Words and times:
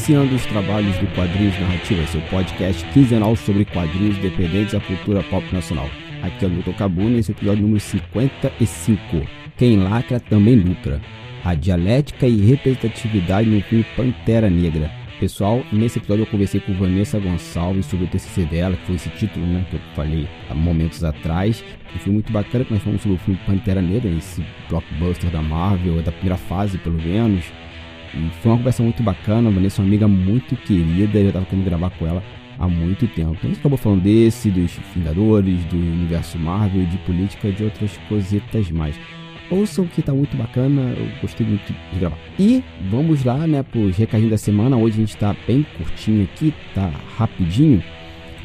iniciando 0.00 0.34
os 0.34 0.46
trabalhos 0.46 0.96
do 0.96 1.06
Quadrinhos 1.14 1.60
Narrativa, 1.60 2.06
seu 2.06 2.22
podcast 2.22 2.82
quinzenal 2.86 3.36
sobre 3.36 3.66
quadrinhos 3.66 4.16
dependentes 4.16 4.72
da 4.72 4.80
cultura 4.80 5.22
pop 5.24 5.44
nacional. 5.52 5.90
Aqui 6.22 6.46
é 6.46 6.48
o 6.48 6.50
Milton 6.50 6.72
Cabuna 6.72 7.16
e 7.16 7.18
esse 7.18 7.32
é 7.32 7.34
episódio 7.34 7.62
número 7.64 7.80
55. 7.80 9.28
Quem 9.58 9.76
lacra 9.76 10.18
também 10.18 10.56
lucra. 10.56 11.02
A 11.44 11.54
dialética 11.54 12.26
e 12.26 12.40
representatividade 12.40 13.50
no 13.50 13.60
filme 13.60 13.84
Pantera 13.94 14.48
Negra. 14.48 14.90
Pessoal, 15.20 15.62
nesse 15.70 15.98
episódio 15.98 16.22
eu 16.22 16.26
conversei 16.26 16.60
com 16.60 16.72
Vanessa 16.72 17.20
Gonçalves 17.20 17.84
sobre 17.84 18.06
o 18.06 18.08
TCC 18.08 18.46
dela, 18.46 18.76
que 18.76 18.86
foi 18.86 18.94
esse 18.94 19.10
título 19.10 19.44
né, 19.44 19.66
que 19.68 19.76
eu 19.76 19.80
falei 19.94 20.26
há 20.48 20.54
momentos 20.54 21.04
atrás. 21.04 21.62
Um 21.94 21.98
filme 21.98 22.14
muito 22.14 22.32
bacana 22.32 22.64
que 22.64 22.72
nós 22.72 22.82
falamos 22.82 23.02
sobre 23.02 23.18
o 23.18 23.20
filme 23.20 23.38
Pantera 23.44 23.82
Negra, 23.82 24.10
esse 24.10 24.42
blockbuster 24.70 25.30
da 25.30 25.42
Marvel, 25.42 26.00
da 26.00 26.10
primeira 26.10 26.38
fase 26.38 26.78
pelo 26.78 26.96
menos. 26.96 27.44
Foi 28.42 28.50
uma 28.50 28.58
conversa 28.58 28.82
muito 28.82 29.02
bacana, 29.02 29.48
a 29.48 29.52
Vanessa 29.52 29.80
é 29.80 29.82
uma 29.82 29.88
amiga 29.88 30.08
muito 30.08 30.56
querida, 30.56 31.18
eu 31.18 31.22
já 31.24 31.28
estava 31.28 31.46
querendo 31.46 31.64
gravar 31.64 31.90
com 31.90 32.06
ela 32.06 32.22
há 32.58 32.68
muito 32.68 33.06
tempo. 33.08 33.30
Então 33.32 33.44
a 33.44 33.46
gente 33.48 33.60
acabou 33.60 33.78
falando 33.78 34.02
desse, 34.02 34.50
dos 34.50 34.78
Vingadores, 34.94 35.64
do 35.66 35.76
universo 35.76 36.38
Marvel, 36.38 36.84
de 36.86 36.98
política 36.98 37.48
e 37.48 37.52
de 37.52 37.64
outras 37.64 37.96
coisitas 38.08 38.70
mais. 38.70 38.98
Ouçam 39.50 39.86
que 39.86 40.00
tá 40.00 40.12
muito 40.12 40.36
bacana, 40.36 40.94
eu 40.96 41.08
gostei 41.20 41.44
muito 41.44 41.72
de 41.92 41.98
gravar. 41.98 42.18
E 42.38 42.62
vamos 42.88 43.24
lá, 43.24 43.46
né, 43.46 43.62
pros 43.64 43.96
recadinhos 43.96 44.30
da 44.30 44.38
semana. 44.38 44.76
Hoje 44.76 44.96
a 44.96 45.00
gente 45.00 45.16
tá 45.16 45.34
bem 45.46 45.66
curtinho 45.76 46.22
aqui, 46.24 46.54
tá 46.74 46.90
rapidinho. 47.16 47.82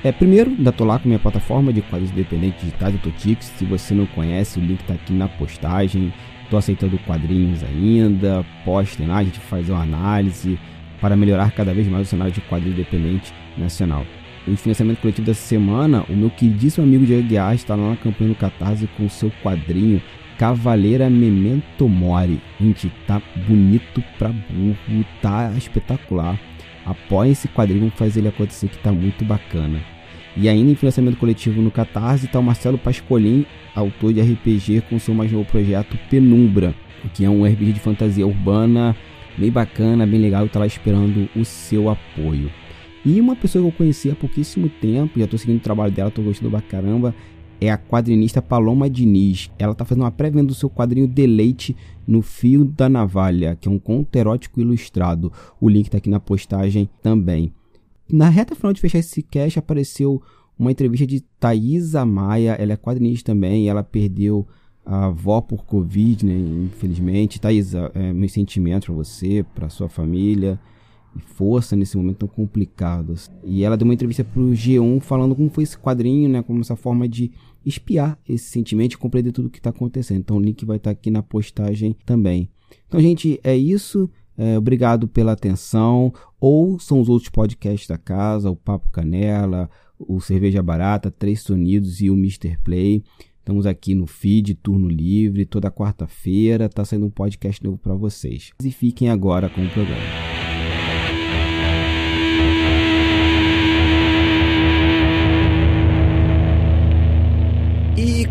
É, 0.03 0.11
primeiro, 0.11 0.51
ainda 0.51 0.71
tô 0.71 0.85
lá 0.85 0.97
com 0.97 1.07
minha 1.07 1.19
plataforma 1.19 1.73
de 1.73 1.81
quadrinhos 1.81 2.11
independentes 2.11 2.61
digitais, 2.61 2.95
o 2.95 2.97
Totix. 2.99 3.45
Se 3.57 3.65
você 3.65 3.93
não 3.93 4.05
conhece, 4.07 4.59
o 4.59 4.61
link 4.61 4.83
tá 4.83 4.93
aqui 4.93 5.13
na 5.13 5.27
postagem. 5.27 6.13
Tô 6.49 6.57
aceitando 6.57 6.97
quadrinhos 6.99 7.63
ainda, 7.63 8.45
postem 8.63 9.07
lá, 9.07 9.17
a 9.17 9.23
gente 9.23 9.39
faz 9.39 9.69
uma 9.69 9.81
análise 9.81 10.59
para 11.01 11.15
melhorar 11.15 11.51
cada 11.51 11.73
vez 11.73 11.87
mais 11.87 12.07
o 12.07 12.09
cenário 12.09 12.31
de 12.31 12.41
quadrinho 12.41 12.73
independente 12.73 13.33
nacional. 13.57 14.05
O 14.47 14.55
financiamento 14.55 14.99
coletivo 14.99 15.25
dessa 15.25 15.41
semana, 15.41 16.03
o 16.07 16.13
meu 16.13 16.29
queridíssimo 16.29 16.85
amigo 16.85 17.05
Diego 17.05 17.27
Guiar 17.27 17.55
está 17.55 17.75
lá 17.75 17.89
na 17.89 17.95
campanha 17.95 18.29
do 18.29 18.35
Catarse 18.35 18.87
com 18.95 19.05
o 19.05 19.09
seu 19.09 19.31
quadrinho 19.43 19.99
Cavaleira 20.37 21.09
Memento 21.09 21.89
Mori. 21.89 22.39
Gente, 22.59 22.91
tá 23.07 23.19
bonito 23.47 24.03
pra 24.19 24.29
burro, 24.29 25.05
tá 25.21 25.51
espetacular. 25.57 26.39
Apoie 26.85 27.31
esse 27.31 27.47
quadrinho, 27.47 27.91
fazer 27.95 28.19
ele 28.19 28.27
acontecer 28.27 28.67
que 28.67 28.77
tá 28.77 28.91
muito 28.91 29.25
bacana. 29.25 29.79
E 30.37 30.49
ainda 30.49 30.71
em 30.71 30.75
financiamento 30.75 31.17
coletivo 31.17 31.61
no 31.61 31.71
Catarse 31.71 32.25
está 32.25 32.39
o 32.39 32.43
Marcelo 32.43 32.77
Pascolin, 32.77 33.45
autor 33.73 34.13
de 34.13 34.21
RPG 34.21 34.81
com 34.89 34.99
seu 34.99 35.13
mais 35.13 35.31
novo 35.31 35.45
projeto 35.45 35.97
Penumbra, 36.09 36.75
que 37.13 37.23
é 37.23 37.29
um 37.29 37.45
RPG 37.45 37.73
de 37.73 37.79
fantasia 37.79 38.27
urbana 38.27 38.95
bem 39.37 39.51
bacana, 39.51 40.05
bem 40.05 40.19
legal, 40.19 40.47
tá 40.47 40.59
lá 40.59 40.65
esperando 40.65 41.29
o 41.35 41.43
seu 41.43 41.89
apoio. 41.89 42.49
E 43.05 43.19
uma 43.21 43.35
pessoa 43.35 43.61
que 43.63 43.69
eu 43.69 43.77
conheci 43.77 44.09
há 44.09 44.15
pouquíssimo 44.15 44.69
tempo, 44.69 45.19
já 45.19 45.27
tô 45.27 45.37
seguindo 45.37 45.57
o 45.57 45.63
trabalho 45.63 45.91
dela, 45.91 46.09
tô 46.09 46.21
gostando 46.21 46.49
pra 46.49 46.61
caramba, 46.61 47.13
é 47.61 47.69
a 47.69 47.77
quadrinista 47.77 48.41
Paloma 48.41 48.89
Diniz. 48.89 49.51
Ela 49.57 49.73
está 49.73 49.85
fazendo 49.85 50.03
uma 50.03 50.11
pré-venda 50.11 50.47
do 50.47 50.55
seu 50.55 50.69
quadrinho 50.69 51.07
Deleite 51.07 51.75
no 52.07 52.21
Fio 52.21 52.65
da 52.65 52.89
Navalha, 52.89 53.57
que 53.59 53.67
é 53.67 53.71
um 53.71 53.79
conto 53.79 54.15
erótico 54.15 54.59
ilustrado. 54.59 55.31
O 55.61 55.69
link 55.69 55.85
está 55.85 55.97
aqui 55.97 56.09
na 56.09 56.19
postagem 56.19 56.89
também. 57.01 57.53
Na 58.11 58.29
reta 58.29 58.55
final 58.55 58.71
de 58.71 58.81
fechar 58.81 58.99
esse 58.99 59.23
cast 59.23 59.57
apareceu 59.59 60.21
uma 60.57 60.71
entrevista 60.71 61.05
de 61.05 61.21
Thaisa 61.39 62.05
Maia, 62.05 62.53
ela 62.53 62.73
é 62.73 62.77
quadrinista 62.77 63.33
também, 63.33 63.67
ela 63.67 63.83
perdeu 63.83 64.47
a 64.85 65.07
avó 65.07 65.41
por 65.41 65.65
Covid, 65.65 66.25
né, 66.25 66.37
infelizmente. 66.65 67.41
Thaisa, 67.41 67.91
é, 67.93 68.13
meus 68.13 68.31
sentimentos 68.31 68.85
para 68.85 68.95
você, 68.95 69.45
para 69.55 69.69
sua 69.69 69.89
família 69.89 70.59
e 71.15 71.19
força 71.19 71.75
nesse 71.75 71.97
momento 71.97 72.17
tão 72.19 72.27
complicado. 72.27 73.15
E 73.43 73.63
ela 73.63 73.75
deu 73.75 73.85
uma 73.85 73.93
entrevista 73.93 74.23
para 74.23 74.41
o 74.41 74.51
G1 74.51 74.99
falando 74.99 75.35
como 75.35 75.49
foi 75.49 75.63
esse 75.63 75.77
quadrinho, 75.77 76.29
né, 76.29 76.43
como 76.43 76.61
essa 76.61 76.75
forma 76.75 77.07
de 77.07 77.31
espiar 77.65 78.17
esse 78.29 78.45
sentimento 78.45 78.93
e 78.93 78.97
compreender 78.97 79.31
tudo 79.31 79.47
o 79.47 79.49
que 79.49 79.57
está 79.57 79.71
acontecendo. 79.71 80.19
Então 80.19 80.37
o 80.37 80.41
link 80.41 80.63
vai 80.63 80.77
estar 80.77 80.89
tá 80.89 80.91
aqui 80.91 81.09
na 81.09 81.23
postagem 81.23 81.95
também. 82.05 82.49
Então, 82.87 82.99
gente, 82.99 83.39
é 83.43 83.55
isso. 83.57 84.09
É, 84.37 84.57
obrigado 84.57 85.07
pela 85.07 85.31
atenção. 85.31 86.13
Ou 86.39 86.79
são 86.79 86.99
os 86.99 87.09
outros 87.09 87.29
podcasts 87.29 87.87
da 87.87 87.97
casa, 87.97 88.49
o 88.49 88.55
Papo 88.55 88.91
Canela, 88.91 89.69
o 89.99 90.19
Cerveja 90.19 90.61
Barata, 90.61 91.11
Três 91.11 91.41
Sonidos 91.41 92.01
e 92.01 92.09
o 92.09 92.13
Mr. 92.15 92.57
Play. 92.63 93.03
Estamos 93.39 93.65
aqui 93.65 93.93
no 93.93 94.07
feed 94.07 94.55
Turno 94.55 94.87
Livre, 94.87 95.45
toda 95.45 95.69
quarta-feira 95.69 96.65
está 96.65 96.83
saindo 96.83 97.05
um 97.05 97.11
podcast 97.11 97.63
novo 97.63 97.77
para 97.77 97.93
vocês. 97.93 98.51
E 98.63 98.71
fiquem 98.71 99.09
agora 99.09 99.49
com 99.49 99.63
o 99.63 99.69
programa. 99.69 100.35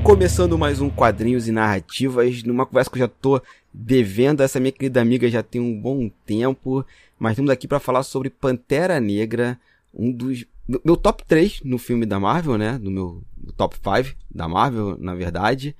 começando 0.04 0.59
mais 0.59 0.82
um 0.82 0.91
Quadrinhos 0.91 1.48
e 1.48 1.53
Narrativas, 1.53 2.42
numa 2.42 2.66
conversa 2.66 2.91
que 2.91 2.97
eu 2.97 3.00
já 3.00 3.09
tô 3.09 3.41
devendo 3.74 4.40
essa 4.40 4.60
minha 4.60 4.70
querida 4.70 5.00
amiga 5.00 5.28
já 5.28 5.42
tem 5.42 5.60
um 5.60 5.78
bom 5.78 6.08
tempo, 6.24 6.86
mas 7.18 7.32
estamos 7.32 7.50
aqui 7.50 7.66
para 7.66 7.80
falar 7.80 8.04
sobre 8.04 8.30
Pantera 8.30 9.00
Negra, 9.00 9.58
um 9.92 10.12
dos 10.12 10.46
meu 10.84 10.96
top 10.96 11.24
3 11.26 11.60
no 11.64 11.76
filme 11.76 12.06
da 12.06 12.18
Marvel, 12.18 12.56
né? 12.56 12.78
No 12.80 12.90
meu 12.90 13.22
top 13.56 13.76
5 13.76 14.16
da 14.30 14.48
Marvel, 14.48 14.96
na 14.98 15.14
verdade. 15.14 15.76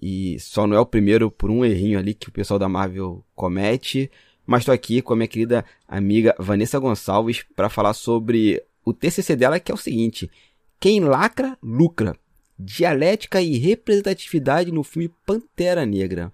E 0.00 0.36
só 0.40 0.66
não 0.66 0.76
é 0.76 0.80
o 0.80 0.86
primeiro 0.86 1.30
por 1.30 1.50
um 1.50 1.64
errinho 1.64 1.98
ali 1.98 2.12
que 2.12 2.28
o 2.28 2.32
pessoal 2.32 2.58
da 2.58 2.68
Marvel 2.68 3.24
comete. 3.36 4.10
Mas 4.44 4.62
estou 4.62 4.74
aqui 4.74 5.00
com 5.00 5.12
a 5.12 5.16
minha 5.16 5.28
querida 5.28 5.64
amiga 5.86 6.34
Vanessa 6.38 6.78
Gonçalves 6.78 7.44
para 7.54 7.68
falar 7.68 7.94
sobre 7.94 8.62
o 8.84 8.92
TCC 8.92 9.36
dela, 9.36 9.60
que 9.60 9.70
é 9.70 9.74
o 9.74 9.78
seguinte: 9.78 10.28
quem 10.80 11.00
lacra, 11.00 11.56
lucra 11.62 12.16
dialética 12.58 13.40
e 13.40 13.58
representatividade 13.58 14.72
no 14.72 14.82
filme 14.82 15.12
Pantera 15.26 15.84
Negra. 15.84 16.32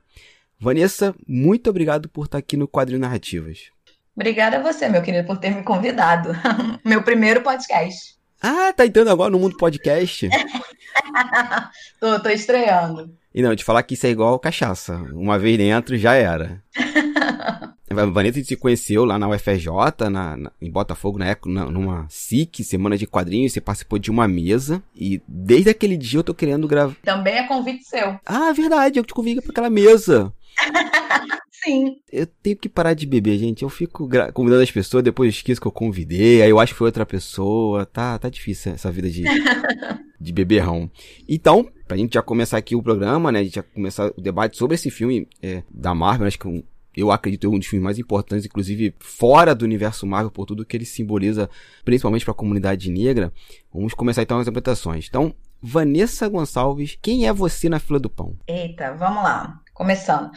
Vanessa, 0.63 1.13
muito 1.27 1.69
obrigado 1.69 2.09
por 2.09 2.27
estar 2.27 2.39
aqui 2.39 2.57
no 2.57 2.69
Quadrinho 2.69 3.01
Narrativas. 3.01 3.73
Obrigada 4.15 4.59
a 4.59 4.63
você, 4.63 4.89
meu 4.89 5.03
querido, 5.03 5.27
por 5.27 5.37
ter 5.37 5.51
me 5.51 5.65
convidado. 5.65 6.31
meu 6.87 7.03
primeiro 7.03 7.43
podcast. 7.43 8.17
Ah, 8.41 8.73
tá 8.73 8.87
entrando 8.87 9.11
agora 9.11 9.29
no 9.29 9.41
mundo 9.41 9.57
podcast? 9.57 10.29
tô, 11.99 12.21
tô 12.21 12.29
estreando. 12.29 13.13
E 13.35 13.43
não, 13.43 13.55
te 13.57 13.65
falar 13.65 13.83
que 13.83 13.95
isso 13.95 14.07
é 14.07 14.11
igual 14.11 14.39
cachaça. 14.39 14.97
Uma 15.13 15.39
vez 15.39 15.57
dentro, 15.57 15.97
já 15.97 16.15
era. 16.15 16.63
A 17.91 18.07
Vanessa 18.07 18.43
se 18.43 18.57
conheceu 18.57 19.05
lá 19.05 19.19
na 19.19 19.29
UFRJ, 19.29 19.69
na, 20.11 20.37
na, 20.37 20.53
em 20.61 20.71
Botafogo, 20.71 21.19
na 21.19 21.37
na, 21.45 21.67
numa 21.67 22.07
SIC, 22.09 22.65
Semana 22.65 22.97
de 22.97 23.07
Quadrinhos, 23.07 23.53
você 23.53 23.61
participou 23.61 23.99
de 23.99 24.11
uma 24.11 24.27
mesa. 24.27 24.83
E 24.97 25.21
desde 25.29 25.69
aquele 25.69 25.97
dia 25.97 26.21
eu 26.21 26.25
tô 26.25 26.35
querendo 26.35 26.67
gravar. 26.67 26.97
Também 27.03 27.35
é 27.35 27.47
convite 27.47 27.85
seu. 27.85 28.19
Ah, 28.25 28.53
verdade, 28.53 28.99
eu 28.99 29.05
te 29.05 29.13
convidei 29.13 29.43
pra 29.43 29.51
aquela 29.51 29.71
mesa. 29.71 30.33
Sim. 31.65 31.97
Eu 32.11 32.27
tenho 32.27 32.57
que 32.57 32.69
parar 32.69 32.95
de 32.95 33.07
beber, 33.07 33.39
gente. 33.39 33.63
Eu 33.63 33.69
fico 33.69 34.09
convidando 34.33 34.63
as 34.63 34.71
pessoas, 34.71 35.05
depois 35.05 35.29
eu 35.29 35.31
esqueço 35.31 35.61
que 35.61 35.67
eu 35.67 35.73
convidei, 35.73 36.43
aí 36.43 36.51
eu 36.51 36.59
acho 36.59 36.73
que 36.73 36.79
foi 36.79 36.87
outra 36.87 37.07
pessoa. 37.07 37.87
Tá, 37.87 38.19
tá 38.19 38.29
difícil 38.29 38.73
essa 38.73 38.91
vida 38.91 39.09
de, 39.09 39.23
de 40.21 40.33
beberrão. 40.33 40.91
Então, 41.29 41.71
pra 41.87 41.97
gente 41.97 42.15
já 42.15 42.23
começar 42.23 42.59
aqui 42.59 42.75
o 42.75 42.83
programa, 42.83 43.31
né? 43.31 43.41
A 43.41 43.45
gente 43.45 43.55
já 43.55 43.63
começar 43.63 44.11
o 44.17 44.21
debate 44.21 44.57
sobre 44.57 44.75
esse 44.75 44.91
filme 44.91 45.29
é, 45.41 45.63
da 45.71 45.95
Marvel, 45.95 46.27
acho 46.27 46.39
que 46.39 46.49
um, 46.49 46.63
eu 46.97 47.11
acredito, 47.11 47.47
é 47.47 47.51
um 47.51 47.59
dos 47.59 47.67
filmes 47.67 47.85
mais 47.85 47.99
importantes, 47.99 48.45
inclusive 48.45 48.95
fora 48.99 49.55
do 49.55 49.65
universo 49.65 50.07
Marvel, 50.07 50.31
por 50.31 50.45
tudo 50.45 50.65
que 50.65 50.77
ele 50.77 50.85
simboliza, 50.85 51.49
principalmente 51.85 52.25
para 52.25 52.33
a 52.33 52.37
comunidade 52.37 52.91
negra. 52.91 53.33
Vamos 53.73 53.95
começar 53.95 54.23
então 54.23 54.39
as 54.39 54.49
apresentações. 54.49 55.07
Então, 55.09 55.35
Vanessa 55.63 56.29
Gonçalves, 56.29 56.99
quem 57.01 57.27
é 57.27 57.33
você 57.33 57.69
na 57.69 57.79
fila 57.79 58.01
do 58.01 58.11
pão? 58.11 58.37
Eita, 58.47 58.95
vamos 58.95 59.23
lá. 59.23 59.61
Começando. 59.73 60.31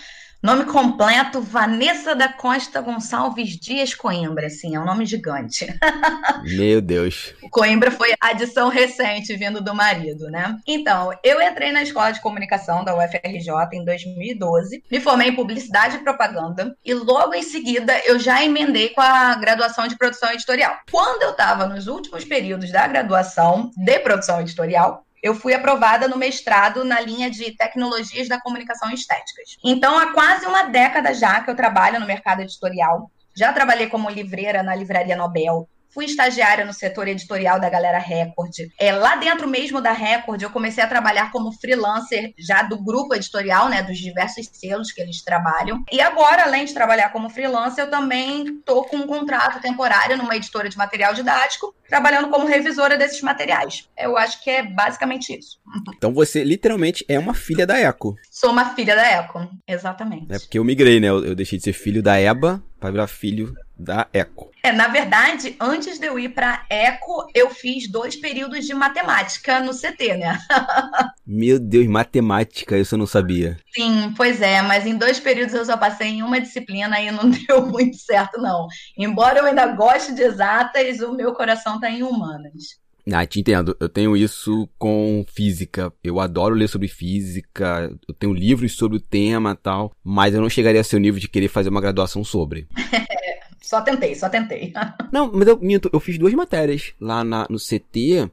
Nome 0.45 0.65
completo, 0.65 1.42
Vanessa 1.42 2.13
da 2.13 2.30
Costa 2.30 2.80
Gonçalves 2.80 3.57
Dias 3.57 3.95
Coimbra, 3.95 4.45
assim, 4.45 4.75
é 4.75 4.80
um 4.80 4.86
nome 4.86 5.03
gigante. 5.03 5.65
Meu 6.56 6.80
Deus. 6.80 7.33
O 7.42 7.50
Coimbra 7.50 7.89
foi 7.89 8.13
a 8.21 8.27
adição 8.27 8.69
recente 8.69 9.36
vindo 9.36 9.59
do 9.59 9.74
marido, 9.74 10.30
né? 10.30 10.56
Então, 10.68 11.09
eu 11.24 11.42
entrei 11.42 11.71
na 11.71 11.81
escola 11.81 12.12
de 12.12 12.21
comunicação 12.21 12.83
da 12.83 12.95
UFRJ 12.95 13.50
em 13.74 13.83
2012, 13.83 14.83
me 14.92 15.00
formei 15.00 15.30
em 15.30 15.36
publicidade 15.36 15.95
e 15.95 16.03
propaganda 16.03 16.77
e 16.86 16.94
logo 16.94 17.33
em 17.33 17.42
seguida 17.42 18.00
eu 18.06 18.19
já 18.19 18.44
emendei 18.45 18.89
com 18.89 19.01
a 19.01 19.33
graduação 19.33 19.88
de 19.88 19.97
produção 19.97 20.31
editorial. 20.31 20.77
Quando 20.92 21.24
eu 21.24 21.31
estava 21.31 21.65
nos 21.65 21.88
últimos 21.88 22.24
períodos 22.24 22.71
da 22.71 22.88
graduação 22.88 23.71
de 23.75 23.97
produção 23.97 24.42
editorial, 24.42 25.06
eu 25.25 25.33
fui 25.33 25.56
aprovada 25.56 26.07
no 26.07 26.18
mestrado 26.18 26.86
na 26.86 27.00
linha 27.00 27.31
de 27.31 27.50
tecnologias 27.57 28.27
da 28.27 28.39
comunicação 28.39 28.92
estéticas. 28.92 29.57
Então, 29.63 29.98
há 29.98 30.13
quase 30.13 30.45
uma 30.45 30.66
década 30.66 31.16
já 31.16 31.42
que 31.42 31.50
eu 31.50 31.56
trabalho 31.56 32.00
no 32.00 32.06
mercado 32.06 32.44
editorial. 32.44 33.10
Já 33.36 33.51
trabalhei 33.51 33.88
como 33.88 34.07
livreira 34.07 34.62
na 34.62 34.75
Livraria 34.75 35.16
Nobel, 35.16 35.68
fui 35.95 36.03
estagiária 36.03 36.65
no 36.65 36.74
setor 36.74 37.07
editorial 37.07 37.57
da 37.57 37.69
Galera 37.69 37.97
Record. 37.97 38.51
É, 38.77 38.92
lá 38.92 39.15
dentro 39.15 39.47
mesmo 39.47 39.80
da 39.80 39.94
Record, 39.94 40.42
eu 40.42 40.50
comecei 40.50 40.83
a 40.83 40.88
trabalhar 40.88 41.31
como 41.31 41.53
freelancer 41.53 42.33
já 42.38 42.62
do 42.63 42.77
grupo 42.83 43.15
editorial, 43.15 43.69
né, 43.69 43.81
dos 43.81 43.97
diversos 43.97 44.50
selos 44.51 44.92
que 44.92 45.01
eles 45.01 45.24
trabalham. 45.24 45.81
E 45.89 46.01
agora, 46.01 46.44
além 46.44 46.65
de 46.65 46.74
trabalhar 46.74 47.09
como 47.13 47.30
freelancer, 47.30 47.86
eu 47.86 47.89
também 47.89 48.59
tô 48.65 48.83
com 48.83 48.97
um 48.97 49.07
contrato 49.07 49.62
temporário 49.62 50.18
numa 50.18 50.36
editora 50.36 50.68
de 50.68 50.77
material 50.77 51.13
didático, 51.13 51.74
trabalhando 51.88 52.30
como 52.30 52.45
revisora 52.45 52.97
desses 52.97 53.21
materiais. 53.21 53.88
Eu 53.97 54.18
acho 54.18 54.44
que 54.44 54.50
é 54.50 54.63
basicamente 54.63 55.33
isso. 55.33 55.59
Então 55.95 56.13
você 56.13 56.44
literalmente 56.44 57.06
é 57.07 57.18
uma 57.18 57.33
filha 57.33 57.65
da 57.65 57.80
Eco. 57.80 58.18
Sou 58.30 58.51
uma 58.51 58.75
filha 58.75 58.97
da 58.97 59.06
Eco, 59.06 59.47
exatamente. 59.65 60.27
É 60.30 60.39
porque 60.39 60.59
eu 60.59 60.65
migrei, 60.65 61.00
né? 61.00 61.07
Eu, 61.07 61.24
eu 61.24 61.36
deixei 61.36 61.57
de 61.57 61.63
ser 61.63 61.74
filho 61.74 62.03
da 62.03 62.19
EBA 62.19 62.62
para 62.81 62.92
virar 62.92 63.07
filho 63.07 63.53
da 63.77 64.07
Eco. 64.13 64.51
É, 64.63 64.72
na 64.72 64.88
verdade, 64.88 65.56
antes 65.60 66.00
de 66.00 66.07
eu 66.07 66.18
ir 66.18 66.30
para 66.30 66.66
Eco, 66.69 67.30
eu 67.33 67.50
fiz 67.50 67.89
dois 67.89 68.16
períodos 68.16 68.66
de 68.66 68.74
matemática 68.74 69.60
no 69.60 69.72
CT, 69.74 70.18
né? 70.18 70.39
Meu 71.25 71.60
Deus, 71.60 71.88
matemática, 71.88 72.77
isso 72.77 72.95
eu 72.95 73.00
não 73.00 73.07
sabia. 73.07 73.57
Sim, 73.74 74.13
pois 74.16 74.42
é, 74.42 74.62
mas 74.62 74.86
em 74.86 74.98
dois 74.98 75.19
períodos 75.19 75.54
eu 75.54 75.66
só 75.66 75.77
passei 75.77 76.07
em 76.07 76.24
uma 76.24 76.42
disciplina 76.42 77.00
e 77.00 77.12
não 77.12 77.30
deu 77.48 77.66
muito 77.68 77.98
certo, 77.98 78.42
não. 78.42 78.68
Embora 78.98 79.39
eu 79.39 79.45
ainda 79.45 79.68
goste 79.68 80.13
de 80.13 80.21
exatas, 80.21 81.00
o 81.01 81.13
meu 81.13 81.33
coração 81.33 81.80
tá 81.80 81.89
em 81.89 82.04
humanas. 82.04 82.83
Ah, 83.12 83.25
te 83.25 83.39
entendo. 83.39 83.78
Eu 83.80 83.88
tenho 83.88 84.18
isso 84.18 84.68
com 84.80 85.24
física. 85.28 85.94
Eu 86.04 86.19
adoro 86.19 86.56
ler 86.56 86.68
sobre 86.68 86.88
física. 86.88 87.95
Eu 88.07 88.13
tenho 88.16 88.33
livros 88.33 88.75
sobre 88.75 88.98
o 88.98 89.01
tema 89.01 89.56
tal. 89.56 89.92
Mas 90.04 90.33
eu 90.33 90.42
não 90.42 90.50
chegaria 90.50 90.81
a 90.81 90.83
seu 90.83 91.00
nível 91.00 91.19
de 91.19 91.30
querer 91.30 91.48
fazer 91.48 91.69
uma 91.69 91.81
graduação 91.81 92.24
sobre. 92.24 92.68
só 93.65 93.81
tentei, 93.81 94.13
só 94.13 94.29
tentei. 94.29 94.71
não, 95.12 95.31
mas 95.33 95.47
eu 95.47 95.57
minto. 95.59 95.89
Eu 95.91 96.00
fiz 96.00 96.19
duas 96.19 96.33
matérias 96.35 96.94
lá 97.01 97.23
na, 97.23 97.47
no 97.50 97.57
CT, 97.57 98.29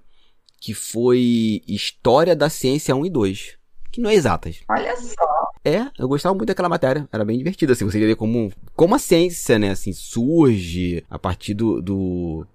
que 0.61 0.75
foi 0.75 1.63
História 1.67 2.37
da 2.37 2.51
Ciência 2.51 2.95
1 2.95 3.07
e 3.07 3.11
2. 3.11 3.57
Que 3.91 4.01
não 4.01 4.11
é 4.11 4.15
exatas. 4.15 4.61
Olha 4.69 4.95
só. 4.95 5.51
É, 5.65 5.87
eu 5.99 6.07
gostava 6.07 6.35
muito 6.35 6.49
daquela 6.49 6.69
matéria. 6.69 7.09
Era 7.11 7.25
bem 7.25 7.39
divertida, 7.39 7.73
assim. 7.73 7.87
Você 7.87 7.99
ver 7.99 8.15
como, 8.15 8.53
como 8.77 8.95
a 8.95 8.99
ciência, 8.99 9.59
né, 9.59 9.71
assim, 9.71 9.93
surge 9.95 11.03
a 11.09 11.19
partir 11.19 11.55
do, 11.55 11.81
do 11.81 12.47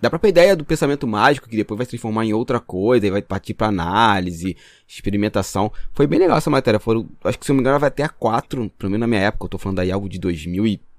da 0.00 0.10
própria 0.10 0.28
ideia 0.28 0.56
do 0.56 0.64
pensamento 0.64 1.06
mágico, 1.06 1.48
que 1.48 1.56
depois 1.56 1.78
vai 1.78 1.84
se 1.86 1.90
transformar 1.90 2.24
em 2.26 2.32
outra 2.32 2.58
coisa, 2.58 3.06
e 3.06 3.10
vai 3.10 3.22
partir 3.22 3.54
para 3.54 3.68
análise, 3.68 4.56
experimentação. 4.88 5.72
Foi 5.92 6.06
bem 6.06 6.18
legal 6.18 6.36
essa 6.36 6.50
matéria. 6.50 6.80
Foram, 6.80 7.08
acho 7.22 7.38
que 7.38 7.46
se 7.46 7.52
não 7.52 7.56
me 7.56 7.60
engano, 7.62 7.78
vai 7.78 7.88
até 7.88 8.02
a 8.02 8.08
4, 8.08 8.70
pelo 8.76 8.90
menos 8.90 9.00
na 9.00 9.06
minha 9.06 9.20
época. 9.20 9.44
Eu 9.44 9.50
tô 9.50 9.58
falando 9.58 9.78
aí 9.78 9.92
algo 9.92 10.08
de 10.08 10.18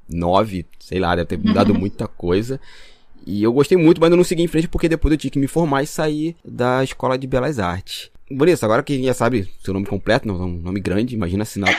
2009, 0.10 0.66
sei 0.80 1.00
lá, 1.00 1.16
deve 1.16 1.28
ter 1.28 1.38
mudado 1.38 1.74
muita 1.74 2.08
coisa. 2.08 2.60
E 3.26 3.42
eu 3.42 3.52
gostei 3.52 3.78
muito, 3.78 4.00
mas 4.00 4.12
eu 4.12 4.18
não 4.18 4.24
segui 4.24 4.44
em 4.44 4.48
frente 4.48 4.68
porque 4.68 4.88
depois 4.88 5.12
eu 5.12 5.18
tinha 5.18 5.32
que 5.32 5.40
me 5.40 5.48
formar 5.48 5.84
e 5.84 5.88
sair 5.88 6.36
da 6.46 6.84
Escola 6.84 7.18
de 7.18 7.26
Belas 7.26 7.60
Artes. 7.60 8.12
Bonito, 8.30 8.64
agora 8.64 8.84
que 8.84 9.04
já 9.04 9.14
sabe 9.14 9.50
seu 9.64 9.74
nome 9.74 9.86
completo, 9.86 10.28
não, 10.28 10.48
nome 10.48 10.80
grande, 10.80 11.16
imagina 11.16 11.44
assinar 11.44 11.76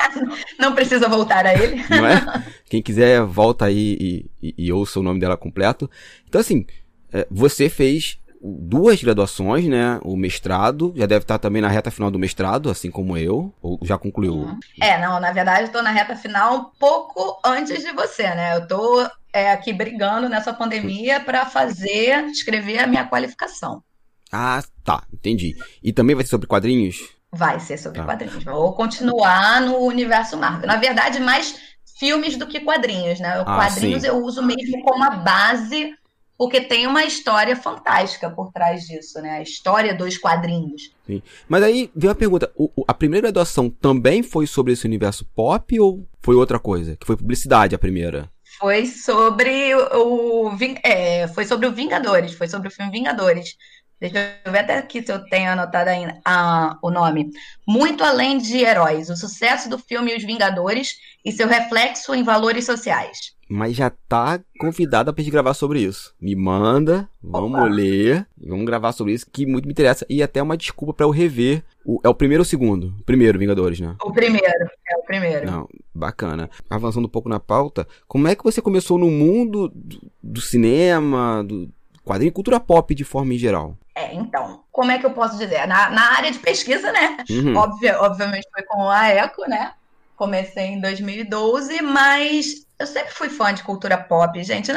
não 0.58 0.74
precisa 0.74 1.08
voltar 1.08 1.46
a 1.46 1.54
ele. 1.54 1.82
Não 1.88 2.06
é? 2.06 2.44
Quem 2.68 2.82
quiser, 2.82 3.22
volta 3.22 3.66
aí 3.66 3.96
e, 4.00 4.30
e, 4.42 4.54
e 4.66 4.72
ouça 4.72 5.00
o 5.00 5.02
nome 5.02 5.20
dela 5.20 5.36
completo. 5.36 5.90
Então, 6.28 6.40
assim, 6.40 6.66
é, 7.12 7.26
você 7.30 7.68
fez 7.68 8.18
duas 8.40 9.02
graduações, 9.02 9.66
né? 9.66 9.98
O 10.02 10.16
mestrado, 10.16 10.92
já 10.96 11.06
deve 11.06 11.24
estar 11.24 11.38
também 11.38 11.62
na 11.62 11.68
reta 11.68 11.90
final 11.90 12.10
do 12.10 12.18
mestrado, 12.18 12.70
assim 12.70 12.90
como 12.90 13.16
eu, 13.16 13.52
ou 13.60 13.78
já 13.82 13.98
concluiu? 13.98 14.34
Uhum. 14.34 14.60
É, 14.80 15.00
não, 15.00 15.20
na 15.20 15.32
verdade 15.32 15.66
eu 15.66 15.72
tô 15.72 15.82
na 15.82 15.90
reta 15.90 16.16
final 16.16 16.56
um 16.56 16.64
pouco 16.78 17.40
antes 17.44 17.82
de 17.82 17.92
você, 17.92 18.22
né? 18.22 18.56
Eu 18.56 18.66
tô 18.66 19.08
é, 19.32 19.52
aqui 19.52 19.72
brigando 19.72 20.28
nessa 20.28 20.52
pandemia 20.52 21.20
para 21.20 21.46
fazer, 21.46 22.24
escrever 22.26 22.78
a 22.78 22.86
minha 22.86 23.06
qualificação. 23.06 23.82
Ah, 24.30 24.62
tá, 24.84 25.02
entendi. 25.12 25.56
E 25.82 25.92
também 25.92 26.14
vai 26.14 26.24
ser 26.24 26.30
sobre 26.30 26.46
quadrinhos? 26.46 26.98
Vai 27.32 27.60
ser 27.60 27.78
sobre 27.78 27.98
tá. 27.98 28.04
quadrinhos. 28.04 28.44
Vou 28.44 28.72
continuar 28.72 29.60
no 29.60 29.78
universo 29.78 30.36
Marvel. 30.36 30.66
Na 30.66 30.76
verdade, 30.76 31.20
mais 31.20 31.58
filmes 31.98 32.36
do 32.36 32.46
que 32.46 32.60
quadrinhos, 32.60 33.20
né? 33.20 33.40
Ah, 33.40 33.56
quadrinhos 33.56 34.02
sim. 34.02 34.08
eu 34.08 34.22
uso 34.24 34.42
mesmo 34.42 34.82
como 34.82 35.04
a 35.04 35.10
base, 35.10 35.94
porque 36.38 36.60
tem 36.60 36.86
uma 36.86 37.04
história 37.04 37.56
fantástica 37.56 38.30
por 38.30 38.52
trás 38.52 38.86
disso, 38.86 39.20
né? 39.20 39.38
A 39.38 39.42
história 39.42 39.92
dos 39.92 40.16
quadrinhos. 40.16 40.92
Sim. 41.04 41.20
Mas 41.48 41.64
aí 41.64 41.90
veio 41.94 42.12
a 42.12 42.14
pergunta: 42.14 42.50
o, 42.54 42.70
a 42.86 42.94
primeira 42.94 43.26
graduação 43.26 43.68
também 43.68 44.22
foi 44.22 44.46
sobre 44.46 44.72
esse 44.72 44.86
universo 44.86 45.26
pop 45.34 45.78
ou 45.80 46.08
foi 46.22 46.36
outra 46.36 46.60
coisa? 46.60 46.96
Que 46.96 47.04
foi 47.04 47.16
publicidade 47.16 47.74
a 47.74 47.78
primeira? 47.78 48.30
Foi 48.60 48.86
sobre 48.86 49.74
o, 49.74 50.50
é, 50.84 51.26
foi 51.28 51.44
sobre 51.44 51.66
o 51.66 51.72
Vingadores, 51.72 52.32
foi 52.34 52.48
sobre 52.48 52.68
o 52.68 52.70
filme 52.70 52.92
Vingadores. 52.92 53.56
Deixa 54.00 54.38
eu 54.44 54.52
ver 54.52 54.60
até 54.60 54.78
aqui 54.78 55.02
se 55.02 55.12
eu 55.12 55.24
tenho 55.24 55.50
anotado 55.50 55.90
ainda 55.90 56.20
ah, 56.24 56.78
o 56.80 56.88
nome. 56.88 57.30
Muito 57.66 58.04
além 58.04 58.38
de 58.38 58.58
heróis, 58.58 59.10
o 59.10 59.16
sucesso 59.16 59.68
do 59.68 59.76
filme 59.76 60.14
Os 60.14 60.22
Vingadores 60.22 60.94
e 61.24 61.32
seu 61.32 61.48
reflexo 61.48 62.14
em 62.14 62.22
valores 62.22 62.64
sociais. 62.64 63.36
Mas 63.48 63.74
já 63.74 63.90
tá 63.90 64.38
convidada 64.60 65.12
pra 65.12 65.22
gente 65.22 65.32
gravar 65.32 65.54
sobre 65.54 65.80
isso. 65.80 66.14
Me 66.20 66.36
manda, 66.36 67.08
vamos 67.22 67.58
Opa. 67.58 67.68
ler, 67.68 68.26
vamos 68.36 68.66
gravar 68.66 68.92
sobre 68.92 69.14
isso, 69.14 69.26
que 69.32 69.46
muito 69.46 69.64
me 69.64 69.72
interessa. 69.72 70.04
E 70.08 70.22
até 70.22 70.42
uma 70.42 70.56
desculpa 70.56 70.92
para 70.92 71.06
eu 71.06 71.10
rever. 71.10 71.64
O, 71.84 71.98
é 72.04 72.08
o 72.08 72.14
primeiro 72.14 72.42
ou 72.42 72.44
o 72.44 72.48
segundo? 72.48 72.94
O 73.00 73.04
primeiro, 73.04 73.38
Vingadores, 73.38 73.80
né? 73.80 73.96
O 74.02 74.12
primeiro, 74.12 74.46
é 74.46 74.96
o 74.98 75.02
primeiro. 75.02 75.46
Não, 75.46 75.66
bacana. 75.94 76.50
Avançando 76.68 77.06
um 77.06 77.10
pouco 77.10 77.30
na 77.30 77.40
pauta, 77.40 77.88
como 78.06 78.28
é 78.28 78.34
que 78.34 78.44
você 78.44 78.60
começou 78.60 78.98
no 78.98 79.10
mundo 79.10 79.68
do, 79.74 80.12
do 80.22 80.40
cinema, 80.42 81.42
do 81.42 81.70
quadrinho, 82.04 82.32
cultura 82.32 82.60
pop 82.60 82.94
de 82.94 83.04
forma 83.04 83.32
em 83.32 83.38
geral? 83.38 83.78
É, 83.94 84.14
então, 84.14 84.62
como 84.70 84.90
é 84.90 84.98
que 84.98 85.06
eu 85.06 85.10
posso 85.10 85.38
dizer? 85.38 85.66
Na, 85.66 85.90
na 85.90 86.16
área 86.16 86.30
de 86.30 86.38
pesquisa, 86.38 86.92
né? 86.92 87.16
Uhum. 87.30 87.56
Obvia, 87.56 87.98
obviamente 88.00 88.46
foi 88.52 88.62
com 88.64 88.88
a 88.90 89.08
ECO, 89.08 89.48
né? 89.48 89.72
Comecei 90.14 90.66
em 90.66 90.80
2012, 90.80 91.80
mas 91.82 92.67
eu 92.78 92.86
sempre 92.86 93.12
fui 93.12 93.28
fã 93.28 93.52
de 93.52 93.62
cultura 93.62 93.96
pop, 93.96 94.42
gente. 94.42 94.70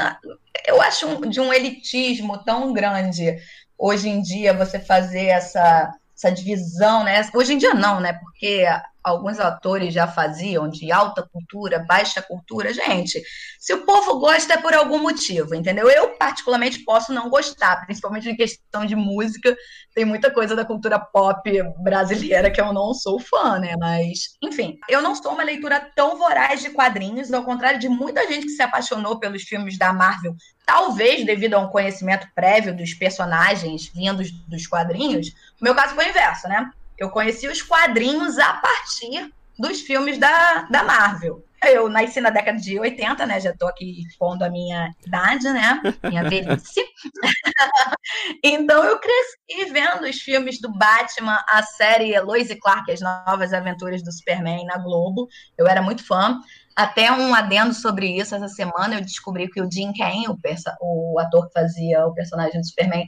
Eu 0.65 0.81
acho 0.81 1.07
um, 1.07 1.21
de 1.21 1.39
um 1.39 1.53
elitismo 1.53 2.43
tão 2.43 2.73
grande 2.73 3.37
hoje 3.77 4.09
em 4.09 4.21
dia 4.21 4.53
você 4.53 4.79
fazer 4.79 5.27
essa, 5.27 5.93
essa 6.15 6.31
divisão, 6.31 7.03
né? 7.03 7.29
Hoje 7.33 7.53
em 7.53 7.57
dia 7.57 7.73
não, 7.73 7.99
né? 7.99 8.13
Porque 8.13 8.65
alguns 9.03 9.39
atores 9.39 9.93
já 9.93 10.07
faziam 10.07 10.67
de 10.69 10.91
alta 10.91 11.27
cultura, 11.31 11.85
baixa 11.87 12.21
cultura. 12.21 12.73
Gente, 12.73 13.21
se 13.59 13.73
o 13.73 13.85
povo 13.85 14.19
gosta 14.19 14.53
é 14.53 14.57
por 14.57 14.73
algum 14.73 14.99
motivo, 14.99 15.55
entendeu? 15.55 15.89
Eu, 15.89 16.09
particularmente, 16.17 16.83
posso 16.83 17.13
não 17.13 17.29
gostar, 17.29 17.85
principalmente 17.85 18.29
em 18.29 18.35
questão 18.35 18.85
de 18.85 18.95
música. 18.95 19.55
Tem 19.93 20.05
muita 20.05 20.31
coisa 20.31 20.55
da 20.55 20.65
cultura 20.65 20.99
pop 20.99 21.51
brasileira 21.83 22.51
que 22.51 22.61
eu 22.61 22.71
não 22.73 22.93
sou 22.93 23.19
fã, 23.19 23.59
né? 23.59 23.75
Mas, 23.77 24.37
enfim, 24.41 24.77
eu 24.87 25.01
não 25.01 25.15
sou 25.15 25.33
uma 25.33 25.43
leitura 25.43 25.79
tão 25.95 26.17
voraz 26.17 26.61
de 26.61 26.69
quadrinhos, 26.69 27.31
ao 27.33 27.43
contrário 27.43 27.79
de 27.79 27.89
muita 27.89 28.27
gente 28.27 28.45
que 28.45 28.51
se 28.51 28.61
apaixonou 28.61 29.19
pelos 29.19 29.43
filmes 29.43 29.77
da 29.77 29.91
Marvel, 29.91 30.35
talvez 30.65 31.25
devido 31.25 31.55
a 31.55 31.59
um 31.59 31.69
conhecimento 31.69 32.27
prévio 32.33 32.75
dos 32.75 32.93
personagens 32.93 33.91
vindos 33.93 34.31
dos 34.47 34.67
quadrinhos. 34.67 35.27
O 35.59 35.63
meu 35.63 35.75
caso 35.75 35.95
foi 35.95 36.05
o 36.05 36.09
inverso, 36.09 36.47
né? 36.47 36.69
Eu 37.01 37.09
conheci 37.09 37.47
os 37.47 37.63
quadrinhos 37.63 38.37
a 38.37 38.53
partir 38.53 39.33
dos 39.57 39.81
filmes 39.81 40.19
da, 40.19 40.67
da 40.69 40.83
Marvel. 40.83 41.43
Eu 41.65 41.89
nasci 41.89 42.21
na 42.21 42.29
década 42.29 42.59
de 42.59 42.79
80, 42.79 43.25
né? 43.25 43.39
Já 43.39 43.57
tô 43.57 43.65
aqui 43.65 44.03
expondo 44.07 44.45
a 44.45 44.51
minha 44.51 44.87
idade, 45.03 45.49
né? 45.49 45.81
Minha 46.03 46.29
velhice. 46.29 46.85
então 48.45 48.83
eu 48.83 48.99
cresci 48.99 49.71
vendo 49.71 50.07
os 50.07 50.17
filmes 50.17 50.61
do 50.61 50.71
Batman, 50.77 51.43
a 51.49 51.63
série 51.63 52.19
Lois 52.19 52.51
e 52.51 52.55
Clark, 52.55 52.91
as 52.91 53.01
novas 53.01 53.51
aventuras 53.51 54.03
do 54.03 54.11
Superman 54.11 54.63
na 54.65 54.77
Globo. 54.77 55.27
Eu 55.57 55.65
era 55.65 55.81
muito 55.81 56.05
fã. 56.05 56.39
Até 56.75 57.11
um 57.11 57.33
adendo 57.33 57.73
sobre 57.73 58.15
isso, 58.15 58.35
essa 58.35 58.47
semana 58.47 58.93
eu 58.93 59.01
descobri 59.01 59.49
que 59.49 59.59
o 59.59 59.69
Jim 59.71 59.91
Kane, 59.91 60.27
o, 60.27 61.15
o 61.15 61.19
ator 61.19 61.47
que 61.47 61.53
fazia 61.53 62.05
o 62.05 62.13
personagem 62.13 62.61
do 62.61 62.67
Superman, 62.67 63.07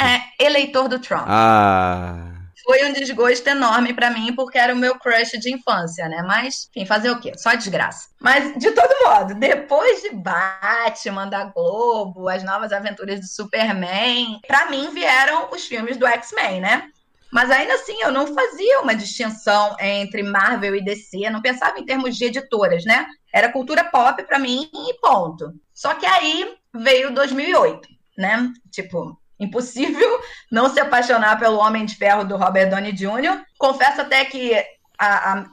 é 0.00 0.44
eleitor 0.44 0.88
do 0.88 1.00
Trump. 1.00 1.24
Ah 1.26 2.41
foi 2.64 2.84
um 2.84 2.92
desgosto 2.92 3.46
enorme 3.48 3.92
para 3.92 4.10
mim, 4.10 4.34
porque 4.34 4.58
era 4.58 4.72
o 4.72 4.76
meu 4.76 4.98
crush 4.98 5.32
de 5.38 5.52
infância, 5.52 6.08
né? 6.08 6.22
Mas, 6.26 6.68
enfim, 6.70 6.86
fazer 6.86 7.10
o 7.10 7.20
quê? 7.20 7.32
Só 7.36 7.54
desgraça. 7.54 8.08
Mas, 8.20 8.56
de 8.58 8.70
todo 8.70 9.08
modo, 9.08 9.34
depois 9.34 10.02
de 10.02 10.10
Batman, 10.10 11.28
da 11.28 11.44
Globo, 11.44 12.28
as 12.28 12.42
novas 12.42 12.72
aventuras 12.72 13.20
do 13.20 13.26
Superman, 13.26 14.40
para 14.46 14.70
mim 14.70 14.90
vieram 14.90 15.48
os 15.52 15.66
filmes 15.66 15.96
do 15.96 16.06
X-Men, 16.06 16.60
né? 16.60 16.88
Mas 17.32 17.50
ainda 17.50 17.74
assim, 17.74 17.96
eu 18.02 18.12
não 18.12 18.26
fazia 18.26 18.80
uma 18.80 18.94
distinção 18.94 19.74
entre 19.80 20.22
Marvel 20.22 20.76
e 20.76 20.84
DC, 20.84 21.30
não 21.30 21.40
pensava 21.40 21.80
em 21.80 21.84
termos 21.84 22.14
de 22.14 22.26
editoras, 22.26 22.84
né? 22.84 23.06
Era 23.32 23.50
cultura 23.50 23.84
pop 23.84 24.22
para 24.24 24.38
mim 24.38 24.68
e 24.72 25.00
ponto. 25.00 25.50
Só 25.72 25.94
que 25.94 26.04
aí 26.04 26.54
veio 26.74 27.10
2008, 27.14 27.88
né? 28.18 28.52
Tipo, 28.70 29.18
Impossível 29.42 30.20
não 30.50 30.72
se 30.72 30.80
apaixonar 30.80 31.38
pelo 31.38 31.58
Homem 31.58 31.84
de 31.84 31.94
Ferro 31.94 32.24
do 32.24 32.36
Robert 32.36 32.70
Downey 32.70 32.92
Jr. 32.92 33.42
Confesso 33.58 34.00
até 34.00 34.24
que 34.24 34.54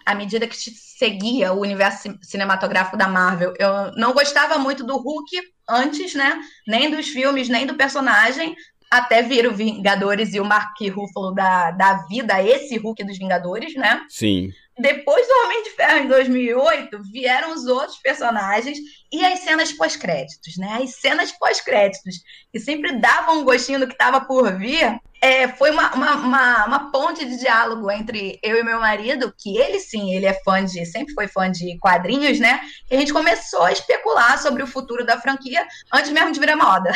à 0.05 0.13
medida 0.13 0.45
que 0.45 0.55
seguia 0.55 1.53
o 1.53 1.61
universo 1.61 2.15
cinematográfico 2.21 2.95
da 2.95 3.07
Marvel, 3.07 3.53
eu 3.57 3.91
não 3.95 4.13
gostava 4.13 4.59
muito 4.59 4.85
do 4.85 4.97
Hulk, 4.97 5.41
antes, 5.67 6.13
né? 6.13 6.39
Nem 6.67 6.91
dos 6.91 7.07
filmes, 7.07 7.49
nem 7.49 7.65
do 7.65 7.73
personagem, 7.73 8.55
até 8.91 9.21
vir 9.21 9.47
o 9.47 9.53
Vingadores 9.53 10.33
e 10.33 10.39
o 10.39 10.45
Mark 10.45 10.75
Ruffalo 10.93 11.31
da, 11.33 11.71
da 11.71 12.05
vida, 12.07 12.41
esse 12.43 12.77
Hulk 12.77 13.03
dos 13.03 13.17
Vingadores, 13.17 13.75
né? 13.75 14.03
Sim. 14.09 14.51
Depois 14.79 15.27
do 15.27 15.33
Homem 15.43 15.63
de 15.63 15.71
Ferro 15.71 15.99
em 15.99 16.07
2008, 16.07 17.01
vieram 17.11 17.53
os 17.53 17.65
outros 17.65 17.97
personagens 17.97 18.77
e 19.11 19.25
as 19.25 19.39
cenas 19.39 19.73
pós-créditos, 19.73 20.57
né? 20.57 20.79
As 20.81 20.95
cenas 20.95 21.33
pós-créditos, 21.33 22.15
que 22.51 22.59
sempre 22.61 22.93
davam 22.93 23.39
um 23.39 23.43
gostinho 23.43 23.79
do 23.79 23.87
que 23.87 23.93
estava 23.93 24.21
por 24.21 24.57
vir, 24.57 24.97
é, 25.21 25.49
foi 25.49 25.71
uma, 25.71 25.93
uma, 25.93 26.15
uma, 26.15 26.65
uma, 26.65 26.91
ponte 26.91 27.25
de 27.25 27.37
diálogo 27.37 27.91
entre 27.91 28.39
eu 28.41 28.57
e 28.57 28.63
meu 28.63 28.79
marido, 28.79 29.33
que 29.37 29.57
ele 29.57 29.79
sim, 29.81 30.13
ele 30.13 30.25
é 30.25 30.33
fã 30.45 30.63
de, 30.63 30.85
sempre 30.85 31.13
foi 31.13 31.27
fã 31.27 31.51
de 31.51 31.77
quadrinhos, 31.79 32.39
né? 32.39 32.61
E 32.89 32.95
a 32.95 32.99
gente 32.99 33.11
começou 33.11 33.63
a 33.63 33.73
especular 33.73 34.41
sobre 34.41 34.63
o 34.63 34.67
futuro 34.67 35.05
da 35.05 35.19
franquia 35.19 35.67
antes 35.93 36.11
mesmo 36.11 36.31
de 36.31 36.39
virar 36.39 36.55
moda. 36.55 36.91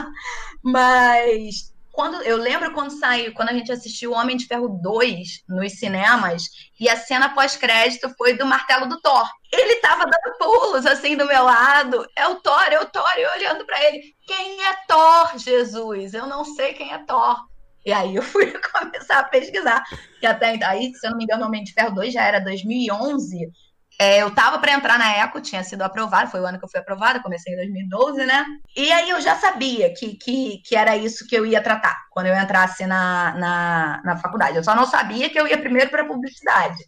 Mas 0.64 1.67
quando 1.98 2.22
eu 2.22 2.36
lembro 2.36 2.72
quando 2.72 2.96
saiu, 2.96 3.34
quando 3.34 3.48
a 3.48 3.52
gente 3.52 3.72
assistiu 3.72 4.12
Homem 4.12 4.36
de 4.36 4.46
Ferro 4.46 4.68
2 4.68 5.42
nos 5.48 5.80
cinemas, 5.80 6.44
e 6.78 6.88
a 6.88 6.94
cena 6.94 7.34
pós-crédito 7.34 8.08
foi 8.16 8.34
do 8.34 8.46
martelo 8.46 8.86
do 8.86 9.00
Thor. 9.00 9.28
Ele 9.50 9.80
tava 9.80 10.04
dando 10.04 10.38
pulos 10.38 10.86
assim 10.86 11.16
do 11.16 11.26
meu 11.26 11.42
lado. 11.42 12.06
É 12.16 12.28
o 12.28 12.36
Thor, 12.36 12.62
é 12.70 12.78
o 12.78 12.86
Thor, 12.86 13.02
e 13.16 13.22
eu 13.22 13.30
olhando 13.32 13.66
para 13.66 13.82
ele. 13.82 14.14
Quem 14.24 14.64
é 14.64 14.76
Thor, 14.86 15.38
Jesus? 15.38 16.14
Eu 16.14 16.28
não 16.28 16.44
sei 16.44 16.72
quem 16.72 16.92
é 16.92 16.98
Thor. 16.98 17.36
E 17.84 17.92
aí 17.92 18.14
eu 18.14 18.22
fui 18.22 18.46
começar 18.72 19.18
a 19.18 19.24
pesquisar. 19.24 19.82
E 20.22 20.26
até 20.28 20.56
aí, 20.64 20.94
se 20.94 21.04
eu 21.04 21.10
não 21.10 21.18
me 21.18 21.24
engano, 21.24 21.46
Homem 21.46 21.64
de 21.64 21.72
Ferro 21.72 21.96
2 21.96 22.14
já 22.14 22.22
era 22.22 22.38
2011. 22.38 23.50
É, 24.00 24.22
eu 24.22 24.30
tava 24.30 24.60
para 24.60 24.72
entrar 24.72 24.96
na 24.96 25.18
ECO, 25.18 25.40
tinha 25.40 25.64
sido 25.64 25.82
aprovado, 25.82 26.30
foi 26.30 26.40
o 26.40 26.46
ano 26.46 26.56
que 26.56 26.64
eu 26.64 26.68
fui 26.68 26.78
aprovada, 26.78 27.20
comecei 27.20 27.52
em 27.52 27.56
2012, 27.56 28.24
né? 28.24 28.46
E 28.76 28.92
aí 28.92 29.10
eu 29.10 29.20
já 29.20 29.34
sabia 29.36 29.92
que, 29.92 30.14
que, 30.14 30.62
que 30.64 30.76
era 30.76 30.96
isso 30.96 31.26
que 31.26 31.34
eu 31.34 31.44
ia 31.44 31.60
tratar 31.60 31.96
quando 32.10 32.26
eu 32.26 32.36
entrasse 32.36 32.86
na, 32.86 33.34
na, 33.34 34.00
na 34.04 34.16
faculdade. 34.18 34.56
Eu 34.56 34.62
só 34.62 34.74
não 34.74 34.86
sabia 34.86 35.28
que 35.28 35.38
eu 35.38 35.48
ia 35.48 35.58
primeiro 35.58 35.90
para 35.90 36.04
publicidade. 36.04 36.78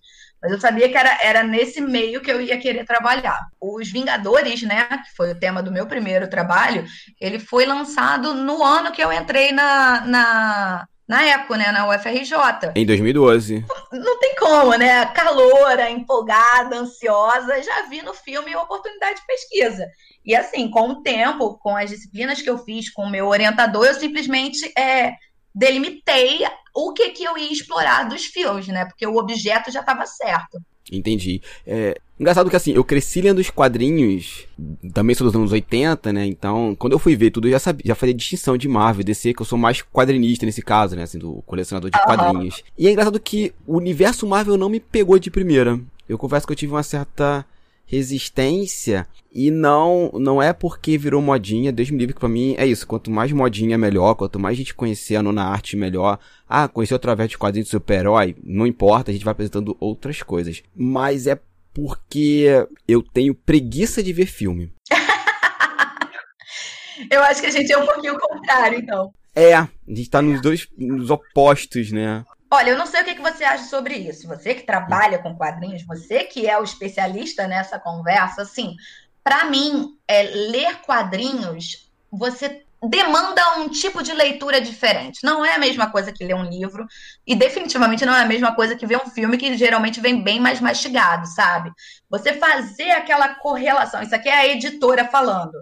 Mas 0.41 0.53
eu 0.53 0.61
sabia 0.61 0.89
que 0.89 0.97
era, 0.97 1.19
era 1.23 1.43
nesse 1.43 1.81
meio 1.81 2.21
que 2.21 2.31
eu 2.31 2.41
ia 2.41 2.59
querer 2.59 2.87
trabalhar. 2.87 3.39
Os 3.61 3.91
Vingadores, 3.91 4.63
né, 4.63 4.87
que 4.87 5.15
foi 5.17 5.33
o 5.33 5.39
tema 5.39 5.63
do 5.63 5.73
meu 5.73 5.87
primeiro 5.87 6.31
trabalho, 6.31 6.85
ele 7.21 7.39
foi 7.39 7.67
lançado 7.67 8.35
no 8.35 8.65
ano 8.65 8.93
que 8.93 9.03
eu 9.03 9.13
entrei 9.13 9.53
na, 9.53 10.01
na, 10.07 10.89
na 11.11 11.27
ECO, 11.27 11.57
né, 11.57 11.73
na 11.73 11.89
UFRJ. 11.89 12.71
Em 12.77 12.87
2012. 12.87 13.65
Não 13.93 14.21
tem 14.21 14.37
como, 14.37 14.77
né? 14.77 15.07
Caloura, 15.07 15.91
empolgada, 15.91 16.77
ansiosa, 16.77 17.61
já 17.61 17.83
vi 17.89 18.01
no 18.01 18.15
filme 18.15 18.55
oportunidade 18.55 19.17
de 19.17 19.27
pesquisa. 19.27 19.89
E 20.25 20.37
assim, 20.37 20.71
com 20.71 20.91
o 20.91 21.03
tempo, 21.03 21.59
com 21.59 21.77
as 21.77 21.91
disciplinas 21.91 22.41
que 22.41 22.49
eu 22.49 22.59
fiz 22.59 22.93
com 22.93 23.03
o 23.03 23.11
meu 23.11 23.27
orientador, 23.27 23.87
eu 23.87 23.95
simplesmente 23.95 24.73
é, 24.79 25.15
delimitei 25.53 26.47
o 26.73 26.93
que, 26.93 27.11
que 27.11 27.25
eu 27.25 27.37
ia 27.37 27.53
explorar 27.53 28.09
dos 28.09 28.27
filmes, 28.27 28.69
né? 28.69 28.85
Porque 28.85 29.05
o 29.05 29.17
objeto 29.17 29.73
já 29.73 29.81
estava 29.81 30.07
certo. 30.07 30.61
Entendi. 30.91 31.41
É, 31.67 32.01
engraçado 32.19 32.51
que 32.51 32.57
assim, 32.57 32.73
eu 32.73 32.83
cresci 32.83 33.21
lendo 33.21 33.39
os 33.39 33.51
quadrinhos, 33.51 34.47
também 34.93 35.15
sou 35.15 35.27
dos 35.27 35.37
anos 35.37 35.53
80, 35.53 36.13
né? 36.13 36.27
Então, 36.27 36.75
quando 36.79 36.93
eu 36.93 36.99
fui 36.99 37.15
ver 37.15 37.31
tudo, 37.31 37.47
eu 37.49 37.53
já 37.53 37.59
sabia, 37.59 37.85
já 37.87 37.95
fazia 37.95 38.15
distinção 38.15 38.57
de 38.57 38.69
Marvel, 38.69 39.05
DC, 39.05 39.35
que 39.35 39.43
eu 39.43 39.47
sou 39.47 39.59
mais 39.59 39.83
quadrinista 39.83 40.45
nesse 40.45 40.63
caso, 40.63 40.97
né? 40.97 41.05
Assim, 41.05 41.19
do 41.19 41.43
colecionador 41.47 41.91
de 41.91 41.99
uhum. 41.99 42.05
quadrinhos. 42.05 42.63
E 42.77 42.89
é 42.89 42.91
engraçado 42.91 43.21
que 43.21 43.53
o 43.67 43.77
universo 43.77 44.27
Marvel 44.27 44.57
não 44.57 44.69
me 44.69 44.81
pegou 44.81 45.19
de 45.19 45.31
primeira. 45.31 45.81
Eu 46.09 46.19
confesso 46.19 46.47
que 46.47 46.53
eu 46.53 46.57
tive 46.57 46.73
uma 46.73 46.83
certa 46.83 47.45
resistência 47.91 49.05
e 49.33 49.51
não 49.51 50.13
não 50.15 50.41
é 50.41 50.53
porque 50.53 50.97
virou 50.97 51.21
modinha, 51.21 51.73
Deus 51.73 51.91
me 51.91 51.99
livre 51.99 52.15
que 52.15 52.21
pra 52.21 52.29
mim 52.29 52.55
é 52.57 52.65
isso, 52.65 52.87
quanto 52.87 53.11
mais 53.11 53.33
modinha 53.33 53.77
melhor, 53.77 54.15
quanto 54.15 54.39
mais 54.39 54.57
gente 54.57 54.73
conhecer 54.73 55.17
a 55.17 55.23
nona 55.23 55.43
arte 55.43 55.77
melhor. 55.77 56.21
Ah, 56.49 56.69
conhecer 56.69 56.95
através 56.95 57.29
de 57.29 57.37
quadrinhos 57.37 57.67
de 57.67 57.73
super-herói, 57.73 58.37
não 58.45 58.65
importa, 58.65 59.11
a 59.11 59.13
gente 59.13 59.25
vai 59.25 59.33
apresentando 59.33 59.77
outras 59.81 60.23
coisas. 60.23 60.63
Mas 60.73 61.27
é 61.27 61.37
porque 61.75 62.65
eu 62.87 63.03
tenho 63.03 63.35
preguiça 63.35 64.05
de 64.05 64.13
ver 64.13 64.27
filme. 64.27 64.73
eu 67.11 67.23
acho 67.25 67.41
que 67.41 67.49
a 67.49 67.51
gente 67.51 67.73
é 67.73 67.79
um 67.79 67.87
pouquinho 67.87 68.17
contrário, 68.21 68.79
então. 68.79 69.13
É, 69.35 69.55
a 69.55 69.69
gente 69.89 70.11
tá 70.11 70.23
nos 70.23 70.41
dois 70.41 70.69
nos 70.79 71.11
opostos, 71.11 71.91
né? 71.91 72.25
Olha, 72.53 72.71
eu 72.71 72.79
não 72.79 72.87
sei 72.87 73.03
o 73.03 73.05
que, 73.05 73.15
você 73.21 73.45
acha 73.45 73.65
sobre 73.65 73.95
isso. 73.95 74.27
Você 74.27 74.55
que 74.55 74.67
trabalha 74.67 75.19
com 75.19 75.37
quadrinhos, 75.37 75.87
você 75.87 76.25
que 76.25 76.49
é 76.49 76.59
o 76.59 76.65
especialista 76.65 77.47
nessa 77.47 77.79
conversa, 77.79 78.43
assim, 78.43 78.75
para 79.23 79.45
mim, 79.45 79.97
é, 80.09 80.23
ler 80.23 80.81
quadrinhos, 80.81 81.91
você 82.11 82.65
demanda 82.83 83.59
um 83.59 83.69
tipo 83.69 84.03
de 84.03 84.13
leitura 84.13 84.61
diferente. 84.61 85.21
Não 85.23 85.45
é 85.45 85.55
a 85.55 85.59
mesma 85.59 85.91
coisa 85.91 86.11
que 86.11 86.25
ler 86.25 86.35
um 86.35 86.49
livro, 86.49 86.87
e 87.27 87.37
definitivamente 87.37 88.07
não 88.07 88.17
é 88.17 88.23
a 88.23 88.27
mesma 88.27 88.55
coisa 88.55 88.75
que 88.75 88.87
ver 88.87 88.97
um 88.97 89.11
filme 89.11 89.37
que 89.37 89.57
geralmente 89.57 90.01
vem 90.01 90.23
bem 90.23 90.41
mais 90.41 90.61
mastigado, 90.61 91.27
sabe? 91.27 91.71
Você 92.09 92.33
fazer 92.35 92.91
aquela 92.93 93.35
correlação, 93.35 94.03
isso 94.03 94.15
aqui 94.15 94.29
é 94.29 94.35
a 94.35 94.49
editora 94.49 95.07
falando. 95.07 95.53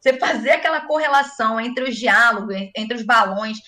Você 0.00 0.12
fazer 0.14 0.50
aquela 0.52 0.82
correlação 0.82 1.60
entre 1.60 1.84
os 1.84 1.96
diálogos, 1.96 2.54
entre 2.76 2.96
os 2.96 3.02
balões, 3.02 3.58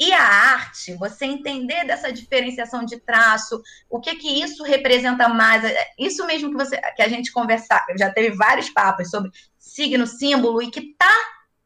e 0.00 0.14
a 0.14 0.22
arte, 0.22 0.94
você 0.94 1.26
entender 1.26 1.84
dessa 1.84 2.10
diferenciação 2.10 2.86
de 2.86 2.98
traço, 2.98 3.62
o 3.90 4.00
que 4.00 4.16
que 4.16 4.42
isso 4.42 4.64
representa 4.64 5.28
mais, 5.28 5.62
é, 5.62 5.76
isso 5.98 6.26
mesmo 6.26 6.50
que 6.50 6.56
você 6.56 6.80
que 6.96 7.02
a 7.02 7.08
gente 7.08 7.30
conversar, 7.30 7.84
já 7.98 8.10
teve 8.10 8.34
vários 8.34 8.70
papos 8.70 9.10
sobre 9.10 9.30
signo, 9.58 10.06
símbolo 10.06 10.62
e 10.62 10.70
que 10.70 10.94
tá 10.96 11.14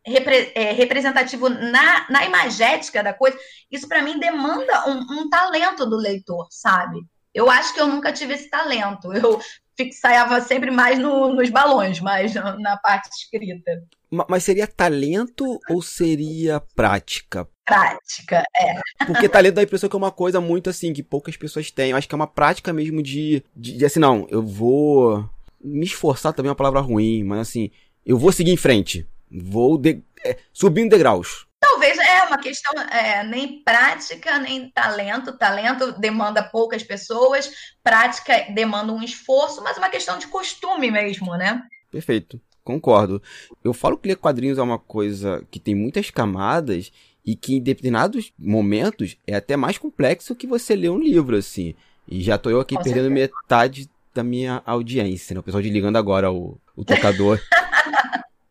repre, 0.05 0.51
é, 0.57 0.73
representativo 0.73 1.49
na, 1.49 2.11
na 2.11 2.25
imagética 2.27 3.05
da 3.05 3.15
coisa, 3.15 3.39
isso 3.71 3.87
para 3.87 4.03
mim 4.03 4.19
demanda 4.19 4.89
um, 4.89 4.99
um, 5.21 5.31
talento 5.31 5.87
do 5.87 5.97
leitor, 5.97 6.49
sabe? 6.51 6.99
Eu 7.33 7.49
acho 7.49 7.73
que 7.73 7.81
eu 7.81 7.87
nunca 7.87 8.13
tive 8.13 8.35
esse 8.35 8.51
talento. 8.51 9.13
Eu 9.13 9.41
fixava 9.77 10.41
sempre 10.41 10.71
mais 10.71 10.99
no, 10.99 11.33
nos 11.35 11.51
balões, 11.51 12.01
mais 12.01 12.35
na 12.35 12.77
parte 12.77 13.09
escrita. 13.11 13.83
Mas 14.29 14.45
seria 14.45 14.67
talento 14.67 15.59
ou 15.69 15.83
seria 15.83 16.61
prática? 16.77 17.49
Prática, 17.65 18.45
é. 18.61 19.05
Porque 19.07 19.29
talento 19.29 19.55
dá 19.55 19.63
a 19.63 19.65
impressão 19.65 19.89
que 19.89 19.97
é 19.97 19.99
uma 19.99 20.13
coisa 20.13 20.41
muito 20.41 20.69
assim, 20.69 20.93
que 20.93 21.03
poucas 21.03 21.37
pessoas 21.37 21.71
têm. 21.71 21.91
Eu 21.91 21.97
acho 21.97 22.09
que 22.09 22.15
é 22.15 22.17
uma 22.17 22.27
prática 22.27 22.73
mesmo 22.73 23.03
de, 23.03 23.43
de, 23.57 23.79
de 23.79 23.85
assim, 23.85 23.99
não, 23.99 24.27
eu 24.31 24.43
vou 24.43 25.29
me 25.65 25.87
esforçar 25.87 26.35
também 26.35 26.49
é 26.49 26.51
uma 26.51 26.57
palavra 26.57 26.81
ruim, 26.81 27.25
mas 27.25 27.41
assim, 27.41 27.71
eu 28.05 28.19
vou 28.19 28.31
seguir 28.31 28.51
em 28.51 28.57
frente. 28.57 29.09
Vou 29.31 29.79
de, 29.79 30.03
é, 30.25 30.37
subindo 30.53 30.91
degraus. 30.91 31.47
Talvez 31.59 31.99
é 31.99 32.25
uma 32.25 32.39
questão 32.39 32.73
é, 32.83 33.25
nem 33.25 33.63
prática, 33.63 34.39
nem 34.39 34.71
talento. 34.71 35.37
Talento 35.39 35.99
demanda 35.99 36.43
poucas 36.43 36.83
pessoas, 36.83 37.51
prática 37.83 38.47
demanda 38.53 38.93
um 38.93 39.03
esforço, 39.03 39.63
mas 39.63 39.77
é 39.77 39.81
uma 39.81 39.89
questão 39.89 40.19
de 40.19 40.27
costume 40.27 40.91
mesmo, 40.91 41.35
né? 41.37 41.63
Perfeito, 41.91 42.39
concordo. 42.63 43.23
Eu 43.65 43.73
falo 43.73 43.97
que 43.97 44.09
ler 44.09 44.17
quadrinhos 44.17 44.59
é 44.59 44.63
uma 44.63 44.79
coisa 44.79 45.43
que 45.51 45.59
tem 45.59 45.75
muitas 45.75 46.11
camadas 46.11 46.93
e 47.25 47.35
que 47.35 47.55
em 47.55 47.61
determinados 47.61 48.33
momentos 48.39 49.17
é 49.27 49.35
até 49.35 49.57
mais 49.57 49.79
complexo 49.79 50.35
que 50.35 50.47
você 50.47 50.77
ler 50.77 50.91
um 50.91 50.99
livro, 50.99 51.37
assim. 51.37 51.75
E 52.09 52.23
já 52.23 52.37
tô 52.37 52.51
eu 52.51 52.61
aqui 52.61 52.77
Com 52.77 52.83
perdendo 52.83 53.09
certeza. 53.09 53.33
metade 53.43 53.91
da 54.15 54.23
minha 54.23 54.63
audiência, 54.67 55.35
né? 55.35 55.41
O 55.41 55.43
pessoal 55.43 55.63
desligando 55.63 55.99
agora 55.99 56.31
o, 56.31 56.59
o 56.77 56.85
tocador. 56.85 57.41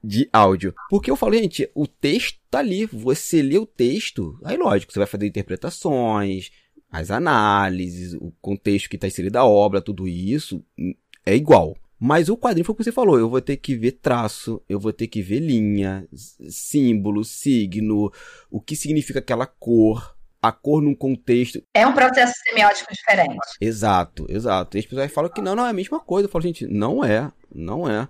de 0.03 0.27
áudio. 0.34 0.75
Porque 0.89 1.10
eu 1.10 1.15
falo, 1.15 1.34
gente, 1.34 1.70
o 1.74 1.88
texto 1.88 2.38
tá 2.51 2.60
ali. 2.60 2.86
Você 2.88 3.42
lê 3.42 3.58
o 3.58 3.65
texto, 3.65 4.38
aí 4.44 4.58
lógico, 4.58 4.92
você 4.92 5.00
vai 5.00 5.08
fazer 5.08 5.25
interpretações, 5.25 6.51
as 6.92 7.10
análises, 7.10 8.13
o 8.13 8.34
contexto 8.42 8.89
que 8.89 8.98
está 8.98 9.08
inserido 9.08 9.34
da 9.34 9.46
obra, 9.46 9.82
tudo 9.82 10.08
isso 10.08 10.63
é 11.25 11.36
igual. 11.36 11.77
Mas 12.05 12.27
o 12.27 12.36
quadrinho 12.36 12.65
foi 12.65 12.74
o 12.74 12.75
que 12.75 12.83
você 12.83 12.91
falou, 12.91 13.17
eu 13.17 13.29
vou 13.29 13.39
ter 13.39 13.55
que 13.55 13.77
ver 13.77 13.93
traço, 13.93 14.62
eu 14.67 14.77
vou 14.77 14.91
ter 14.91 15.07
que 15.07 15.22
ver 15.22 15.39
linha, 15.39 16.05
símbolo, 16.50 17.24
signo, 17.24 18.12
o 18.51 18.60
que 18.60 18.75
significa 18.75 19.19
aquela 19.19 19.45
cor, 19.45 20.13
a 20.41 20.51
cor 20.51 20.81
num 20.81 20.93
contexto. 20.93 21.63
É 21.74 21.88
um 21.88 21.93
processo 21.93 22.33
semiótico 22.45 22.93
diferente. 22.93 23.38
Exato, 23.62 24.25
exato. 24.27 24.75
E 24.75 24.79
as 24.81 24.86
pessoas 24.86 25.13
falam 25.13 25.31
que 25.31 25.41
não, 25.41 25.55
não 25.55 25.65
é 25.65 25.69
a 25.69 25.74
mesma 25.74 25.98
coisa. 25.98 26.25
Eu 26.25 26.29
falo, 26.29 26.41
gente, 26.41 26.67
não 26.67 27.05
é, 27.05 27.31
não 27.55 27.89
é. 27.89 28.05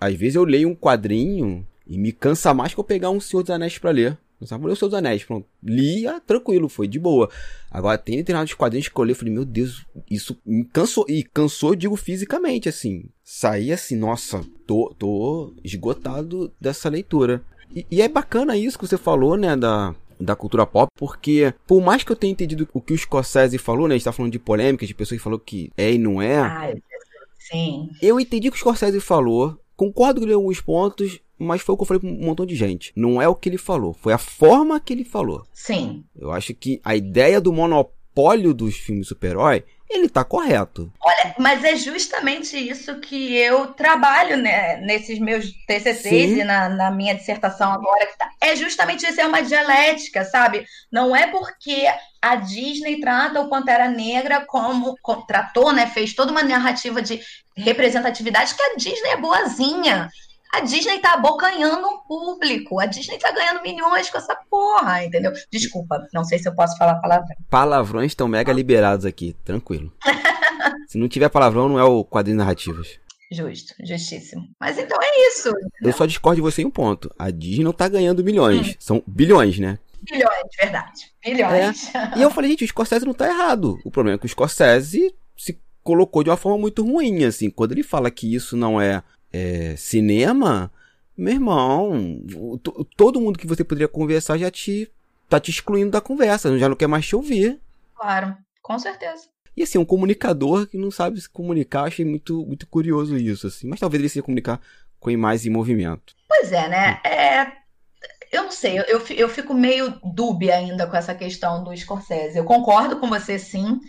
Às 0.00 0.16
vezes 0.16 0.34
eu 0.34 0.42
leio 0.42 0.68
um 0.68 0.74
quadrinho 0.74 1.64
e 1.86 1.96
me 1.96 2.10
cansa 2.10 2.52
mais 2.52 2.74
que 2.74 2.80
eu 2.80 2.84
pegar 2.84 3.10
um 3.10 3.20
Senhor 3.20 3.44
dos 3.44 3.50
Anéis 3.50 3.78
pra 3.78 3.92
ler. 3.92 4.18
Não 4.40 4.46
sabe 4.46 4.66
ler 4.66 4.72
o 4.72 4.76
Senhor 4.76 4.90
dos 4.90 4.98
Anéis, 4.98 5.24
pronto. 5.24 5.46
Li, 5.62 6.06
ah, 6.06 6.20
tranquilo, 6.20 6.68
foi 6.68 6.86
de 6.86 6.98
boa. 6.98 7.30
Agora 7.70 7.96
tem 7.96 8.16
determinados 8.16 8.52
quadrinhos 8.54 8.88
que 8.88 8.98
eu 8.98 9.04
li 9.04 9.14
falei, 9.14 9.32
meu 9.32 9.44
Deus, 9.44 9.84
isso 10.10 10.38
me 10.44 10.64
cansou. 10.64 11.06
E 11.08 11.22
cansou, 11.22 11.74
digo, 11.74 11.96
fisicamente, 11.96 12.68
assim. 12.68 13.06
Saí 13.24 13.72
assim, 13.72 13.96
nossa, 13.96 14.44
tô, 14.66 14.94
tô 14.98 15.54
esgotado 15.64 16.52
dessa 16.60 16.88
leitura. 16.88 17.42
E, 17.74 17.86
e 17.90 18.02
é 18.02 18.08
bacana 18.08 18.56
isso 18.56 18.78
que 18.78 18.86
você 18.86 18.98
falou, 18.98 19.36
né, 19.36 19.56
da, 19.56 19.94
da 20.20 20.36
cultura 20.36 20.66
pop, 20.66 20.90
porque 20.96 21.54
por 21.66 21.82
mais 21.82 22.04
que 22.04 22.12
eu 22.12 22.16
tenha 22.16 22.32
entendido 22.32 22.68
o 22.72 22.80
que 22.80 22.92
o 22.92 22.98
Scorsese 22.98 23.58
falou, 23.58 23.88
né, 23.88 23.94
a 23.94 23.98
gente 23.98 24.04
tá 24.04 24.12
falando 24.12 24.32
de 24.32 24.38
polêmica, 24.38 24.86
de 24.86 24.94
pessoas 24.94 25.18
que 25.18 25.24
falou 25.24 25.38
que 25.38 25.72
é 25.76 25.92
e 25.92 25.98
não 25.98 26.20
é. 26.20 26.38
Ai, 26.38 26.82
sim. 27.38 27.88
Eu 28.00 28.20
entendi 28.20 28.48
o 28.48 28.52
que 28.52 28.56
o 28.56 28.60
Scorsese 28.60 29.00
falou, 29.00 29.58
Concordo 29.76 30.26
com 30.26 30.32
alguns 30.32 30.60
pontos, 30.60 31.20
mas 31.38 31.62
foi 31.62 31.74
o 31.74 31.76
que 31.78 31.82
eu 31.82 31.86
falei 31.86 32.00
pra 32.00 32.08
um 32.08 32.24
montão 32.24 32.46
de 32.46 32.54
gente. 32.54 32.92
Não 32.96 33.20
é 33.20 33.28
o 33.28 33.34
que 33.34 33.48
ele 33.48 33.58
falou, 33.58 33.92
foi 33.92 34.12
a 34.12 34.18
forma 34.18 34.80
que 34.80 34.92
ele 34.92 35.04
falou. 35.04 35.46
Sim. 35.52 36.04
Eu 36.14 36.30
acho 36.30 36.54
que 36.54 36.80
a 36.84 36.96
ideia 36.96 37.40
do 37.40 37.52
monopólio 37.52 38.54
dos 38.54 38.76
filmes 38.76 39.08
super-herói 39.08 39.64
ele 39.88 40.08
tá 40.08 40.24
correto. 40.24 40.92
Olha, 41.00 41.34
mas 41.38 41.62
é 41.62 41.76
justamente 41.76 42.56
isso 42.56 42.98
que 42.98 43.36
eu 43.36 43.68
trabalho 43.68 44.36
né, 44.36 44.78
nesses 44.78 45.18
meus 45.18 45.52
TCCs 45.66 46.02
Sim. 46.02 46.40
e 46.40 46.44
na, 46.44 46.68
na, 46.68 46.90
minha 46.90 47.14
dissertação 47.14 47.72
agora. 47.72 48.06
Que 48.06 48.18
tá, 48.18 48.28
é 48.40 48.56
justamente 48.56 49.06
isso, 49.06 49.20
é 49.20 49.26
uma 49.26 49.42
dialética, 49.42 50.24
sabe? 50.24 50.66
Não 50.90 51.14
é 51.14 51.28
porque 51.28 51.86
a 52.20 52.36
Disney 52.36 53.00
trata 53.00 53.40
o 53.40 53.48
Pantera 53.48 53.88
Negra 53.88 54.44
como, 54.44 54.96
como 55.00 55.24
tratou, 55.24 55.72
né? 55.72 55.86
Fez 55.86 56.14
toda 56.14 56.32
uma 56.32 56.42
narrativa 56.42 57.00
de 57.00 57.20
representatividade 57.56 58.54
que 58.54 58.62
a 58.62 58.74
Disney 58.76 59.10
é 59.10 59.16
boazinha. 59.16 60.10
A 60.52 60.60
Disney 60.60 60.98
tá 60.98 61.14
abocanhando 61.14 61.86
um 61.86 61.98
público. 61.98 62.80
A 62.80 62.86
Disney 62.86 63.18
tá 63.18 63.30
ganhando 63.32 63.62
milhões 63.62 64.10
com 64.10 64.18
essa 64.18 64.34
porra, 64.50 65.04
entendeu? 65.04 65.32
Desculpa, 65.50 66.06
não 66.12 66.24
sei 66.24 66.38
se 66.38 66.48
eu 66.48 66.54
posso 66.54 66.76
falar 66.76 66.96
palavrão. 66.96 67.36
Palavrões 67.50 68.12
estão 68.12 68.28
mega 68.28 68.52
liberados 68.52 69.04
aqui, 69.04 69.34
tranquilo. 69.44 69.92
se 70.88 70.98
não 70.98 71.08
tiver 71.08 71.28
palavrão, 71.28 71.68
não 71.68 71.78
é 71.78 71.84
o 71.84 72.04
quadrinho 72.04 72.38
narrativas. 72.38 72.98
Justo, 73.30 73.74
justíssimo. 73.84 74.42
Mas 74.60 74.78
então 74.78 74.96
é 75.02 75.28
isso. 75.28 75.52
Eu 75.82 75.92
só 75.92 76.06
discordo 76.06 76.36
de 76.36 76.42
você 76.42 76.62
em 76.62 76.66
um 76.66 76.70
ponto. 76.70 77.12
A 77.18 77.30
Disney 77.30 77.64
não 77.64 77.72
tá 77.72 77.88
ganhando 77.88 78.22
milhões. 78.22 78.68
Hum. 78.68 78.74
São 78.78 79.02
bilhões, 79.06 79.58
né? 79.58 79.78
Bilhões, 80.02 80.46
verdade. 80.60 81.12
Bilhões. 81.24 81.94
É. 81.94 82.18
E 82.18 82.22
eu 82.22 82.30
falei, 82.30 82.50
gente, 82.50 82.64
o 82.64 82.68
Scorsese 82.68 83.04
não 83.04 83.14
tá 83.14 83.26
errado. 83.26 83.78
O 83.84 83.90
problema 83.90 84.16
é 84.16 84.18
que 84.18 84.26
o 84.26 84.28
Scorsese 84.28 85.12
se 85.36 85.60
colocou 85.82 86.22
de 86.22 86.30
uma 86.30 86.36
forma 86.36 86.58
muito 86.58 86.84
ruim, 86.84 87.24
assim. 87.24 87.50
Quando 87.50 87.72
ele 87.72 87.82
fala 87.82 88.10
que 88.10 88.32
isso 88.32 88.56
não 88.56 88.80
é 88.80 89.02
é, 89.32 89.74
cinema, 89.76 90.70
meu 91.16 91.34
irmão, 91.34 92.22
todo 92.96 93.20
mundo 93.20 93.38
que 93.38 93.46
você 93.46 93.64
poderia 93.64 93.88
conversar 93.88 94.38
já 94.38 94.50
te 94.50 94.90
tá 95.28 95.40
te 95.40 95.50
excluindo 95.50 95.90
da 95.90 96.00
conversa, 96.00 96.56
já 96.58 96.68
não 96.68 96.76
quer 96.76 96.86
mais 96.86 97.06
te 97.06 97.16
ouvir. 97.16 97.60
Claro, 97.94 98.36
com 98.62 98.78
certeza. 98.78 99.28
E 99.56 99.62
assim, 99.62 99.78
um 99.78 99.84
comunicador 99.84 100.66
que 100.66 100.76
não 100.76 100.90
sabe 100.90 101.20
se 101.20 101.28
comunicar, 101.28 101.84
achei 101.84 102.04
muito, 102.04 102.44
muito 102.44 102.66
curioso 102.66 103.16
isso, 103.16 103.46
assim. 103.46 103.66
Mas 103.66 103.80
talvez 103.80 104.00
ele 104.00 104.08
se 104.08 104.22
comunicar 104.22 104.60
com 105.00 105.10
imagens 105.10 105.46
em 105.46 105.50
movimento. 105.50 106.14
Pois 106.28 106.52
é, 106.52 106.68
né? 106.68 107.00
É, 107.02 107.52
eu 108.30 108.44
não 108.44 108.50
sei, 108.50 108.78
eu, 108.78 109.02
eu 109.16 109.28
fico 109.28 109.54
meio 109.54 109.98
dúbia 110.04 110.56
ainda 110.56 110.86
com 110.86 110.96
essa 110.96 111.14
questão 111.14 111.64
do 111.64 111.74
Scorsese. 111.76 112.36
Eu 112.36 112.44
concordo 112.44 112.98
com 112.98 113.08
você, 113.08 113.38
sim. 113.38 113.80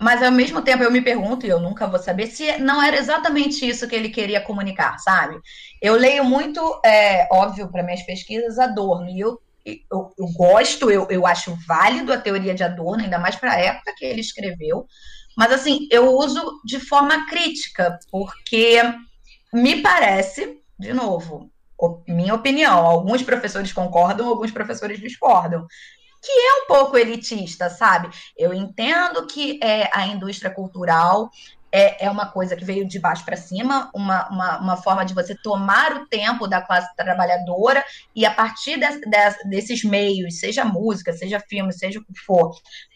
Mas 0.00 0.22
ao 0.22 0.30
mesmo 0.30 0.62
tempo 0.62 0.84
eu 0.84 0.92
me 0.92 1.00
pergunto, 1.00 1.44
e 1.44 1.48
eu 1.48 1.58
nunca 1.58 1.86
vou 1.86 1.98
saber, 1.98 2.28
se 2.28 2.56
não 2.58 2.80
era 2.80 2.96
exatamente 2.96 3.68
isso 3.68 3.88
que 3.88 3.96
ele 3.96 4.08
queria 4.08 4.40
comunicar, 4.40 4.96
sabe? 4.98 5.36
Eu 5.82 5.94
leio 5.94 6.24
muito, 6.24 6.60
é, 6.84 7.28
óbvio, 7.32 7.68
para 7.68 7.82
minhas 7.82 8.02
pesquisas, 8.02 8.58
Adorno, 8.60 9.08
e 9.10 9.18
eu, 9.18 9.40
eu, 9.66 10.12
eu 10.16 10.26
gosto, 10.36 10.88
eu, 10.88 11.08
eu 11.10 11.26
acho 11.26 11.56
válido 11.66 12.12
a 12.12 12.18
teoria 12.18 12.54
de 12.54 12.62
Adorno, 12.62 13.02
ainda 13.02 13.18
mais 13.18 13.34
para 13.34 13.52
a 13.52 13.60
época 13.60 13.94
que 13.96 14.04
ele 14.04 14.20
escreveu, 14.20 14.86
mas 15.36 15.52
assim, 15.52 15.88
eu 15.90 16.14
uso 16.14 16.60
de 16.64 16.78
forma 16.78 17.26
crítica, 17.26 17.98
porque 18.10 18.80
me 19.52 19.82
parece, 19.82 20.60
de 20.78 20.92
novo, 20.92 21.50
minha 22.06 22.34
opinião, 22.34 22.86
alguns 22.86 23.22
professores 23.22 23.72
concordam, 23.72 24.28
alguns 24.28 24.50
professores 24.50 25.00
discordam 25.00 25.66
que 26.22 26.32
é 26.32 26.62
um 26.62 26.66
pouco 26.66 26.96
elitista, 26.96 27.70
sabe? 27.70 28.10
Eu 28.36 28.52
entendo 28.52 29.26
que 29.26 29.58
é, 29.62 29.88
a 29.92 30.06
indústria 30.06 30.50
cultural 30.50 31.30
é, 31.70 32.06
é 32.06 32.10
uma 32.10 32.26
coisa 32.26 32.56
que 32.56 32.64
veio 32.64 32.86
de 32.86 32.98
baixo 32.98 33.24
para 33.24 33.36
cima, 33.36 33.90
uma, 33.94 34.28
uma, 34.28 34.58
uma, 34.58 34.76
forma 34.76 35.04
de 35.04 35.14
você 35.14 35.34
tomar 35.34 35.92
o 35.94 36.06
tempo 36.06 36.46
da 36.46 36.62
classe 36.62 36.88
trabalhadora 36.96 37.84
e 38.14 38.24
a 38.24 38.30
partir 38.30 38.78
de, 38.78 38.88
de, 39.00 39.48
desses 39.50 39.84
meios, 39.84 40.38
seja 40.38 40.64
música, 40.64 41.12
seja 41.12 41.40
filme, 41.40 41.72
seja 41.72 42.00
o 42.00 42.04
que 42.04 42.18
for, 42.20 42.50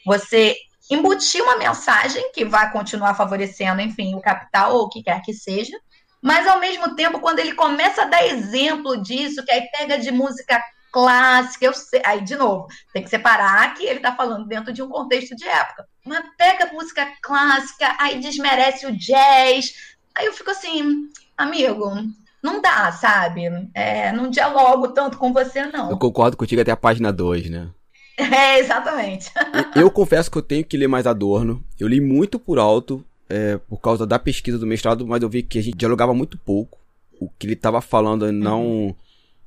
você 0.07 0.57
embutir 0.91 1.43
uma 1.43 1.57
mensagem 1.57 2.33
que 2.33 2.45
vai 2.45 2.71
continuar 2.73 3.15
favorecendo, 3.15 3.81
enfim, 3.81 4.15
o 4.15 4.21
capital 4.21 4.75
ou 4.75 4.85
o 4.85 4.89
que 4.89 5.03
quer 5.03 5.21
que 5.23 5.33
seja, 5.33 5.79
mas 6.21 6.47
ao 6.47 6.61
mesmo 6.61 6.95
tempo, 6.95 7.21
quando 7.21 7.41
ele 7.41 7.55
começa 7.55 8.03
a 8.03 8.07
dar 8.07 8.25
exemplo 8.27 9.03
disso, 9.03 9.45
que 9.45 9.51
aí 9.51 9.69
pega 9.77 9.99
de 9.99 10.11
música 10.13 10.63
clássica, 10.93 11.65
eu 11.65 11.73
sei. 11.73 12.03
Aí, 12.05 12.21
de 12.21 12.37
novo, 12.37 12.69
tem 12.93 13.03
que 13.03 13.11
separar 13.11 13.75
que 13.75 13.85
ele 13.85 13.97
está 13.97 14.15
falando 14.15 14.47
dentro 14.47 14.73
de 14.73 14.83
um 14.83 14.89
contexto 14.89 15.35
de 15.35 15.49
época. 15.49 15.89
Mas 16.05 16.23
pega 16.37 16.73
música 16.73 17.09
clássica, 17.23 17.97
aí 17.99 18.21
desmerece 18.21 18.87
o 18.87 18.97
jazz. 18.97 19.73
Aí 20.15 20.27
eu 20.27 20.33
fico 20.33 20.51
assim, 20.51 21.09
amigo, 21.37 21.91
não 22.43 22.61
dá, 22.61 22.93
sabe? 22.93 23.45
É, 23.75 24.13
não 24.13 24.29
dialogo 24.29 24.89
tanto 24.89 25.17
com 25.17 25.33
você, 25.33 25.65
não. 25.67 25.91
Eu 25.91 25.97
concordo 25.97 26.37
contigo 26.37 26.61
até 26.61 26.71
a 26.71 26.77
página 26.77 27.11
2, 27.11 27.51
né? 27.51 27.69
É, 28.15 28.59
exatamente. 28.59 29.33
eu 29.75 29.91
confesso 29.91 30.31
que 30.31 30.37
eu 30.37 30.43
tenho 30.43 30.63
que 30.63 30.77
ler 30.77 30.87
mais 30.87 31.07
Adorno. 31.07 31.65
Eu 31.81 31.89
li 31.89 31.99
muito 31.99 32.39
por 32.39 32.59
alto, 32.59 33.03
é, 33.29 33.57
por 33.57 33.79
causa 33.79 34.07
da 34.07 34.19
pesquisa 34.19 34.59
do 34.59 34.67
mestrado, 34.67 35.07
mas 35.07 35.23
eu 35.23 35.31
vi 35.31 35.43
que 35.43 35.59
a 35.59 35.63
gente 35.63 35.79
dialogava 35.79 36.13
muito 36.13 36.37
pouco. 36.37 36.79
O 37.19 37.31
que 37.31 37.47
ele 37.47 37.55
estava 37.55 37.81
falando 37.81 38.31
não. 38.31 38.67
Uhum 38.67 38.95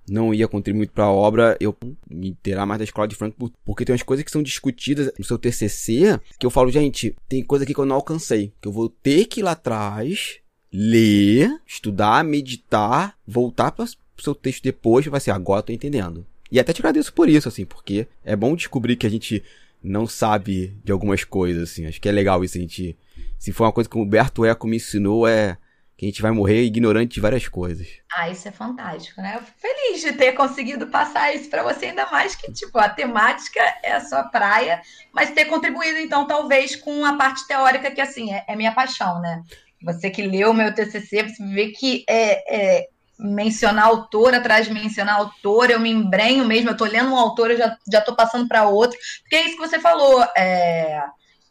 não 0.08 0.34
ia 0.34 0.48
contribuir 0.48 0.88
para 0.90 1.06
a 1.06 1.12
obra, 1.12 1.58
eu 1.60 1.76
me 2.10 2.30
inteirar 2.30 2.66
mais 2.66 2.80
da 2.80 2.84
escola 2.84 3.08
de 3.08 3.16
Frankfurt, 3.16 3.54
porque 3.66 3.84
tem 3.84 3.94
umas 3.94 4.04
coisas 4.04 4.24
que 4.24 4.32
são 4.32 4.44
discutidas 4.44 5.12
no 5.18 5.26
seu 5.26 5.38
TCC, 5.38 6.20
que 6.40 6.46
eu 6.46 6.52
falo, 6.52 6.72
gente, 6.72 7.16
tem 7.28 7.44
coisa 7.44 7.64
aqui 7.64 7.74
que 7.74 7.80
eu 7.80 7.86
não 7.86 7.96
alcancei, 7.96 8.54
que 8.62 8.68
eu 8.68 8.72
vou 8.72 8.90
ter 8.90 9.26
que 9.26 9.40
ir 9.40 9.44
lá 9.44 9.52
atrás, 9.52 10.38
ler, 10.72 11.50
estudar, 11.66 12.24
meditar, 12.24 13.18
voltar 13.28 13.72
para 13.72 13.86
o 13.86 14.22
seu 14.22 14.36
texto 14.36 14.64
depois, 14.64 15.06
vai 15.06 15.20
ser, 15.20 15.32
agora 15.32 15.60
eu 15.60 15.64
tô 15.64 15.74
entendendo. 15.74 16.26
E 16.52 16.60
até 16.60 16.72
te 16.72 16.82
agradeço 16.82 17.14
por 17.14 17.28
isso, 17.28 17.48
assim, 17.48 17.66
porque 17.66 18.08
é 18.24 18.36
bom 18.36 18.56
descobrir 18.56 18.96
que 18.96 19.08
a 19.08 19.10
gente 19.10 19.44
não 19.84 20.08
sabe 20.08 20.74
de 20.84 20.92
algumas 20.92 21.24
coisas, 21.24 21.72
assim, 21.72 21.86
acho 21.86 22.00
que 22.00 22.10
é 22.10 22.12
legal 22.12 22.44
isso, 22.44 22.58
a 22.58 22.62
gente... 22.62 22.96
Se 23.38 23.52
for 23.52 23.66
uma 23.66 23.72
coisa 23.72 23.90
que 23.90 23.98
o 23.98 24.02
Humberto 24.02 24.46
Eco 24.46 24.68
me 24.68 24.78
ensinou, 24.78 25.28
é 25.28 25.58
que 25.98 26.06
a 26.06 26.10
gente 26.10 26.22
vai 26.22 26.32
morrer 26.32 26.64
ignorante 26.64 27.16
de 27.16 27.22
várias 27.22 27.48
coisas. 27.48 27.88
Ah, 28.14 28.30
isso 28.30 28.48
é 28.48 28.52
fantástico, 28.52 29.22
né? 29.22 29.36
Eu 29.36 29.42
fico 29.42 29.60
feliz 29.60 30.02
de 30.02 30.14
ter 30.14 30.34
conseguido 30.34 30.88
passar 30.88 31.34
isso 31.34 31.50
para 31.50 31.64
você, 31.64 31.88
ainda 31.88 32.06
mais 32.12 32.36
que, 32.36 32.52
tipo, 32.52 32.78
a 32.78 32.90
temática 32.90 33.62
é 33.82 33.94
a 33.94 34.02
sua 34.02 34.24
praia, 34.24 34.82
mas 35.14 35.32
ter 35.32 35.46
contribuído, 35.46 35.98
então, 36.00 36.28
talvez 36.28 36.76
com 36.76 37.06
a 37.06 37.16
parte 37.16 37.48
teórica, 37.48 37.92
que, 37.92 38.02
assim, 38.02 38.34
é, 38.34 38.44
é 38.48 38.56
minha 38.56 38.74
paixão, 38.74 39.22
né? 39.22 39.42
Você 39.84 40.10
que 40.10 40.22
leu 40.22 40.52
o 40.52 40.54
meu 40.54 40.74
TCC, 40.74 41.24
você 41.24 41.46
vê 41.46 41.68
que 41.70 42.04
é, 42.10 42.56
é 42.56 42.88
mencionar 43.18 43.86
autor 43.86 44.34
atrás 44.34 44.68
de 44.68 44.74
mencionar 44.74 45.16
autor, 45.16 45.70
eu 45.70 45.80
me 45.80 45.90
embrenho 45.90 46.46
mesmo, 46.46 46.72
eu 46.72 46.78
tô 46.78 46.84
lendo 46.86 47.12
um 47.12 47.18
autor, 47.18 47.52
eu 47.52 47.58
já, 47.58 47.78
já 47.90 48.02
tô 48.02 48.14
passando 48.16 48.48
para 48.48 48.68
outro, 48.68 48.98
porque 49.22 49.36
é 49.36 49.46
isso 49.46 49.56
que 49.56 49.68
você 49.68 49.80
falou, 49.80 50.22
é, 50.36 51.02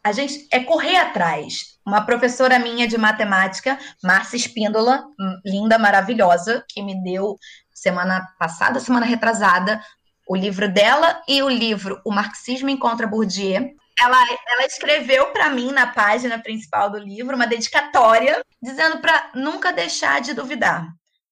a 0.03 0.13
gente 0.13 0.47
é 0.51 0.61
correr 0.61 0.97
atrás, 0.97 1.74
uma 1.87 2.05
professora 2.05 2.59
minha 2.59 2.89
de 2.89 2.97
matemática, 2.97 3.79
Márcia 4.03 4.37
Espíndola, 4.37 5.05
linda, 5.45 5.79
maravilhosa, 5.79 6.65
que 6.69 6.83
me 6.83 7.03
deu 7.03 7.37
semana 7.73 8.27
passada, 8.39 8.81
semana 8.81 9.05
retrasada, 9.05 9.81
o 10.27 10.35
livro 10.35 10.69
dela 10.73 11.23
e 11.29 11.43
o 11.43 11.49
livro 11.49 12.01
O 12.05 12.11
Marxismo 12.11 12.71
Encontra 12.71 13.07
Bourdieu. 13.07 13.71
Ela, 14.01 14.17
ela 14.49 14.67
escreveu 14.67 15.27
para 15.27 15.51
mim 15.51 15.71
na 15.71 15.87
página 15.87 16.39
principal 16.39 16.91
do 16.91 16.99
livro 16.99 17.37
uma 17.37 17.47
dedicatória 17.47 18.43
dizendo 18.61 18.99
para 18.99 19.31
nunca 19.35 19.73
deixar 19.73 20.21
de 20.21 20.33
duvidar, 20.33 20.89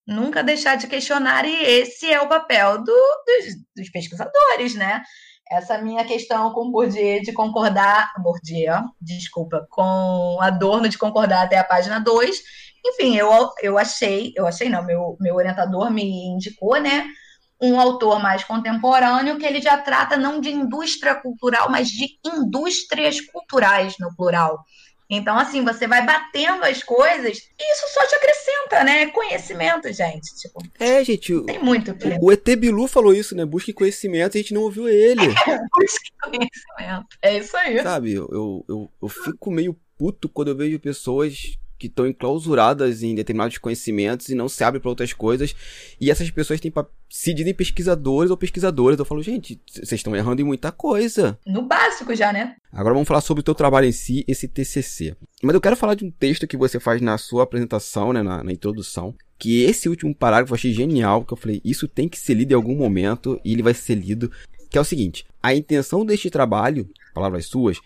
nunca 0.06 0.44
deixar 0.44 0.76
de 0.76 0.86
questionar, 0.86 1.44
e 1.44 1.64
esse 1.64 2.10
é 2.10 2.20
o 2.20 2.28
papel 2.28 2.78
do, 2.78 2.84
dos, 3.26 3.54
dos 3.74 3.90
pesquisadores, 3.90 4.74
né? 4.74 5.02
Essa 5.50 5.78
minha 5.78 6.04
questão 6.04 6.52
com 6.52 6.70
Bourdieu 6.70 7.22
de 7.22 7.32
concordar, 7.32 8.12
Bourdieu, 8.18 8.74
desculpa, 9.00 9.66
com 9.70 10.38
Adorno 10.40 10.88
de 10.88 10.98
concordar 10.98 11.44
até 11.44 11.58
a 11.58 11.64
página 11.64 12.00
2. 12.00 12.42
Enfim, 12.84 13.16
eu, 13.16 13.28
eu 13.62 13.78
achei, 13.78 14.32
eu 14.36 14.46
achei 14.46 14.68
não, 14.68 14.84
meu, 14.84 15.16
meu 15.20 15.34
orientador 15.34 15.90
me 15.90 16.02
indicou, 16.26 16.80
né, 16.80 17.06
um 17.60 17.78
autor 17.78 18.20
mais 18.20 18.42
contemporâneo 18.42 19.38
que 19.38 19.46
ele 19.46 19.60
já 19.60 19.78
trata 19.78 20.16
não 20.16 20.40
de 20.40 20.50
indústria 20.50 21.14
cultural, 21.14 21.70
mas 21.70 21.88
de 21.88 22.18
indústrias 22.26 23.20
culturais 23.20 23.94
no 24.00 24.14
plural. 24.16 24.58
Então, 25.14 25.38
assim, 25.38 25.62
você 25.62 25.86
vai 25.86 26.06
batendo 26.06 26.64
as 26.64 26.82
coisas 26.82 27.36
e 27.36 27.72
isso 27.72 27.86
só 27.92 28.06
te 28.06 28.14
acrescenta, 28.14 28.82
né? 28.82 29.06
Conhecimento, 29.08 29.92
gente. 29.92 30.34
Tipo, 30.38 30.62
é, 30.80 31.04
gente. 31.04 31.38
Tem 31.42 31.58
muito 31.58 31.94
que 31.94 32.08
O 32.18 32.32
ET 32.32 32.44
Bilu 32.56 32.88
falou 32.88 33.12
isso, 33.12 33.36
né? 33.36 33.44
Busque 33.44 33.74
conhecimento 33.74 34.34
e 34.34 34.38
a 34.38 34.42
gente 34.42 34.54
não 34.54 34.62
ouviu 34.62 34.88
ele. 34.88 35.20
Busque 35.78 36.10
conhecimento. 36.22 37.06
É 37.20 37.36
isso 37.36 37.54
aí. 37.58 37.82
Sabe, 37.82 38.14
eu, 38.14 38.26
eu, 38.32 38.64
eu, 38.66 38.90
eu 39.02 39.08
fico 39.08 39.50
meio 39.50 39.78
puto 39.98 40.30
quando 40.30 40.48
eu 40.48 40.56
vejo 40.56 40.80
pessoas 40.80 41.58
que 41.82 41.88
estão 41.88 42.06
enclausuradas 42.06 43.02
em 43.02 43.12
determinados 43.12 43.58
conhecimentos 43.58 44.28
e 44.28 44.36
não 44.36 44.48
se 44.48 44.62
abrem 44.62 44.80
para 44.80 44.88
outras 44.88 45.12
coisas. 45.12 45.52
E 46.00 46.12
essas 46.12 46.30
pessoas 46.30 46.60
têm 46.60 46.72
se 47.10 47.34
dizem 47.34 47.52
pesquisadores 47.52 48.30
ou 48.30 48.36
pesquisadoras. 48.36 49.00
Eu 49.00 49.04
falo, 49.04 49.20
gente, 49.20 49.60
vocês 49.68 49.94
estão 49.94 50.14
errando 50.14 50.40
em 50.40 50.44
muita 50.44 50.70
coisa. 50.70 51.36
No 51.44 51.62
básico 51.62 52.14
já, 52.14 52.32
né? 52.32 52.54
Agora 52.72 52.94
vamos 52.94 53.08
falar 53.08 53.20
sobre 53.20 53.40
o 53.40 53.44
teu 53.44 53.54
trabalho 53.54 53.88
em 53.88 53.92
si, 53.92 54.24
esse 54.28 54.46
TCC. 54.46 55.16
Mas 55.42 55.54
eu 55.54 55.60
quero 55.60 55.76
falar 55.76 55.96
de 55.96 56.04
um 56.04 56.10
texto 56.10 56.46
que 56.46 56.56
você 56.56 56.78
faz 56.78 57.00
na 57.00 57.18
sua 57.18 57.42
apresentação, 57.42 58.12
né, 58.12 58.22
na, 58.22 58.44
na 58.44 58.52
introdução, 58.52 59.12
que 59.36 59.64
esse 59.64 59.88
último 59.88 60.14
parágrafo 60.14 60.52
eu 60.52 60.54
achei 60.54 60.72
genial, 60.72 61.24
que 61.24 61.32
eu 61.32 61.36
falei, 61.36 61.60
isso 61.64 61.88
tem 61.88 62.08
que 62.08 62.16
ser 62.16 62.34
lido 62.34 62.52
em 62.52 62.54
algum 62.54 62.76
momento 62.76 63.40
e 63.44 63.52
ele 63.52 63.62
vai 63.62 63.74
ser 63.74 63.96
lido, 63.96 64.30
que 64.70 64.78
é 64.78 64.80
o 64.80 64.84
seguinte: 64.84 65.26
a 65.42 65.52
intenção 65.52 66.06
deste 66.06 66.30
trabalho, 66.30 66.88
palavras 67.12 67.46
suas, 67.46 67.80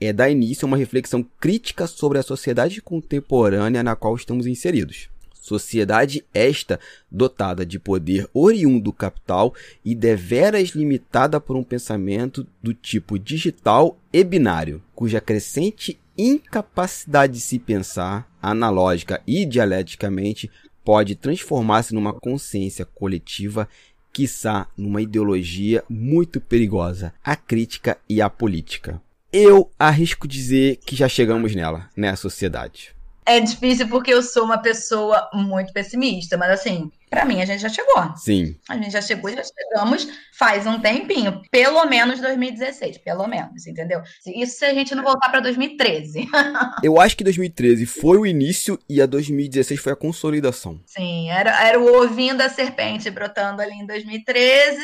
é 0.00 0.12
dar 0.12 0.30
início 0.30 0.64
a 0.64 0.68
uma 0.68 0.76
reflexão 0.76 1.24
crítica 1.38 1.86
sobre 1.86 2.18
a 2.18 2.22
sociedade 2.22 2.80
contemporânea 2.80 3.82
na 3.82 3.94
qual 3.94 4.16
estamos 4.16 4.46
inseridos. 4.46 5.08
Sociedade 5.34 6.24
esta 6.32 6.78
dotada 7.10 7.66
de 7.66 7.78
poder 7.78 8.28
oriundo 8.32 8.84
do 8.84 8.92
capital 8.92 9.54
e 9.84 9.94
deveras 9.94 10.70
limitada 10.70 11.40
por 11.40 11.56
um 11.56 11.64
pensamento 11.64 12.46
do 12.62 12.72
tipo 12.72 13.18
digital 13.18 13.98
e 14.12 14.22
binário, 14.22 14.82
cuja 14.94 15.20
crescente 15.20 15.98
incapacidade 16.16 17.34
de 17.34 17.40
se 17.40 17.58
pensar, 17.58 18.30
analógica 18.40 19.22
e 19.26 19.44
dialeticamente, 19.44 20.50
pode 20.84 21.14
transformar-se 21.14 21.94
numa 21.94 22.12
consciência 22.12 22.84
coletiva, 22.84 23.68
quiçá 24.12 24.66
numa 24.76 25.00
ideologia 25.00 25.82
muito 25.88 26.40
perigosa, 26.40 27.14
a 27.24 27.34
crítica 27.34 27.96
e 28.08 28.20
a 28.20 28.28
política. 28.28 29.00
Eu 29.32 29.70
arrisco 29.78 30.26
dizer 30.26 30.78
que 30.84 30.96
já 30.96 31.08
chegamos 31.08 31.54
nela, 31.54 31.88
né, 31.96 32.14
sociedade. 32.16 32.94
É 33.24 33.38
difícil 33.38 33.88
porque 33.88 34.12
eu 34.12 34.22
sou 34.22 34.44
uma 34.44 34.58
pessoa 34.58 35.28
muito 35.32 35.72
pessimista, 35.72 36.36
mas 36.36 36.50
assim, 36.50 36.90
para 37.10 37.24
mim 37.24 37.42
a 37.42 37.44
gente 37.44 37.60
já 37.60 37.68
chegou. 37.68 38.16
Sim. 38.16 38.56
A 38.68 38.76
gente 38.76 38.92
já 38.92 39.02
chegou, 39.02 39.30
já 39.30 39.42
chegamos 39.42 40.08
faz 40.40 40.66
um 40.66 40.80
tempinho, 40.80 41.42
pelo 41.50 41.84
menos 41.84 42.18
2016, 42.18 42.96
pelo 42.96 43.26
menos, 43.26 43.66
entendeu? 43.66 44.00
Isso 44.26 44.58
se 44.58 44.64
a 44.64 44.72
gente 44.72 44.94
não 44.94 45.02
voltar 45.02 45.28
para 45.28 45.40
2013. 45.40 46.26
eu 46.82 46.98
acho 46.98 47.14
que 47.14 47.22
2013 47.22 47.84
foi 47.84 48.16
o 48.16 48.24
início 48.24 48.78
e 48.88 49.02
a 49.02 49.06
2016 49.06 49.78
foi 49.78 49.92
a 49.92 49.96
consolidação. 49.96 50.80
Sim, 50.86 51.28
era, 51.28 51.68
era 51.68 51.78
o 51.78 52.02
ovinho 52.02 52.38
da 52.38 52.48
serpente 52.48 53.10
brotando 53.10 53.60
ali 53.60 53.74
em 53.74 53.86
2013 53.86 54.80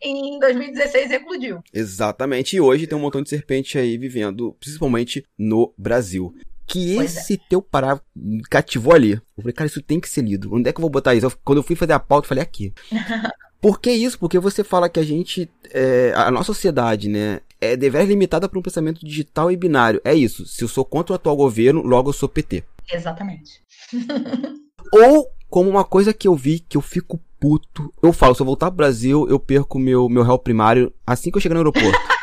e 0.00 0.36
em 0.36 0.38
2016 0.38 1.10
eclodiu. 1.10 1.60
Exatamente, 1.74 2.54
e 2.54 2.60
hoje 2.60 2.86
tem 2.86 2.96
um 2.96 3.00
montão 3.00 3.22
de 3.22 3.30
serpente 3.30 3.78
aí 3.78 3.98
vivendo, 3.98 4.56
principalmente 4.60 5.24
no 5.36 5.74
Brasil 5.76 6.32
que 6.70 6.94
pois 6.94 7.16
esse 7.16 7.34
é. 7.34 7.38
teu 7.48 7.60
parágrafo 7.60 8.04
cativou 8.48 8.94
ali. 8.94 9.12
Eu 9.12 9.42
falei, 9.42 9.52
cara, 9.52 9.66
isso 9.66 9.82
tem 9.82 9.98
que 9.98 10.08
ser 10.08 10.22
lido. 10.22 10.54
Onde 10.54 10.68
é 10.68 10.72
que 10.72 10.78
eu 10.78 10.82
vou 10.82 10.90
botar 10.90 11.14
isso? 11.14 11.30
quando 11.44 11.58
eu 11.58 11.62
fui 11.62 11.74
fazer 11.74 11.92
a 11.92 11.98
pauta, 11.98 12.24
eu 12.24 12.28
falei, 12.28 12.42
aqui. 12.42 12.72
Por 13.60 13.78
que 13.78 13.90
isso? 13.90 14.18
Porque 14.18 14.38
você 14.38 14.64
fala 14.64 14.88
que 14.88 14.98
a 14.98 15.02
gente, 15.02 15.50
é, 15.70 16.14
a 16.16 16.30
nossa 16.30 16.46
sociedade, 16.46 17.10
né, 17.10 17.40
é 17.60 17.76
dever 17.76 18.06
limitada 18.06 18.48
para 18.48 18.58
um 18.58 18.62
pensamento 18.62 19.04
digital 19.04 19.50
e 19.52 19.56
binário. 19.56 20.00
É 20.02 20.14
isso. 20.14 20.46
Se 20.46 20.64
eu 20.64 20.68
sou 20.68 20.84
contra 20.84 21.12
o 21.12 21.16
atual 21.16 21.36
governo, 21.36 21.82
logo 21.82 22.08
eu 22.08 22.14
sou 22.14 22.28
PT. 22.28 22.64
Exatamente. 22.90 23.62
Ou 24.94 25.28
como 25.50 25.68
uma 25.68 25.84
coisa 25.84 26.14
que 26.14 26.26
eu 26.26 26.34
vi 26.34 26.60
que 26.60 26.76
eu 26.76 26.80
fico 26.80 27.20
puto. 27.38 27.92
Eu 28.02 28.12
falo, 28.12 28.34
se 28.34 28.40
eu 28.40 28.46
voltar 28.46 28.70
pro 28.70 28.78
Brasil, 28.78 29.26
eu 29.28 29.38
perco 29.38 29.78
meu 29.78 30.08
meu 30.08 30.22
réu 30.22 30.38
primário 30.38 30.92
assim 31.06 31.30
que 31.30 31.36
eu 31.36 31.40
chegar 31.40 31.54
no 31.54 31.60
aeroporto. 31.60 31.98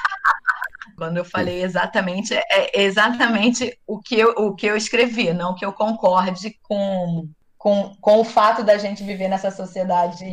Quando 0.98 1.18
eu 1.18 1.26
falei 1.26 1.62
exatamente, 1.62 2.34
é 2.34 2.82
exatamente 2.82 3.78
o 3.86 4.00
que 4.00 4.20
eu, 4.20 4.30
o 4.32 4.56
que 4.56 4.66
eu 4.66 4.76
escrevi, 4.76 5.32
não 5.32 5.54
que 5.54 5.64
eu 5.64 5.72
concorde 5.72 6.58
com, 6.64 7.30
com, 7.56 7.94
com 8.02 8.20
o 8.20 8.24
fato 8.24 8.64
da 8.64 8.80
gente 8.80 9.04
viver 9.04 9.28
nessa 9.28 9.52
sociedade 9.52 10.26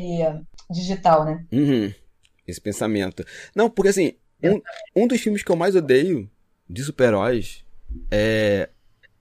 digital, 0.70 1.26
né? 1.26 1.44
Uhum. 1.52 1.92
Esse 2.46 2.62
pensamento. 2.62 3.22
Não, 3.54 3.68
porque 3.68 3.90
assim, 3.90 4.14
um, 4.42 5.02
um 5.02 5.06
dos 5.06 5.20
filmes 5.20 5.42
que 5.42 5.52
eu 5.52 5.56
mais 5.56 5.76
odeio 5.76 6.30
de 6.68 6.82
super-heróis 6.82 7.62
é 8.10 8.70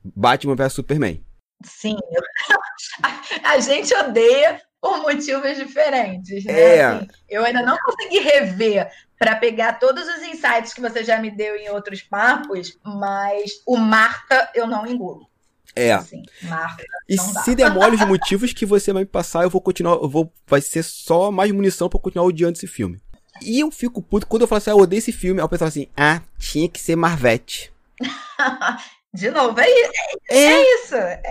Batman 0.02 0.56
vs 0.56 0.72
Superman. 0.72 1.22
Sim, 1.62 1.98
a 3.44 3.60
gente 3.60 3.94
odeia 3.94 4.62
por 4.84 5.02
motivos 5.02 5.56
diferentes, 5.56 6.44
né? 6.44 6.60
É. 6.60 6.84
Assim, 6.84 7.08
eu 7.30 7.46
ainda 7.46 7.62
não 7.62 7.78
consegui 7.78 8.20
rever 8.20 8.92
para 9.18 9.34
pegar 9.38 9.80
todos 9.80 10.06
os 10.06 10.22
insights 10.24 10.74
que 10.74 10.82
você 10.82 11.06
já 11.06 11.22
me 11.22 11.32
deu 11.32 11.56
em 11.56 11.70
outros 11.70 12.02
papos, 12.02 12.78
mas 12.84 13.62
o 13.66 13.78
Marta 13.78 14.52
eu 14.54 14.68
não 14.68 14.86
engulo. 14.86 15.26
É. 15.74 15.94
Assim, 15.94 16.22
Marta, 16.42 16.84
e 17.08 17.18
se 17.18 17.56
demole 17.56 17.96
os 17.96 18.06
motivos 18.06 18.52
que 18.52 18.66
você 18.66 18.92
vai 18.92 19.04
me 19.04 19.10
passar, 19.10 19.44
eu 19.44 19.50
vou 19.50 19.62
continuar, 19.62 19.94
eu 19.94 20.10
vou, 20.10 20.30
vai 20.46 20.60
ser 20.60 20.84
só 20.84 21.32
mais 21.32 21.50
munição 21.54 21.88
para 21.88 22.02
continuar 22.02 22.26
odiando 22.26 22.58
esse 22.58 22.68
filme. 22.68 23.02
E 23.42 23.62
eu 23.62 23.72
fico 23.72 24.02
puto 24.02 24.28
quando 24.28 24.42
eu 24.42 24.48
falo 24.50 24.58
assim, 24.58 24.70
ah, 24.70 24.74
eu 24.74 24.80
odeio 24.80 25.00
esse 25.00 25.14
filme, 25.14 25.40
aí 25.40 25.46
o 25.46 25.50
pessoal 25.50 25.70
assim, 25.70 25.88
ah, 25.96 26.22
tinha 26.38 26.68
que 26.68 26.82
ser 26.82 26.98
Marvete. 26.98 27.72
De 29.14 29.32
novo, 29.32 29.58
é, 29.62 29.66
é, 29.66 29.92
é, 30.30 30.38
é 30.38 30.76
isso. 30.76 30.96
É. 30.96 31.22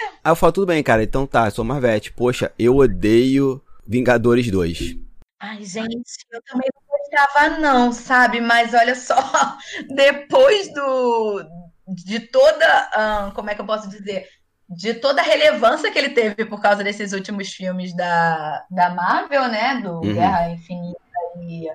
Aí 0.00 0.30
eu 0.30 0.36
falo, 0.36 0.52
tudo 0.52 0.66
bem, 0.66 0.82
cara, 0.82 1.02
então 1.02 1.26
tá, 1.26 1.50
sou 1.50 1.64
Marvete. 1.64 2.12
Poxa, 2.12 2.52
eu 2.58 2.76
odeio 2.76 3.62
Vingadores 3.86 4.50
2. 4.50 4.96
Ai, 5.40 5.62
gente, 5.64 6.26
eu 6.32 6.40
também 6.46 6.68
não 6.74 6.98
gostava, 6.98 7.58
não, 7.58 7.92
sabe? 7.92 8.40
Mas 8.40 8.72
olha 8.72 8.94
só, 8.94 9.14
depois 9.94 10.72
do 10.72 11.44
de 11.86 12.20
toda. 12.20 13.32
como 13.34 13.50
é 13.50 13.54
que 13.54 13.60
eu 13.60 13.66
posso 13.66 13.88
dizer? 13.88 14.26
De 14.68 14.94
toda 14.94 15.20
a 15.20 15.24
relevância 15.24 15.90
que 15.90 15.98
ele 15.98 16.10
teve 16.10 16.46
por 16.46 16.60
causa 16.60 16.82
desses 16.82 17.12
últimos 17.12 17.48
filmes 17.52 17.94
da, 17.94 18.64
da 18.70 18.90
Marvel, 18.90 19.48
né? 19.48 19.80
Do 19.82 19.96
uhum. 19.96 20.14
Guerra 20.14 20.50
Infinita 20.50 20.98
e 21.42 21.68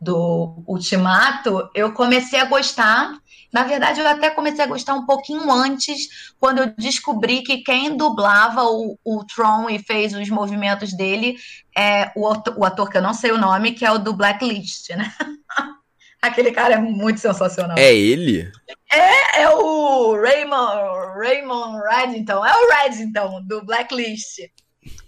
do 0.00 0.62
Ultimato, 0.66 1.68
eu 1.74 1.92
comecei 1.92 2.38
a 2.38 2.44
gostar. 2.44 3.18
Na 3.52 3.62
verdade, 3.64 4.00
eu 4.00 4.06
até 4.06 4.30
comecei 4.30 4.64
a 4.64 4.68
gostar 4.68 4.94
um 4.94 5.06
pouquinho 5.06 5.50
antes, 5.50 6.32
quando 6.38 6.58
eu 6.58 6.74
descobri 6.76 7.42
que 7.42 7.58
quem 7.58 7.96
dublava 7.96 8.64
o, 8.64 8.98
o 9.04 9.24
Tron 9.24 9.70
e 9.70 9.78
fez 9.78 10.14
os 10.14 10.28
movimentos 10.28 10.94
dele 10.94 11.36
é 11.76 12.12
o, 12.14 12.28
o 12.56 12.64
ator 12.64 12.90
que 12.90 12.98
eu 12.98 13.02
não 13.02 13.14
sei 13.14 13.30
o 13.30 13.38
nome, 13.38 13.72
que 13.72 13.84
é 13.84 13.90
o 13.90 13.98
do 13.98 14.12
Blacklist, 14.12 14.90
né? 14.90 15.12
Aquele 16.20 16.50
cara 16.50 16.74
é 16.74 16.78
muito 16.78 17.20
sensacional. 17.20 17.78
É 17.78 17.94
ele? 17.94 18.50
É, 18.92 19.42
é 19.42 19.50
o 19.50 20.20
Raymond, 20.20 21.16
Raymond 21.16 21.80
Reddington. 21.88 22.44
É 22.44 22.52
o 22.52 22.68
Reddington, 22.70 23.42
do 23.46 23.64
Blacklist. 23.64 24.40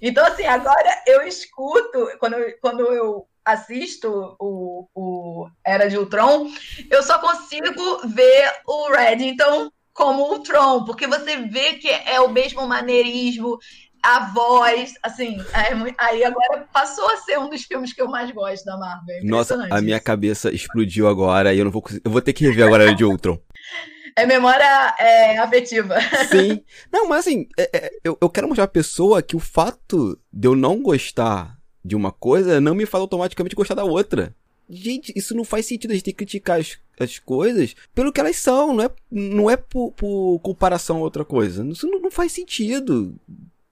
Então, 0.00 0.24
assim, 0.24 0.44
agora 0.44 1.02
eu 1.06 1.22
escuto, 1.22 2.16
quando 2.20 2.34
eu, 2.34 2.54
quando 2.60 2.80
eu 2.92 3.26
assisto 3.52 4.36
o, 4.38 4.86
o 4.94 5.48
Era 5.64 5.88
de 5.88 5.96
Ultron, 5.96 6.48
eu 6.90 7.02
só 7.02 7.18
consigo 7.18 8.06
ver 8.06 8.52
o 8.66 8.90
Reddington 8.90 9.70
como 9.92 10.34
o 10.34 10.38
Tron, 10.40 10.84
porque 10.84 11.06
você 11.06 11.36
vê 11.36 11.74
que 11.74 11.88
é 11.88 12.20
o 12.20 12.30
mesmo 12.30 12.66
maneirismo, 12.66 13.58
a 14.02 14.32
voz, 14.32 14.94
assim, 15.02 15.38
é, 15.52 15.94
aí 15.98 16.24
agora 16.24 16.66
passou 16.72 17.06
a 17.10 17.18
ser 17.18 17.38
um 17.38 17.50
dos 17.50 17.64
filmes 17.64 17.92
que 17.92 18.00
eu 18.00 18.08
mais 18.08 18.30
gosto 18.30 18.64
da 18.64 18.78
Marvel. 18.78 19.16
É 19.16 19.24
Nossa, 19.24 19.68
a 19.70 19.80
minha 19.82 20.00
cabeça 20.00 20.50
explodiu 20.50 21.06
agora 21.06 21.52
e 21.52 21.58
eu 21.58 21.64
não 21.64 21.72
vou 21.72 21.84
eu 22.02 22.10
vou 22.10 22.22
ter 22.22 22.32
que 22.32 22.46
rever 22.46 22.66
agora 22.66 22.94
de 22.94 23.04
Ultron. 23.04 23.38
É 24.16 24.26
memória 24.26 24.94
é, 24.98 25.38
afetiva. 25.38 25.96
Sim. 26.28 26.62
Não, 26.92 27.08
mas 27.08 27.20
assim, 27.20 27.46
é, 27.56 27.70
é, 27.72 27.90
eu, 28.02 28.18
eu 28.20 28.28
quero 28.28 28.48
mostrar 28.48 28.64
a 28.64 28.68
pessoa 28.68 29.22
que 29.22 29.36
o 29.36 29.38
fato 29.38 30.18
de 30.32 30.48
eu 30.48 30.56
não 30.56 30.82
gostar 30.82 31.59
de 31.84 31.96
uma 31.96 32.12
coisa 32.12 32.60
não 32.60 32.74
me 32.74 32.86
faz 32.86 33.00
automaticamente 33.00 33.56
gostar 33.56 33.74
da 33.74 33.84
outra. 33.84 34.34
Gente, 34.68 35.12
isso 35.16 35.34
não 35.34 35.44
faz 35.44 35.66
sentido. 35.66 35.90
A 35.90 35.94
gente 35.94 36.04
tem 36.04 36.14
que 36.14 36.18
criticar 36.18 36.60
as, 36.60 36.78
as 36.98 37.18
coisas 37.18 37.74
pelo 37.92 38.12
que 38.12 38.20
elas 38.20 38.36
são, 38.36 38.72
não 38.72 38.84
é, 38.84 38.90
não 39.10 39.50
é 39.50 39.56
por, 39.56 39.90
por 39.92 40.38
comparação 40.40 40.98
a 40.98 41.00
outra 41.00 41.24
coisa. 41.24 41.66
Isso 41.66 41.88
não, 41.88 42.00
não 42.00 42.10
faz 42.10 42.32
sentido. 42.32 43.16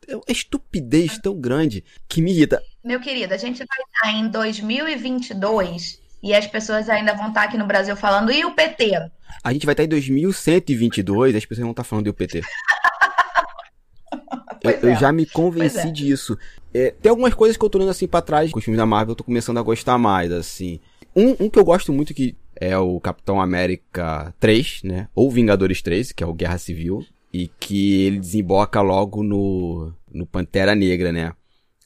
É 0.09 0.17
uma 0.17 0.25
estupidez 0.29 1.19
tão 1.19 1.39
grande 1.39 1.85
que 2.09 2.21
me 2.21 2.33
irrita. 2.33 2.61
Meu 2.83 3.01
querido, 3.01 3.33
a 3.33 3.37
gente 3.37 3.59
vai 3.59 3.79
estar 3.79 4.19
em 4.19 4.29
2022 4.29 6.01
e 6.23 6.35
as 6.35 6.47
pessoas 6.47 6.89
ainda 6.89 7.15
vão 7.15 7.29
estar 7.29 7.45
aqui 7.45 7.57
no 7.57 7.67
Brasil 7.67 7.95
falando, 7.95 8.33
e 8.33 8.45
o 8.45 8.53
PT? 8.53 8.91
A 9.45 9.53
gente 9.53 9.67
vai 9.67 9.75
estar 9.75 9.85
em 9.85 9.89
2122 9.89 11.35
e 11.35 11.37
as 11.37 11.45
pessoas 11.45 11.63
vão 11.63 11.71
estar 11.71 11.85
falando, 11.85 12.09
e 12.09 12.11
o 12.11 12.15
PT? 12.15 12.43
eu, 14.63 14.71
é. 14.71 14.79
eu, 14.83 14.97
já 14.97 15.13
me 15.13 15.27
convenci 15.27 15.89
é. 15.89 15.91
disso. 15.91 16.39
É, 16.73 16.91
tem 16.91 17.11
algumas 17.11 17.35
coisas 17.35 17.57
que 17.57 17.65
eu 17.65 17.71
tô 17.71 17.79
olhando 17.79 17.91
assim 17.91 18.07
pra 18.07 18.23
trás, 18.23 18.51
com 18.51 18.59
os 18.59 18.65
filmes 18.65 18.79
da 18.79 18.87
Marvel, 18.87 19.13
eu 19.13 19.17
tô 19.17 19.25
começando 19.25 19.59
a 19.59 19.63
gostar 19.63 19.99
mais, 19.99 20.31
assim. 20.33 20.81
Um, 21.15 21.45
um 21.45 21.51
que 21.51 21.59
eu 21.59 21.65
gosto 21.65 21.93
muito 21.93 22.15
que 22.15 22.37
é 22.61 22.77
o 22.77 23.01
Capitão 23.01 23.41
América 23.41 24.35
3, 24.39 24.83
né? 24.85 25.09
Ou 25.15 25.31
Vingadores 25.31 25.81
3, 25.83 26.13
que 26.13 26.23
é 26.23 26.27
o 26.27 26.35
Guerra 26.35 26.59
Civil. 26.59 27.05
E 27.33 27.49
que 27.61 28.03
ele 28.03 28.19
desemboca 28.19 28.81
logo 28.81 29.23
no, 29.23 29.93
no 30.13 30.27
Pantera 30.27 30.75
Negra, 30.75 31.13
né? 31.13 31.33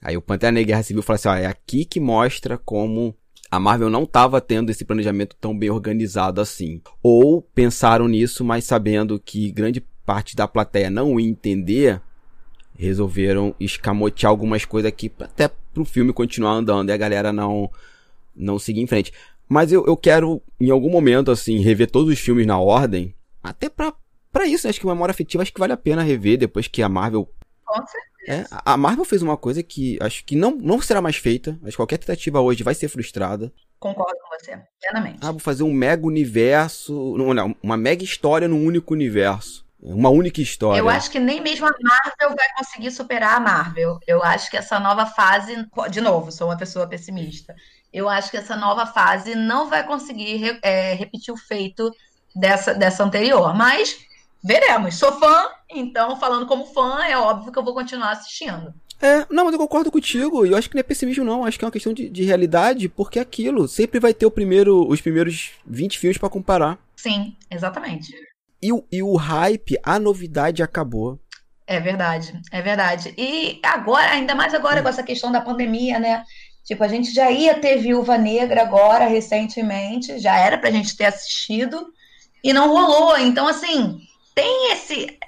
Aí 0.03 0.17
o 0.17 0.23
Pantera 0.23 0.53
Negra 0.53 0.69
Guerra 0.69 0.83
Civil 0.83 1.03
fala 1.03 1.15
assim, 1.17 1.29
ó, 1.29 1.35
é 1.35 1.47
aqui 1.47 1.85
que 1.85 2.01
mostra 2.01 2.57
como 2.57 3.15
a 3.51 3.61
Marvel 3.61 3.91
não 3.91 4.05
estava 4.05 4.41
tendo 4.41 4.71
esse 4.71 4.85
planejamento 4.85 5.37
tão 5.39 5.57
bem 5.57 5.69
organizado 5.69 6.41
assim. 6.41 6.81
Ou 7.03 7.43
pensaram 7.43 8.09
nisso, 8.09 8.45
mas 8.45 8.65
sabendo 8.65 9.21
que 9.21 9.53
grande 9.53 9.85
parte 10.07 10.35
da 10.35 10.49
plateia 10.49 10.89
não 10.89 11.21
entender, 11.21 12.01
resolveram 12.77 13.55
escamotear 13.61 14.31
algumas 14.31 14.65
coisas 14.65 14.89
aqui 14.89 15.11
até 15.21 15.51
pro 15.73 15.85
filme 15.85 16.13
continuar 16.13 16.53
andando 16.53 16.89
e 16.89 16.93
a 16.93 16.97
galera 16.97 17.33
não 17.33 17.71
não 18.35 18.59
seguir 18.59 18.81
em 18.81 18.87
frente. 18.87 19.13
Mas 19.49 19.71
eu, 19.71 19.85
eu 19.87 19.97
quero, 19.97 20.41
em 20.59 20.71
algum 20.71 20.89
momento, 20.91 21.31
assim, 21.31 21.59
rever 21.59 21.91
todos 21.91 22.11
os 22.11 22.19
filmes 22.19 22.47
na 22.47 22.59
ordem, 22.59 23.15
até 23.43 23.69
pra, 23.69 23.93
pra 24.33 24.47
isso, 24.47 24.67
né? 24.67 24.71
acho 24.71 24.81
que 24.81 24.87
memória 24.87 25.13
afetiva 25.13 25.43
acho 25.43 25.53
que 25.53 25.61
vale 25.61 25.75
a 25.75 25.77
pena 25.77 26.03
rever 26.03 26.39
depois 26.39 26.67
que 26.67 26.83
a 26.83 26.89
Marvel 26.89 27.29
Com 27.65 27.87
certeza. 27.87 28.07
é, 28.29 28.47
a 28.65 28.77
Marvel 28.77 29.05
fez 29.05 29.21
uma 29.21 29.37
coisa 29.37 29.63
que 29.63 29.99
acho 30.01 30.25
que 30.25 30.35
não, 30.35 30.57
não 30.57 30.81
será 30.81 31.03
mais 31.03 31.17
feita. 31.17 31.59
Acho 31.63 31.73
que 31.73 31.77
qualquer 31.77 31.99
tentativa 31.99 32.41
hoje 32.41 32.63
vai 32.63 32.75
ser 32.75 32.89
frustrada. 32.89 33.53
Concordo 33.79 34.17
com 34.23 34.39
você, 34.39 34.59
plenamente. 34.81 35.19
Ah, 35.21 35.33
vou 35.33 35.41
fazer 35.41 35.65
um 35.65 35.73
mega 35.73 36.07
universo. 36.07 37.17
Não, 37.19 37.35
não, 37.35 37.55
uma 37.63 37.77
mega 37.77 38.03
história 38.05 38.49
num 38.49 38.65
único 38.65 38.95
universo. 38.95 39.67
Uma 39.83 40.11
única 40.11 40.41
história. 40.41 40.79
Eu 40.79 40.89
acho 40.89 41.11
que 41.11 41.19
nem 41.19 41.41
mesmo 41.41 41.67
a 41.67 41.71
Marvel 41.71 42.37
vai 42.37 42.49
conseguir 42.57 42.93
superar 42.93 43.37
a 43.37 43.41
Marvel. 43.41 43.99
Eu 44.07 44.23
acho 44.23 44.49
que 44.49 44.57
essa 44.57 44.79
nova 44.79 45.07
fase, 45.07 45.67
de 45.91 46.01
novo, 46.01 46.31
sou 46.31 46.49
uma 46.49 46.57
pessoa 46.57 46.87
pessimista. 46.87 47.53
Eu 47.93 48.09
acho 48.09 48.31
que 48.31 48.37
essa 48.37 48.55
nova 48.57 48.87
fase 48.87 49.35
não 49.35 49.69
vai 49.69 49.85
conseguir 49.85 50.59
é, 50.63 50.95
repetir 50.95 51.35
o 51.35 51.37
feito 51.37 51.93
dessa, 52.35 52.73
dessa 52.73 53.03
anterior. 53.03 53.53
Mas 53.57 53.99
veremos. 54.43 54.95
Sou 54.95 55.19
fã, 55.19 55.49
então, 55.69 56.17
falando 56.17 56.47
como 56.47 56.65
fã, 56.67 57.03
é 57.03 57.19
óbvio 57.19 57.53
que 57.53 57.59
eu 57.59 57.65
vou 57.65 57.75
continuar 57.75 58.13
assistindo. 58.13 58.73
É, 59.01 59.27
não, 59.29 59.47
mas 59.47 59.53
eu 59.53 59.59
concordo 59.59 59.91
contigo. 59.91 60.47
E 60.47 60.53
eu 60.53 60.57
acho 60.57 60.71
que 60.71 60.77
não 60.77 60.81
é 60.81 60.85
pessimismo, 60.85 61.25
não. 61.25 61.45
Acho 61.45 61.59
que 61.59 61.65
é 61.65 61.67
uma 61.67 61.73
questão 61.73 61.93
de, 61.93 62.09
de 62.09 62.23
realidade, 62.23 62.89
porque 62.89 63.19
é 63.19 63.23
aquilo. 63.23 63.67
Sempre 63.67 63.99
vai 63.99 64.15
ter 64.15 64.27
o 64.27 64.31
primeiro, 64.31 64.89
os 64.89 65.01
primeiros 65.01 65.51
20 65.67 65.99
filmes 65.99 66.19
pra 66.19 66.29
comparar. 66.29 66.79
Sim, 66.95 67.37
exatamente. 67.51 68.15
E, 68.63 68.73
o- 68.73 68.87
e 68.93 69.03
o 69.03 69.17
hype, 69.17 69.77
a 69.85 69.99
novidade 69.99 70.63
acabou. 70.63 71.19
É 71.67 71.81
verdade, 71.81 72.41
é 72.51 72.61
verdade. 72.63 73.15
E 73.17 73.61
agora, 73.63 74.11
ainda 74.13 74.35
mais 74.35 74.55
agora 74.55 74.83
com 74.83 74.89
essa 74.89 75.03
questão 75.03 75.33
da 75.33 75.41
pandemia, 75.41 75.99
né? 75.99 76.23
Tipo, 76.65 76.85
a 76.85 76.89
gente 76.89 77.13
já 77.13 77.31
ia 77.31 77.55
ter 77.59 77.79
Viúva 77.79 78.17
Negra 78.19 78.63
agora, 78.63 79.07
recentemente, 79.07 80.19
já 80.19 80.37
era 80.39 80.59
pra 80.59 80.71
gente 80.71 80.97
ter 80.97 81.07
assistido 81.07 81.87
e 82.43 82.53
não 82.53 82.69
rolou. 82.69 83.17
Então, 83.19 83.49
assim, 83.49 83.99
tem 84.35 84.73
esse. 84.73 85.19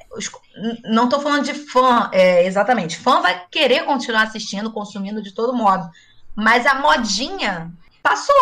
Não 0.85 1.09
tô 1.09 1.19
falando 1.21 1.45
de 1.45 1.55
fã, 1.55 2.09
é, 2.13 2.47
exatamente. 2.47 2.97
Fã 2.97 3.21
vai 3.21 3.45
querer 3.51 3.85
continuar 3.85 4.23
assistindo, 4.23 4.73
consumindo 4.73 5.21
de 5.23 5.33
todo 5.35 5.53
modo. 5.57 5.89
Mas 6.37 6.67
a 6.67 6.77
modinha 6.77 7.73
passou, 8.03 8.35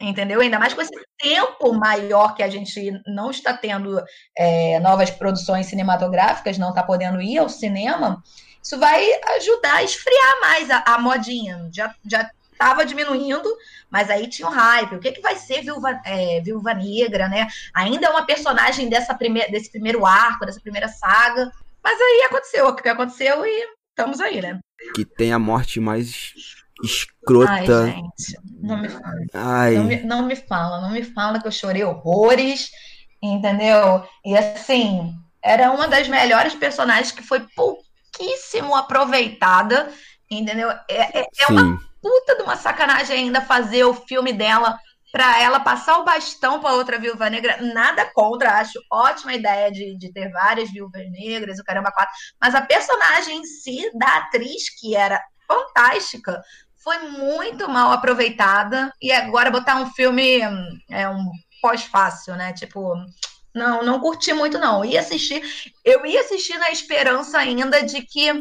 entendeu? 0.00 0.40
Ainda 0.40 0.58
mais 0.58 0.72
com 0.72 0.80
esse 0.80 0.94
tempo 1.18 1.72
maior 1.74 2.34
que 2.34 2.42
a 2.42 2.48
gente 2.48 2.92
não 3.06 3.30
está 3.30 3.52
tendo 3.52 4.02
é, 4.36 4.80
novas 4.80 5.10
produções 5.10 5.66
cinematográficas, 5.66 6.58
não 6.58 6.70
está 6.70 6.82
podendo 6.82 7.20
ir 7.20 7.38
ao 7.38 7.48
cinema, 7.48 8.22
isso 8.62 8.78
vai 8.78 9.06
ajudar 9.36 9.76
a 9.76 9.82
esfriar 9.82 10.40
mais 10.40 10.70
a, 10.70 10.82
a 10.86 10.98
modinha. 10.98 11.68
Já, 11.72 11.94
já 12.04 12.30
estava 12.52 12.84
diminuindo, 12.84 13.48
mas 13.90 14.10
aí 14.10 14.26
tinha 14.26 14.48
o 14.48 14.50
hype. 14.50 14.94
O 14.94 15.00
que, 15.00 15.12
que 15.12 15.20
vai 15.20 15.36
ser 15.36 15.62
Viúva, 15.62 16.00
é, 16.04 16.40
Viúva 16.40 16.74
Negra, 16.74 17.28
né? 17.28 17.46
Ainda 17.74 18.06
é 18.06 18.10
uma 18.10 18.26
personagem 18.26 18.88
dessa 18.88 19.14
primeir, 19.14 19.50
desse 19.50 19.70
primeiro 19.70 20.04
arco, 20.04 20.44
dessa 20.44 20.60
primeira 20.60 20.88
saga. 20.88 21.50
Mas 21.82 21.98
aí 21.98 22.24
aconteceu 22.26 22.66
o 22.66 22.76
que 22.76 22.88
aconteceu 22.88 23.46
e 23.46 23.68
estamos 23.88 24.20
aí, 24.20 24.42
né? 24.42 24.58
Que 24.94 25.04
tem 25.04 25.32
a 25.32 25.38
morte 25.38 25.80
mais 25.80 26.34
escrota. 26.82 27.82
Ai, 27.82 27.94
gente, 27.94 28.38
não 28.60 28.80
me 28.80 28.88
fala. 28.88 29.14
Ai. 29.34 29.74
Não 29.74 29.84
me, 29.84 29.96
não 30.02 30.22
me 30.26 30.36
fala, 30.36 30.80
não 30.80 30.90
me 30.90 31.02
fala 31.02 31.40
que 31.40 31.46
eu 31.46 31.52
chorei 31.52 31.84
horrores, 31.84 32.70
entendeu? 33.22 34.04
E 34.24 34.36
assim, 34.36 35.14
era 35.42 35.70
uma 35.70 35.88
das 35.88 36.08
melhores 36.08 36.54
personagens 36.54 37.12
que 37.12 37.22
foi 37.22 37.40
pouquíssimo 37.54 38.74
aproveitada, 38.74 39.92
entendeu? 40.30 40.70
É, 40.88 41.20
é, 41.20 41.26
é 41.40 41.46
uma 41.48 41.80
puta 42.00 42.36
de 42.36 42.42
uma 42.42 42.56
sacanagem 42.56 43.16
ainda 43.16 43.40
fazer 43.40 43.84
o 43.84 43.94
filme 43.94 44.32
dela 44.32 44.78
pra 45.12 45.42
ela 45.42 45.58
passar 45.58 45.98
o 45.98 46.04
bastão 46.04 46.60
pra 46.60 46.72
outra 46.72 46.98
viúva 46.98 47.28
negra. 47.28 47.58
Nada 47.60 48.10
contra, 48.12 48.58
acho 48.58 48.78
ótima 48.90 49.34
ideia 49.34 49.70
de, 49.70 49.96
de 49.96 50.12
ter 50.12 50.30
várias 50.30 50.70
viúvas 50.70 51.02
negras, 51.10 51.58
o 51.58 51.64
caramba, 51.64 51.90
quatro. 51.90 52.14
Mas 52.40 52.54
a 52.54 52.62
personagem 52.62 53.38
em 53.38 53.44
si, 53.44 53.90
da 53.94 54.18
atriz, 54.18 54.70
que 54.78 54.94
era 54.94 55.20
fantástica, 55.46 56.40
foi 56.82 56.98
muito 57.08 57.68
mal 57.68 57.92
aproveitada. 57.92 58.92
E 59.00 59.12
agora 59.12 59.50
botar 59.50 59.76
um 59.76 59.90
filme, 59.92 60.46
hum, 60.46 60.78
é 60.90 61.08
um 61.08 61.30
pós-fácil, 61.60 62.34
né? 62.36 62.52
Tipo, 62.52 62.94
não, 63.54 63.82
não 63.82 64.00
curti 64.00 64.32
muito, 64.32 64.58
não. 64.58 64.84
Ia 64.84 65.00
assistir, 65.00 65.42
eu 65.84 66.04
ia 66.06 66.20
assistir 66.20 66.58
na 66.58 66.70
esperança 66.70 67.38
ainda 67.38 67.82
de 67.82 68.02
que, 68.02 68.32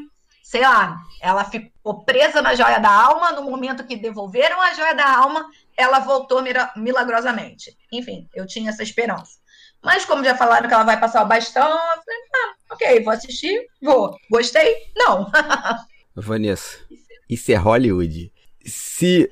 sei 0.43 0.61
lá, 0.61 0.97
ela 1.21 1.43
ficou 1.43 2.03
presa 2.03 2.41
na 2.41 2.55
joia 2.55 2.79
da 2.79 2.91
alma, 2.91 3.31
no 3.31 3.43
momento 3.43 3.85
que 3.85 3.97
devolveram 3.97 4.61
a 4.61 4.73
joia 4.73 4.95
da 4.95 5.17
alma, 5.17 5.45
ela 5.75 5.99
voltou 5.99 6.41
milagrosamente. 6.75 7.75
Enfim, 7.91 8.27
eu 8.33 8.47
tinha 8.47 8.69
essa 8.69 8.83
esperança. 8.83 9.39
Mas 9.81 10.03
como 10.03 10.23
já 10.23 10.35
falaram 10.35 10.67
que 10.67 10.73
ela 10.73 10.83
vai 10.83 10.99
passar 10.99 11.23
o 11.23 11.27
bastão, 11.27 11.69
eu 11.69 11.77
falei, 11.77 12.19
ah, 12.35 12.73
ok, 12.73 13.03
vou 13.03 13.13
assistir, 13.13 13.65
vou. 13.81 14.15
Gostei? 14.29 14.75
Não. 14.95 15.31
Vanessa, 16.15 16.79
isso 17.29 17.51
é 17.51 17.55
Hollywood. 17.55 18.31
Se 18.65 19.31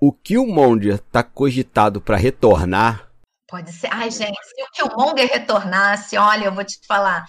o 0.00 0.12
Killmonger 0.12 0.98
tá 0.98 1.22
cogitado 1.22 2.00
pra 2.00 2.16
retornar, 2.16 3.08
Pode 3.48 3.72
ser. 3.72 3.88
Ai, 3.90 4.10
gente, 4.10 4.38
se 4.44 4.62
o 4.62 4.90
Killmonger 4.90 5.26
retornasse, 5.26 6.18
olha, 6.18 6.44
eu 6.44 6.54
vou 6.54 6.62
te 6.62 6.78
falar. 6.86 7.24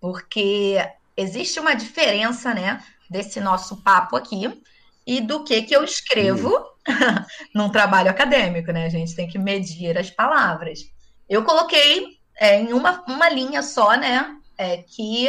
Porque 0.00 0.76
existe 1.16 1.60
uma 1.60 1.74
diferença, 1.74 2.52
né, 2.52 2.82
desse 3.08 3.40
nosso 3.40 3.80
papo 3.80 4.16
aqui 4.16 4.60
e 5.06 5.20
do 5.20 5.44
que 5.44 5.62
que 5.62 5.74
eu 5.74 5.84
escrevo 5.84 6.52
num 7.54 7.70
trabalho 7.70 8.10
acadêmico, 8.10 8.72
né? 8.72 8.86
A 8.86 8.88
gente 8.88 9.14
tem 9.14 9.28
que 9.28 9.38
medir 9.38 9.96
as 9.96 10.10
palavras. 10.10 10.80
Eu 11.28 11.44
coloquei 11.44 12.18
é, 12.40 12.60
em 12.60 12.72
uma, 12.72 13.04
uma 13.06 13.28
linha 13.28 13.62
só, 13.62 13.94
né, 13.96 14.36
é, 14.58 14.78
que 14.78 15.28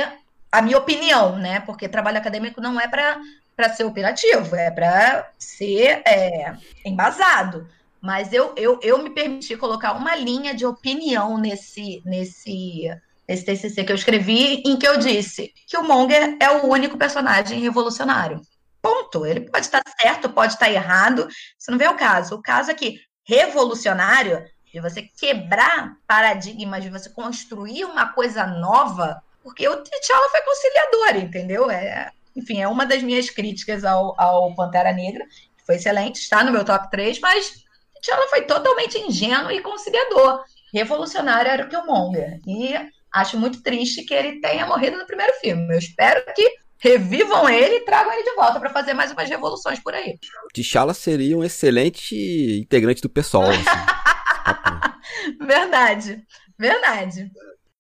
a 0.52 0.62
minha 0.64 0.80
opinião, 0.80 1.38
né, 1.38 1.60
porque 1.60 1.88
trabalho 1.88 2.18
acadêmico 2.18 2.60
não 2.60 2.80
é 2.80 2.88
para 2.88 3.20
para 3.56 3.74
ser 3.74 3.84
opinativo, 3.84 4.56
é 4.56 4.72
para 4.72 5.30
ser 5.38 6.02
é, 6.06 6.56
embasado. 6.86 7.68
Mas 8.02 8.34
eu, 8.34 8.54
eu, 8.58 8.80
eu 8.82 9.02
me 9.02 9.12
permiti 9.12 9.56
colocar 9.56 9.94
uma 9.94 10.16
linha 10.16 10.54
de 10.54 10.66
opinião 10.66 11.38
nesse, 11.38 12.02
nesse, 12.06 12.90
nesse 13.28 13.46
TCC 13.46 13.84
que 13.84 13.92
eu 13.92 13.96
escrevi, 13.96 14.62
em 14.66 14.78
que 14.78 14.88
eu 14.88 14.98
disse 14.98 15.54
que 15.68 15.78
o 15.78 15.84
Monger 15.84 16.36
é 16.40 16.50
o 16.52 16.68
único 16.68 16.98
personagem 16.98 17.60
revolucionário. 17.60 18.42
Ponto. 18.82 19.26
Ele 19.26 19.42
pode 19.42 19.66
estar 19.66 19.82
certo, 20.02 20.30
pode 20.30 20.54
estar 20.54 20.70
errado. 20.70 21.28
Isso 21.58 21.72
não 21.72 21.78
vê 21.78 21.88
o 21.88 21.96
caso. 21.96 22.36
O 22.36 22.42
caso 22.42 22.72
é 22.72 22.74
que 22.74 23.00
revolucionário, 23.26 24.44
de 24.74 24.82
você 24.82 25.04
quebrar 25.04 25.94
paradigmas, 26.06 26.84
de 26.84 26.90
você 26.90 27.10
construir 27.10 27.86
uma 27.86 28.12
coisa 28.12 28.46
nova, 28.46 29.22
porque 29.42 29.68
o 29.68 29.78
T'Challa 29.78 30.30
foi 30.30 30.42
conciliador, 30.42 31.24
entendeu? 31.24 31.70
É, 31.70 32.10
enfim, 32.36 32.62
é 32.62 32.68
uma 32.68 32.86
das 32.86 33.04
minhas 33.04 33.30
críticas 33.30 33.84
ao, 33.84 34.20
ao 34.20 34.54
Pantera 34.56 34.92
Negra, 34.92 35.26
que 35.58 35.66
foi 35.66 35.76
excelente, 35.76 36.18
está 36.18 36.44
no 36.44 36.52
meu 36.52 36.66
top 36.66 36.90
3, 36.90 37.20
mas 37.20 37.64
T'Challa 38.02 38.28
foi 38.28 38.42
totalmente 38.42 38.98
ingênuo 38.98 39.52
e 39.52 39.62
conciliador. 39.62 40.44
Revolucionário 40.74 41.50
era 41.50 41.66
o 41.66 41.70
Killmonger. 41.70 42.42
E 42.46 42.74
acho 43.14 43.38
muito 43.38 43.62
triste 43.64 44.04
que 44.04 44.14
ele 44.14 44.42
tenha 44.42 44.66
morrido 44.66 44.98
no 44.98 45.06
primeiro 45.06 45.34
filme. 45.40 45.74
Eu 45.74 45.80
espero 45.80 46.22
que 46.36 46.56
revivam 46.80 47.48
ele 47.48 47.76
e 47.76 47.86
tragam 47.86 48.12
ele 48.12 48.24
de 48.24 48.36
volta 48.36 48.60
para 48.60 48.70
fazer 48.70 48.94
mais 48.94 49.12
umas 49.12 49.30
revoluções 49.30 49.80
por 49.80 49.94
aí. 49.94 50.20
T'Challa 50.54 50.94
seria 50.94 51.38
um 51.38 51.44
excelente 51.44 52.60
integrante 52.62 53.02
do 53.02 53.10
pessoal. 53.10 53.50
Assim. 53.50 53.64
Verdade, 55.40 56.22
verdade. 56.58 57.32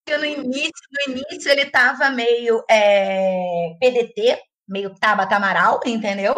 No 0.09 0.25
início, 0.25 0.71
no 1.07 1.13
início 1.13 1.49
ele 1.49 1.65
tava 1.67 2.09
meio 2.09 2.63
é, 2.69 3.75
PDT, 3.79 4.37
meio 4.67 4.93
Tabata 4.95 5.37
Amaral, 5.37 5.79
entendeu? 5.85 6.35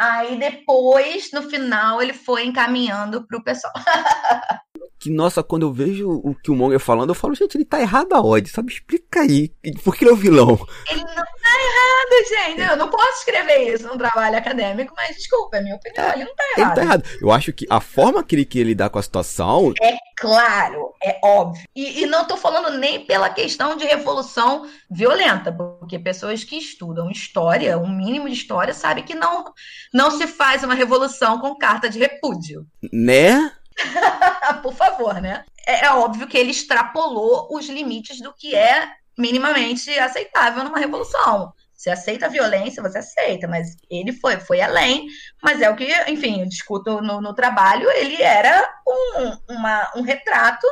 Aí 0.00 0.38
depois, 0.38 1.30
no 1.32 1.42
final, 1.42 2.00
ele 2.00 2.14
foi 2.14 2.46
encaminhando 2.46 3.26
pro 3.26 3.42
pessoal. 3.42 3.74
que, 5.00 5.10
nossa, 5.10 5.42
quando 5.42 5.62
eu 5.62 5.72
vejo 5.72 6.10
o 6.10 6.34
Killmonger 6.34 6.78
falando, 6.78 7.08
eu 7.08 7.14
falo, 7.14 7.34
gente, 7.34 7.56
ele 7.56 7.64
tá 7.64 7.80
errado 7.80 8.12
aonde? 8.12 8.50
Sabe? 8.50 8.72
Explica 8.72 9.20
aí. 9.20 9.48
Por 9.82 9.96
que 9.96 10.04
ele 10.04 10.10
é 10.10 10.14
o 10.14 10.16
vilão? 10.16 10.58
Ele 10.90 11.00
não 11.00 11.14
tá 11.14 11.24
errado, 11.24 12.28
gente. 12.28 12.70
Eu 12.70 12.76
não 12.76 12.88
posso 12.88 13.18
escrever 13.18 13.74
isso 13.74 13.86
num 13.88 13.96
trabalho 13.96 14.36
acadêmico, 14.36 14.94
mas 14.94 15.16
desculpa, 15.16 15.56
é 15.56 15.62
minha 15.62 15.76
opinião. 15.76 16.12
Ele 16.12 16.24
não 16.24 16.34
tá 16.34 16.44
errado. 16.44 16.58
Ele 16.58 16.74
tá 16.74 16.82
errado. 16.82 17.04
Eu 17.20 17.30
acho 17.30 17.52
que 17.52 17.66
a 17.70 17.80
forma 17.80 18.22
que 18.22 18.36
ele, 18.36 18.44
que 18.44 18.58
ele 18.58 18.74
dá 18.74 18.88
com 18.90 18.98
a 18.98 19.02
situação. 19.02 19.72
É 19.82 19.96
claro, 20.18 20.89
é 21.02 21.18
óbvio. 21.24 21.64
E, 21.74 22.02
e 22.02 22.06
não 22.06 22.24
tô 22.24 22.36
falando 22.36 22.76
nem 22.76 23.04
pela 23.04 23.30
questão 23.30 23.76
de 23.76 23.84
revolução 23.84 24.68
violenta, 24.90 25.50
porque 25.50 25.98
pessoas 25.98 26.44
que 26.44 26.56
estudam 26.56 27.10
história, 27.10 27.78
um 27.78 27.88
mínimo 27.88 28.28
de 28.28 28.34
história, 28.34 28.74
sabem 28.74 29.04
que 29.04 29.14
não, 29.14 29.52
não 29.92 30.10
se 30.10 30.26
faz 30.26 30.62
uma 30.62 30.74
revolução 30.74 31.38
com 31.38 31.56
carta 31.56 31.88
de 31.88 31.98
repúdio. 31.98 32.66
Né? 32.92 33.50
Por 34.62 34.74
favor, 34.74 35.20
né? 35.20 35.44
É, 35.66 35.86
é 35.86 35.92
óbvio 35.92 36.26
que 36.26 36.36
ele 36.36 36.50
extrapolou 36.50 37.48
os 37.50 37.68
limites 37.68 38.20
do 38.20 38.34
que 38.34 38.54
é 38.54 38.88
minimamente 39.16 39.90
aceitável 39.98 40.64
numa 40.64 40.78
revolução. 40.78 41.52
Você 41.80 41.88
aceita 41.88 42.26
a 42.26 42.28
violência, 42.28 42.82
você 42.82 42.98
aceita, 42.98 43.48
mas 43.48 43.74
ele 43.88 44.12
foi, 44.12 44.36
foi 44.38 44.60
além. 44.60 45.06
Mas 45.42 45.62
é 45.62 45.70
o 45.70 45.74
que, 45.74 45.90
enfim, 46.10 46.42
eu 46.42 46.46
discuto 46.46 47.00
no, 47.00 47.22
no 47.22 47.32
trabalho, 47.32 47.88
ele 47.92 48.20
era 48.20 48.70
um, 48.86 49.54
uma, 49.54 49.90
um 49.96 50.02
retrato 50.02 50.66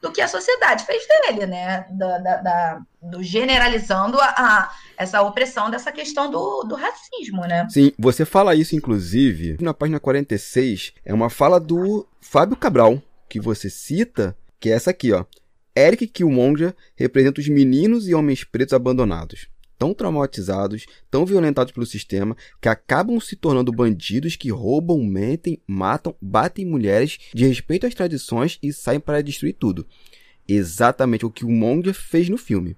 do 0.00 0.12
que 0.12 0.20
a 0.20 0.28
sociedade 0.28 0.86
fez 0.86 1.02
dele, 1.08 1.46
né? 1.46 1.84
Da, 1.90 2.18
da, 2.18 2.36
da 2.36 2.80
do 3.02 3.24
generalizando 3.24 4.20
a, 4.20 4.26
a, 4.38 4.72
essa 4.96 5.20
opressão 5.22 5.68
dessa 5.68 5.90
questão 5.90 6.30
do, 6.30 6.62
do 6.62 6.76
racismo, 6.76 7.40
né? 7.40 7.66
Sim, 7.68 7.90
você 7.98 8.24
fala 8.24 8.54
isso, 8.54 8.76
inclusive, 8.76 9.56
na 9.60 9.74
página 9.74 9.98
46, 9.98 10.92
é 11.04 11.12
uma 11.12 11.28
fala 11.28 11.58
do 11.58 12.06
Fábio 12.20 12.56
Cabral, 12.56 13.02
que 13.28 13.40
você 13.40 13.68
cita, 13.68 14.36
que 14.60 14.70
é 14.70 14.74
essa 14.74 14.90
aqui, 14.90 15.12
ó. 15.12 15.24
Eric 15.76 16.06
Killmonger 16.06 16.72
representa 16.94 17.40
os 17.40 17.48
meninos 17.48 18.06
e 18.06 18.14
homens 18.14 18.44
pretos 18.44 18.74
abandonados 18.74 19.50
tão 19.82 19.92
traumatizados, 19.92 20.86
tão 21.10 21.26
violentados 21.26 21.72
pelo 21.72 21.84
sistema, 21.84 22.36
que 22.60 22.68
acabam 22.68 23.18
se 23.18 23.34
tornando 23.34 23.72
bandidos 23.72 24.36
que 24.36 24.48
roubam, 24.48 25.02
mentem, 25.02 25.60
matam, 25.66 26.14
batem 26.22 26.64
mulheres 26.64 27.18
de 27.34 27.48
respeito 27.48 27.84
às 27.84 27.92
tradições 27.92 28.60
e 28.62 28.72
saem 28.72 29.00
para 29.00 29.20
destruir 29.20 29.54
tudo. 29.54 29.84
Exatamente 30.46 31.26
o 31.26 31.30
que 31.30 31.44
o 31.44 31.50
Monger 31.50 31.94
fez 31.94 32.28
no 32.28 32.38
filme. 32.38 32.76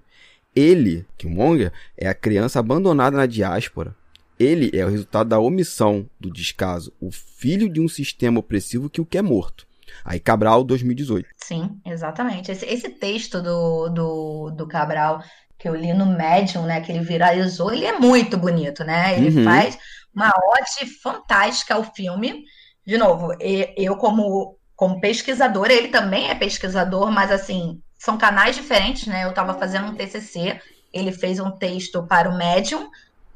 Ele, 0.55 1.05
que 1.15 1.27
o 1.27 1.29
Monger, 1.29 1.71
é 1.95 2.07
a 2.07 2.15
criança 2.15 2.59
abandonada 2.59 3.15
na 3.15 3.27
diáspora. 3.27 3.95
Ele 4.39 4.71
é 4.73 4.83
o 4.83 4.89
resultado 4.89 5.29
da 5.29 5.37
omissão, 5.37 6.09
do 6.19 6.31
descaso, 6.31 6.91
o 6.99 7.11
filho 7.11 7.69
de 7.69 7.79
um 7.79 7.87
sistema 7.87 8.39
opressivo 8.39 8.89
que 8.89 8.99
o 8.99 9.05
quer 9.05 9.21
morto. 9.21 9.67
Aí 10.03 10.19
Cabral 10.19 10.63
2018. 10.63 11.27
Sim, 11.37 11.79
exatamente. 11.85 12.51
Esse, 12.51 12.65
esse 12.65 12.89
texto 12.89 13.43
do, 13.43 13.89
do, 13.89 14.49
do 14.49 14.67
Cabral 14.67 15.21
que 15.65 15.69
eu 15.69 15.75
li 15.75 15.91
no 15.95 16.05
Medium, 16.05 16.61
né, 16.61 16.79
que 16.79 16.91
ele 16.91 17.03
viralizou, 17.03 17.73
ele 17.73 17.85
é 17.85 17.97
muito 17.97 18.37
bonito, 18.37 18.83
né? 18.83 19.17
Ele 19.17 19.35
uhum. 19.35 19.43
faz 19.43 19.75
uma 20.13 20.31
ode 20.53 20.85
fantástica 21.01 21.73
ao 21.73 21.83
filme. 21.83 22.43
De 22.85 22.99
novo, 22.99 23.35
eu 23.75 23.97
como 23.97 24.59
como 24.75 25.01
pesquisadora, 25.01 25.73
ele 25.73 25.87
também 25.87 26.29
é 26.29 26.35
pesquisador, 26.35 27.09
mas 27.09 27.31
assim, 27.31 27.81
são 27.97 28.15
canais 28.15 28.55
diferentes, 28.55 29.07
né? 29.07 29.23
Eu 29.23 29.29
estava 29.29 29.55
fazendo 29.55 29.87
um 29.87 29.95
TCC, 29.95 30.59
ele 30.93 31.11
fez 31.11 31.39
um 31.39 31.49
texto 31.49 32.05
para 32.05 32.29
o 32.29 32.37
Medium, 32.37 32.87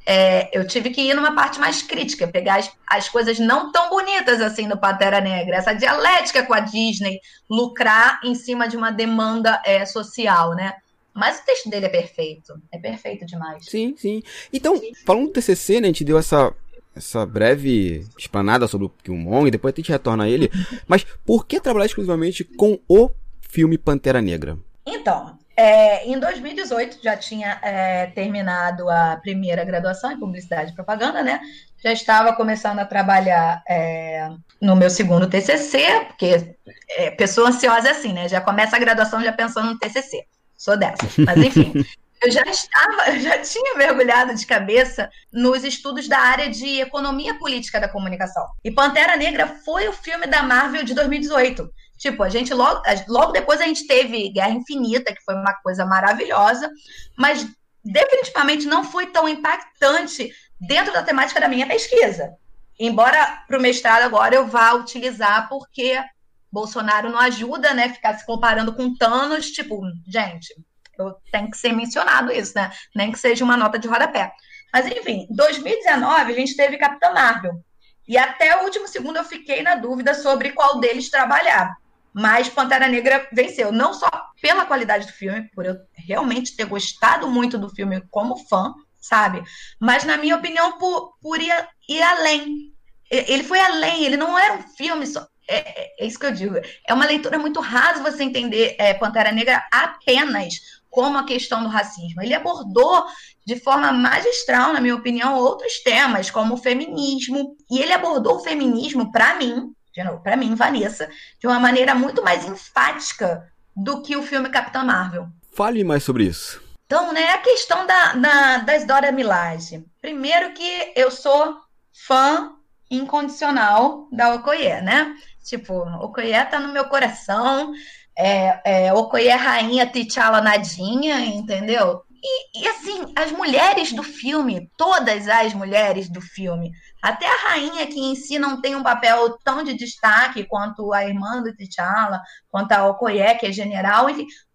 é, 0.06 0.56
eu 0.56 0.68
tive 0.68 0.92
que 0.92 1.02
ir 1.02 1.16
numa 1.16 1.34
parte 1.34 1.60
mais 1.60 1.82
crítica, 1.82 2.28
pegar 2.28 2.60
as, 2.60 2.72
as, 2.88 3.10
coisas 3.10 3.40
não 3.40 3.72
tão 3.72 3.90
bonitas 3.90 4.40
assim 4.40 4.68
do 4.68 4.78
Pantera 4.78 5.20
Negra, 5.20 5.56
essa 5.56 5.74
dialética 5.74 6.44
com 6.44 6.54
a 6.54 6.60
Disney, 6.60 7.20
lucrar 7.50 8.20
em 8.24 8.36
cima 8.36 8.68
de 8.68 8.78
uma 8.78 8.92
demanda 8.92 9.60
é, 9.66 9.84
social, 9.86 10.54
né? 10.54 10.74
Mas 11.20 11.40
o 11.40 11.46
texto 11.46 11.70
dele 11.70 11.88
é 11.88 11.90
perfeito. 11.90 12.54
É 12.72 12.80
perfeito 12.80 13.26
demais. 13.26 13.66
Sim, 13.66 13.94
sim. 13.98 14.24
Então, 14.54 14.82
falando 15.06 15.28
do 15.28 15.34
TCC, 15.34 15.82
né, 15.82 15.88
a 15.88 15.92
gente 15.92 16.06
deu 16.06 16.18
essa, 16.18 16.54
essa 16.96 17.26
breve 17.26 18.08
explanada 18.18 18.68
sobre 18.68 18.88
o 18.88 18.90
Killmonger, 18.90 19.52
depois 19.52 19.74
a 19.74 19.76
gente 19.76 19.92
retorna 19.92 20.24
a 20.24 20.30
ele. 20.30 20.50
Mas 20.88 21.06
por 21.26 21.46
que 21.46 21.60
trabalhar 21.60 21.88
exclusivamente 21.88 22.46
com 22.46 22.80
o 22.88 23.10
filme 23.42 23.78
Pantera 23.78 24.22
Negra? 24.22 24.58
Então, 24.86 25.38
é, 25.58 26.08
em 26.08 26.18
2018 26.18 27.00
já 27.04 27.18
tinha 27.18 27.60
é, 27.62 28.06
terminado 28.08 28.90
a 28.90 29.18
primeira 29.18 29.66
graduação 29.66 30.10
em 30.10 30.20
publicidade 30.20 30.72
e 30.72 30.76
propaganda, 30.76 31.22
né? 31.22 31.42
Já 31.84 31.92
estava 31.92 32.34
começando 32.34 32.80
a 32.80 32.86
trabalhar 32.86 33.62
é, 33.68 34.30
no 34.62 34.74
meu 34.74 34.90
segundo 34.90 35.30
TCC, 35.30 36.06
porque 36.08 36.56
é, 36.98 37.12
pessoa 37.12 37.50
ansiosa 37.50 37.90
é 37.90 37.92
assim, 37.92 38.14
né? 38.14 38.30
Já 38.30 38.40
começa 38.40 38.78
a 38.78 38.80
graduação 38.80 39.22
já 39.22 39.34
pensando 39.34 39.72
no 39.72 39.78
TCC 39.78 40.26
sou 40.60 40.78
dessa. 40.78 41.08
Mas 41.26 41.38
enfim, 41.38 41.74
eu 42.22 42.30
já 42.30 42.44
estava, 42.44 43.12
eu 43.12 43.22
já 43.22 43.40
tinha 43.40 43.76
mergulhado 43.76 44.36
de 44.36 44.46
cabeça 44.46 45.10
nos 45.32 45.64
estudos 45.64 46.08
da 46.08 46.20
área 46.20 46.50
de 46.50 46.82
economia 46.82 47.34
política 47.40 47.80
da 47.80 47.88
comunicação. 47.88 48.46
E 48.64 48.70
Pantera 48.70 49.16
Negra 49.16 49.48
foi 49.64 49.88
o 49.88 49.94
filme 49.94 50.28
da 50.28 50.44
Marvel 50.44 50.84
de 50.84 50.94
2018. 50.94 51.68
Tipo, 51.98 52.24
a 52.24 52.30
gente 52.30 52.54
logo, 52.54 52.82
logo 53.08 53.32
depois 53.32 53.60
a 53.62 53.66
gente 53.66 53.88
teve 53.88 54.30
Guerra 54.30 54.52
Infinita, 54.52 55.14
que 55.14 55.24
foi 55.24 55.34
uma 55.34 55.54
coisa 55.64 55.86
maravilhosa, 55.86 56.70
mas 57.18 57.48
definitivamente 57.84 58.68
não 58.68 58.84
foi 58.84 59.08
tão 59.08 59.28
impactante 59.28 60.32
dentro 60.60 60.94
da 60.94 61.04
temática 61.04 61.40
da 61.40 61.48
minha 61.48 61.68
pesquisa. 61.68 62.34
Embora 62.78 63.44
para 63.48 63.58
o 63.58 63.62
mestrado 63.62 64.04
agora 64.04 64.36
eu 64.36 64.48
vá 64.48 64.74
utilizar, 64.74 65.48
porque 65.50 66.02
Bolsonaro 66.52 67.10
não 67.10 67.20
ajuda, 67.20 67.74
né? 67.74 67.90
Ficar 67.90 68.16
se 68.16 68.26
comparando 68.26 68.74
com 68.74 68.96
Thanos, 68.96 69.52
tipo, 69.52 69.82
gente, 70.08 70.54
eu 70.98 71.16
tenho 71.32 71.50
que 71.50 71.58
ser 71.58 71.72
mencionado 71.72 72.32
isso, 72.32 72.54
né? 72.56 72.72
Nem 72.96 73.12
que 73.12 73.20
seja 73.20 73.44
uma 73.44 73.58
nota 73.58 73.80
de 73.80 73.88
rodapé. 73.88 74.32
Mas 74.74 74.86
enfim, 74.86 75.28
2019 75.30 76.32
a 76.32 76.36
gente 76.36 76.56
teve 76.56 76.78
Capitã 76.78 77.12
Marvel. 77.12 77.64
E 78.08 78.18
até 78.18 78.60
o 78.60 78.64
último 78.64 78.88
segundo 78.88 79.18
eu 79.18 79.24
fiquei 79.24 79.62
na 79.62 79.76
dúvida 79.76 80.14
sobre 80.14 80.52
qual 80.52 80.80
deles 80.80 81.10
trabalhar. 81.10 81.76
Mas 82.14 82.50
Pantera 82.50 82.88
Negra 82.88 83.28
venceu, 83.32 83.72
não 83.72 83.94
só 83.94 84.10
pela 84.42 84.66
qualidade 84.66 85.06
do 85.06 85.14
filme, 85.14 85.48
por 85.54 85.66
eu 85.66 85.78
realmente 85.94 86.56
ter 86.56 86.66
gostado 86.66 87.30
muito 87.30 87.58
do 87.58 87.70
filme 87.70 88.02
como 88.10 88.36
fã, 88.48 88.74
sabe? 89.00 89.44
Mas, 89.80 90.04
na 90.04 90.18
minha 90.18 90.36
opinião, 90.36 90.78
por, 90.78 91.14
por 91.22 91.40
ir, 91.40 91.54
ir 91.88 92.02
além. 92.02 92.74
Ele 93.12 93.44
foi 93.44 93.60
além, 93.60 94.04
ele 94.04 94.18
não 94.18 94.38
era 94.38 94.54
um 94.56 94.68
filme 94.76 95.06
só 95.06 95.28
é, 95.50 95.94
é, 96.00 96.06
isso 96.06 96.20
que 96.20 96.26
eu 96.26 96.32
digo. 96.32 96.56
É 96.88 96.94
uma 96.94 97.06
leitura 97.06 97.38
muito 97.38 97.60
rasa 97.60 98.04
você 98.04 98.24
entender 98.24 98.76
é, 98.78 98.94
Pantera 98.94 99.32
Negra 99.32 99.64
apenas 99.72 100.80
como 100.90 101.18
a 101.18 101.26
questão 101.26 101.64
do 101.64 101.70
racismo. 101.70 102.22
Ele 102.22 102.34
abordou 102.34 103.06
de 103.46 103.60
forma 103.60 103.92
magistral, 103.92 104.74
na 104.74 104.82
minha 104.82 104.96
opinião, 104.96 105.36
outros 105.36 105.80
temas, 105.84 106.30
como 106.30 106.54
o 106.54 106.58
feminismo. 106.58 107.56
E 107.70 107.80
ele 107.80 107.94
abordou 107.94 108.38
o 108.38 108.44
feminismo, 108.44 109.12
para 109.12 109.36
mim, 109.36 109.74
de 109.94 110.04
novo, 110.04 110.22
para 110.22 110.38
mim, 110.38 110.56
Vanessa, 110.56 111.10
de 111.40 111.48
uma 111.48 111.60
maneira 111.60 111.94
muito 111.96 112.24
mais 112.24 112.46
enfática 112.46 113.52
do 113.76 114.02
que 114.02 114.16
o 114.16 114.24
filme 114.24 114.50
Capitã 114.50 114.84
Marvel. 114.84 115.28
Fale 115.52 115.84
mais 115.84 116.04
sobre 116.04 116.26
isso. 116.26 116.62
Então, 116.86 117.14
né, 117.14 117.32
a 117.32 117.38
questão 117.38 117.86
da, 117.86 118.14
da, 118.14 118.58
da 118.60 118.78
Dora 118.80 119.12
Milaje. 119.12 119.86
Primeiro 120.02 120.54
que 120.54 120.92
eu 120.96 121.12
sou 121.12 121.58
fã 121.92 122.54
incondicional 122.90 124.08
da 124.12 124.34
Okoye, 124.34 124.82
né? 124.82 125.16
Tipo, 125.50 125.82
Okoye 126.04 126.46
tá 126.46 126.60
no 126.60 126.72
meu 126.72 126.86
coração. 126.86 127.74
É, 128.16 128.86
é, 128.88 128.94
Okoye 128.94 129.30
é 129.30 129.36
rainha 129.36 129.88
T'Challa 129.88 130.42
nadinha, 130.42 131.26
entendeu? 131.26 132.04
E, 132.22 132.62
e, 132.62 132.68
assim, 132.68 133.12
as 133.16 133.32
mulheres 133.32 133.92
do 133.92 134.04
filme, 134.04 134.70
todas 134.78 135.28
as 135.28 135.54
mulheres 135.56 136.08
do 136.08 136.22
filme, 136.22 136.70
até 137.02 137.26
a 137.26 137.50
rainha 137.50 137.88
que 137.88 138.00
em 138.00 138.14
si 138.14 138.38
não 138.38 138.62
tem 138.62 138.76
um 138.76 138.84
papel 138.84 139.40
tão 139.44 139.64
de 139.64 139.74
destaque 139.74 140.44
quanto 140.44 140.94
a 140.94 141.04
irmã 141.08 141.42
do 141.42 141.56
T'Challa, 141.56 142.22
quanto 142.52 142.74
a 142.74 142.86
Okoye, 142.88 143.36
que 143.40 143.48
é 143.48 143.52
general, 143.52 144.06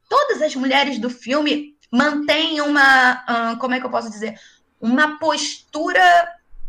todas 0.09 0.43
as 0.43 0.55
mulheres 0.55 0.99
do 1.01 1.11
filme 1.11 1.75
mantêm 1.91 2.61
uma, 2.61 3.57
como 3.59 3.75
é 3.75 3.81
que 3.81 3.87
eu 3.87 3.91
posso 3.91 4.11
dizer, 4.11 4.39
uma 4.81 5.19
postura 5.19 6.29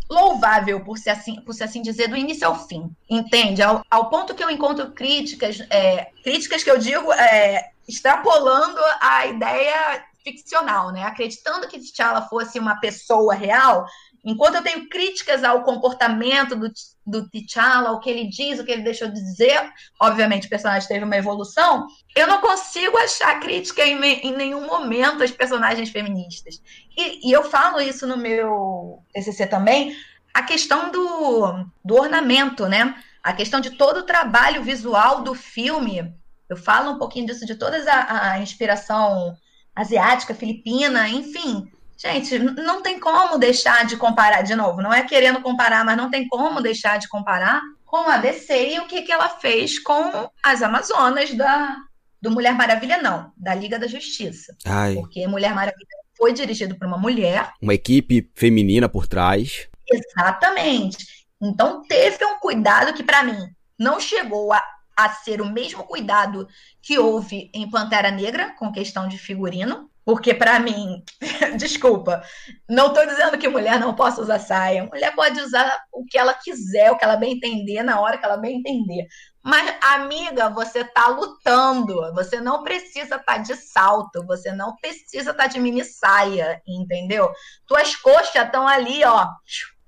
louvável, 0.09 0.79
por 0.81 0.97
se 0.97 1.09
assim, 1.09 1.41
por 1.41 1.53
se 1.53 1.63
assim 1.63 1.81
dizer, 1.81 2.07
do 2.07 2.17
início 2.17 2.47
ao 2.47 2.67
fim, 2.67 2.89
entende? 3.09 3.61
Ao, 3.61 3.83
ao 3.89 4.09
ponto 4.09 4.35
que 4.35 4.43
eu 4.43 4.49
encontro 4.49 4.91
críticas, 4.91 5.59
é, 5.69 6.09
críticas 6.23 6.63
que 6.63 6.69
eu 6.69 6.77
digo 6.77 7.11
é, 7.13 7.71
extrapolando 7.87 8.79
a 9.01 9.25
ideia 9.27 10.03
ficcional, 10.23 10.91
né? 10.91 11.03
Acreditando 11.03 11.67
que 11.67 11.79
T'Challa 11.79 12.23
fosse 12.23 12.57
uma 12.57 12.79
pessoa 12.79 13.35
real, 13.35 13.85
enquanto 14.25 14.55
eu 14.55 14.63
tenho 14.63 14.89
críticas 14.89 15.43
ao 15.43 15.63
comportamento 15.63 16.55
do, 16.55 16.71
do 17.05 17.29
T'Challa, 17.29 17.91
o 17.91 17.99
que 17.99 18.09
ele 18.09 18.27
diz, 18.27 18.59
o 18.59 18.65
que 18.65 18.71
ele 18.71 18.81
deixou 18.81 19.07
de 19.07 19.13
dizer, 19.13 19.71
obviamente 20.01 20.47
o 20.47 20.49
personagem 20.49 20.87
teve 20.87 21.05
uma 21.05 21.15
evolução, 21.15 21.85
eu 22.15 22.25
não 22.25 22.41
consigo 22.41 22.97
achar 22.97 23.39
crítica 23.39 23.85
em, 23.85 24.03
em 24.03 24.35
nenhum 24.35 24.65
momento 24.65 25.23
às 25.23 25.29
personagens 25.29 25.89
feministas. 25.89 26.59
E, 26.97 27.29
e, 27.29 27.31
eu 27.31 27.43
falo 27.43 27.79
isso 27.79 28.07
no 28.07 28.17
meu 28.17 29.03
TCC 29.13 29.45
também, 29.45 29.95
a 30.33 30.41
questão 30.41 30.91
do, 30.91 31.65
do 31.83 31.95
ornamento, 31.95 32.67
né? 32.67 32.95
A 33.21 33.31
questão 33.31 33.59
de 33.59 33.71
todo 33.71 33.99
o 33.99 34.05
trabalho 34.05 34.63
visual 34.63 35.21
do 35.21 35.33
filme. 35.33 36.13
Eu 36.49 36.57
falo 36.57 36.91
um 36.91 36.97
pouquinho 36.97 37.27
disso, 37.27 37.45
de 37.45 37.55
toda 37.55 37.77
a, 37.91 38.31
a 38.31 38.39
inspiração 38.39 39.35
asiática, 39.75 40.33
filipina, 40.33 41.07
enfim. 41.09 41.71
Gente, 41.97 42.37
não 42.37 42.81
tem 42.81 42.99
como 42.99 43.37
deixar 43.37 43.85
de 43.85 43.95
comparar, 43.95 44.41
de 44.41 44.55
novo, 44.55 44.81
não 44.81 44.93
é 44.93 45.03
querendo 45.03 45.41
comparar, 45.41 45.85
mas 45.85 45.95
não 45.95 46.09
tem 46.09 46.27
como 46.27 46.61
deixar 46.61 46.99
de 46.99 47.07
comparar 47.07 47.61
com 47.85 48.09
a 48.09 48.17
DC 48.17 48.73
e 48.73 48.79
o 48.79 48.87
que, 48.87 49.03
que 49.03 49.11
ela 49.11 49.29
fez 49.29 49.79
com 49.79 50.29
as 50.43 50.61
Amazonas 50.61 51.33
da, 51.33 51.77
do 52.21 52.31
Mulher 52.31 52.53
Maravilha, 52.53 53.01
não, 53.01 53.31
da 53.37 53.55
Liga 53.55 53.79
da 53.79 53.87
Justiça. 53.87 54.55
Ai. 54.65 54.95
Porque 54.95 55.25
Mulher 55.27 55.55
Maravilha 55.55 55.87
foi 56.17 56.33
dirigido 56.33 56.75
por 56.77 56.87
uma 56.87 56.97
mulher. 56.97 57.53
Uma 57.61 57.73
equipe 57.73 58.29
feminina 58.35 58.89
por 58.89 59.07
trás. 59.07 59.67
Exatamente. 59.89 61.05
Então 61.41 61.81
teve 61.87 62.25
um 62.25 62.39
cuidado 62.39 62.93
que, 62.93 63.03
para 63.03 63.23
mim, 63.23 63.37
não 63.77 63.99
chegou 63.99 64.51
a, 64.51 64.63
a 64.97 65.09
ser 65.09 65.41
o 65.41 65.51
mesmo 65.51 65.83
cuidado 65.83 66.47
que 66.81 66.97
houve 66.97 67.49
em 67.53 67.69
Pantera 67.69 68.11
Negra, 68.11 68.53
com 68.57 68.71
questão 68.71 69.07
de 69.07 69.17
figurino, 69.17 69.89
Porque 70.05 70.35
para 70.35 70.59
mim, 70.59 71.03
desculpa, 71.57 72.23
não 72.69 72.93
tô 72.93 73.03
dizendo 73.07 73.39
que 73.39 73.47
mulher 73.47 73.79
não 73.79 73.95
possa 73.95 74.21
usar 74.21 74.37
saia. 74.37 74.83
Mulher 74.83 75.15
pode 75.15 75.41
usar 75.41 75.83
o 75.91 76.05
que 76.05 76.15
ela 76.15 76.35
quiser, 76.35 76.91
o 76.91 76.97
que 76.97 77.03
ela 77.03 77.15
bem 77.15 77.33
entender, 77.33 77.81
na 77.81 77.99
hora 77.99 78.17
que 78.17 78.23
ela 78.23 78.37
bem 78.37 78.59
entender. 78.59 79.07
Mas, 79.43 79.75
amiga, 79.81 80.49
você 80.49 80.83
tá 80.83 81.07
lutando. 81.07 82.13
Você 82.13 82.39
não 82.39 82.63
precisa 82.63 83.15
estar 83.15 83.23
tá 83.23 83.37
de 83.39 83.55
salto. 83.55 84.23
Você 84.27 84.51
não 84.51 84.75
precisa 84.75 85.31
estar 85.31 85.43
tá 85.43 85.47
de 85.47 85.59
mini 85.59 85.83
saia, 85.83 86.61
entendeu? 86.67 87.31
Tuas 87.65 87.95
coxas 87.95 88.35
estão 88.35 88.67
ali, 88.67 89.03
ó. 89.03 89.27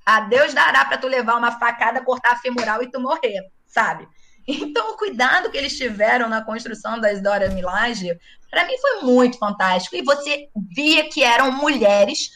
A 0.04 0.22
Deus 0.22 0.54
dará 0.54 0.84
para 0.86 0.98
tu 0.98 1.08
levar 1.08 1.36
uma 1.36 1.60
facada, 1.60 2.04
cortar 2.04 2.32
a 2.34 2.38
femoral 2.38 2.82
e 2.82 2.90
tu 2.90 3.00
morrer, 3.00 3.42
sabe? 3.68 4.08
Então, 4.48 4.92
o 4.94 4.98
cuidado 4.98 5.52
que 5.52 5.58
eles 5.58 5.76
tiveram 5.76 6.30
na 6.30 6.42
construção 6.42 7.00
da 7.00 7.12
Dora 7.14 7.50
Milaje, 7.50 8.18
para 8.50 8.66
mim 8.66 8.78
foi 8.78 9.02
muito 9.02 9.38
fantástico. 9.38 9.96
E 9.96 10.02
você 10.02 10.48
via 10.74 11.10
que 11.10 11.22
eram 11.22 11.52
mulheres 11.52 12.30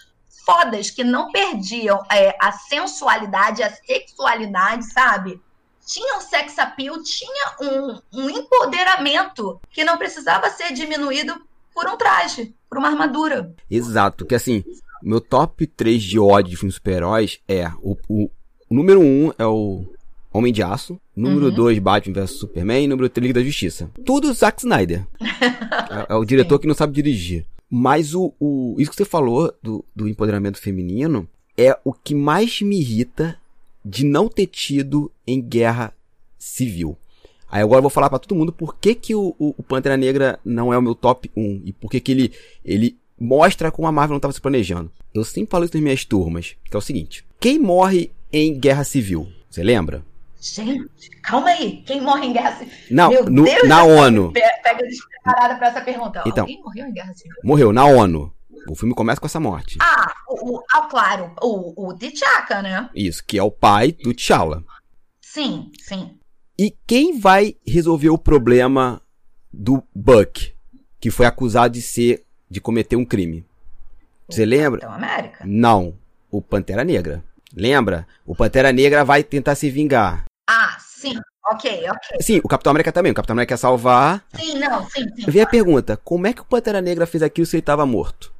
fodas, 0.45 0.89
que 0.89 1.03
não 1.03 1.31
perdiam 1.31 2.03
é, 2.11 2.35
a 2.41 2.51
sensualidade, 2.51 3.63
a 3.63 3.71
sexualidade, 3.71 4.91
sabe? 4.91 5.41
tinha 5.85 6.17
um 6.17 6.21
sex 6.21 6.57
appeal, 6.57 7.01
tinha 7.03 7.55
um, 7.59 7.99
um 8.13 8.29
empoderamento 8.29 9.59
que 9.71 9.83
não 9.83 9.97
precisava 9.97 10.49
ser 10.49 10.73
diminuído 10.73 11.33
por 11.73 11.87
um 11.87 11.97
traje, 11.97 12.55
por 12.69 12.77
uma 12.77 12.87
armadura. 12.87 13.53
Exato, 13.69 14.25
que 14.25 14.35
assim, 14.35 14.63
meu 15.01 15.19
top 15.19 15.65
3 15.67 16.01
de 16.01 16.19
ódio 16.19 16.51
de 16.51 16.57
filmes 16.57 16.75
super-heróis 16.75 17.39
é 17.47 17.67
o, 17.81 17.97
o, 18.07 18.29
número 18.69 19.01
1 19.01 19.33
é 19.37 19.45
o 19.45 19.85
Homem 20.31 20.53
de 20.53 20.63
Aço, 20.63 20.99
número 21.15 21.51
2 21.51 21.77
uhum. 21.77 21.83
Batman 21.83 22.13
vs 22.13 22.31
Superman 22.31 22.87
número 22.87 23.09
3 23.09 23.27
Liga 23.27 23.39
da 23.39 23.45
Justiça. 23.45 23.89
Tudo 24.05 24.33
Zack 24.33 24.59
Snyder. 24.61 25.05
é, 25.19 26.13
é, 26.13 26.15
o 26.15 26.25
diretor 26.25 26.55
Sim. 26.55 26.61
que 26.61 26.67
não 26.67 26.75
sabe 26.75 26.93
dirigir. 26.93 27.45
Mas 27.69 28.13
o, 28.13 28.33
o, 28.39 28.75
isso 28.77 28.91
que 28.91 28.97
você 28.97 29.05
falou 29.05 29.53
do, 29.63 29.85
do 29.95 30.07
empoderamento 30.07 30.59
feminino 30.59 31.27
é 31.57 31.77
o 31.83 31.93
que 31.93 32.13
mais 32.13 32.61
me 32.61 32.79
irrita 32.79 33.37
de 33.83 34.05
não 34.05 34.27
ter 34.27 34.47
tido 34.47 35.11
em 35.25 35.41
guerra 35.41 35.93
civil. 36.37 36.97
Aí 37.49 37.61
agora 37.61 37.79
eu 37.79 37.83
vou 37.83 37.89
falar 37.89 38.09
para 38.09 38.19
todo 38.19 38.37
mundo 38.37 38.53
por 38.53 38.77
que, 38.77 38.95
que 38.95 39.13
o, 39.13 39.35
o, 39.37 39.63
Pantera 39.63 39.97
Negra 39.97 40.39
não 40.43 40.73
é 40.73 40.77
o 40.77 40.81
meu 40.81 40.95
top 40.95 41.29
1 41.35 41.63
e 41.65 41.73
por 41.73 41.91
que, 41.91 41.99
que 41.99 42.11
ele, 42.11 42.31
ele 42.63 42.97
mostra 43.19 43.69
como 43.69 43.87
a 43.87 43.91
Marvel 43.91 44.13
não 44.13 44.17
estava 44.17 44.33
se 44.33 44.39
planejando. 44.39 44.89
Eu 45.13 45.23
sempre 45.25 45.51
falo 45.51 45.65
isso 45.65 45.73
nas 45.73 45.83
minhas 45.83 46.05
turmas, 46.05 46.55
que 46.63 46.75
é 46.75 46.77
o 46.77 46.81
seguinte: 46.81 47.25
quem 47.39 47.59
morre 47.59 48.09
em 48.31 48.57
guerra 48.57 48.85
civil? 48.85 49.27
Você 49.49 49.63
lembra? 49.63 50.03
Gente, 50.41 51.09
calma 51.21 51.49
aí. 51.49 51.83
Quem 51.85 52.01
morre 52.01 52.25
em 52.25 52.33
guerra 52.33 52.57
civil? 52.57 52.73
Não, 52.89 53.09
Meu 53.11 53.25
no, 53.25 53.43
Deus, 53.43 53.67
na 53.69 53.83
ONU. 53.83 54.33
Pega 54.33 54.83
despreparada 54.83 55.55
para 55.55 55.67
essa 55.67 55.81
pergunta. 55.81 56.23
Então, 56.25 56.43
Alguém 56.43 56.59
morreu 56.63 56.87
em 56.87 56.91
guerra 56.91 57.13
civil? 57.13 57.35
Morreu 57.43 57.71
na 57.71 57.85
ONU. 57.85 58.33
O 58.67 58.75
filme 58.75 58.95
começa 58.95 59.21
com 59.21 59.27
essa 59.27 59.39
morte. 59.39 59.77
Ah, 59.79 60.11
o, 60.27 60.55
o, 60.57 60.63
ah 60.71 60.81
claro, 60.89 61.31
o, 61.41 61.89
o 61.89 61.93
T'Chaka, 61.93 62.61
né? 62.63 62.89
Isso, 62.95 63.23
que 63.23 63.37
é 63.37 63.43
o 63.43 63.51
pai 63.51 63.91
do 63.91 64.13
T'Challa. 64.13 64.63
Sim, 65.21 65.71
sim. 65.79 66.17
E 66.57 66.75
quem 66.87 67.19
vai 67.19 67.55
resolver 67.65 68.09
o 68.09 68.17
problema 68.17 68.99
do 69.53 69.83
Buck, 69.95 70.53
que 70.99 71.11
foi 71.11 71.25
acusado 71.27 71.73
de 71.73 71.81
ser, 71.81 72.25
de 72.49 72.59
cometer 72.59 72.95
um 72.95 73.05
crime? 73.05 73.45
Você 74.27 74.45
lembra? 74.45 74.81
Capitão 74.81 75.07
América? 75.07 75.43
Não, 75.45 75.95
o 76.31 76.41
Pantera 76.41 76.83
Negra. 76.83 77.23
Lembra? 77.55 78.07
O 78.25 78.35
Pantera 78.35 78.71
Negra 78.71 79.03
vai 79.03 79.23
tentar 79.23 79.55
se 79.55 79.69
vingar. 79.69 80.25
Ah, 80.53 80.75
sim. 80.79 81.17
Ok, 81.49 81.89
ok. 81.89 82.21
Sim, 82.21 82.41
o 82.43 82.47
Capitão 82.49 82.71
América 82.71 82.91
também. 82.91 83.13
O 83.13 83.15
Capitão 83.15 83.33
América 83.33 83.53
quer 83.53 83.57
salvar. 83.57 84.21
Sim, 84.35 84.59
não, 84.59 84.83
sim, 84.89 85.05
sim. 85.15 85.31
Vem 85.31 85.41
a 85.41 85.47
pergunta: 85.47 85.95
como 85.95 86.27
é 86.27 86.33
que 86.33 86.41
o 86.41 86.45
Pantera 86.45 86.81
Negra 86.81 87.07
fez 87.07 87.23
aquilo 87.23 87.45
se 87.45 87.55
ele 87.55 87.61
estava 87.61 87.85
morto? 87.85 88.33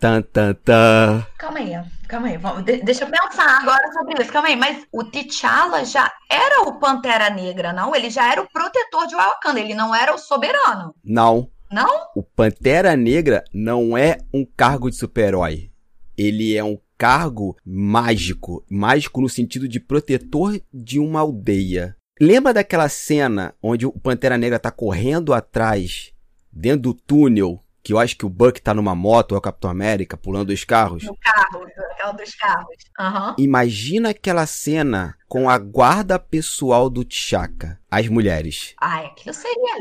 Tan, 0.00 0.20
tan, 0.22 0.52
tan. 0.54 1.24
Calma 1.38 1.60
aí, 1.60 1.80
calma 2.08 2.26
aí. 2.26 2.36
Vamos, 2.36 2.64
de, 2.64 2.82
deixa 2.82 3.04
eu 3.04 3.08
pensar 3.08 3.60
agora 3.60 3.92
sobre 3.92 4.20
isso. 4.20 4.32
Calma 4.32 4.48
aí. 4.48 4.56
Mas 4.56 4.84
o 4.90 5.04
T'Challa 5.04 5.84
já 5.84 6.12
era 6.28 6.62
o 6.62 6.80
Pantera 6.80 7.30
Negra, 7.30 7.72
não? 7.72 7.94
Ele 7.94 8.10
já 8.10 8.32
era 8.32 8.42
o 8.42 8.50
protetor 8.50 9.06
de 9.06 9.14
Wakanda. 9.14 9.60
Ele 9.60 9.74
não 9.74 9.94
era 9.94 10.12
o 10.12 10.18
soberano. 10.18 10.92
Não. 11.04 11.48
Não? 11.70 12.08
O 12.16 12.22
Pantera 12.24 12.96
Negra 12.96 13.44
não 13.54 13.96
é 13.96 14.18
um 14.34 14.44
cargo 14.44 14.90
de 14.90 14.96
super-herói. 14.96 15.70
Ele 16.18 16.56
é 16.56 16.64
um 16.64 16.76
cargo 17.02 17.56
mágico. 17.66 18.64
Mágico 18.70 19.20
no 19.20 19.28
sentido 19.28 19.66
de 19.66 19.80
protetor 19.80 20.60
de 20.72 21.00
uma 21.00 21.18
aldeia. 21.18 21.96
Lembra 22.20 22.54
daquela 22.54 22.88
cena 22.88 23.52
onde 23.60 23.84
o 23.84 23.90
Pantera 23.90 24.38
Negra 24.38 24.56
tá 24.56 24.70
correndo 24.70 25.34
atrás, 25.34 26.12
dentro 26.52 26.82
do 26.82 26.94
túnel, 26.94 27.58
que 27.82 27.92
eu 27.92 27.98
acho 27.98 28.16
que 28.16 28.24
o 28.24 28.28
Buck 28.28 28.62
tá 28.62 28.72
numa 28.72 28.94
moto, 28.94 29.32
ou 29.32 29.36
é 29.36 29.38
o 29.38 29.42
Capitão 29.42 29.68
América, 29.68 30.16
pulando 30.16 30.50
os 30.50 30.62
carros. 30.62 31.02
No 31.02 31.16
carro, 31.16 31.66
aquela 31.90 32.12
dos 32.12 32.36
carros. 32.36 32.76
Uhum. 33.00 33.34
Imagina 33.36 34.10
aquela 34.10 34.46
cena 34.46 35.16
com 35.26 35.50
a 35.50 35.58
guarda 35.58 36.20
pessoal 36.20 36.88
do 36.88 37.04
T'Chaka, 37.04 37.80
as 37.90 38.06
mulheres. 38.06 38.74
Ai, 38.80 39.06
aquilo 39.06 39.34
seria 39.34 39.76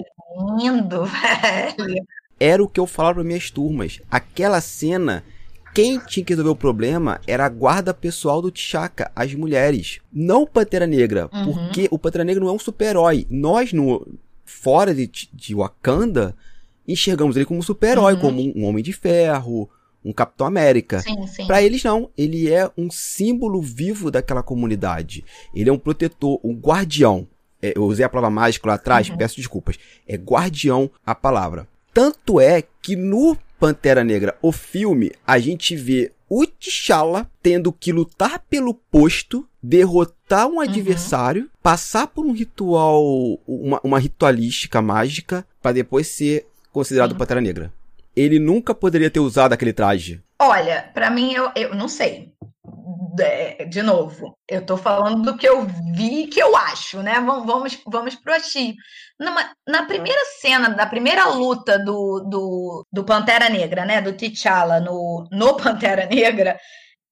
lindo, 0.58 1.06
velho. 1.78 2.04
Era 2.40 2.64
o 2.64 2.68
que 2.68 2.80
eu 2.80 2.88
falava 2.88 3.16
para 3.16 3.24
minhas 3.24 3.52
turmas. 3.52 4.02
Aquela 4.10 4.60
cena 4.60 5.24
quem 5.74 6.00
tinha 6.00 6.26
que 6.26 6.34
resolver 6.34 6.52
o 6.52 6.56
problema 6.56 7.20
era 7.26 7.46
a 7.46 7.50
guarda 7.50 7.94
pessoal 7.94 8.42
do 8.42 8.52
T'Chaka, 8.52 9.12
as 9.16 9.34
mulheres. 9.34 10.00
Não 10.12 10.44
o 10.44 10.48
Pantera 10.48 10.86
Negra, 10.86 11.30
uhum. 11.34 11.46
porque 11.46 11.88
o 11.92 11.98
Pantera 11.98 12.24
Negra 12.24 12.44
não 12.44 12.52
é 12.52 12.54
um 12.54 12.60
super-herói. 12.60 13.26
Nós, 13.30 13.72
no, 13.74 14.06
fora 14.46 14.94
de, 14.94 15.10
de 15.34 15.56
Wakanda, 15.56 16.36
enxergamos 16.88 17.36
ele 17.36 17.46
como 17.46 17.60
um 17.60 17.64
super-herói, 17.64 18.14
uhum. 18.14 18.20
como 18.20 18.42
um, 18.42 18.54
um, 18.56 18.66
Homem 18.66 18.84
de 18.84 18.94
Ferro, 18.94 19.70
um 20.04 20.12
Capitão 20.12 20.46
América. 20.46 21.02
Para 21.48 21.62
eles 21.62 21.84
não, 21.84 22.10
ele 22.18 22.52
é 22.52 22.70
um 22.78 22.90
símbolo 22.92 23.62
vivo 23.62 24.12
daquela 24.12 24.44
comunidade. 24.44 25.24
Ele 25.54 25.70
é 25.70 25.74
um 25.74 25.80
protetor, 25.80 26.40
um 26.44 26.54
guardião. 26.54 27.28
É, 27.62 27.74
eu 27.76 27.84
usei 27.84 28.04
a 28.04 28.10
palavra 28.10 28.30
mágica 28.30 28.68
lá 28.68 28.74
atrás, 28.74 29.10
uhum. 29.10 29.18
peço 29.18 29.38
desculpas. 29.38 29.78
É 30.08 30.16
guardião 30.16 30.90
a 31.06 31.16
palavra. 31.16 31.68
Tanto 31.94 32.40
é 32.40 32.64
que 32.82 32.96
no 32.96 33.38
Pantera 33.62 34.04
Negra, 34.04 34.36
o 34.42 34.52
filme, 34.52 35.12
a 35.26 35.38
gente 35.38 35.76
vê 35.76 36.12
o 36.28 36.48
T'Challa 36.48 37.30
tendo 37.44 37.72
que 37.72 37.92
lutar 37.92 38.44
pelo 38.50 38.74
posto, 38.74 39.48
derrotar 39.62 40.48
um 40.48 40.56
uhum. 40.56 40.62
adversário, 40.62 41.48
passar 41.62 42.08
por 42.08 42.26
um 42.26 42.32
ritual, 42.32 43.04
uma, 43.46 43.80
uma 43.84 44.00
ritualística 44.00 44.82
mágica, 44.82 45.46
para 45.62 45.74
depois 45.74 46.08
ser 46.08 46.48
considerado. 46.74 47.16
Pantera 47.16 47.40
Negra. 47.40 47.72
Ele 48.16 48.40
nunca 48.40 48.74
poderia 48.74 49.12
ter 49.12 49.20
usado 49.20 49.54
aquele 49.54 49.74
traje. 49.74 50.24
Olha, 50.42 50.90
para 50.92 51.12
mim, 51.12 51.34
eu, 51.34 51.52
eu 51.56 51.76
não 51.76 51.88
sei. 51.88 52.34
De, 53.14 53.66
de 53.66 53.84
novo, 53.84 54.36
eu 54.50 54.66
tô 54.66 54.76
falando 54.76 55.22
do 55.22 55.38
que 55.38 55.48
eu 55.48 55.68
vi 55.96 56.26
que 56.26 56.42
eu 56.42 56.56
acho, 56.56 57.04
né? 57.04 57.20
Vamos, 57.20 57.46
vamos, 57.46 57.82
vamos 57.86 58.16
pro 58.16 58.34
achismo. 58.34 58.74
Numa, 59.20 59.52
na 59.68 59.86
primeira 59.86 60.20
cena, 60.40 60.70
da 60.70 60.88
primeira 60.88 61.26
luta 61.28 61.78
do, 61.78 62.26
do, 62.28 62.88
do 62.92 63.04
Pantera 63.04 63.50
Negra, 63.50 63.86
né? 63.86 64.02
Do 64.02 64.14
T'Challa 64.14 64.80
no, 64.80 65.28
no 65.32 65.58
Pantera 65.62 66.08
Negra, 66.08 66.58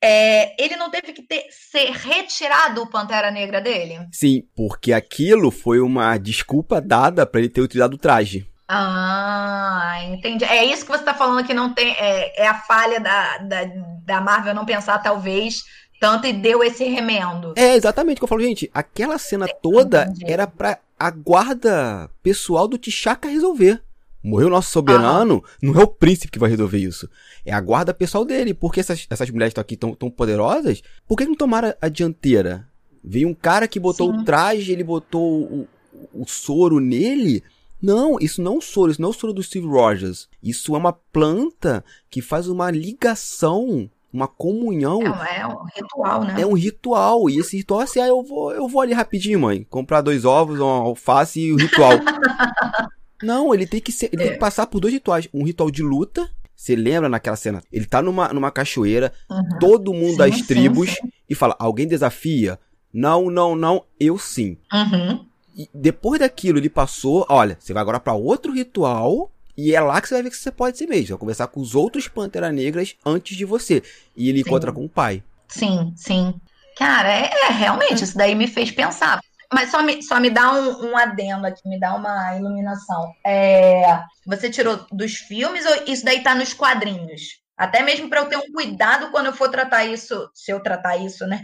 é, 0.03 0.55
ele 0.59 0.75
não 0.75 0.89
teve 0.89 1.13
que 1.13 1.21
ter, 1.21 1.45
ser 1.51 1.91
retirado 1.91 2.81
o 2.81 2.89
Pantera 2.89 3.29
Negra 3.29 3.61
dele? 3.61 4.07
Sim, 4.11 4.41
porque 4.55 4.91
aquilo 4.91 5.51
foi 5.51 5.79
uma 5.79 6.17
desculpa 6.17 6.81
dada 6.81 7.27
para 7.27 7.41
ele 7.41 7.49
ter 7.49 7.61
utilizado 7.61 7.95
o 7.95 7.99
traje. 7.99 8.47
Ah, 8.71 9.95
entendi. 10.03 10.45
É 10.45 10.63
isso 10.63 10.85
que 10.85 10.91
você 10.91 10.99
está 10.99 11.15
falando 11.15 11.43
que 11.43 11.55
não 11.55 11.73
tem. 11.73 11.91
É, 11.93 12.43
é 12.43 12.47
a 12.47 12.53
falha 12.53 12.99
da, 12.99 13.39
da, 13.39 13.63
da, 14.05 14.21
Marvel 14.21 14.53
não 14.53 14.63
pensar, 14.63 14.99
talvez, 14.99 15.63
tanto 15.99 16.27
e 16.27 16.33
deu 16.33 16.63
esse 16.63 16.83
remendo. 16.83 17.53
É 17.55 17.73
exatamente 17.73 18.17
o 18.17 18.19
que 18.19 18.25
eu 18.25 18.27
falo, 18.27 18.43
gente. 18.43 18.69
Aquela 18.71 19.17
cena 19.17 19.47
toda 19.47 20.03
entendi. 20.03 20.31
era 20.31 20.45
pra 20.45 20.77
a 20.99 21.09
guarda 21.09 22.11
pessoal 22.21 22.67
do 22.67 22.77
T'Chaka 22.77 23.27
resolver. 23.27 23.81
Morreu 24.23 24.49
nosso 24.49 24.69
soberano, 24.69 25.43
ah. 25.43 25.49
não 25.63 25.79
é 25.79 25.83
o 25.83 25.87
príncipe 25.87 26.33
que 26.33 26.39
vai 26.39 26.49
resolver 26.51 26.77
isso. 26.77 27.09
É 27.43 27.51
a 27.51 27.61
guarda 27.61 27.91
pessoal 27.91 28.23
dele. 28.23 28.53
Porque 28.53 28.81
essas, 28.81 29.07
essas 29.09 29.31
mulheres 29.31 29.49
estão 29.49 29.63
aqui 29.63 29.75
tão, 29.75 29.95
tão 29.95 30.11
poderosas, 30.11 30.83
por 31.07 31.17
que 31.17 31.25
não 31.25 31.33
tomaram 31.33 31.73
a 31.81 31.89
dianteira? 31.89 32.67
Veio 33.03 33.29
um 33.29 33.33
cara 33.33 33.67
que 33.67 33.79
botou 33.79 34.13
Sim. 34.13 34.19
o 34.19 34.23
traje, 34.23 34.71
ele 34.71 34.83
botou 34.83 35.41
o, 35.41 35.67
o 36.13 36.27
soro 36.27 36.79
nele 36.79 37.43
não, 37.81 38.17
isso 38.19 38.41
não 38.41 38.53
é 38.53 38.57
um 38.57 38.61
soro, 38.61 38.91
isso 38.91 39.01
não 39.01 39.09
é 39.09 39.11
o 39.11 39.15
soro 39.15 39.33
do 39.33 39.43
Steve 39.43 39.67
Rogers. 39.67 40.27
Isso 40.43 40.75
é 40.75 40.77
uma 40.77 40.93
planta 40.93 41.83
que 42.09 42.21
faz 42.21 42.47
uma 42.47 42.69
ligação, 42.69 43.89
uma 44.11 44.27
comunhão. 44.27 45.01
É, 45.01 45.39
é 45.39 45.47
um 45.47 45.65
ritual, 45.75 46.23
né? 46.23 46.41
É 46.41 46.45
um 46.45 46.53
ritual. 46.53 47.29
E 47.29 47.39
esse 47.39 47.55
ritual, 47.57 47.81
assim, 47.81 47.99
ah, 47.99 48.07
eu 48.07 48.21
vou, 48.21 48.51
eu 48.51 48.67
vou 48.67 48.81
ali 48.81 48.93
rapidinho, 48.93 49.39
mãe. 49.39 49.65
Comprar 49.69 50.01
dois 50.01 50.25
ovos, 50.25 50.59
uma 50.59 50.81
alface 50.81 51.39
e 51.39 51.53
o 51.53 51.57
ritual. 51.57 51.91
não, 53.23 53.53
ele 53.53 53.65
tem 53.65 53.79
que 53.79 53.91
ser, 53.91 54.09
ele 54.11 54.23
é. 54.23 54.25
tem 54.25 54.33
que 54.33 54.39
passar 54.39 54.67
por 54.67 54.81
dois 54.81 54.93
rituais. 54.93 55.29
Um 55.33 55.45
ritual 55.45 55.71
de 55.71 55.81
luta. 55.81 56.29
Você 56.53 56.75
lembra 56.75 57.07
naquela 57.07 57.37
cena? 57.37 57.63
Ele 57.71 57.85
tá 57.85 58.01
numa, 58.01 58.33
numa 58.33 58.51
cachoeira, 58.51 59.13
uhum. 59.31 59.59
todo 59.61 59.93
mundo 59.93 60.11
sim, 60.11 60.17
das 60.17 60.41
tribos, 60.41 60.89
sim, 60.89 60.95
sim. 60.95 61.09
e 61.29 61.33
fala: 61.33 61.55
alguém 61.57 61.87
desafia? 61.87 62.59
Não, 62.93 63.29
não, 63.29 63.55
não, 63.55 63.85
eu 63.97 64.17
sim. 64.17 64.57
Uhum. 64.73 65.25
E 65.59 65.69
depois 65.73 66.21
daquilo, 66.21 66.57
ele 66.57 66.69
passou, 66.69 67.25
olha, 67.27 67.57
você 67.59 67.73
vai 67.73 67.81
agora 67.81 67.99
para 67.99 68.13
outro 68.13 68.53
ritual 68.53 69.29
E 69.57 69.75
é 69.75 69.81
lá 69.81 69.99
que 69.99 70.07
você 70.07 70.13
vai 70.13 70.23
ver 70.23 70.29
que 70.29 70.37
você 70.37 70.51
pode 70.51 70.77
ser 70.77 70.87
mesmo. 70.87 71.09
Vai 71.09 71.17
conversar 71.17 71.47
com 71.47 71.59
os 71.59 71.75
outros 71.75 72.07
Pantera 72.07 72.49
Negras 72.49 72.95
antes 73.05 73.35
de 73.35 73.43
você. 73.43 73.83
E 74.15 74.29
ele 74.29 74.41
sim. 74.41 74.47
encontra 74.47 74.71
com 74.71 74.85
o 74.85 74.89
pai. 74.89 75.21
Sim, 75.49 75.91
sim. 75.97 76.33
Cara, 76.77 77.11
é, 77.11 77.29
é, 77.29 77.51
realmente, 77.51 78.05
isso 78.05 78.17
daí 78.17 78.35
me 78.35 78.47
fez 78.47 78.71
pensar. 78.71 79.19
Mas 79.53 79.69
só 79.69 79.83
me, 79.83 80.01
só 80.01 80.17
me 80.17 80.29
dá 80.29 80.53
um, 80.53 80.91
um 80.91 80.97
adendo 80.97 81.45
aqui, 81.45 81.67
me 81.67 81.77
dá 81.77 81.93
uma 81.93 82.37
iluminação. 82.37 83.11
É, 83.25 84.01
você 84.25 84.49
tirou 84.49 84.85
dos 84.93 85.15
filmes 85.15 85.65
ou 85.65 85.91
isso 85.91 86.05
daí 86.05 86.23
tá 86.23 86.33
nos 86.33 86.53
quadrinhos? 86.53 87.41
Até 87.59 87.83
mesmo 87.83 88.09
para 88.09 88.21
eu 88.21 88.29
ter 88.29 88.37
um 88.37 88.53
cuidado 88.53 89.11
quando 89.11 89.25
eu 89.25 89.33
for 89.33 89.49
tratar 89.49 89.85
isso, 89.85 90.29
se 90.33 90.49
eu 90.49 90.61
tratar 90.61 90.95
isso, 90.95 91.27
né? 91.27 91.41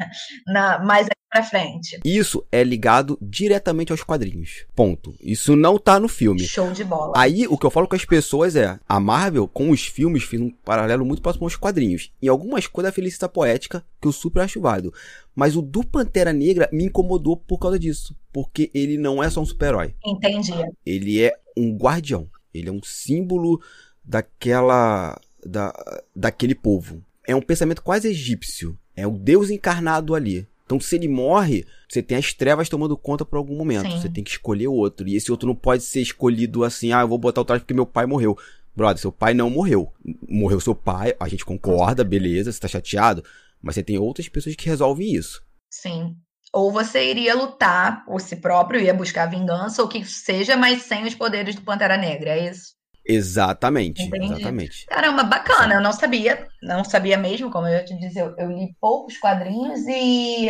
Na, 0.48 0.80
mais 0.80 1.08
pra 1.30 1.44
frente. 1.44 2.00
Isso 2.06 2.48
é 2.50 2.64
ligado 2.64 3.18
diretamente 3.22 3.92
aos 3.92 4.02
quadrinhos. 4.02 4.66
Ponto. 4.74 5.14
Isso 5.20 5.54
não 5.58 5.78
tá 5.78 6.00
no 6.00 6.08
filme. 6.08 6.46
Show 6.46 6.72
de 6.72 6.86
bola. 6.86 7.12
Aí, 7.18 7.46
o 7.48 7.58
que 7.58 7.66
eu 7.66 7.70
falo 7.70 7.88
com 7.88 7.96
as 7.98 8.06
pessoas 8.06 8.56
é: 8.56 8.80
a 8.88 9.00
Marvel, 9.02 9.46
com 9.46 9.70
os 9.70 9.86
filmes, 9.86 10.24
fez 10.24 10.42
um 10.42 10.50
paralelo 10.50 11.06
muito 11.06 11.22
próximo 11.22 11.46
aos 11.46 11.58
quadrinhos. 11.58 12.14
Em 12.22 12.30
algumas 12.30 12.68
coisas, 12.68 12.90
a 12.90 12.96
felicidade 12.96 13.34
poética, 13.34 13.84
que 14.02 14.08
eu 14.08 14.14
super 14.14 14.44
acho 14.44 14.62
válido. 14.62 14.94
Mas 15.36 15.58
o 15.58 15.62
do 15.62 15.86
Pantera 15.86 16.32
Negra 16.32 16.70
me 16.72 16.86
incomodou 16.86 17.36
por 17.36 17.60
causa 17.60 17.78
disso. 17.78 18.16
Porque 18.32 18.72
ele 18.74 18.98
não 18.98 19.22
é 19.22 19.30
só 19.30 19.42
um 19.42 19.46
super-herói. 19.46 19.94
Entendi. 20.06 20.54
Ele 20.86 21.22
é 21.22 21.36
um 21.58 21.76
guardião. 21.76 22.30
Ele 22.54 22.70
é 22.70 22.72
um 22.72 22.82
símbolo 22.82 23.62
daquela. 24.02 25.20
Da, 25.46 25.74
daquele 26.16 26.56
povo. 26.56 27.04
É 27.28 27.36
um 27.36 27.42
pensamento 27.42 27.84
quase 27.84 28.08
egípcio. 28.08 28.78
É 28.96 29.06
o 29.06 29.12
Deus 29.12 29.50
encarnado 29.50 30.16
ali. 30.16 30.48
Então, 30.66 30.80
se 30.80 30.96
ele 30.96 31.08
morre, 31.08 31.66
você 31.88 32.02
tem 32.02 32.18
as 32.18 32.34
trevas 32.34 32.68
tomando 32.68 32.98
conta 32.98 33.24
por 33.24 33.38
algum 33.38 33.56
momento. 33.56 33.92
Sim. 33.92 34.02
Você 34.02 34.10
tem 34.10 34.24
que 34.24 34.32
escolher 34.32 34.68
outro. 34.68 35.08
E 35.08 35.16
esse 35.16 35.32
outro 35.32 35.48
não 35.48 35.56
pode 35.56 35.84
ser 35.84 36.02
escolhido 36.02 36.64
assim, 36.64 36.92
ah, 36.92 37.02
eu 37.02 37.08
vou 37.08 37.18
botar 37.18 37.42
o 37.42 37.46
traje 37.46 37.62
porque 37.62 37.74
meu 37.74 37.86
pai 37.86 38.06
morreu. 38.06 38.38
Brother, 38.76 39.00
seu 39.00 39.12
pai 39.12 39.34
não 39.34 39.50
morreu. 39.50 39.94
Morreu 40.28 40.60
seu 40.60 40.76
pai, 40.76 41.16
a 41.20 41.28
gente 41.28 41.46
concorda, 41.46 42.04
beleza, 42.04 42.52
você 42.52 42.60
tá 42.60 42.68
chateado. 42.68 43.24
Mas 43.62 43.76
você 43.76 43.84
tem 43.84 43.98
outras 43.98 44.28
pessoas 44.28 44.56
que 44.56 44.68
resolvem 44.68 45.14
isso. 45.14 45.42
Sim. 45.70 46.16
Ou 46.52 46.72
você 46.72 47.10
iria 47.10 47.36
lutar 47.36 48.04
por 48.06 48.20
si 48.20 48.36
próprio, 48.36 48.82
ia 48.82 48.94
buscar 48.94 49.28
vingança, 49.28 49.82
ou 49.82 49.88
que 49.88 50.04
seja, 50.06 50.56
mas 50.56 50.84
sem 50.84 51.06
os 51.06 51.14
poderes 51.14 51.56
do 51.56 51.62
Pantera 51.62 51.98
Negra, 51.98 52.32
é 52.32 52.50
isso? 52.50 52.74
Exatamente, 53.06 54.02
Entendi. 54.02 54.26
exatamente. 54.26 54.86
Caramba, 54.88 55.24
bacana, 55.24 55.70
Sim. 55.70 55.74
eu 55.76 55.82
não 55.82 55.94
sabia, 55.94 56.48
não 56.62 56.84
sabia 56.84 57.18
mesmo, 57.18 57.52
como 57.52 57.68
eu 57.68 57.86
te 57.86 57.98
disse, 58.00 58.18
eu, 58.18 58.36
eu 58.38 58.50
li 58.52 58.76
poucos 58.82 59.18
quadrinhos 59.18 59.82
e, 59.88 60.48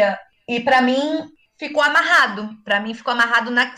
e 0.47 0.59
para 0.61 0.81
mim 0.81 1.29
ficou 1.57 1.81
amarrado, 1.81 2.49
para 2.63 2.79
mim 2.79 2.93
ficou 2.93 3.11
amarrado 3.13 3.51
na 3.51 3.73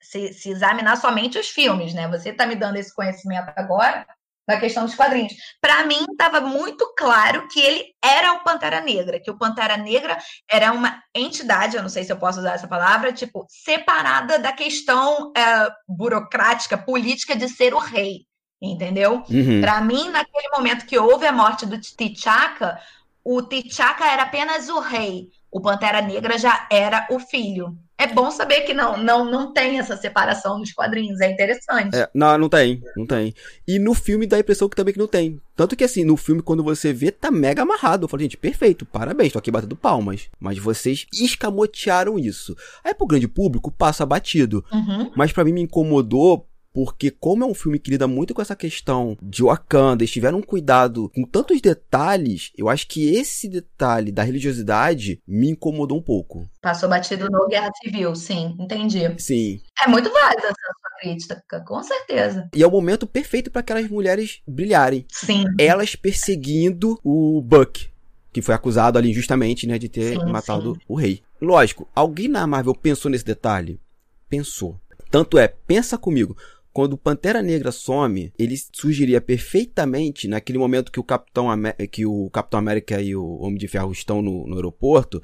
se, 0.00 0.32
se, 0.32 0.50
examinar 0.50 0.96
somente 0.96 1.38
os 1.38 1.48
filmes, 1.48 1.94
né? 1.94 2.08
Você 2.08 2.32
tá 2.32 2.46
me 2.46 2.56
dando 2.56 2.76
esse 2.76 2.94
conhecimento 2.94 3.52
agora 3.56 4.06
na 4.46 4.58
questão 4.58 4.84
dos 4.84 4.94
quadrinhos. 4.94 5.34
Para 5.60 5.84
mim 5.86 6.04
estava 6.10 6.40
muito 6.40 6.94
claro 6.96 7.48
que 7.48 7.60
ele 7.60 7.84
era 8.02 8.32
o 8.34 8.44
Pantera 8.44 8.80
Negra, 8.80 9.20
que 9.20 9.30
o 9.30 9.38
Pantera 9.38 9.76
Negra 9.76 10.16
era 10.50 10.72
uma 10.72 11.02
entidade, 11.14 11.76
eu 11.76 11.82
não 11.82 11.88
sei 11.88 12.04
se 12.04 12.12
eu 12.12 12.16
posso 12.16 12.38
usar 12.38 12.54
essa 12.54 12.68
palavra, 12.68 13.12
tipo, 13.12 13.44
separada 13.48 14.38
da 14.38 14.52
questão 14.52 15.32
é, 15.36 15.68
burocrática, 15.88 16.78
política 16.78 17.34
de 17.34 17.48
ser 17.48 17.74
o 17.74 17.78
rei, 17.78 18.20
entendeu? 18.62 19.24
Uhum. 19.28 19.60
Para 19.60 19.80
mim, 19.80 20.10
naquele 20.10 20.48
momento 20.56 20.86
que 20.86 20.98
houve 20.98 21.26
a 21.26 21.32
morte 21.32 21.66
do 21.66 21.78
T'Chaka, 21.80 22.80
o 23.24 23.42
T'Chaka 23.42 24.06
era 24.06 24.22
apenas 24.22 24.68
o 24.68 24.78
rei, 24.78 25.28
o 25.50 25.60
Pantera 25.60 26.02
Negra 26.02 26.38
já 26.38 26.66
era 26.70 27.06
o 27.10 27.18
filho 27.18 27.76
é 27.98 28.06
bom 28.06 28.30
saber 28.30 28.62
que 28.62 28.74
não, 28.74 28.98
não, 28.98 29.24
não 29.24 29.52
tem 29.54 29.78
essa 29.78 29.96
separação 29.96 30.58
nos 30.58 30.70
quadrinhos, 30.70 31.18
é 31.20 31.30
interessante. 31.30 31.96
É, 31.96 32.08
não, 32.12 32.36
não 32.36 32.48
tem, 32.48 32.82
não 32.94 33.06
tem. 33.06 33.34
E 33.66 33.78
no 33.78 33.94
filme 33.94 34.26
dá 34.26 34.36
a 34.36 34.40
impressão 34.40 34.68
que 34.68 34.76
também 34.76 34.92
que 34.92 35.00
não 35.00 35.06
tem. 35.06 35.40
Tanto 35.54 35.74
que 35.74 35.82
assim, 35.82 36.04
no 36.04 36.16
filme, 36.16 36.42
quando 36.42 36.62
você 36.62 36.92
vê, 36.92 37.10
tá 37.10 37.30
mega 37.30 37.62
amarrado. 37.62 38.04
Eu 38.04 38.08
falo, 38.08 38.22
gente, 38.22 38.36
perfeito, 38.36 38.84
parabéns, 38.84 39.32
tô 39.32 39.38
aqui 39.38 39.50
batendo 39.50 39.74
palmas. 39.74 40.28
Mas 40.38 40.58
vocês 40.58 41.06
escamotearam 41.10 42.18
isso. 42.18 42.54
Aí 42.84 42.92
pro 42.92 43.06
grande 43.06 43.26
público 43.26 43.70
passa 43.70 44.04
batido. 44.04 44.62
Uhum. 44.70 45.10
Mas 45.16 45.32
para 45.32 45.44
mim 45.44 45.52
me 45.52 45.62
incomodou 45.62 46.46
porque 46.76 47.10
como 47.10 47.42
é 47.42 47.46
um 47.46 47.54
filme 47.54 47.78
que 47.78 47.90
lida 47.90 48.06
muito 48.06 48.34
com 48.34 48.42
essa 48.42 48.54
questão 48.54 49.16
de 49.22 49.42
Wakanda, 49.42 50.02
eles 50.02 50.10
tiveram 50.10 50.40
um 50.40 50.42
cuidado 50.42 51.10
com 51.14 51.22
tantos 51.22 51.58
detalhes, 51.58 52.52
eu 52.54 52.68
acho 52.68 52.86
que 52.86 53.16
esse 53.16 53.48
detalhe 53.48 54.12
da 54.12 54.22
religiosidade 54.22 55.18
me 55.26 55.52
incomodou 55.52 55.96
um 55.96 56.02
pouco. 56.02 56.46
Passou 56.60 56.86
batido 56.86 57.30
no 57.30 57.48
Guerra 57.48 57.70
Civil, 57.82 58.14
sim, 58.14 58.54
entendi. 58.60 59.10
Sim. 59.16 59.58
É 59.82 59.88
muito 59.88 60.12
válida 60.12 60.48
essa 60.48 60.52
sua 60.52 60.90
crítica, 61.00 61.64
com 61.66 61.82
certeza. 61.82 62.46
E 62.54 62.62
é 62.62 62.66
o 62.66 62.70
momento 62.70 63.06
perfeito 63.06 63.50
para 63.50 63.60
aquelas 63.60 63.88
mulheres 63.88 64.42
brilharem. 64.46 65.06
Sim. 65.10 65.44
Elas 65.58 65.96
perseguindo 65.96 67.00
o 67.02 67.40
Buck, 67.40 67.88
que 68.30 68.42
foi 68.42 68.54
acusado 68.54 68.98
ali 68.98 69.12
injustamente, 69.12 69.66
né, 69.66 69.78
de 69.78 69.88
ter 69.88 70.18
sim, 70.18 70.30
matado 70.30 70.74
sim. 70.74 70.80
o 70.86 70.94
rei. 70.94 71.22
Lógico, 71.40 71.88
alguém 71.94 72.28
na 72.28 72.46
Marvel 72.46 72.74
pensou 72.74 73.10
nesse 73.10 73.24
detalhe? 73.24 73.80
Pensou. 74.28 74.78
Tanto 75.10 75.38
é, 75.38 75.48
pensa 75.48 75.96
comigo, 75.96 76.36
quando 76.76 76.92
o 76.92 76.98
Pantera 76.98 77.40
Negra 77.40 77.72
some, 77.72 78.30
ele 78.38 78.54
surgiria 78.70 79.18
perfeitamente 79.18 80.28
naquele 80.28 80.58
momento 80.58 80.92
que 80.92 81.00
o 81.00 81.02
Capitão, 81.02 81.48
que 81.90 82.04
o 82.04 82.28
Capitão 82.28 82.60
América 82.60 83.00
e 83.00 83.16
o 83.16 83.38
Homem 83.38 83.56
de 83.56 83.66
Ferro 83.66 83.90
estão 83.92 84.20
no, 84.20 84.46
no 84.46 84.56
aeroporto 84.56 85.22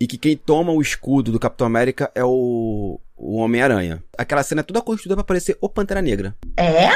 e 0.00 0.06
que 0.06 0.16
quem 0.16 0.38
toma 0.38 0.72
o 0.72 0.80
escudo 0.80 1.30
do 1.30 1.38
Capitão 1.38 1.66
América 1.66 2.10
é 2.14 2.24
o, 2.24 2.98
o 3.14 3.36
Homem-Aranha. 3.36 4.02
Aquela 4.16 4.42
cena 4.42 4.62
é 4.62 4.64
toda 4.64 4.80
construída 4.80 5.16
para 5.16 5.24
parecer 5.24 5.58
o 5.60 5.68
Pantera 5.68 6.00
Negra. 6.00 6.34
É? 6.56 6.86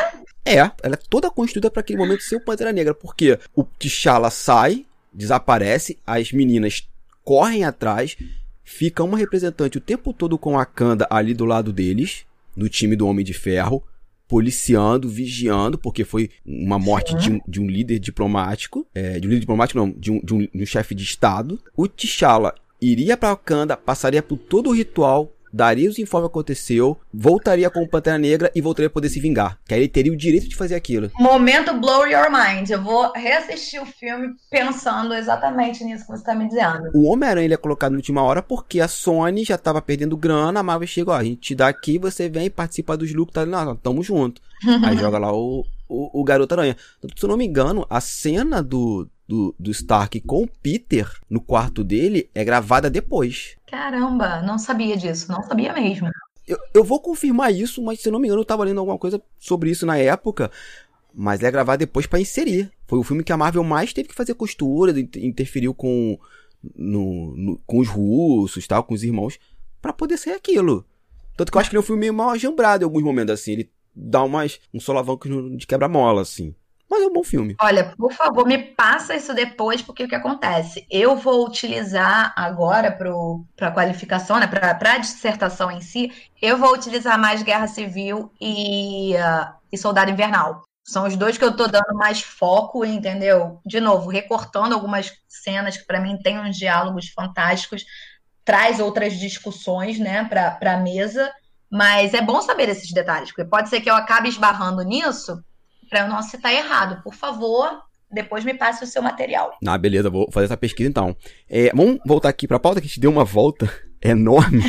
É, 0.47 0.61
ela 0.83 0.95
é 0.95 1.09
toda 1.11 1.31
construída 1.31 1.71
para 1.71 1.81
aquele 1.81 1.99
momento 1.99 2.23
ser 2.23 2.37
o 2.37 2.41
Pantera 2.41 2.73
Negra, 2.73 2.95
porque 2.95 3.39
o 3.55 3.65
T'Challa 3.65 4.31
sai, 4.31 4.87
desaparece, 5.13 5.99
as 6.07 6.33
meninas 6.33 6.89
correm 7.23 7.65
atrás, 7.65 8.17
fica 8.65 9.05
uma 9.05 9.19
representante 9.19 9.77
o 9.77 9.83
tempo 9.83 10.15
todo 10.15 10.39
com 10.39 10.59
a 10.59 10.65
Kanda 10.65 11.07
ali 11.11 11.35
do 11.35 11.45
lado 11.45 11.71
deles, 11.71 12.25
no 12.57 12.69
time 12.69 12.97
do 12.97 13.07
Homem 13.07 13.25
de 13.25 13.33
Ferro, 13.33 13.83
policiando, 14.29 15.09
vigiando, 15.09 15.79
porque 15.79 16.05
foi 16.05 16.31
uma 16.45 16.79
morte 16.79 17.15
de 17.17 17.31
um, 17.31 17.41
de 17.47 17.61
um, 17.61 17.67
líder 17.67 17.99
diplomático, 17.99 18.87
é, 18.95 19.21
de 19.21 19.27
um 19.27 19.31
líder 19.31 19.41
diplomático 19.41 19.79
não, 19.79 19.91
de 19.91 20.11
um, 20.11 20.21
de 20.21 20.35
um, 20.35 20.49
um 20.55 20.67
chefe 20.67 20.95
de 20.95 21.03
estado. 21.03 21.61
O 21.77 21.87
T'Challa 21.87 22.55
iria 22.81 23.17
para 23.17 23.31
Wakanda, 23.31 23.77
passaria 23.77 24.23
por 24.23 24.37
todo 24.37 24.71
o 24.71 24.73
ritual 24.73 25.34
daria 25.55 25.89
os 25.89 26.01
informes 26.01 26.29
que 26.29 26.33
aconteceu, 26.33 26.99
voltaria 27.13 27.71
com 27.71 27.81
o 27.81 27.89
Pantera 27.89 28.19
Negra 28.19 28.51
e 28.57 28.61
voltaria 28.61 28.89
a 28.89 28.91
poder 28.91 29.09
se 29.09 29.21
vingar. 29.21 29.57
Que 29.65 29.75
aí 29.75 29.81
ele 29.81 29.89
teria 29.89 30.13
o 30.13 30.17
direito 30.17 30.49
de 30.49 30.57
fazer 30.57 30.75
aquilo. 30.75 31.13
Momento 31.15 31.73
blow 31.79 32.09
your 32.09 32.27
mind. 32.29 32.69
Eu 32.69 32.83
vou 32.83 33.13
reassistir 33.15 33.81
o 33.81 33.87
filme 33.87 34.35
pensando 34.51 35.15
exatamente 35.15 35.85
nisso 35.85 36.05
que 36.05 36.11
você 36.11 36.25
tá 36.25 36.35
me 36.35 36.49
dizendo. 36.49 36.91
O 36.93 37.05
Homem-Aranha 37.05 37.45
ele 37.45 37.55
é 37.55 37.59
colocado 37.59 37.93
na 37.93 37.99
última 37.99 38.21
hora 38.23 38.43
porque 38.43 38.81
a 38.81 38.89
Sony 38.89 39.45
já 39.45 39.57
tava 39.57 39.81
perdendo 39.81 40.17
grana, 40.17 40.59
a 40.59 40.63
Marvel 40.63 40.89
chega, 40.89 41.13
ó, 41.13 41.15
a 41.15 41.23
gente 41.23 41.41
te 41.41 41.55
dá 41.55 41.69
aqui, 41.69 41.99
você 41.99 42.29
vem 42.29 42.51
participa 42.51 42.97
dos 42.97 43.15
lucros, 43.15 43.35
tá? 43.35 43.47
Não, 43.47 43.77
tamo 43.77 44.03
junto. 44.03 44.43
aí 44.85 44.97
joga 44.97 45.19
lá 45.19 45.33
o, 45.33 45.65
o, 45.89 46.21
o 46.21 46.25
Garoto 46.25 46.55
Aranha. 46.55 46.77
Se 47.17 47.25
eu 47.25 47.29
não 47.29 47.37
me 47.37 47.47
engano, 47.47 47.87
a 47.89 48.01
cena 48.01 48.61
do, 48.61 49.09
do, 49.29 49.55
do 49.59 49.71
Stark 49.71 50.21
com 50.21 50.43
o 50.43 50.49
Peter 50.63 51.09
no 51.29 51.41
quarto 51.41 51.83
dele 51.83 52.29
é 52.35 52.45
gravada 52.45 52.91
depois. 52.91 53.57
Caramba, 53.75 54.41
não 54.41 54.57
sabia 54.57 54.97
disso, 54.97 55.33
não 55.33 55.43
sabia 55.43 55.73
mesmo. 55.73 56.09
Eu, 56.47 56.57
eu 56.73 56.85
vou 56.85 57.01
confirmar 57.01 57.53
isso, 57.53 57.83
mas 57.83 58.01
se 58.01 58.09
não 58.09 58.21
me 58.21 58.29
engano, 58.29 58.41
eu 58.41 58.47
tava 58.47 58.63
lendo 58.63 58.79
alguma 58.79 58.97
coisa 58.97 59.21
sobre 59.37 59.69
isso 59.69 59.85
na 59.85 59.99
época. 59.99 60.49
Mas 61.13 61.43
é 61.43 61.51
gravado 61.51 61.81
depois 61.81 62.07
para 62.07 62.21
inserir. 62.21 62.71
Foi 62.87 63.01
o 63.01 63.03
filme 63.03 63.25
que 63.25 63.33
a 63.33 63.37
Marvel 63.37 63.65
mais 63.65 63.93
teve 63.93 64.09
que 64.09 64.15
fazer 64.15 64.35
costura, 64.35 64.95
interferiu 65.17 65.75
com, 65.75 66.17
no, 66.77 67.37
no, 67.37 67.59
com 67.67 67.81
os 67.81 67.89
russos, 67.89 68.65
tal, 68.69 68.85
com 68.85 68.95
os 68.95 69.03
irmãos, 69.03 69.41
para 69.83 69.93
poder 69.93 70.19
ser 70.19 70.31
aquilo. 70.31 70.87
Tanto 71.37 71.51
que 71.51 71.57
eu 71.57 71.61
acho 71.61 71.69
que 71.69 71.75
ele 71.75 71.81
é 71.81 71.83
um 71.83 71.87
filme 71.87 72.01
meio 72.01 72.15
mal 72.15 72.31
ajambrado 72.31 72.85
em 72.85 72.87
alguns 72.87 73.03
momentos, 73.03 73.35
assim. 73.35 73.53
Ele 73.53 73.71
dá 73.93 74.23
umas, 74.23 74.61
um 74.73 74.79
solavanco 74.79 75.29
de 75.57 75.67
quebra-mola, 75.67 76.23
assim. 76.23 76.55
Mas 76.89 77.03
é 77.03 77.07
um 77.07 77.13
bom 77.13 77.25
filme. 77.25 77.57
Olha, 77.61 77.95
por 77.97 78.13
favor, 78.13 78.47
me 78.47 78.59
passa 78.59 79.15
isso 79.15 79.35
depois, 79.35 79.83
porque 79.83 80.05
o 80.05 80.09
que 80.09 80.15
acontece? 80.15 80.87
Eu 80.91 81.17
vou 81.17 81.47
utilizar 81.47 82.33
agora 82.37 82.93
para 82.93 83.69
a 83.69 83.73
qualificação, 83.73 84.39
né, 84.39 84.47
para 84.47 84.93
a 84.93 84.99
dissertação 84.99 85.71
em 85.71 85.81
si, 85.81 86.13
eu 86.41 86.59
vou 86.59 86.75
utilizar 86.75 87.19
mais 87.19 87.43
Guerra 87.43 87.67
Civil 87.67 88.31
e, 88.41 89.15
uh, 89.15 89.55
e 89.73 89.79
Soldado 89.79 90.11
Invernal. 90.11 90.63
São 90.85 91.07
os 91.07 91.17
dois 91.17 91.39
que 91.39 91.45
eu 91.45 91.51
estou 91.51 91.67
dando 91.67 91.95
mais 91.95 92.21
foco, 92.21 92.85
entendeu? 92.85 93.59
De 93.65 93.81
novo, 93.81 94.11
recortando 94.11 94.75
algumas 94.75 95.11
cenas 95.27 95.79
que 95.79 95.87
para 95.87 96.01
mim 96.01 96.19
tem 96.19 96.39
uns 96.39 96.57
diálogos 96.57 97.09
fantásticos, 97.09 97.85
traz 98.45 98.79
outras 98.79 99.15
discussões, 99.15 99.99
né, 99.99 100.25
para 100.25 100.75
a 100.75 100.77
mesa. 100.77 101.33
Mas 101.71 102.13
é 102.13 102.21
bom 102.21 102.43
saber 102.43 102.69
esses 102.69 102.93
detalhes, 102.93 103.31
porque 103.31 103.45
pode 103.45 103.71
ser 103.71 103.81
que 103.81 103.91
eu 103.91 103.95
acabe 103.95 104.29
esbarrando 104.29 104.83
nisso 104.83 105.43
para 105.95 106.01
eu 106.03 106.09
não 106.09 106.21
citar 106.23 106.53
errado. 106.53 107.01
Por 107.05 107.15
favor, 107.15 107.71
depois 108.11 108.45
me 108.45 108.53
passe 108.53 108.83
o 108.83 108.87
seu 108.87 109.01
material. 109.01 109.57
Ah, 109.65 109.79
beleza, 109.79 110.11
vou 110.11 110.29
fazer 110.33 110.47
essa 110.47 110.57
pesquisa 110.57 110.89
então. 110.89 111.17
É, 111.49 111.71
vamos 111.73 112.01
voltar 112.05 112.31
aqui 112.31 112.49
para 112.49 112.57
a 112.57 112.61
pauta 112.61 112.81
que 112.81 112.87
a 112.87 112.89
gente 112.89 112.99
deu 112.99 113.13
uma 113.13 113.25
volta 113.25 113.73
enorme. 114.03 114.65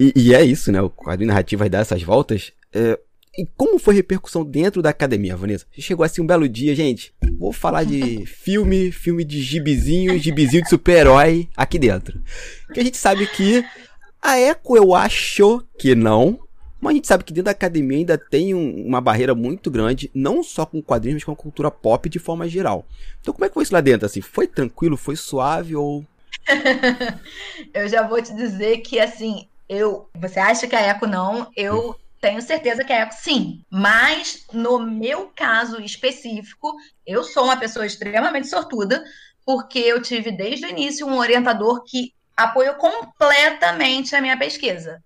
e, 0.00 0.14
e, 0.16 0.34
é 0.34 0.42
isso, 0.42 0.72
né? 0.72 0.80
O 0.80 0.88
quadrinho 0.88 1.28
narrativo 1.28 1.60
vai 1.60 1.68
dar 1.68 1.80
essas 1.80 2.02
voltas. 2.02 2.52
É, 2.72 2.98
E 3.36 3.46
como 3.54 3.78
foi 3.78 3.92
a 3.92 3.96
repercussão 3.96 4.42
dentro 4.42 4.80
da 4.80 4.88
academia, 4.88 5.36
Vanessa? 5.36 5.66
Chegou 5.72 6.06
assim 6.06 6.22
um 6.22 6.26
belo 6.26 6.48
dia, 6.48 6.74
gente. 6.74 7.12
Vou 7.38 7.52
falar 7.52 7.84
de 7.84 8.24
filme, 8.40 8.90
filme 8.92 9.24
de 9.26 9.42
gibizinho, 9.42 10.18
gibizinho 10.18 10.62
de 10.62 10.70
super-herói 10.70 11.50
aqui 11.54 11.78
dentro. 11.78 12.18
Que 12.72 12.80
a 12.80 12.82
gente 12.82 12.96
sabe 12.96 13.26
que 13.26 13.62
a 14.22 14.38
Eco 14.38 14.74
eu 14.74 14.94
acho 14.94 15.62
que 15.78 15.94
não, 15.94 16.38
mas 16.84 16.92
a 16.92 16.94
gente 16.96 17.08
sabe 17.08 17.24
que 17.24 17.32
dentro 17.32 17.46
da 17.46 17.50
academia 17.52 17.98
ainda 17.98 18.18
tem 18.18 18.54
um, 18.54 18.86
uma 18.86 19.00
barreira 19.00 19.34
muito 19.34 19.70
grande, 19.70 20.10
não 20.14 20.42
só 20.42 20.66
com 20.66 20.82
quadrinhos, 20.82 21.16
mas 21.16 21.24
com 21.24 21.32
a 21.32 21.36
cultura 21.36 21.70
pop 21.70 22.08
de 22.08 22.18
forma 22.18 22.46
geral. 22.46 22.86
Então 23.20 23.32
como 23.32 23.44
é 23.44 23.48
que 23.48 23.54
foi 23.54 23.62
isso 23.62 23.72
lá 23.72 23.80
dentro? 23.80 24.04
Assim, 24.04 24.20
foi 24.20 24.46
tranquilo, 24.46 24.96
foi 24.96 25.16
suave 25.16 25.74
ou... 25.74 26.04
eu 27.72 27.88
já 27.88 28.02
vou 28.06 28.20
te 28.20 28.34
dizer 28.34 28.78
que 28.78 29.00
assim, 29.00 29.48
eu, 29.66 30.10
você 30.14 30.38
acha 30.38 30.66
que 30.66 30.76
a 30.76 30.80
Eco 30.80 31.06
não, 31.06 31.50
eu 31.56 31.98
tenho 32.20 32.42
certeza 32.42 32.84
que 32.84 32.92
a 32.92 33.00
Eco 33.00 33.14
sim. 33.14 33.62
Mas 33.70 34.44
no 34.52 34.78
meu 34.78 35.32
caso 35.34 35.80
específico, 35.80 36.74
eu 37.06 37.24
sou 37.24 37.44
uma 37.44 37.56
pessoa 37.56 37.86
extremamente 37.86 38.48
sortuda, 38.48 39.02
porque 39.44 39.78
eu 39.78 40.02
tive 40.02 40.30
desde 40.30 40.66
o 40.66 40.70
início 40.70 41.06
um 41.06 41.16
orientador 41.16 41.82
que 41.82 42.12
apoiou 42.36 42.74
completamente 42.74 44.14
a 44.14 44.20
minha 44.20 44.38
pesquisa. 44.38 45.02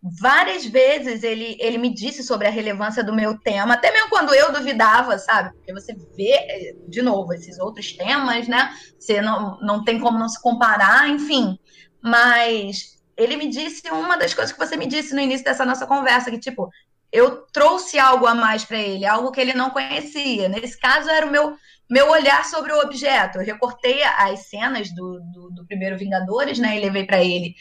Várias 0.00 0.64
vezes 0.64 1.24
ele, 1.24 1.56
ele 1.58 1.76
me 1.76 1.92
disse 1.92 2.22
sobre 2.22 2.46
a 2.46 2.50
relevância 2.50 3.02
do 3.02 3.12
meu 3.12 3.36
tema, 3.40 3.74
até 3.74 3.90
mesmo 3.90 4.08
quando 4.08 4.32
eu 4.32 4.52
duvidava, 4.52 5.18
sabe? 5.18 5.52
Porque 5.54 5.72
você 5.72 5.92
vê, 6.16 6.76
de 6.88 7.02
novo, 7.02 7.32
esses 7.34 7.58
outros 7.58 7.92
temas, 7.92 8.46
né? 8.46 8.70
Você 8.98 9.20
não, 9.20 9.58
não 9.60 9.82
tem 9.82 9.98
como 9.98 10.18
não 10.18 10.28
se 10.28 10.40
comparar, 10.40 11.08
enfim. 11.08 11.58
Mas 12.00 12.96
ele 13.16 13.36
me 13.36 13.48
disse 13.48 13.90
uma 13.90 14.16
das 14.16 14.32
coisas 14.32 14.52
que 14.52 14.58
você 14.58 14.76
me 14.76 14.86
disse 14.86 15.12
no 15.14 15.20
início 15.20 15.44
dessa 15.44 15.66
nossa 15.66 15.84
conversa, 15.84 16.30
que 16.30 16.38
tipo, 16.38 16.70
eu 17.10 17.42
trouxe 17.52 17.98
algo 17.98 18.26
a 18.26 18.34
mais 18.34 18.64
para 18.64 18.78
ele, 18.78 19.06
algo 19.06 19.32
que 19.32 19.40
ele 19.40 19.54
não 19.54 19.70
conhecia. 19.70 20.48
Nesse 20.48 20.78
caso, 20.78 21.08
era 21.08 21.26
o 21.26 21.30
meu, 21.30 21.56
meu 21.90 22.10
olhar 22.10 22.44
sobre 22.44 22.72
o 22.72 22.80
objeto. 22.80 23.38
Eu 23.38 23.44
recortei 23.44 24.02
as 24.02 24.48
cenas 24.48 24.94
do, 24.94 25.20
do, 25.32 25.50
do 25.50 25.66
primeiro 25.66 25.98
Vingadores, 25.98 26.58
né? 26.58 26.76
E 26.76 26.80
levei 26.80 27.04
para 27.04 27.24
ele 27.24 27.54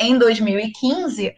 em 0.00 0.18
2015. 0.18 1.34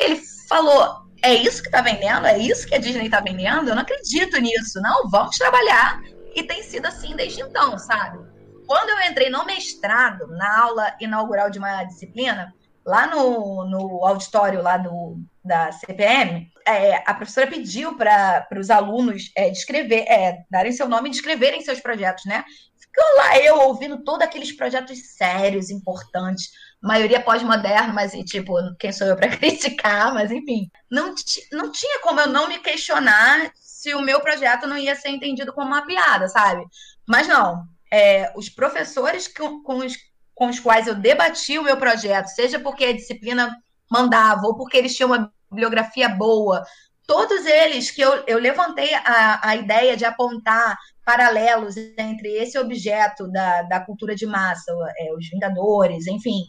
Ele 0.00 0.20
falou: 0.48 1.10
é 1.22 1.34
isso 1.34 1.62
que 1.62 1.70
tá 1.70 1.82
vendendo? 1.82 2.26
É 2.26 2.38
isso 2.38 2.66
que 2.66 2.74
a 2.74 2.78
Disney 2.78 3.08
tá 3.08 3.20
vendendo? 3.20 3.68
Eu 3.68 3.74
não 3.74 3.82
acredito 3.82 4.40
nisso. 4.40 4.80
Não, 4.80 5.08
vamos 5.08 5.36
trabalhar. 5.36 6.00
E 6.34 6.42
tem 6.42 6.62
sido 6.62 6.86
assim 6.86 7.14
desde 7.14 7.42
então, 7.42 7.76
sabe? 7.78 8.18
Quando 8.66 8.90
eu 8.90 9.10
entrei 9.10 9.28
no 9.28 9.44
mestrado, 9.44 10.26
na 10.28 10.60
aula 10.62 10.94
inaugural 11.00 11.50
de 11.50 11.58
uma 11.58 11.82
disciplina, 11.84 12.54
lá 12.86 13.06
no, 13.06 13.64
no 13.64 14.06
auditório 14.06 14.62
lá 14.62 14.76
do, 14.76 15.20
da 15.44 15.72
CPM, 15.72 16.50
é, 16.66 17.02
a 17.06 17.14
professora 17.14 17.46
pediu 17.46 17.96
para 17.96 18.46
os 18.56 18.70
alunos 18.70 19.30
é, 19.36 19.50
descrever, 19.50 20.04
é, 20.08 20.44
darem 20.50 20.72
seu 20.72 20.88
nome 20.88 21.08
e 21.08 21.12
descreverem 21.12 21.60
seus 21.62 21.80
projetos, 21.80 22.24
né? 22.24 22.44
Ficou 22.78 23.16
lá 23.16 23.38
eu 23.38 23.58
ouvindo 23.60 24.02
todos 24.04 24.22
aqueles 24.22 24.52
projetos 24.52 25.16
sérios, 25.16 25.70
importantes, 25.70 26.50
maioria 26.82 27.20
pós-moderna, 27.20 27.92
mas 27.92 28.12
tipo, 28.24 28.54
quem 28.78 28.92
sou 28.92 29.06
eu 29.06 29.16
para 29.16 29.28
criticar, 29.36 30.12
mas 30.14 30.30
enfim. 30.30 30.70
Não, 30.90 31.14
não 31.52 31.70
tinha 31.70 32.00
como 32.02 32.20
eu 32.20 32.28
não 32.28 32.48
me 32.48 32.58
questionar 32.58 33.50
se 33.54 33.94
o 33.94 34.02
meu 34.02 34.20
projeto 34.20 34.66
não 34.66 34.76
ia 34.76 34.94
ser 34.94 35.10
entendido 35.10 35.52
como 35.52 35.66
uma 35.66 35.86
piada, 35.86 36.28
sabe? 36.28 36.64
Mas 37.06 37.26
não, 37.26 37.64
é, 37.92 38.32
os 38.36 38.48
professores 38.48 39.28
com, 39.28 39.62
com 39.62 39.78
os 39.78 39.94
com 40.40 40.48
os 40.48 40.58
quais 40.58 40.86
eu 40.86 40.94
debati 40.94 41.58
o 41.58 41.62
meu 41.62 41.76
projeto, 41.76 42.28
seja 42.28 42.58
porque 42.58 42.86
a 42.86 42.94
disciplina 42.94 43.54
mandava 43.90 44.46
ou 44.46 44.56
porque 44.56 44.78
eles 44.78 44.96
tinham 44.96 45.10
uma 45.10 45.30
bibliografia 45.50 46.08
boa, 46.08 46.64
todos 47.06 47.44
eles 47.44 47.90
que 47.90 48.00
eu, 48.00 48.24
eu 48.26 48.38
levantei 48.38 48.94
a, 48.94 49.46
a 49.46 49.56
ideia 49.56 49.98
de 49.98 50.06
apontar 50.06 50.78
paralelos 51.04 51.76
entre 51.76 52.28
esse 52.36 52.58
objeto 52.58 53.26
da, 53.28 53.62
da 53.62 53.80
cultura 53.80 54.14
de 54.14 54.26
massa, 54.26 54.72
é, 54.98 55.12
os 55.12 55.28
Vingadores, 55.28 56.06
enfim, 56.06 56.42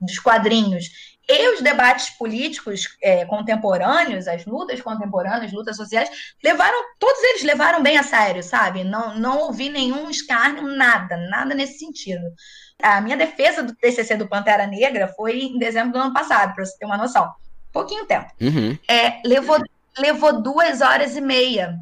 dos 0.00 0.18
quadrinhos, 0.18 0.86
e 1.30 1.54
os 1.54 1.60
debates 1.60 2.10
políticos 2.10 2.88
é, 3.02 3.26
contemporâneos, 3.26 4.26
as 4.26 4.46
lutas 4.46 4.80
contemporâneas, 4.80 5.52
lutas 5.52 5.76
sociais, 5.76 6.08
levaram, 6.42 6.78
todos 6.98 7.22
eles 7.22 7.42
levaram 7.42 7.82
bem 7.82 7.98
a 7.98 8.02
sério, 8.02 8.42
sabe? 8.42 8.82
Não, 8.82 9.18
não 9.18 9.38
ouvi 9.40 9.68
nenhum 9.68 10.08
escárnio, 10.08 10.62
nada, 10.62 11.18
nada 11.28 11.54
nesse 11.54 11.78
sentido. 11.78 12.24
A 12.82 13.02
minha 13.02 13.16
defesa 13.16 13.62
do 13.62 13.74
TCC 13.74 14.16
do 14.16 14.28
Pantera 14.28 14.66
Negra 14.66 15.08
foi 15.08 15.40
em 15.40 15.58
dezembro 15.58 15.92
do 15.92 15.98
ano 15.98 16.14
passado, 16.14 16.54
para 16.54 16.64
você 16.64 16.78
ter 16.78 16.86
uma 16.86 16.96
noção. 16.96 17.30
Pouquinho 17.72 18.06
tempo. 18.06 18.32
Uhum. 18.40 18.78
É, 18.88 19.20
levou, 19.26 19.58
levou 19.98 20.40
duas 20.40 20.80
horas 20.80 21.14
e 21.14 21.20
meia. 21.20 21.78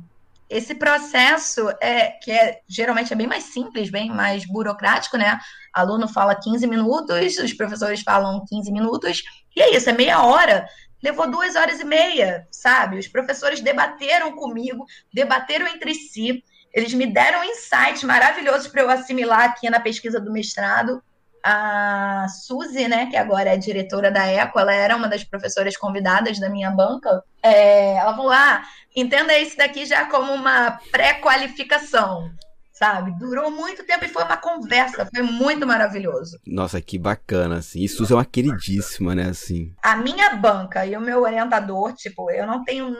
Esse 0.48 0.74
processo, 0.74 1.68
é, 1.80 2.10
que 2.22 2.30
é 2.30 2.60
geralmente 2.68 3.12
é 3.12 3.16
bem 3.16 3.26
mais 3.26 3.44
simples, 3.44 3.90
bem 3.90 4.10
mais 4.10 4.46
burocrático, 4.46 5.16
né? 5.16 5.38
Aluno 5.72 6.08
fala 6.08 6.34
15 6.34 6.66
minutos, 6.66 7.36
os 7.38 7.52
professores 7.52 8.02
falam 8.02 8.44
15 8.48 8.70
minutos, 8.72 9.22
e 9.56 9.60
é 9.60 9.76
isso, 9.76 9.90
é 9.90 9.92
meia 9.92 10.22
hora 10.22 10.66
levou 11.02 11.30
duas 11.30 11.54
horas 11.54 11.78
e 11.80 11.84
meia, 11.84 12.46
sabe? 12.50 12.98
Os 12.98 13.06
professores 13.06 13.60
debateram 13.60 14.34
comigo, 14.34 14.84
debateram 15.12 15.66
entre 15.68 15.94
si. 15.94 16.42
Eles 16.72 16.92
me 16.92 17.06
deram 17.06 17.44
insights 17.44 18.02
maravilhosos 18.02 18.68
para 18.68 18.82
eu 18.82 18.90
assimilar 18.90 19.44
aqui 19.44 19.70
na 19.70 19.80
pesquisa 19.80 20.20
do 20.20 20.32
mestrado. 20.32 21.02
A 21.48 22.26
Suzy, 22.28 22.88
né, 22.88 23.06
que 23.06 23.16
agora 23.16 23.50
é 23.50 23.56
diretora 23.56 24.10
da 24.10 24.26
ECO, 24.26 24.58
ela 24.58 24.74
era 24.74 24.96
uma 24.96 25.08
das 25.08 25.22
professoras 25.22 25.76
convidadas 25.76 26.40
da 26.40 26.50
minha 26.50 26.72
banca. 26.72 27.22
É, 27.40 27.94
ela 27.94 28.16
falou: 28.16 28.32
ah, 28.32 28.62
entenda 28.96 29.38
isso 29.38 29.56
daqui 29.56 29.86
já 29.86 30.06
como 30.06 30.32
uma 30.32 30.80
pré-qualificação 30.90 32.28
sabe? 32.76 33.10
Durou 33.18 33.50
muito 33.50 33.84
tempo 33.86 34.04
e 34.04 34.08
foi 34.08 34.22
uma 34.22 34.36
conversa, 34.36 35.06
foi 35.06 35.22
muito 35.22 35.66
maravilhoso. 35.66 36.38
Nossa, 36.46 36.80
que 36.80 36.98
bacana, 36.98 37.58
assim. 37.58 37.82
Isso 37.82 38.04
é 38.12 38.14
uma 38.14 38.24
queridíssima, 38.24 39.14
né, 39.14 39.30
assim. 39.30 39.74
A 39.82 39.96
minha 39.96 40.36
banca 40.36 40.84
e 40.84 40.94
o 40.94 41.00
meu 41.00 41.22
orientador, 41.22 41.94
tipo, 41.94 42.30
eu 42.30 42.46
não 42.46 42.62
tenho 42.64 42.94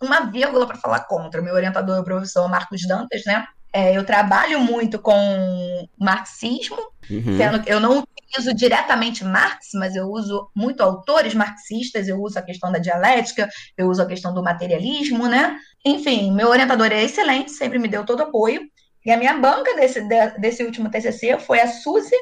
uma 0.00 0.22
vírgula 0.22 0.66
para 0.66 0.76
falar 0.76 1.00
contra. 1.06 1.40
O 1.40 1.44
meu 1.44 1.54
orientador 1.54 1.96
é 1.96 2.00
o 2.00 2.04
professor 2.04 2.48
Marcos 2.48 2.82
Dantas, 2.86 3.22
né? 3.24 3.46
É, 3.72 3.96
eu 3.96 4.04
trabalho 4.04 4.60
muito 4.60 4.98
com 4.98 5.88
marxismo, 5.98 6.76
uhum. 7.10 7.36
sendo 7.36 7.62
que 7.62 7.72
eu 7.72 7.80
não 7.80 8.04
utilizo 8.32 8.54
diretamente 8.54 9.24
Marx, 9.24 9.68
mas 9.74 9.96
eu 9.96 10.06
uso 10.06 10.50
muito 10.54 10.82
autores 10.82 11.34
marxistas, 11.34 12.06
eu 12.06 12.20
uso 12.20 12.38
a 12.38 12.42
questão 12.42 12.70
da 12.70 12.78
dialética, 12.78 13.48
eu 13.76 13.88
uso 13.88 14.02
a 14.02 14.06
questão 14.06 14.34
do 14.34 14.42
materialismo, 14.42 15.26
né? 15.26 15.56
Enfim, 15.84 16.32
meu 16.32 16.48
orientador 16.48 16.92
é 16.92 17.02
excelente, 17.02 17.50
sempre 17.50 17.78
me 17.78 17.88
deu 17.88 18.04
todo 18.04 18.22
apoio. 18.22 18.62
E 19.04 19.10
a 19.10 19.16
minha 19.16 19.36
banca 19.38 19.74
desse, 19.74 20.00
desse 20.38 20.62
último 20.62 20.90
TCC 20.90 21.38
foi 21.38 21.60
a 21.60 21.66
Suzy, 21.66 22.14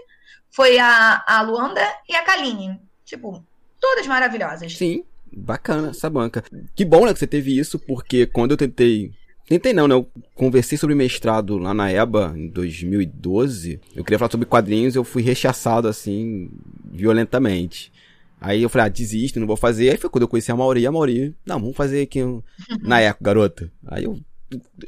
foi 0.51 0.79
a, 0.79 1.23
a 1.27 1.43
Luanda 1.43 1.81
e 2.09 2.15
a 2.15 2.25
Kaline. 2.25 2.81
Tipo, 3.05 3.45
todas 3.79 4.07
maravilhosas. 4.07 4.77
Sim, 4.77 5.05
bacana 5.33 5.91
essa 5.91 6.09
banca. 6.09 6.43
Que 6.75 6.85
bom, 6.85 7.05
né, 7.05 7.13
que 7.13 7.19
você 7.19 7.27
teve 7.27 7.59
isso, 7.59 7.79
porque 7.79 8.27
quando 8.27 8.53
eu 8.53 8.57
tentei 8.57 9.13
Tentei 9.51 9.73
não, 9.73 9.89
né? 9.89 9.97
Eu 9.97 10.09
conversei 10.37 10.79
sobre 10.79 10.95
mestrado 10.95 11.59
lá 11.59 11.75
na 11.75 11.91
EBA 11.91 12.33
em 12.37 12.47
2012. 12.47 13.81
Eu 13.97 14.05
queria 14.05 14.17
falar 14.17 14.31
sobre 14.31 14.47
quadrinhos 14.47 14.95
eu 14.95 15.03
fui 15.03 15.25
rechaçado, 15.25 15.89
assim, 15.89 16.49
violentamente. 16.85 17.93
Aí 18.41 18.63
eu 18.63 18.69
falei, 18.69 18.87
ah, 18.87 18.89
desisto, 18.89 19.41
não 19.41 19.49
vou 19.49 19.57
fazer. 19.57 19.91
Aí 19.91 19.97
foi 19.97 20.09
quando 20.09 20.23
eu 20.23 20.29
conheci 20.29 20.53
a 20.53 20.57
Mauri. 20.57 20.87
A 20.87 20.93
Mauri, 20.93 21.35
não, 21.45 21.59
vamos 21.59 21.77
fazer 21.77 22.03
aqui 22.03 22.23
um... 22.23 22.41
na 22.81 23.03
ECO, 23.03 23.25
garota. 23.25 23.73
Aí 23.89 24.05
eu 24.05 24.21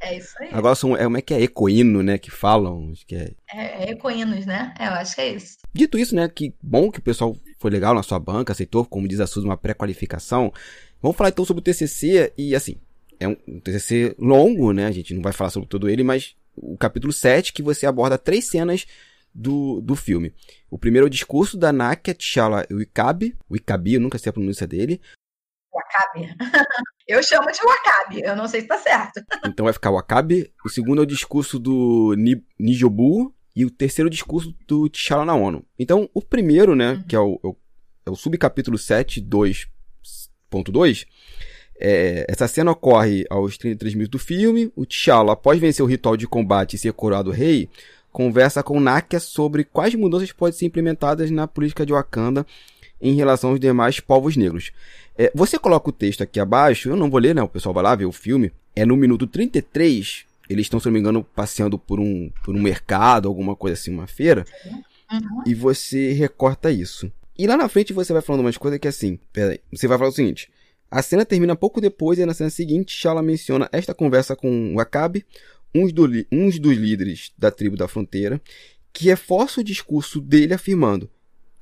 é 0.00 0.16
isso 0.16 0.32
aí. 0.38 0.50
Agora 0.52 0.76
são, 0.76 0.96
é, 0.96 1.02
como 1.02 1.16
é 1.16 1.22
que 1.22 1.34
é? 1.34 1.42
Ecoíno, 1.42 2.00
né? 2.00 2.16
Que 2.16 2.30
falam. 2.30 2.90
Acho 2.92 3.04
que 3.04 3.16
é... 3.16 3.32
É, 3.52 3.88
é 3.88 3.90
ecoínos, 3.90 4.46
né? 4.46 4.72
É, 4.78 4.86
eu 4.86 4.92
acho 4.92 5.16
que 5.16 5.22
é 5.22 5.34
isso. 5.34 5.58
Dito 5.74 5.98
isso, 5.98 6.14
né? 6.14 6.28
Que 6.28 6.54
bom 6.62 6.88
que 6.88 7.00
o 7.00 7.02
pessoal 7.02 7.36
foi 7.58 7.72
legal 7.72 7.96
na 7.96 8.02
sua 8.04 8.20
banca, 8.20 8.52
aceitou, 8.52 8.84
como 8.84 9.08
diz 9.08 9.18
a 9.18 9.26
Suzy, 9.26 9.44
uma 9.44 9.56
pré-qualificação. 9.56 10.52
Vamos 11.02 11.16
falar 11.16 11.30
então 11.30 11.44
sobre 11.44 11.62
o 11.62 11.64
TCC 11.64 12.32
e, 12.38 12.54
assim, 12.54 12.76
é 13.22 13.28
um, 13.28 13.36
um 13.46 13.60
TCC 13.60 14.14
longo, 14.18 14.72
né? 14.72 14.86
A 14.86 14.92
gente 14.92 15.14
não 15.14 15.22
vai 15.22 15.32
falar 15.32 15.50
sobre 15.50 15.68
todo 15.68 15.88
ele, 15.88 16.02
mas 16.02 16.34
o 16.56 16.76
capítulo 16.76 17.12
7 17.12 17.52
que 17.52 17.62
você 17.62 17.86
aborda 17.86 18.18
três 18.18 18.48
cenas 18.48 18.86
do, 19.34 19.80
do 19.80 19.96
filme. 19.96 20.34
O 20.70 20.78
primeiro 20.78 21.06
é 21.06 21.08
o 21.08 21.10
discurso 21.10 21.56
da 21.56 21.72
Nakia 21.72 22.14
T'Challa 22.14 22.66
Wikabi, 22.70 23.36
Wikabi, 23.50 23.94
eu 23.94 24.00
nunca 24.00 24.18
sei 24.18 24.30
a 24.30 24.32
pronúncia 24.32 24.66
dele. 24.66 25.00
Wakabi. 25.72 26.36
Eu 27.08 27.20
chamo 27.22 27.50
de 27.50 27.58
Wakabi, 27.60 28.22
eu 28.22 28.36
não 28.36 28.46
sei 28.46 28.60
se 28.60 28.68
tá 28.68 28.78
certo. 28.78 29.20
Então 29.44 29.64
vai 29.64 29.72
ficar 29.72 29.90
Wakabi. 29.90 30.52
O 30.64 30.68
segundo 30.68 31.00
é 31.00 31.02
o 31.02 31.06
discurso 31.06 31.58
do 31.58 32.14
Nijobu. 32.58 33.34
E 33.54 33.66
o 33.66 33.70
terceiro 33.70 34.06
é 34.06 34.10
o 34.10 34.10
discurso 34.10 34.56
do 34.66 34.88
T'Challa 34.88 35.26
na 35.26 35.34
ONU. 35.34 35.66
Então, 35.78 36.08
o 36.14 36.22
primeiro, 36.22 36.74
né, 36.74 36.92
uhum. 36.92 37.02
que 37.02 37.14
é 37.14 37.18
o, 37.18 37.38
é 37.44 37.46
o, 37.48 37.56
é 38.06 38.10
o 38.10 38.14
subcapítulo 38.14 38.78
7, 38.78 39.20
2.2, 39.20 41.06
é, 41.84 42.24
essa 42.28 42.46
cena 42.46 42.70
ocorre 42.70 43.26
aos 43.28 43.58
33 43.58 43.94
minutos 43.94 44.20
do 44.20 44.24
filme. 44.24 44.72
O 44.76 44.86
T'Challa, 44.86 45.32
após 45.32 45.58
vencer 45.58 45.84
o 45.84 45.88
ritual 45.88 46.16
de 46.16 46.28
combate 46.28 46.74
e 46.76 46.78
ser 46.78 46.92
coroado 46.92 47.32
rei, 47.32 47.68
conversa 48.12 48.62
com 48.62 48.78
Nakia 48.78 49.18
sobre 49.18 49.64
quais 49.64 49.92
mudanças 49.96 50.30
podem 50.30 50.56
ser 50.56 50.66
implementadas 50.66 51.28
na 51.32 51.48
política 51.48 51.84
de 51.84 51.92
Wakanda 51.92 52.46
em 53.00 53.16
relação 53.16 53.50
aos 53.50 53.58
demais 53.58 53.98
povos 53.98 54.36
negros. 54.36 54.70
É, 55.18 55.32
você 55.34 55.58
coloca 55.58 55.88
o 55.90 55.92
texto 55.92 56.22
aqui 56.22 56.38
abaixo, 56.38 56.88
eu 56.88 56.94
não 56.94 57.10
vou 57.10 57.18
ler, 57.18 57.34
né? 57.34 57.42
O 57.42 57.48
pessoal 57.48 57.74
vai 57.74 57.82
lá 57.82 57.96
ver 57.96 58.04
o 58.04 58.12
filme. 58.12 58.52
É 58.76 58.86
no 58.86 58.96
minuto 58.96 59.26
33, 59.26 60.24
eles 60.48 60.66
estão, 60.66 60.78
se 60.78 60.86
não 60.86 60.92
me 60.92 61.00
engano, 61.00 61.24
passeando 61.34 61.76
por 61.76 61.98
um, 61.98 62.30
por 62.44 62.54
um 62.54 62.62
mercado, 62.62 63.26
alguma 63.26 63.56
coisa 63.56 63.74
assim, 63.74 63.92
uma 63.92 64.06
feira. 64.06 64.44
Uhum. 64.64 65.42
E 65.44 65.52
você 65.52 66.12
recorta 66.12 66.70
isso. 66.70 67.10
E 67.36 67.44
lá 67.44 67.56
na 67.56 67.68
frente 67.68 67.92
você 67.92 68.12
vai 68.12 68.22
falando 68.22 68.42
umas 68.42 68.56
coisas 68.56 68.78
que 68.78 68.86
é 68.86 68.90
assim, 68.90 69.18
peraí, 69.32 69.58
você 69.72 69.88
vai 69.88 69.98
falar 69.98 70.10
o 70.10 70.14
seguinte. 70.14 70.48
A 70.92 71.00
cena 71.00 71.24
termina 71.24 71.56
pouco 71.56 71.80
depois 71.80 72.18
e 72.18 72.26
na 72.26 72.34
cena 72.34 72.50
seguinte, 72.50 72.92
Shala 72.92 73.22
menciona 73.22 73.66
esta 73.72 73.94
conversa 73.94 74.36
com 74.36 74.74
o 74.74 74.78
Acabe, 74.78 75.24
uns 75.74 75.90
dos 75.90 76.76
líderes 76.76 77.32
da 77.38 77.50
tribo 77.50 77.78
da 77.78 77.88
fronteira, 77.88 78.38
que 78.92 79.06
reforça 79.06 79.62
o 79.62 79.64
discurso 79.64 80.20
dele 80.20 80.52
afirmando 80.52 81.08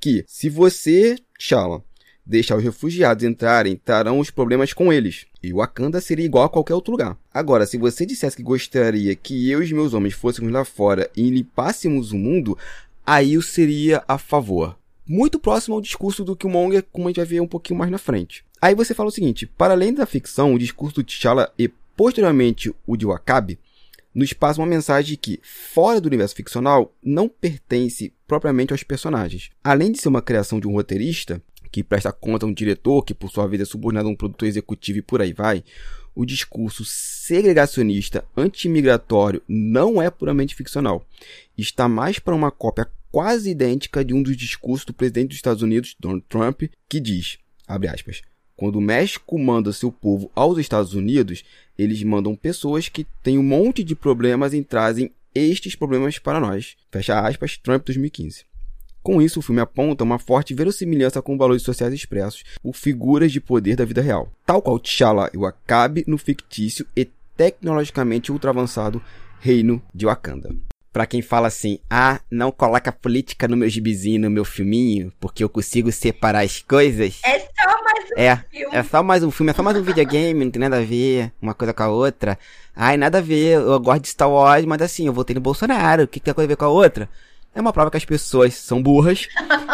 que 0.01 0.25
se 0.27 0.49
você, 0.49 1.15
Shala, 1.39 1.81
deixar 2.25 2.57
os 2.57 2.63
refugiados 2.63 3.23
entrarem, 3.23 3.77
trarão 3.77 4.19
os 4.19 4.29
problemas 4.29 4.73
com 4.73 4.91
eles. 4.91 5.25
E 5.41 5.53
Wakanda 5.53 6.01
seria 6.01 6.25
igual 6.25 6.43
a 6.43 6.49
qualquer 6.49 6.73
outro 6.73 6.91
lugar. 6.91 7.17
Agora, 7.33 7.65
se 7.65 7.77
você 7.77 8.05
dissesse 8.05 8.35
que 8.35 8.43
gostaria 8.43 9.15
que 9.15 9.49
eu 9.49 9.63
e 9.63 9.73
meus 9.73 9.93
homens 9.93 10.13
fôssemos 10.13 10.51
lá 10.51 10.65
fora 10.65 11.09
e 11.15 11.29
limpássemos 11.29 12.11
o 12.11 12.17
mundo, 12.17 12.57
aí 13.05 13.35
eu 13.35 13.41
seria 13.41 14.03
a 14.09 14.17
favor. 14.17 14.77
Muito 15.13 15.37
próximo 15.37 15.75
ao 15.75 15.81
discurso 15.81 16.23
do 16.23 16.37
Killmonger, 16.37 16.85
como 16.89 17.05
a 17.05 17.09
gente 17.09 17.17
vai 17.17 17.25
ver 17.25 17.41
um 17.41 17.47
pouquinho 17.47 17.77
mais 17.77 17.91
na 17.91 17.97
frente. 17.97 18.45
Aí 18.61 18.73
você 18.73 18.93
fala 18.93 19.09
o 19.09 19.11
seguinte, 19.11 19.45
para 19.45 19.73
além 19.73 19.93
da 19.93 20.05
ficção, 20.05 20.53
o 20.53 20.57
discurso 20.57 20.95
do 20.95 21.03
T'Challa 21.03 21.51
e 21.59 21.67
posteriormente 21.67 22.73
o 22.87 22.95
de 22.95 23.05
Wakabi, 23.05 23.59
nos 24.15 24.31
passa 24.31 24.61
uma 24.61 24.67
mensagem 24.67 25.17
que, 25.21 25.37
fora 25.43 25.99
do 25.99 26.05
universo 26.05 26.33
ficcional, 26.33 26.93
não 27.03 27.27
pertence 27.27 28.13
propriamente 28.25 28.71
aos 28.71 28.83
personagens. 28.83 29.49
Além 29.61 29.91
de 29.91 29.99
ser 29.99 30.07
uma 30.07 30.21
criação 30.21 30.61
de 30.61 30.67
um 30.69 30.71
roteirista, 30.71 31.43
que 31.71 31.83
presta 31.83 32.11
conta 32.11 32.45
a 32.45 32.49
um 32.49 32.53
diretor, 32.53 33.03
que 33.03 33.13
por 33.13 33.31
sua 33.31 33.47
vez 33.47 33.61
é 33.61 33.65
subordinado 33.65 34.09
a 34.09 34.11
um 34.11 34.15
produtor 34.15 34.47
executivo 34.47 34.99
e 34.99 35.01
por 35.01 35.21
aí 35.21 35.33
vai, 35.33 35.63
o 36.13 36.25
discurso 36.25 36.83
segregacionista 36.83 38.25
anti-imigratório 38.35 39.41
não 39.47 40.01
é 40.01 40.09
puramente 40.09 40.55
ficcional. 40.55 41.05
Está 41.57 41.87
mais 41.87 42.19
para 42.19 42.35
uma 42.35 42.51
cópia 42.51 42.87
quase 43.11 43.51
idêntica 43.51 44.03
de 44.03 44.13
um 44.13 44.21
dos 44.21 44.35
discursos 44.35 44.85
do 44.85 44.93
presidente 44.93 45.29
dos 45.29 45.37
Estados 45.37 45.61
Unidos, 45.61 45.95
Donald 45.99 46.25
Trump, 46.27 46.63
que 46.89 46.99
diz, 46.99 47.37
abre 47.67 47.87
aspas, 47.87 48.21
quando 48.55 48.75
o 48.75 48.81
México 48.81 49.39
manda 49.39 49.73
seu 49.73 49.91
povo 49.91 50.31
aos 50.35 50.57
Estados 50.57 50.93
Unidos, 50.93 51.43
eles 51.77 52.03
mandam 52.03 52.35
pessoas 52.35 52.89
que 52.89 53.07
têm 53.23 53.37
um 53.37 53.43
monte 53.43 53.83
de 53.83 53.95
problemas 53.95 54.53
e 54.53 54.63
trazem 54.63 55.11
estes 55.33 55.75
problemas 55.75 56.19
para 56.19 56.39
nós. 56.39 56.75
Fecha 56.91 57.19
aspas, 57.19 57.57
Trump 57.57 57.85
2015. 57.85 58.50
Com 59.03 59.19
isso, 59.19 59.39
o 59.39 59.41
filme 59.41 59.61
aponta 59.61 60.03
uma 60.03 60.19
forte 60.19 60.53
verossimilhança 60.53 61.21
com 61.21 61.37
valores 61.37 61.63
sociais 61.63 61.93
expressos 61.93 62.43
por 62.61 62.75
figuras 62.75 63.31
de 63.31 63.41
poder 63.41 63.75
da 63.75 63.83
vida 63.83 64.01
real, 64.01 64.31
tal 64.45 64.61
qual 64.61 64.79
T'Challa 64.79 65.29
e 65.33 65.37
Wakabi 65.37 66.03
no 66.07 66.19
fictício 66.19 66.85
e 66.95 67.09
tecnologicamente 67.35 68.31
ultra 68.31 68.51
avançado 68.51 69.01
reino 69.39 69.81
de 69.93 70.05
Wakanda. 70.05 70.55
Pra 70.93 71.07
quem 71.07 71.21
fala 71.21 71.47
assim, 71.47 71.79
ah, 71.89 72.19
não 72.29 72.51
coloca 72.51 72.91
política 72.91 73.47
no 73.47 73.57
meu 73.57 73.69
gibizinho, 73.69 74.21
no 74.21 74.29
meu 74.29 74.45
filminho, 74.45 75.11
porque 75.19 75.43
eu 75.43 75.49
consigo 75.49 75.91
separar 75.91 76.43
as 76.43 76.61
coisas. 76.61 77.21
É 77.23 77.39
só 77.39 77.83
mais 77.83 78.05
um 78.11 78.19
é, 78.19 78.37
filme. 78.51 78.75
É 78.75 78.83
só 78.83 79.01
mais 79.01 79.23
um 79.23 79.31
filme, 79.31 79.51
é 79.51 79.55
só 79.55 79.63
mais 79.63 79.77
um 79.77 79.83
videogame, 79.83 80.45
não 80.45 80.51
tem 80.51 80.59
nada 80.59 80.77
a 80.77 80.83
ver 80.83 81.31
uma 81.41 81.55
coisa 81.55 81.73
com 81.73 81.81
a 81.81 81.87
outra. 81.87 82.37
Ai, 82.75 82.97
nada 82.97 83.17
a 83.17 83.21
ver, 83.21 83.53
eu 83.53 83.79
gosto 83.79 84.01
de 84.01 84.09
Star 84.09 84.29
Wars, 84.29 84.65
mas 84.65 84.81
assim, 84.81 85.07
eu 85.07 85.13
votei 85.13 85.33
no 85.33 85.41
Bolsonaro, 85.41 86.03
o 86.03 86.07
que, 86.07 86.19
que 86.19 86.31
tem 86.31 86.43
a 86.43 86.47
ver 86.47 86.57
com 86.57 86.65
a 86.65 86.69
outra? 86.69 87.09
É 87.53 87.59
uma 87.59 87.73
prova 87.73 87.91
que 87.91 87.97
as 87.97 88.05
pessoas 88.05 88.53
são 88.53 88.81
burras 88.81 89.27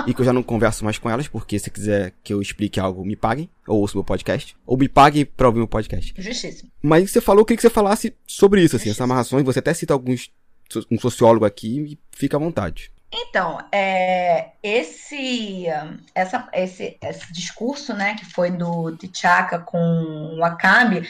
e 0.07 0.13
que 0.13 0.21
eu 0.21 0.25
já 0.25 0.33
não 0.33 0.41
converso 0.41 0.83
mais 0.83 0.97
com 0.97 1.09
elas, 1.09 1.27
porque 1.27 1.59
se 1.59 1.69
quiser 1.69 2.13
que 2.23 2.33
eu 2.33 2.41
explique 2.41 2.79
algo, 2.79 3.05
me 3.05 3.15
paguem, 3.15 3.49
ou 3.67 3.79
ouçam 3.81 3.99
meu 3.99 4.03
podcast, 4.03 4.57
ou 4.65 4.77
me 4.77 4.89
paguem 4.89 5.25
pra 5.25 5.47
ouvir 5.47 5.59
meu 5.59 5.67
podcast. 5.67 6.13
Justíssimo. 6.17 6.71
Mas 6.81 7.11
você 7.11 7.21
falou, 7.21 7.41
eu 7.41 7.45
queria 7.45 7.57
que 7.57 7.61
você 7.61 7.69
falasse 7.69 8.15
sobre 8.25 8.63
isso, 8.63 8.75
assim, 8.75 8.89
essas 8.89 9.01
amarrações, 9.01 9.43
você 9.43 9.59
até 9.59 9.73
cita 9.73 9.93
alguns, 9.93 10.31
um 10.89 10.99
sociólogo 10.99 11.45
aqui 11.45 11.79
e 11.79 11.99
fica 12.11 12.35
à 12.35 12.39
vontade. 12.39 12.91
Então, 13.11 13.59
é, 13.71 14.49
esse, 14.61 15.65
essa, 16.13 16.49
esse, 16.53 16.97
esse 17.01 17.31
discurso, 17.31 17.93
né, 17.93 18.15
que 18.15 18.25
foi 18.25 18.51
do 18.51 18.97
T'Chaka 18.97 19.59
com 19.59 20.35
o 20.37 20.43
Akabe, 20.43 21.07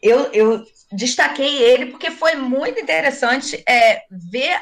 eu, 0.00 0.32
eu 0.32 0.64
destaquei 0.92 1.62
ele 1.62 1.86
porque 1.86 2.10
foi 2.10 2.36
muito 2.36 2.78
interessante 2.80 3.62
é, 3.68 4.02
ver 4.10 4.56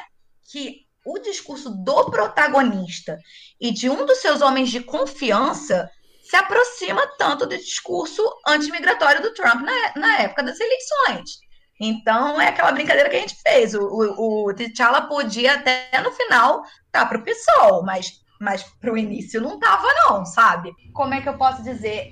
que 0.51 0.84
o 1.05 1.19
discurso 1.19 1.69
do 1.69 2.09
protagonista 2.09 3.17
e 3.61 3.71
de 3.71 3.89
um 3.89 4.05
dos 4.05 4.17
seus 4.17 4.41
homens 4.41 4.69
de 4.69 4.81
confiança 4.81 5.89
se 6.23 6.35
aproxima 6.35 7.05
tanto 7.17 7.45
do 7.45 7.55
discurso 7.55 8.23
antimigratório 8.47 9.21
do 9.21 9.33
Trump 9.33 9.61
na, 9.61 9.93
na 9.95 10.21
época 10.21 10.43
das 10.43 10.59
eleições. 10.59 11.45
Então, 11.79 12.39
é 12.41 12.47
aquela 12.47 12.71
brincadeira 12.71 13.09
que 13.09 13.17
a 13.17 13.19
gente 13.19 13.35
fez. 13.41 13.75
O, 13.75 13.81
o, 13.81 14.49
o 14.49 14.53
T'Challa 14.53 15.03
podia 15.03 15.53
até 15.53 15.89
no 16.01 16.11
final 16.11 16.63
estar 16.63 17.01
tá 17.01 17.05
para 17.05 17.19
o 17.19 17.23
PSOL, 17.23 17.83
mas 17.83 18.24
mas 18.39 18.63
para 18.63 18.91
o 18.91 18.97
início 18.97 19.41
não 19.41 19.59
tava 19.59 19.87
não, 20.05 20.25
sabe? 20.25 20.73
Como 20.93 21.13
é 21.13 21.21
que 21.21 21.29
eu 21.29 21.37
posso 21.37 21.63
dizer? 21.63 22.09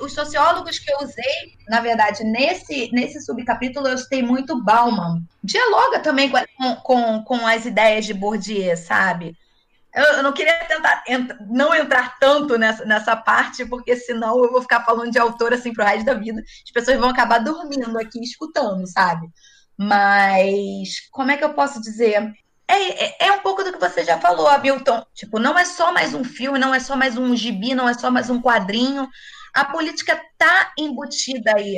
os 0.00 0.12
sociólogos 0.12 0.78
que 0.78 0.90
eu 0.90 0.98
usei, 0.98 1.56
na 1.68 1.80
verdade, 1.80 2.24
nesse, 2.24 2.90
nesse 2.92 3.20
subcapítulo, 3.20 3.88
eu 3.88 3.98
citei 3.98 4.22
muito 4.22 4.62
Bauman. 4.62 5.22
Dialoga 5.42 6.00
também 6.00 6.30
com, 6.30 6.76
com, 6.76 7.22
com 7.24 7.46
as 7.46 7.66
ideias 7.66 8.04
de 8.06 8.14
Bourdieu, 8.14 8.76
sabe? 8.76 9.36
Eu, 9.94 10.04
eu 10.04 10.22
não 10.22 10.32
queria 10.32 10.54
tentar 10.66 11.02
não 11.48 11.74
entrar 11.74 12.18
tanto 12.18 12.58
nessa, 12.58 12.84
nessa 12.84 13.16
parte, 13.16 13.64
porque 13.64 13.96
senão 13.96 14.44
eu 14.44 14.52
vou 14.52 14.60
ficar 14.60 14.84
falando 14.84 15.10
de 15.10 15.18
autor 15.18 15.54
assim 15.54 15.72
pro 15.72 15.84
resto 15.84 16.04
da 16.04 16.12
vida. 16.12 16.42
As 16.64 16.70
pessoas 16.70 16.98
vão 16.98 17.08
acabar 17.08 17.38
dormindo 17.38 17.98
aqui 17.98 18.20
escutando, 18.20 18.86
sabe? 18.86 19.26
Mas 19.76 21.08
como 21.10 21.30
é 21.30 21.36
que 21.36 21.44
eu 21.44 21.54
posso 21.54 21.80
dizer? 21.80 22.30
É, 22.68 23.04
é, 23.04 23.16
é, 23.28 23.32
um 23.32 23.40
pouco 23.40 23.62
do 23.62 23.72
que 23.72 23.78
você 23.78 24.04
já 24.04 24.18
falou, 24.18 24.48
Hamilton. 24.48 25.04
Tipo, 25.14 25.38
não 25.38 25.58
é 25.58 25.64
só 25.64 25.92
mais 25.92 26.14
um 26.14 26.24
filme, 26.24 26.58
não 26.58 26.74
é 26.74 26.80
só 26.80 26.96
mais 26.96 27.16
um 27.16 27.34
gibi, 27.36 27.74
não 27.74 27.88
é 27.88 27.94
só 27.94 28.10
mais 28.10 28.28
um 28.28 28.40
quadrinho. 28.42 29.08
A 29.54 29.64
política 29.64 30.20
tá 30.36 30.72
embutida 30.76 31.52
aí. 31.56 31.76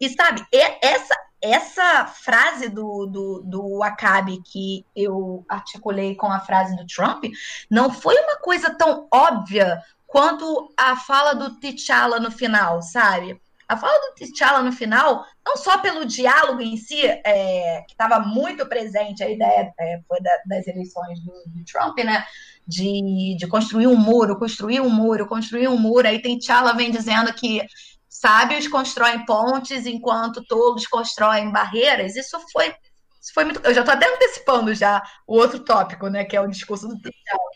E 0.00 0.08
sabe, 0.08 0.44
essa 0.80 1.14
essa 1.42 2.06
frase 2.06 2.68
do, 2.68 3.06
do, 3.06 3.42
do 3.42 3.82
Acabe 3.82 4.42
que 4.42 4.84
eu 4.94 5.44
articulei 5.48 6.14
com 6.14 6.30
a 6.30 6.40
frase 6.40 6.76
do 6.76 6.86
Trump 6.86 7.24
não 7.70 7.90
foi 7.90 8.14
uma 8.14 8.36
coisa 8.36 8.68
tão 8.74 9.08
óbvia 9.10 9.80
quanto 10.06 10.70
a 10.76 10.96
fala 10.96 11.34
do 11.34 11.58
T'Challa 11.58 12.20
no 12.20 12.30
final, 12.30 12.82
sabe? 12.82 13.40
A 13.70 13.76
fala 13.76 13.96
do 14.00 14.14
T'Challa 14.16 14.64
no 14.64 14.72
final, 14.72 15.24
não 15.46 15.56
só 15.56 15.78
pelo 15.78 16.04
diálogo 16.04 16.60
em 16.60 16.76
si, 16.76 17.06
é, 17.06 17.84
que 17.86 17.92
estava 17.92 18.18
muito 18.18 18.66
presente, 18.66 19.22
a 19.22 19.30
ideia 19.30 19.72
é, 19.78 20.00
foi 20.08 20.20
da, 20.20 20.30
das 20.46 20.66
eleições 20.66 21.20
do, 21.20 21.32
do, 21.46 21.64
Trump, 21.70 21.96
né? 21.98 22.24
De, 22.66 23.36
de 23.38 23.46
construir 23.46 23.86
um 23.86 23.96
muro, 23.96 24.36
construir 24.36 24.80
um 24.80 24.90
muro, 24.90 25.28
construir 25.28 25.68
um 25.68 25.78
muro. 25.78 26.08
Aí 26.08 26.20
tem 26.20 26.36
T'Challa 26.36 26.74
vem 26.74 26.90
dizendo 26.90 27.32
que 27.32 27.64
sábios 28.08 28.66
constroem 28.66 29.24
pontes 29.24 29.86
enquanto 29.86 30.44
tolos 30.46 30.84
constroem 30.88 31.52
barreiras. 31.52 32.16
Isso 32.16 32.40
foi, 32.52 32.74
isso 33.22 33.32
foi 33.32 33.44
muito. 33.44 33.60
Eu 33.64 33.72
já 33.72 33.82
estou 33.82 33.94
até 33.94 34.12
antecipando 34.12 34.74
já 34.74 35.00
o 35.28 35.36
outro 35.36 35.60
tópico, 35.60 36.08
né? 36.08 36.24
Que 36.24 36.36
é 36.36 36.40
o 36.40 36.48
discurso 36.48 36.88
do 36.88 36.96
T'Challa. 36.96 37.50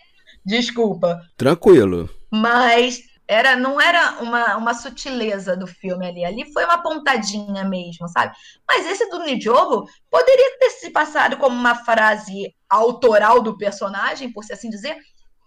Desculpa. 0.46 1.20
Tranquilo. 1.36 2.08
Mas 2.30 3.02
era 3.26 3.56
não 3.56 3.80
era 3.80 4.22
uma, 4.22 4.56
uma 4.56 4.74
sutileza 4.74 5.56
do 5.56 5.66
filme 5.66 6.06
ali. 6.06 6.24
Ali 6.24 6.52
foi 6.52 6.64
uma 6.64 6.82
pontadinha 6.82 7.64
mesmo, 7.64 8.08
sabe? 8.08 8.34
Mas 8.68 8.86
esse 8.86 9.08
do 9.08 9.20
Nidiogo 9.20 9.88
poderia 10.10 10.58
ter 10.58 10.70
se 10.70 10.90
passado 10.90 11.36
como 11.36 11.56
uma 11.56 11.74
frase 11.74 12.54
autoral 12.68 13.40
do 13.40 13.56
personagem, 13.56 14.32
por 14.32 14.44
assim 14.50 14.68
dizer, 14.68 14.96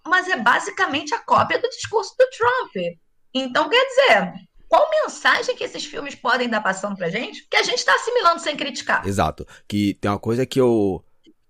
mas 0.05 0.27
é 0.27 0.37
basicamente 0.37 1.13
a 1.13 1.19
cópia 1.19 1.59
do 1.59 1.69
discurso 1.69 2.15
do 2.17 2.25
Trump. 2.29 2.97
Então, 3.33 3.69
quer 3.69 3.85
dizer, 3.85 4.33
qual 4.67 4.89
mensagem 5.03 5.55
que 5.55 5.63
esses 5.63 5.85
filmes 5.85 6.15
podem 6.15 6.49
dar 6.49 6.61
passando 6.61 6.95
pra 6.95 7.09
gente? 7.09 7.47
Que 7.49 7.57
a 7.57 7.63
gente 7.63 7.83
tá 7.83 7.93
assimilando 7.93 8.41
sem 8.41 8.55
criticar. 8.55 9.07
Exato. 9.07 9.45
Que 9.67 9.93
tem 9.95 10.09
uma 10.09 10.19
coisa 10.19 10.45
que 10.45 10.59
eu 10.59 11.03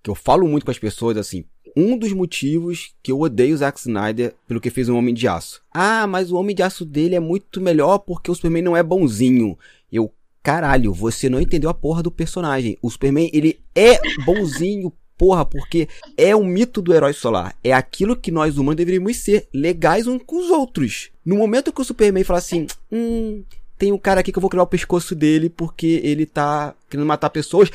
que 0.03 0.09
eu 0.09 0.15
falo 0.15 0.47
muito 0.47 0.63
com 0.63 0.71
as 0.71 0.79
pessoas 0.79 1.17
assim, 1.17 1.43
um 1.77 1.95
dos 1.95 2.11
motivos 2.11 2.95
que 3.03 3.11
eu 3.11 3.19
odeio 3.21 3.53
o 3.53 3.57
Zack 3.57 3.79
Snyder 3.79 4.33
pelo 4.47 4.59
que 4.59 4.71
fez 4.71 4.89
o 4.89 4.95
Homem 4.95 5.13
de 5.13 5.27
Aço. 5.27 5.61
Ah, 5.71 6.07
mas 6.07 6.31
o 6.31 6.35
Homem 6.35 6.55
de 6.55 6.63
Aço 6.63 6.83
dele 6.83 7.13
é 7.13 7.19
muito 7.19 7.61
melhor 7.61 7.99
porque 7.99 8.31
o 8.31 8.33
Superman 8.33 8.63
não 8.63 8.75
é 8.75 8.81
bonzinho. 8.81 9.55
Eu, 9.93 10.11
caralho, 10.41 10.91
você 10.91 11.29
não 11.29 11.39
entendeu 11.39 11.69
a 11.69 11.75
porra 11.75 12.01
do 12.01 12.09
personagem. 12.09 12.79
O 12.81 12.89
Superman, 12.89 13.29
ele 13.31 13.59
é 13.75 13.99
bonzinho, 14.25 14.91
porra, 15.15 15.45
porque 15.45 15.87
é 16.17 16.35
o 16.35 16.43
mito 16.43 16.81
do 16.81 16.95
herói 16.95 17.13
solar. 17.13 17.55
É 17.63 17.73
aquilo 17.73 18.15
que 18.15 18.31
nós 18.31 18.57
humanos 18.57 18.77
deveríamos 18.77 19.17
ser, 19.17 19.47
legais 19.53 20.07
uns 20.07 20.23
com 20.25 20.39
os 20.39 20.49
outros. 20.49 21.11
No 21.23 21.35
momento 21.35 21.71
que 21.71 21.81
o 21.81 21.85
Superman 21.85 22.23
fala 22.23 22.39
assim, 22.39 22.65
hum, 22.91 23.43
tem 23.77 23.91
um 23.91 23.99
cara 23.99 24.21
aqui 24.21 24.31
que 24.31 24.37
eu 24.39 24.41
vou 24.41 24.49
criar 24.49 24.63
o 24.63 24.67
pescoço 24.67 25.13
dele 25.13 25.47
porque 25.47 26.01
ele 26.03 26.25
tá 26.25 26.73
querendo 26.89 27.05
matar 27.05 27.29
pessoas 27.29 27.69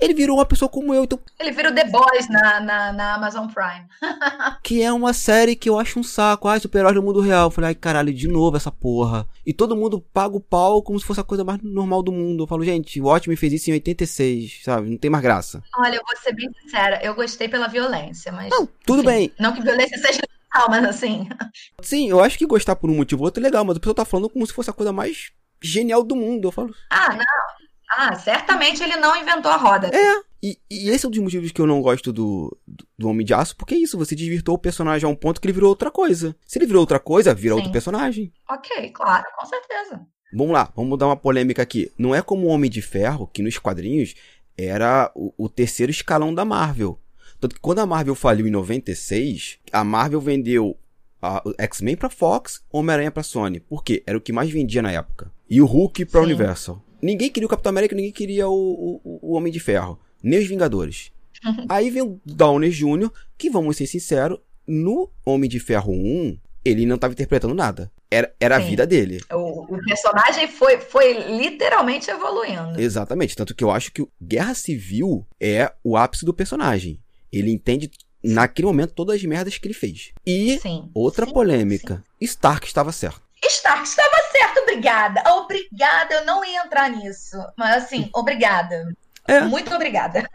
Ele 0.00 0.14
virou 0.14 0.36
uma 0.38 0.46
pessoa 0.46 0.68
como 0.68 0.94
eu, 0.94 1.04
então. 1.04 1.18
Ele 1.38 1.50
virou 1.50 1.74
The 1.74 1.84
Boys 1.84 2.28
na, 2.28 2.60
na, 2.60 2.92
na 2.92 3.14
Amazon 3.14 3.48
Prime. 3.48 3.86
que 4.62 4.82
é 4.82 4.92
uma 4.92 5.12
série 5.12 5.56
que 5.56 5.68
eu 5.68 5.78
acho 5.78 5.98
um 5.98 6.02
saco. 6.02 6.46
Ai, 6.46 6.60
super-herói 6.60 6.92
no 6.92 7.02
mundo 7.02 7.20
real. 7.20 7.46
Eu 7.46 7.50
falei, 7.50 7.68
ai, 7.68 7.74
caralho, 7.74 8.12
de 8.12 8.28
novo 8.28 8.56
essa 8.56 8.70
porra. 8.70 9.26
E 9.44 9.52
todo 9.52 9.76
mundo 9.76 10.00
paga 10.12 10.36
o 10.36 10.40
pau 10.40 10.82
como 10.82 10.98
se 11.00 11.06
fosse 11.06 11.20
a 11.20 11.24
coisa 11.24 11.42
mais 11.42 11.60
normal 11.62 12.02
do 12.02 12.12
mundo. 12.12 12.44
Eu 12.44 12.46
falo, 12.46 12.64
gente, 12.64 13.00
o 13.00 13.06
Watchmen 13.06 13.36
fez 13.36 13.52
isso 13.52 13.70
em 13.70 13.74
86, 13.74 14.60
sabe? 14.64 14.90
Não 14.90 14.98
tem 14.98 15.10
mais 15.10 15.22
graça. 15.22 15.62
Olha, 15.76 15.96
eu 15.96 16.02
vou 16.06 16.16
ser 16.16 16.32
bem 16.32 16.50
sincera, 16.62 17.00
eu 17.02 17.14
gostei 17.14 17.48
pela 17.48 17.66
violência, 17.66 18.30
mas. 18.30 18.50
Não, 18.50 18.68
tudo 18.86 19.00
enfim, 19.00 19.08
bem. 19.08 19.32
Não 19.38 19.52
que 19.52 19.62
violência 19.62 19.98
seja 19.98 20.20
legal, 20.20 20.68
mas 20.68 20.84
assim. 20.84 21.28
Sim, 21.82 22.08
eu 22.08 22.20
acho 22.20 22.38
que 22.38 22.46
gostar 22.46 22.76
por 22.76 22.88
um 22.90 22.96
motivo 22.96 23.22
ou 23.22 23.26
outro 23.26 23.42
é 23.42 23.44
legal, 23.44 23.64
mas 23.64 23.76
a 23.76 23.80
pessoa 23.80 23.94
tá 23.94 24.04
falando 24.04 24.28
como 24.28 24.46
se 24.46 24.52
fosse 24.52 24.70
a 24.70 24.74
coisa 24.74 24.92
mais 24.92 25.32
genial 25.60 26.04
do 26.04 26.14
mundo. 26.14 26.48
Eu 26.48 26.52
falo. 26.52 26.72
Ah, 26.90 27.14
não. 27.14 27.67
Ah, 27.90 28.14
certamente 28.16 28.82
ele 28.82 28.96
não 28.96 29.16
inventou 29.16 29.50
a 29.50 29.56
roda. 29.56 29.88
É, 29.88 30.22
e, 30.42 30.58
e, 30.70 30.90
esse 30.90 31.04
é 31.04 31.08
um 31.08 31.10
dos 31.10 31.20
motivos 31.20 31.50
que 31.50 31.60
eu 31.60 31.66
não 31.66 31.80
gosto 31.80 32.12
do, 32.12 32.56
do, 32.66 32.86
do, 32.98 33.08
Homem 33.08 33.24
de 33.24 33.34
Aço, 33.34 33.56
porque 33.56 33.74
é 33.74 33.78
isso, 33.78 33.98
você 33.98 34.14
desvirtou 34.14 34.54
o 34.54 34.58
personagem 34.58 35.06
a 35.06 35.10
um 35.10 35.16
ponto 35.16 35.40
que 35.40 35.46
ele 35.46 35.54
virou 35.54 35.70
outra 35.70 35.90
coisa. 35.90 36.36
Se 36.46 36.58
ele 36.58 36.66
virou 36.66 36.80
outra 36.80 37.00
coisa, 37.00 37.34
vira 37.34 37.54
Sim. 37.54 37.58
outro 37.60 37.72
personagem. 37.72 38.32
Ok, 38.48 38.90
claro, 38.90 39.24
com 39.36 39.46
certeza. 39.46 40.06
Vamos 40.32 40.52
lá, 40.52 40.70
vamos 40.76 40.98
dar 40.98 41.06
uma 41.06 41.16
polêmica 41.16 41.62
aqui. 41.62 41.90
Não 41.98 42.14
é 42.14 42.20
como 42.20 42.46
o 42.46 42.50
Homem 42.50 42.70
de 42.70 42.82
Ferro, 42.82 43.26
que 43.26 43.42
nos 43.42 43.58
quadrinhos 43.58 44.14
era 44.56 45.10
o, 45.14 45.32
o 45.38 45.48
terceiro 45.48 45.90
escalão 45.90 46.34
da 46.34 46.44
Marvel. 46.44 47.00
Tanto 47.40 47.54
que 47.54 47.60
quando 47.60 47.78
a 47.78 47.86
Marvel 47.86 48.14
faliu 48.14 48.46
em 48.46 48.50
96, 48.50 49.58
a 49.72 49.82
Marvel 49.82 50.20
vendeu 50.20 50.76
a 51.22 51.42
X-Men 51.58 51.96
pra 51.96 52.10
Fox, 52.10 52.62
Homem-Aranha 52.70 53.10
pra 53.10 53.22
Sony. 53.22 53.60
Por 53.60 53.82
quê? 53.82 54.02
Era 54.06 54.18
o 54.18 54.20
que 54.20 54.32
mais 54.32 54.50
vendia 54.50 54.82
na 54.82 54.92
época. 54.92 55.32
E 55.48 55.60
o 55.60 55.66
Hulk 55.66 56.04
pra 56.06 56.20
Sim. 56.20 56.26
Universal. 56.26 56.84
Ninguém 57.00 57.30
queria 57.30 57.46
o 57.46 57.50
Capitão 57.50 57.70
América, 57.70 57.94
ninguém 57.94 58.12
queria 58.12 58.48
o, 58.48 59.00
o, 59.04 59.18
o 59.22 59.34
Homem 59.34 59.52
de 59.52 59.60
Ferro. 59.60 59.98
Nem 60.22 60.38
os 60.38 60.46
Vingadores. 60.46 61.12
Aí 61.68 61.90
vem 61.90 62.02
o 62.02 62.20
Downey 62.24 62.70
Jr., 62.70 63.10
que 63.36 63.48
vamos 63.48 63.76
ser 63.76 63.86
sinceros, 63.86 64.38
no 64.66 65.10
Homem 65.24 65.48
de 65.48 65.58
Ferro 65.58 65.92
1, 65.92 66.38
ele 66.64 66.84
não 66.84 66.96
estava 66.96 67.12
interpretando 67.12 67.54
nada. 67.54 67.90
Era, 68.10 68.34
era 68.40 68.56
a 68.56 68.58
vida 68.58 68.86
dele. 68.86 69.20
O, 69.30 69.74
o, 69.74 69.84
personagem 69.84 70.48
foi, 70.48 70.78
foi 70.78 71.12
literalmente 71.36 72.10
evoluindo. 72.10 72.80
Exatamente. 72.80 73.36
Tanto 73.36 73.54
que 73.54 73.62
eu 73.62 73.70
acho 73.70 73.92
que 73.92 74.06
Guerra 74.20 74.54
Civil 74.54 75.26
é 75.38 75.72
o 75.84 75.96
ápice 75.96 76.24
do 76.24 76.32
personagem. 76.32 77.00
Ele 77.30 77.50
entende 77.50 77.90
naquele 78.24 78.66
momento 78.66 78.94
todas 78.94 79.16
as 79.16 79.24
merdas 79.24 79.58
que 79.58 79.66
ele 79.66 79.74
fez. 79.74 80.12
E 80.26 80.58
sim, 80.58 80.90
outra 80.94 81.26
sim, 81.26 81.32
polêmica: 81.32 81.96
sim. 81.96 82.24
Stark 82.24 82.66
estava 82.66 82.92
certo. 82.92 83.27
Stark 83.46 83.84
estava 83.84 84.16
certo, 84.32 84.60
obrigada. 84.60 85.22
Obrigada, 85.32 86.14
eu 86.14 86.24
não 86.24 86.44
ia 86.44 86.64
entrar 86.64 86.90
nisso. 86.90 87.36
Mas 87.56 87.84
assim, 87.84 88.10
obrigada. 88.14 88.94
É. 89.26 89.40
Muito 89.40 89.72
obrigada. 89.74 90.28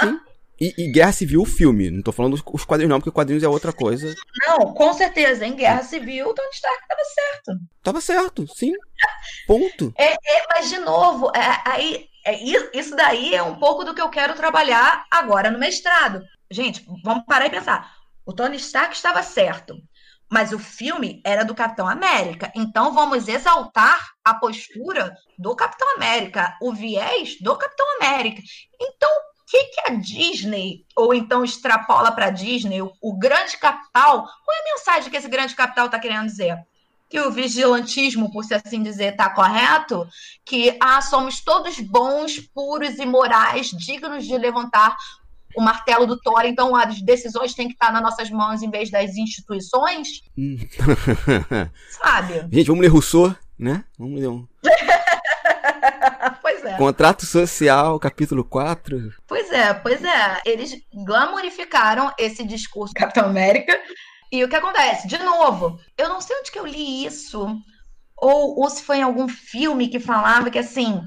Sim. 0.00 0.18
E, 0.60 0.74
e, 0.76 0.90
Guerra 0.90 1.12
Civil, 1.12 1.42
o 1.42 1.46
filme. 1.46 1.88
Não 1.88 2.02
tô 2.02 2.10
falando 2.10 2.34
os 2.52 2.64
quadrinhos, 2.64 2.90
não, 2.90 2.98
porque 2.98 3.14
quadrinhos 3.14 3.44
é 3.44 3.48
outra 3.48 3.72
coisa. 3.72 4.12
Não, 4.44 4.74
com 4.74 4.92
certeza. 4.92 5.46
Em 5.46 5.54
Guerra 5.54 5.84
Civil, 5.84 6.34
Tony 6.34 6.48
Stark 6.52 6.88
tava 6.88 7.04
certo. 7.04 7.60
Tava 7.80 8.00
certo, 8.00 8.46
sim. 8.56 8.72
Ponto. 9.46 9.92
É, 9.96 10.14
é 10.14 10.46
mas, 10.52 10.68
de 10.68 10.78
novo, 10.78 11.30
é, 11.34 11.62
aí, 11.64 12.08
é, 12.26 12.76
isso 12.76 12.96
daí 12.96 13.34
é 13.34 13.42
um 13.42 13.54
pouco 13.54 13.84
do 13.84 13.94
que 13.94 14.02
eu 14.02 14.10
quero 14.10 14.34
trabalhar 14.34 15.06
agora 15.10 15.48
no 15.48 15.60
mestrado. 15.60 16.24
Gente, 16.50 16.84
vamos 17.04 17.24
parar 17.24 17.46
e 17.46 17.50
pensar. 17.50 17.92
O 18.26 18.32
Tony 18.32 18.56
Stark 18.56 18.94
estava 18.94 19.22
certo. 19.22 19.80
Mas 20.30 20.52
o 20.52 20.58
filme 20.58 21.22
era 21.24 21.44
do 21.44 21.54
Capitão 21.54 21.88
América. 21.88 22.52
Então 22.54 22.92
vamos 22.92 23.28
exaltar 23.28 24.10
a 24.24 24.34
postura 24.34 25.14
do 25.38 25.56
Capitão 25.56 25.94
América, 25.96 26.56
o 26.60 26.72
viés 26.72 27.36
do 27.40 27.56
Capitão 27.56 27.86
América. 27.96 28.42
Então, 28.80 29.08
o 29.08 29.50
que, 29.50 29.64
que 29.64 29.80
a 29.90 29.94
Disney, 29.94 30.84
ou 30.94 31.14
então 31.14 31.42
extrapola 31.42 32.12
para 32.12 32.26
a 32.26 32.30
Disney, 32.30 32.82
o, 32.82 32.92
o, 33.00 33.16
grande 33.16 33.56
capital, 33.56 34.22
qual 34.22 34.56
é 34.56 34.60
a 34.60 34.74
mensagem 34.74 35.10
que 35.10 35.16
esse 35.16 35.28
grande 35.28 35.54
capital 35.54 35.86
está 35.86 35.98
querendo 35.98 36.26
dizer? 36.26 36.58
Que 37.08 37.20
o 37.20 37.30
vigilantismo, 37.30 38.30
por 38.30 38.44
assim 38.52 38.82
dizer, 38.82 39.12
está 39.12 39.30
correto? 39.30 40.06
Que 40.44 40.76
ah, 40.78 41.00
somos 41.00 41.40
todos 41.40 41.80
bons, 41.80 42.38
puros 42.54 42.98
e 42.98 43.06
morais, 43.06 43.68
dignos 43.70 44.26
de 44.26 44.36
levantar 44.36 44.94
o 45.56 45.62
martelo 45.62 46.06
do 46.06 46.20
Thor, 46.20 46.44
então 46.44 46.74
as 46.76 47.00
decisões 47.00 47.54
têm 47.54 47.68
que 47.68 47.74
estar 47.74 47.92
nas 47.92 48.02
nossas 48.02 48.30
mãos 48.30 48.62
em 48.62 48.70
vez 48.70 48.90
das 48.90 49.16
instituições. 49.16 50.22
Hum. 50.36 50.56
Sabe? 51.90 52.46
Gente, 52.52 52.66
vamos 52.66 52.82
ler 52.82 52.88
Rousseau, 52.88 53.34
né? 53.58 53.84
Vamos 53.98 54.20
ler 54.20 54.28
um. 54.28 54.46
pois 56.42 56.64
é. 56.64 56.76
Contrato 56.76 57.26
Social, 57.26 57.98
capítulo 57.98 58.44
4. 58.44 59.14
Pois 59.26 59.50
é, 59.50 59.74
pois 59.74 60.02
é. 60.04 60.40
Eles 60.44 60.76
glamorificaram 60.92 62.12
esse 62.18 62.44
discurso 62.44 62.94
do 62.94 62.98
Capitão 62.98 63.26
América. 63.26 63.78
E 64.30 64.44
o 64.44 64.48
que 64.48 64.56
acontece? 64.56 65.08
De 65.08 65.18
novo, 65.18 65.80
eu 65.96 66.08
não 66.08 66.20
sei 66.20 66.36
onde 66.36 66.52
que 66.52 66.58
eu 66.58 66.66
li 66.66 67.06
isso, 67.06 67.46
ou, 68.16 68.60
ou 68.60 68.68
se 68.68 68.82
foi 68.82 68.98
em 68.98 69.02
algum 69.02 69.26
filme 69.26 69.88
que 69.88 69.98
falava 69.98 70.50
que 70.50 70.58
assim 70.58 71.00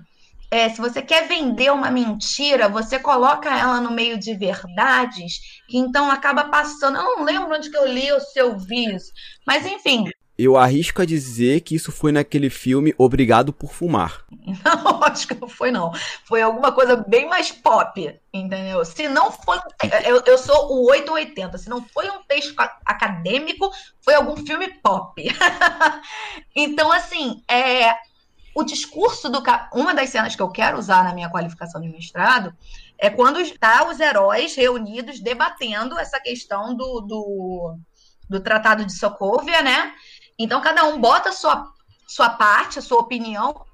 é, 0.51 0.67
se 0.67 0.81
você 0.81 1.01
quer 1.01 1.29
vender 1.29 1.71
uma 1.71 1.89
mentira, 1.89 2.67
você 2.67 2.99
coloca 2.99 3.49
ela 3.49 3.79
no 3.79 3.89
meio 3.89 4.19
de 4.19 4.35
verdades, 4.35 5.39
que 5.69 5.77
então 5.77 6.11
acaba 6.11 6.49
passando. 6.49 6.97
Eu 6.97 7.03
não 7.03 7.23
lembro 7.23 7.55
onde 7.55 7.71
que 7.71 7.77
eu 7.77 7.87
li 7.87 8.11
ou 8.11 8.19
se 8.19 8.37
eu 8.37 8.59
vi 8.59 8.93
isso. 8.93 9.13
Mas 9.47 9.65
enfim. 9.65 10.09
Eu 10.37 10.57
arrisco 10.57 11.01
a 11.01 11.05
dizer 11.05 11.61
que 11.61 11.75
isso 11.75 11.91
foi 11.91 12.11
naquele 12.11 12.49
filme 12.49 12.93
Obrigado 12.97 13.53
por 13.53 13.71
Fumar. 13.71 14.25
Não, 14.65 15.03
acho 15.03 15.27
que 15.27 15.35
não 15.35 15.47
foi, 15.47 15.71
não. 15.71 15.91
Foi 16.25 16.41
alguma 16.41 16.71
coisa 16.71 16.95
bem 16.95 17.29
mais 17.29 17.51
pop, 17.51 18.19
entendeu? 18.33 18.83
Se 18.83 19.07
não 19.07 19.31
foi. 19.31 19.57
Eu, 20.05 20.21
eu 20.25 20.37
sou 20.37 20.71
o 20.71 20.89
880. 20.89 21.57
Se 21.57 21.69
não 21.69 21.83
foi 21.83 22.09
um 22.09 22.23
texto 22.23 22.55
acadêmico, 22.85 23.69
foi 24.01 24.15
algum 24.15 24.35
filme 24.37 24.67
pop. 24.81 25.13
então, 26.55 26.91
assim, 26.91 27.43
é, 27.49 27.95
o 28.55 28.63
discurso 28.63 29.29
do 29.29 29.41
uma 29.73 29.93
das 29.93 30.09
cenas 30.09 30.35
que 30.35 30.41
eu 30.41 30.49
quero 30.49 30.77
usar 30.77 31.03
na 31.03 31.13
minha 31.13 31.29
qualificação 31.29 31.81
de 31.81 31.89
mestrado 31.89 32.53
é 32.97 33.09
quando 33.09 33.39
está 33.39 33.87
os 33.87 33.99
heróis 33.99 34.55
reunidos 34.55 35.19
debatendo 35.19 35.97
essa 35.97 36.19
questão 36.19 36.75
do, 36.75 37.01
do, 37.01 37.77
do 38.29 38.39
Tratado 38.39 38.85
de 38.85 38.93
Sokovia, 38.93 39.61
né? 39.61 39.93
Então 40.37 40.61
cada 40.61 40.83
um 40.85 40.99
bota 40.99 41.31
sua, 41.31 41.71
sua 42.07 42.29
parte, 42.29 42.79
a 42.79 42.81
sua 42.81 42.99
opinião, 42.99 43.65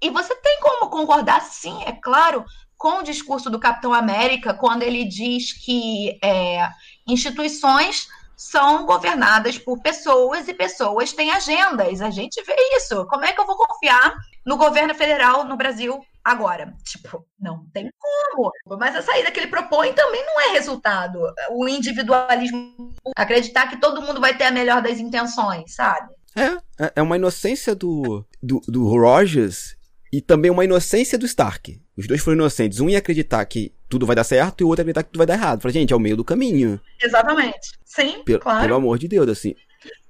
e 0.00 0.10
você 0.10 0.34
tem 0.36 0.60
como 0.60 0.90
concordar, 0.90 1.40
sim, 1.40 1.82
é 1.84 1.92
claro, 1.92 2.44
com 2.76 2.98
o 2.98 3.02
discurso 3.02 3.48
do 3.48 3.58
Capitão 3.58 3.94
América, 3.94 4.52
quando 4.52 4.82
ele 4.82 5.04
diz 5.04 5.52
que 5.64 6.18
é, 6.22 6.68
instituições 7.06 8.06
são 8.36 8.86
governadas 8.86 9.58
por 9.58 9.80
pessoas 9.80 10.48
e 10.48 10.54
pessoas 10.54 11.12
têm 11.12 11.30
agendas. 11.30 12.00
A 12.00 12.10
gente 12.10 12.42
vê 12.42 12.54
isso. 12.76 13.06
Como 13.06 13.24
é 13.24 13.32
que 13.32 13.40
eu 13.40 13.46
vou 13.46 13.56
confiar 13.56 14.14
no 14.44 14.56
governo 14.56 14.94
federal 14.94 15.44
no 15.44 15.56
Brasil 15.56 16.00
agora? 16.22 16.72
Tipo, 16.84 17.26
não 17.38 17.66
tem 17.72 17.90
como. 17.98 18.50
Mas 18.78 18.96
a 18.96 19.02
saída 19.02 19.30
que 19.30 19.40
ele 19.40 19.48
propõe 19.48 19.92
também 19.92 20.24
não 20.24 20.40
é 20.42 20.52
resultado. 20.52 21.18
O 21.50 21.68
individualismo, 21.68 22.94
acreditar 23.16 23.68
que 23.68 23.80
todo 23.80 24.02
mundo 24.02 24.20
vai 24.20 24.36
ter 24.36 24.44
a 24.44 24.50
melhor 24.50 24.82
das 24.82 24.98
intenções, 24.98 25.74
sabe? 25.74 26.12
É, 26.36 26.92
é 26.96 27.02
uma 27.02 27.16
inocência 27.16 27.74
do, 27.74 28.24
do, 28.42 28.60
do 28.66 28.88
Rogers 28.88 29.76
e 30.12 30.20
também 30.20 30.50
uma 30.50 30.64
inocência 30.64 31.18
do 31.18 31.26
Stark. 31.26 31.80
Os 31.96 32.06
dois 32.06 32.20
foram 32.20 32.36
inocentes. 32.36 32.80
Um 32.80 32.88
ia 32.88 32.98
acreditar 32.98 33.44
que 33.46 33.73
tudo 33.88 34.06
vai 34.06 34.16
dar 34.16 34.24
certo 34.24 34.60
e 34.60 34.64
o 34.64 34.68
outro 34.68 34.82
acreditar 34.82 35.02
que 35.02 35.10
tudo 35.10 35.18
vai 35.18 35.26
dar 35.26 35.34
errado. 35.34 35.60
Falei, 35.60 35.74
gente, 35.74 35.92
é 35.92 35.96
o 35.96 36.00
meio 36.00 36.16
do 36.16 36.24
caminho. 36.24 36.80
Exatamente. 37.00 37.72
Sim, 37.84 38.22
pelo, 38.24 38.40
claro. 38.40 38.62
Pelo 38.62 38.74
amor 38.76 38.98
de 38.98 39.08
Deus, 39.08 39.28
assim. 39.28 39.54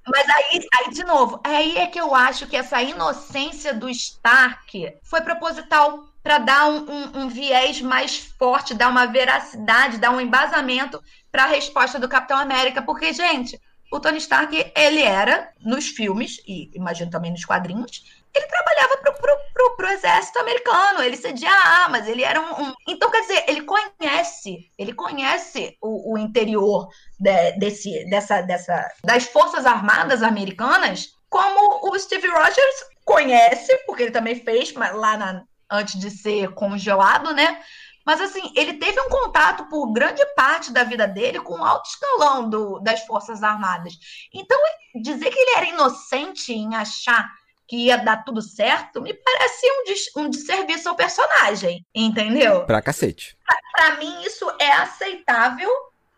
Mas 0.07 0.25
aí, 0.29 0.67
aí, 0.79 0.93
de 0.93 1.03
novo, 1.03 1.39
aí 1.43 1.77
é 1.77 1.87
que 1.87 1.99
eu 1.99 2.13
acho 2.13 2.47
que 2.47 2.55
essa 2.55 2.81
inocência 2.81 3.73
do 3.73 3.89
Stark 3.89 4.93
foi 5.03 5.21
proposital 5.21 6.07
para 6.21 6.37
dar 6.37 6.69
um, 6.69 6.89
um, 6.89 7.19
um, 7.21 7.27
viés 7.27 7.81
mais 7.81 8.17
forte, 8.17 8.73
dar 8.73 8.89
uma 8.89 9.05
veracidade, 9.05 9.97
dar 9.97 10.11
um 10.11 10.21
embasamento 10.21 11.01
para 11.31 11.43
a 11.43 11.47
resposta 11.47 11.99
do 11.99 12.09
Capitão 12.09 12.37
América. 12.37 12.81
Porque, 12.81 13.13
gente, 13.13 13.59
o 13.91 13.99
Tony 13.99 14.17
Stark, 14.17 14.71
ele 14.75 15.01
era, 15.01 15.49
nos 15.61 15.87
filmes, 15.87 16.39
e 16.47 16.69
imagino 16.73 17.09
também 17.09 17.31
nos 17.31 17.45
quadrinhos, 17.45 18.23
ele 18.35 18.47
trabalhava 18.47 18.97
pro, 18.97 19.13
pro, 19.13 19.37
pro, 19.53 19.75
pro, 19.75 19.87
exército 19.87 20.39
americano, 20.39 21.01
ele 21.01 21.17
cedia 21.17 21.51
armas, 21.51 22.07
ele 22.07 22.23
era 22.23 22.39
um, 22.39 22.63
um, 22.63 22.73
Então, 22.87 23.09
quer 23.09 23.21
dizer, 23.21 23.45
ele 23.47 23.61
conhece, 23.61 24.71
ele 24.77 24.93
conhece 24.93 25.77
o, 25.81 26.13
o 26.13 26.17
interior 26.17 26.87
de, 27.19 27.51
desse, 27.53 28.09
dessa, 28.09 28.41
dessa, 28.41 28.87
das 29.03 29.25
Forças 29.25 29.65
Armadas 29.65 30.21
Americanas, 30.21 31.09
como 31.29 31.89
o 31.89 31.99
Steve 31.99 32.27
Rogers 32.27 32.85
conhece, 33.03 33.75
porque 33.85 34.03
ele 34.03 34.11
também 34.11 34.35
fez 34.35 34.73
lá 34.73 35.17
na, 35.17 35.43
antes 35.71 35.99
de 35.99 36.09
ser 36.09 36.53
congelado, 36.53 37.33
né? 37.33 37.61
Mas 38.05 38.21
assim, 38.21 38.53
ele 38.55 38.73
teve 38.73 39.01
um 39.01 39.09
contato 39.09 39.67
por 39.67 39.91
grande 39.91 40.23
parte 40.35 40.71
da 40.71 40.83
vida 40.83 41.07
dele 41.07 41.39
com 41.39 41.55
o 41.55 41.65
alto 41.65 41.89
escalão 41.89 42.47
do, 42.47 42.79
das 42.79 43.03
Forças 43.05 43.41
Armadas. 43.41 43.93
Então, 44.31 44.59
dizer 45.01 45.31
que 45.31 45.39
ele 45.39 45.57
era 45.57 45.69
inocente 45.69 46.53
em 46.53 46.75
achar 46.75 47.27
que 47.67 47.75
ia 47.85 47.97
dar 47.97 48.23
tudo 48.23 48.41
certo, 48.41 49.01
me 49.01 49.13
parece 49.13 49.65
um, 49.65 49.83
des 49.85 50.11
um 50.15 50.29
desserviço 50.29 50.89
ao 50.89 50.95
personagem, 50.95 51.85
entendeu? 51.93 52.65
Pra 52.65 52.81
cacete. 52.81 53.37
Pra, 53.45 53.57
pra 53.75 53.97
mim, 53.97 54.21
isso 54.23 54.45
é 54.59 54.71
aceitável, 54.71 55.69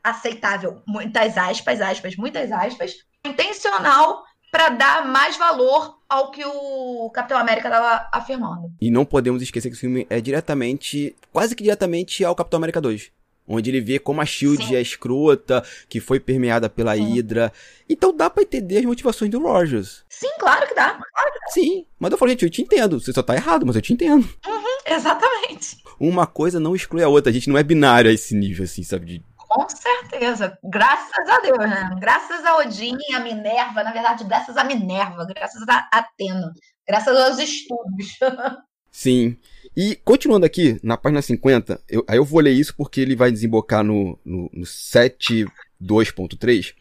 aceitável, 0.04 0.82
muitas 0.86 1.38
aspas, 1.38 1.82
aspas, 1.82 2.16
muitas 2.16 2.52
aspas, 2.52 2.96
intencional 3.26 4.24
para 4.52 4.70
dar 4.70 5.06
mais 5.06 5.38
valor 5.38 5.98
ao 6.08 6.32
que 6.32 6.44
o 6.46 7.10
Capitão 7.14 7.38
América 7.38 7.68
estava 7.68 8.10
afirmando. 8.14 8.72
E 8.80 8.90
não 8.90 9.06
podemos 9.06 9.42
esquecer 9.42 9.70
que 9.70 9.76
o 9.76 9.80
filme 9.80 10.08
é 10.10 10.22
diretamente, 10.22 11.16
quase 11.32 11.56
que 11.56 11.64
diretamente 11.64 12.24
ao 12.24 12.36
Capitão 12.36 12.58
América 12.58 12.80
2. 12.82 13.12
Onde 13.48 13.70
ele 13.70 13.80
vê 13.80 13.98
como 13.98 14.20
a 14.20 14.26
Shield 14.26 14.66
Sim. 14.66 14.76
é 14.76 14.82
escrota, 14.82 15.64
que 15.88 16.00
foi 16.00 16.20
permeada 16.20 16.70
pela 16.70 16.96
Sim. 16.96 17.14
Hydra. 17.14 17.54
Então 17.90 18.16
dá 18.16 18.30
pra 18.30 18.44
entender 18.44 18.80
as 18.80 18.86
motivações 18.86 19.32
do 19.32 19.42
Rogers. 19.42 20.04
Sim, 20.10 20.30
claro 20.40 20.68
que 20.68 20.76
dá. 20.76 20.90
Claro 20.90 21.34
que 21.34 21.40
dá. 21.40 21.48
Sim, 21.50 21.86
mas 21.98 22.12
eu 22.12 22.18
falo, 22.18 22.32
gente, 22.32 22.44
eu 22.44 22.50
te 22.50 22.62
entendo. 22.62 23.00
Você 23.00 23.14
só 23.14 23.24
tá 23.24 23.36
errado, 23.36 23.66
mas 23.66 23.76
eu 23.76 23.82
te 23.82 23.94
entendo. 23.94 24.28
Uhum, 24.46 24.78
exatamente. 24.86 25.78
Uma 26.00 26.28
coisa 26.28 26.60
não 26.60 26.76
exclui 26.76 27.04
a 27.04 27.10
outra. 27.10 27.30
A 27.30 27.34
gente 27.34 27.50
não 27.50 27.58
é 27.58 27.64
binário 27.64 28.12
a 28.12 28.14
esse 28.14 28.36
nível, 28.36 28.66
assim, 28.66 28.84
sabe? 28.84 29.06
De 29.06 29.24
com 29.48 29.68
certeza. 29.70 30.58
Graças 30.64 31.30
a 31.30 31.40
Deus, 31.40 31.58
né? 31.58 31.96
Graças 32.00 32.46
a 32.46 32.58
Odin, 32.58 32.98
a 33.16 33.20
Minerva, 33.20 33.84
na 33.84 33.92
verdade, 33.92 34.24
graças 34.26 34.58
a 34.58 34.64
Minerva, 34.64 35.26
graças 35.26 35.64
a 35.68 35.88
Atena, 35.92 36.54
graças 36.86 37.18
aos 37.18 37.40
estudos. 37.40 38.20
Sim. 38.92 39.38
E 39.80 39.96
continuando 39.98 40.44
aqui, 40.44 40.80
na 40.82 40.98
página 40.98 41.22
50, 41.22 41.80
eu, 41.88 42.04
aí 42.08 42.18
eu 42.18 42.26
vou 42.26 42.40
ler 42.40 42.54
isso 42.54 42.74
porque 42.76 43.00
ele 43.00 43.16
vai 43.16 43.32
desembocar 43.32 43.84
no, 43.84 44.18
no, 44.26 44.50
no 44.52 44.66
7.2.3, 44.66 46.74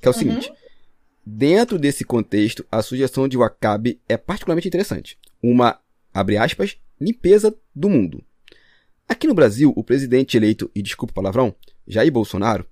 que 0.00 0.06
é 0.06 0.08
o 0.08 0.12
uhum. 0.12 0.18
seguinte. 0.18 0.52
Dentro 1.26 1.80
desse 1.80 2.04
contexto, 2.04 2.64
a 2.70 2.80
sugestão 2.80 3.26
de 3.26 3.36
Wakabe 3.36 4.00
é 4.08 4.16
particularmente 4.16 4.68
interessante. 4.68 5.18
Uma, 5.42 5.80
abre 6.12 6.36
aspas, 6.36 6.76
limpeza 7.00 7.52
do 7.74 7.88
mundo. 7.88 8.22
Aqui 9.08 9.26
no 9.26 9.34
Brasil, 9.34 9.72
o 9.74 9.82
presidente 9.82 10.36
eleito, 10.36 10.70
e 10.76 10.80
desculpa 10.80 11.10
o 11.10 11.14
palavrão, 11.14 11.56
Jair 11.88 12.12
Bolsonaro, 12.12 12.64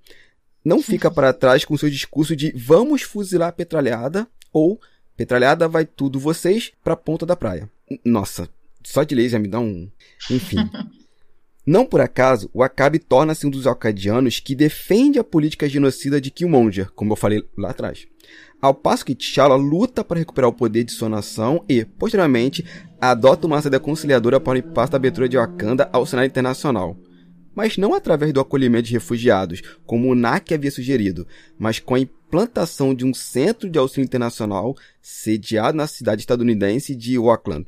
não 0.64 0.80
fica 0.80 1.10
para 1.10 1.32
trás 1.34 1.64
com 1.64 1.76
seu 1.76 1.90
discurso 1.90 2.36
de 2.36 2.52
vamos 2.52 3.02
fuzilar 3.02 3.48
a 3.48 3.52
petralhada 3.52 4.28
ou 4.52 4.80
petralhada 5.16 5.66
vai 5.66 5.84
tudo 5.84 6.20
vocês 6.20 6.70
para 6.84 6.92
a 6.92 6.96
ponta 6.96 7.26
da 7.26 7.34
praia. 7.34 7.68
Nossa, 8.04 8.48
só 8.84 9.02
de 9.02 9.28
já 9.28 9.38
me 9.38 9.48
dá 9.48 9.60
um. 9.60 9.90
Enfim. 10.30 10.58
Não 11.64 11.86
por 11.86 12.00
acaso, 12.00 12.50
o 12.52 12.62
Acabe 12.62 12.98
torna-se 12.98 13.46
um 13.46 13.50
dos 13.50 13.68
alcadianos 13.68 14.40
que 14.40 14.54
defende 14.54 15.20
a 15.20 15.24
política 15.24 15.68
genocida 15.68 16.20
de 16.20 16.28
Killmonger, 16.28 16.90
como 16.92 17.12
eu 17.12 17.16
falei 17.16 17.44
lá 17.56 17.70
atrás. 17.70 18.04
Ao 18.60 18.74
passo 18.74 19.04
que 19.04 19.14
T'Challa 19.14 19.54
luta 19.54 20.02
para 20.02 20.18
recuperar 20.18 20.50
o 20.50 20.52
poder 20.52 20.82
de 20.82 20.92
sua 20.92 21.08
nação 21.08 21.64
e, 21.68 21.84
posteriormente, 21.84 22.64
adota 23.00 23.46
uma 23.46 23.62
saída 23.62 23.78
conciliadora 23.78 24.40
para 24.40 24.54
o 24.54 24.58
impasse 24.58 24.90
da 24.90 24.96
abertura 24.96 25.28
de 25.28 25.36
Wakanda 25.36 25.88
ao 25.92 26.04
cenário 26.04 26.28
internacional 26.28 26.96
mas 27.54 27.76
não 27.76 27.94
através 27.94 28.32
do 28.32 28.40
acolhimento 28.40 28.88
de 28.88 28.94
refugiados, 28.94 29.62
como 29.84 30.10
o 30.10 30.14
NAC 30.14 30.54
havia 30.54 30.70
sugerido, 30.70 31.26
mas 31.58 31.78
com 31.78 31.94
a 31.94 32.00
implantação 32.00 32.94
de 32.94 33.04
um 33.04 33.12
centro 33.12 33.68
de 33.68 33.78
auxílio 33.78 34.04
internacional 34.04 34.74
sediado 35.00 35.76
na 35.76 35.86
cidade 35.86 36.22
estadunidense 36.22 36.94
de 36.94 37.16
Auckland, 37.16 37.66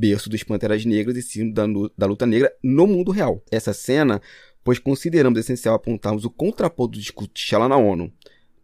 berço 0.00 0.30
dos 0.30 0.42
Panteras 0.42 0.82
Negras 0.86 1.14
e 1.18 1.22
símbolo 1.22 1.92
da 1.96 2.06
luta 2.06 2.24
negra 2.24 2.50
no 2.62 2.86
mundo 2.86 3.12
real. 3.12 3.42
Essa 3.50 3.74
cena, 3.74 4.22
pois 4.64 4.78
consideramos 4.78 5.38
essencial 5.38 5.74
apontarmos 5.74 6.24
o 6.24 6.30
contraponto 6.30 6.92
do 6.92 6.98
discurso 6.98 7.30
de 7.34 7.34
T'Challa 7.34 7.68
na 7.68 7.76
ONU, 7.76 8.10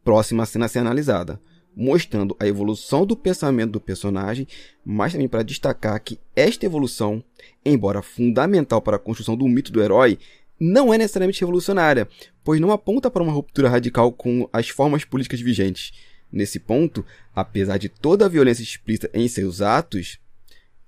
próxima 0.03 0.47
cena 0.47 0.64
a 0.64 0.68
ser 0.68 0.78
analisada, 0.78 1.39
mostrando 1.76 2.34
a 2.41 2.47
evolução 2.47 3.05
do 3.05 3.14
pensamento 3.14 3.72
do 3.72 3.80
personagem, 3.80 4.49
mas 4.82 5.12
também 5.12 5.28
para 5.28 5.43
destacar 5.43 6.01
que 6.03 6.18
esta 6.34 6.64
evolução, 6.64 7.22
embora 7.62 8.01
fundamental 8.01 8.80
para 8.80 8.97
a 8.97 9.01
construção 9.01 9.37
do 9.37 9.47
mito 9.47 9.70
do 9.70 9.82
herói, 9.82 10.18
não 10.59 10.93
é 10.93 10.97
necessariamente 10.97 11.41
revolucionária, 11.41 12.09
pois 12.43 12.59
não 12.59 12.70
aponta 12.70 13.11
para 13.11 13.22
uma 13.22 13.32
ruptura 13.32 13.68
radical 13.68 14.11
com 14.11 14.49
as 14.51 14.70
formas 14.70 15.05
políticas 15.05 15.39
vigentes. 15.43 15.93
Nesse 16.32 16.59
ponto, 16.59 17.05
apesar 17.34 17.76
de 17.76 17.91
toda 17.91 18.24
a 18.24 18.28
violência 18.28 18.62
explícita 18.62 19.11
em 19.12 19.28
seus 19.28 19.61
atos, 19.61 20.18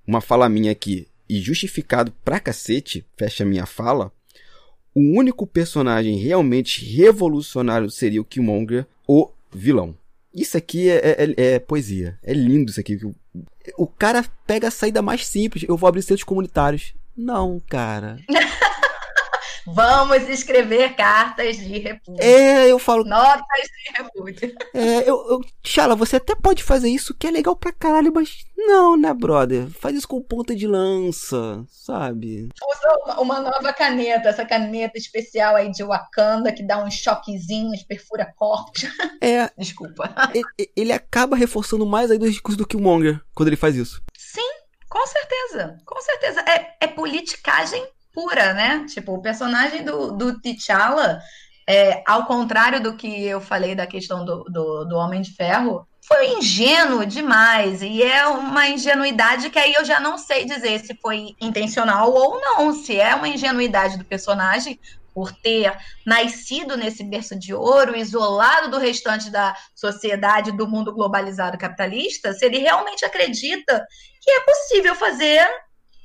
uma 0.09 0.21
fala 0.21 0.49
minha 0.49 0.71
aqui, 0.71 1.07
e 1.29 1.39
justificado 1.39 2.11
pra 2.25 2.39
cacete, 2.39 3.05
fecha 3.15 3.45
minha 3.45 3.67
fala, 3.67 4.11
o 4.95 5.01
único 5.15 5.45
personagem 5.45 6.17
realmente 6.17 6.83
revolucionário 6.83 7.91
seria 7.91 8.19
o 8.19 8.25
Killmonger, 8.25 8.87
o 9.07 9.29
vilão. 9.53 9.95
Isso 10.33 10.57
aqui 10.57 10.89
é, 10.89 10.95
é, 10.95 11.23
é, 11.37 11.53
é 11.53 11.59
poesia. 11.59 12.17
É 12.23 12.33
lindo 12.33 12.71
isso 12.71 12.79
aqui. 12.79 12.99
O 13.77 13.85
cara 13.85 14.25
pega 14.47 14.69
a 14.69 14.71
saída 14.71 14.99
mais 14.99 15.27
simples. 15.27 15.63
Eu 15.67 15.77
vou 15.77 15.87
abrir 15.87 16.01
centros 16.01 16.23
comunitários. 16.23 16.95
Não, 17.15 17.59
cara. 17.67 18.17
Vamos 19.65 20.27
escrever 20.29 20.95
cartas 20.95 21.57
de 21.57 21.77
repúdio. 21.77 22.23
É, 22.23 22.67
eu 22.67 22.79
falo. 22.79 23.03
Notas 23.03 23.43
de 23.61 23.97
repúdio. 23.97 24.55
É, 24.73 25.09
eu, 25.09 25.15
eu. 25.29 25.41
Xala, 25.63 25.95
você 25.95 26.17
até 26.17 26.35
pode 26.35 26.63
fazer 26.63 26.89
isso, 26.89 27.13
que 27.13 27.27
é 27.27 27.31
legal 27.31 27.55
pra 27.55 27.71
caralho, 27.71 28.11
mas 28.13 28.45
não, 28.57 28.97
né, 28.97 29.13
brother? 29.13 29.69
Faz 29.69 29.95
isso 29.95 30.07
com 30.07 30.21
ponta 30.21 30.55
de 30.55 30.67
lança, 30.67 31.63
sabe? 31.67 32.49
Usa 32.69 33.19
uma 33.21 33.39
nova 33.39 33.73
caneta, 33.73 34.29
essa 34.29 34.45
caneta 34.45 34.97
especial 34.97 35.55
aí 35.55 35.71
de 35.71 35.83
Wakanda, 35.83 36.51
que 36.51 36.63
dá 36.63 36.83
uns 36.83 36.95
choquezinhos, 36.95 37.83
perfura 37.83 38.31
corte. 38.35 38.91
É. 39.21 39.49
Desculpa. 39.57 40.13
Ele, 40.33 40.71
ele 40.75 40.91
acaba 40.91 41.35
reforçando 41.35 41.85
mais 41.85 42.11
aí 42.11 42.17
do 42.17 42.29
discurso 42.29 42.57
do 42.57 42.67
Killmonger 42.67 43.21
quando 43.33 43.47
ele 43.47 43.55
faz 43.55 43.75
isso. 43.75 44.01
Sim, 44.17 44.49
com 44.89 45.05
certeza. 45.07 45.77
Com 45.85 46.01
certeza. 46.01 46.41
É, 46.41 46.75
é 46.81 46.87
politicagem 46.87 47.85
pura, 48.19 48.53
né? 48.53 48.85
Tipo, 48.87 49.13
o 49.13 49.21
personagem 49.21 49.83
do, 49.83 50.11
do 50.11 50.41
T'Challa, 50.41 51.21
é, 51.67 52.03
ao 52.05 52.25
contrário 52.25 52.81
do 52.81 52.95
que 52.95 53.23
eu 53.25 53.39
falei 53.39 53.75
da 53.75 53.87
questão 53.87 54.25
do, 54.25 54.43
do, 54.43 54.85
do 54.85 54.97
Homem 54.97 55.21
de 55.21 55.33
Ferro, 55.33 55.87
foi 56.05 56.33
ingênuo 56.33 57.05
demais. 57.05 57.81
E 57.81 58.03
é 58.03 58.27
uma 58.27 58.67
ingenuidade 58.67 59.49
que 59.49 59.59
aí 59.59 59.73
eu 59.73 59.85
já 59.85 59.99
não 59.99 60.17
sei 60.17 60.43
dizer 60.43 60.79
se 60.79 60.95
foi 60.95 61.35
intencional 61.39 62.11
ou 62.11 62.41
não. 62.41 62.73
Se 62.73 62.99
é 62.99 63.15
uma 63.15 63.29
ingenuidade 63.29 63.97
do 63.97 64.03
personagem 64.03 64.79
por 65.13 65.31
ter 65.31 65.75
nascido 66.05 66.75
nesse 66.75 67.03
berço 67.03 67.37
de 67.37 67.53
ouro, 67.53 67.95
isolado 67.95 68.69
do 68.69 68.77
restante 68.77 69.29
da 69.29 69.55
sociedade, 69.75 70.51
do 70.51 70.67
mundo 70.67 70.93
globalizado 70.93 71.57
capitalista, 71.57 72.33
se 72.33 72.45
ele 72.45 72.59
realmente 72.59 73.05
acredita 73.05 73.85
que 74.21 74.31
é 74.31 74.39
possível 74.41 74.95
fazer 74.95 75.47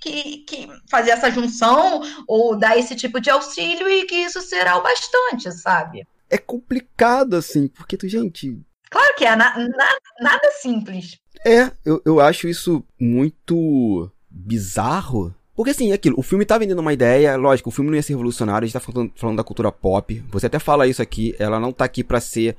que, 0.04 0.38
que 0.38 0.68
fazer 0.90 1.12
essa 1.12 1.30
junção 1.30 2.02
ou 2.28 2.56
dar 2.58 2.76
esse 2.76 2.94
tipo 2.94 3.18
de 3.20 3.30
auxílio 3.30 3.88
e 3.88 4.04
que 4.04 4.16
isso 4.16 4.42
será 4.42 4.76
o 4.76 4.82
bastante, 4.82 5.50
sabe? 5.52 6.06
É 6.28 6.36
complicado, 6.36 7.34
assim, 7.34 7.66
porque, 7.68 7.96
tu, 7.96 8.06
gente. 8.06 8.58
Claro 8.90 9.14
que 9.16 9.24
é, 9.24 9.34
na, 9.34 9.56
na, 9.58 9.88
nada 10.20 10.50
simples. 10.60 11.18
É, 11.44 11.70
eu, 11.84 12.02
eu 12.04 12.20
acho 12.20 12.46
isso 12.46 12.84
muito 13.00 14.10
bizarro. 14.28 15.34
Porque 15.56 15.70
assim, 15.70 15.92
é 15.92 15.94
aquilo, 15.94 16.18
o 16.18 16.22
filme 16.22 16.44
tá 16.44 16.58
vendendo 16.58 16.80
uma 16.80 16.92
ideia, 16.92 17.36
lógico, 17.36 17.68
o 17.68 17.72
filme 17.72 17.88
não 17.88 17.96
ia 17.96 18.02
ser 18.02 18.14
revolucionário, 18.14 18.64
a 18.64 18.66
gente 18.66 18.72
tá 18.72 18.80
falando, 18.80 19.12
falando 19.14 19.36
da 19.36 19.44
cultura 19.44 19.70
pop. 19.70 20.22
Você 20.30 20.46
até 20.46 20.58
fala 20.58 20.86
isso 20.86 21.00
aqui, 21.00 21.34
ela 21.38 21.60
não 21.60 21.72
tá 21.72 21.84
aqui 21.84 22.02
para 22.02 22.20
ser 22.20 22.56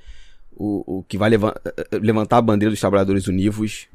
o, 0.56 1.00
o 1.00 1.04
que 1.04 1.18
vai 1.18 1.30
leva 1.30 1.54
levantar 1.91 2.38
a 2.38 2.41
bandeira 2.41 2.72
dos 2.72 2.80
trabalhadores 2.80 3.28
univos. 3.28 3.88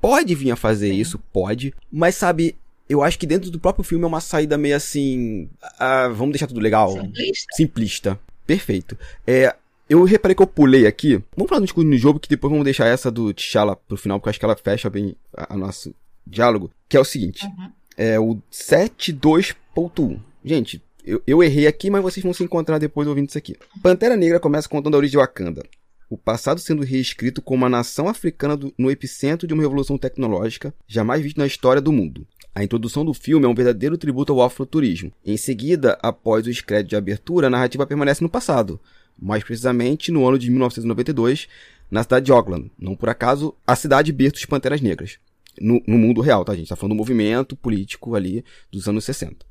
Pode 0.00 0.34
vir 0.34 0.50
a 0.50 0.56
fazer 0.56 0.88
Sim. 0.88 0.96
isso, 0.96 1.18
pode, 1.32 1.72
mas 1.92 2.16
sabe, 2.16 2.56
eu 2.90 3.04
acho 3.04 3.16
que 3.16 3.26
dentro 3.26 3.52
do 3.52 3.60
próprio 3.60 3.84
filme 3.84 4.04
é 4.04 4.08
uma 4.08 4.20
saída 4.20 4.58
meio 4.58 4.74
assim. 4.74 5.48
Ah, 5.78 6.08
vamos 6.08 6.32
deixar 6.32 6.48
tudo 6.48 6.58
legal. 6.58 6.90
Simplista. 6.90 7.54
Simplista. 7.54 8.20
Perfeito. 8.44 8.98
É, 9.24 9.54
eu 9.88 10.02
reparei 10.02 10.34
que 10.34 10.42
eu 10.42 10.46
pulei 10.46 10.88
aqui. 10.88 11.22
Vamos 11.36 11.48
falar 11.48 11.62
discurso 11.62 11.88
no 11.88 11.96
jogo, 11.96 12.18
que 12.18 12.28
depois 12.28 12.50
vamos 12.50 12.64
deixar 12.64 12.86
essa 12.86 13.08
do 13.08 13.32
T'Challa 13.32 13.76
pro 13.76 13.96
final, 13.96 14.18
porque 14.18 14.28
eu 14.28 14.30
acho 14.30 14.40
que 14.40 14.44
ela 14.44 14.56
fecha 14.56 14.90
bem 14.90 15.14
o 15.48 15.56
nosso 15.56 15.94
diálogo. 16.26 16.68
Que 16.88 16.96
é 16.96 17.00
o 17.00 17.04
seguinte: 17.04 17.46
uhum. 17.46 17.70
é 17.96 18.18
o 18.18 18.38
72.1. 18.50 20.18
Gente, 20.44 20.82
eu, 21.04 21.22
eu, 21.24 21.44
errei 21.44 21.68
aqui, 21.68 21.90
mas 21.90 22.02
vocês 22.02 22.24
vão 22.24 22.34
se 22.34 22.42
encontrar 22.42 22.78
depois 22.78 23.06
ouvindo 23.06 23.28
isso 23.28 23.38
aqui. 23.38 23.56
Pantera 23.80 24.16
Negra 24.16 24.40
começa 24.40 24.68
contando 24.68 24.94
a 24.94 24.98
origem 24.98 25.12
de 25.12 25.18
Wakanda. 25.18 25.62
O 26.08 26.18
passado 26.18 26.58
sendo 26.58 26.82
reescrito 26.82 27.40
como 27.40 27.62
uma 27.62 27.68
nação 27.68 28.08
africana 28.08 28.56
do, 28.56 28.74
no 28.76 28.90
epicentro 28.90 29.46
de 29.46 29.54
uma 29.54 29.62
revolução 29.62 29.96
tecnológica 29.96 30.74
jamais 30.88 31.22
vista 31.22 31.40
na 31.40 31.46
história 31.46 31.80
do 31.80 31.92
mundo. 31.92 32.26
A 32.54 32.64
introdução 32.64 33.04
do 33.04 33.14
filme 33.14 33.46
é 33.46 33.48
um 33.48 33.54
verdadeiro 33.54 33.96
tributo 33.96 34.32
ao 34.32 34.42
afroturismo. 34.42 35.12
Em 35.24 35.36
seguida, 35.36 35.98
após 36.02 36.46
os 36.46 36.60
créditos 36.60 36.90
de 36.90 36.96
abertura, 36.96 37.46
a 37.46 37.50
narrativa 37.50 37.86
permanece 37.86 38.22
no 38.22 38.28
passado, 38.28 38.80
mais 39.16 39.44
precisamente 39.44 40.10
no 40.10 40.26
ano 40.26 40.38
de 40.38 40.50
1992, 40.50 41.48
na 41.90 42.02
cidade 42.02 42.26
de 42.26 42.32
Auckland. 42.32 42.70
Não 42.78 42.96
por 42.96 43.08
acaso, 43.08 43.54
a 43.66 43.76
cidade 43.76 44.12
berço 44.12 44.34
dos 44.34 44.44
Panteras 44.46 44.80
Negras. 44.80 45.18
No, 45.60 45.80
no, 45.86 45.98
mundo 45.98 46.20
real, 46.20 46.44
tá, 46.44 46.54
gente? 46.54 46.68
Tá 46.68 46.76
falando 46.76 46.94
do 46.94 46.98
movimento 46.98 47.54
político 47.54 48.14
ali 48.14 48.44
dos 48.70 48.88
anos 48.88 49.04
60. 49.04 49.44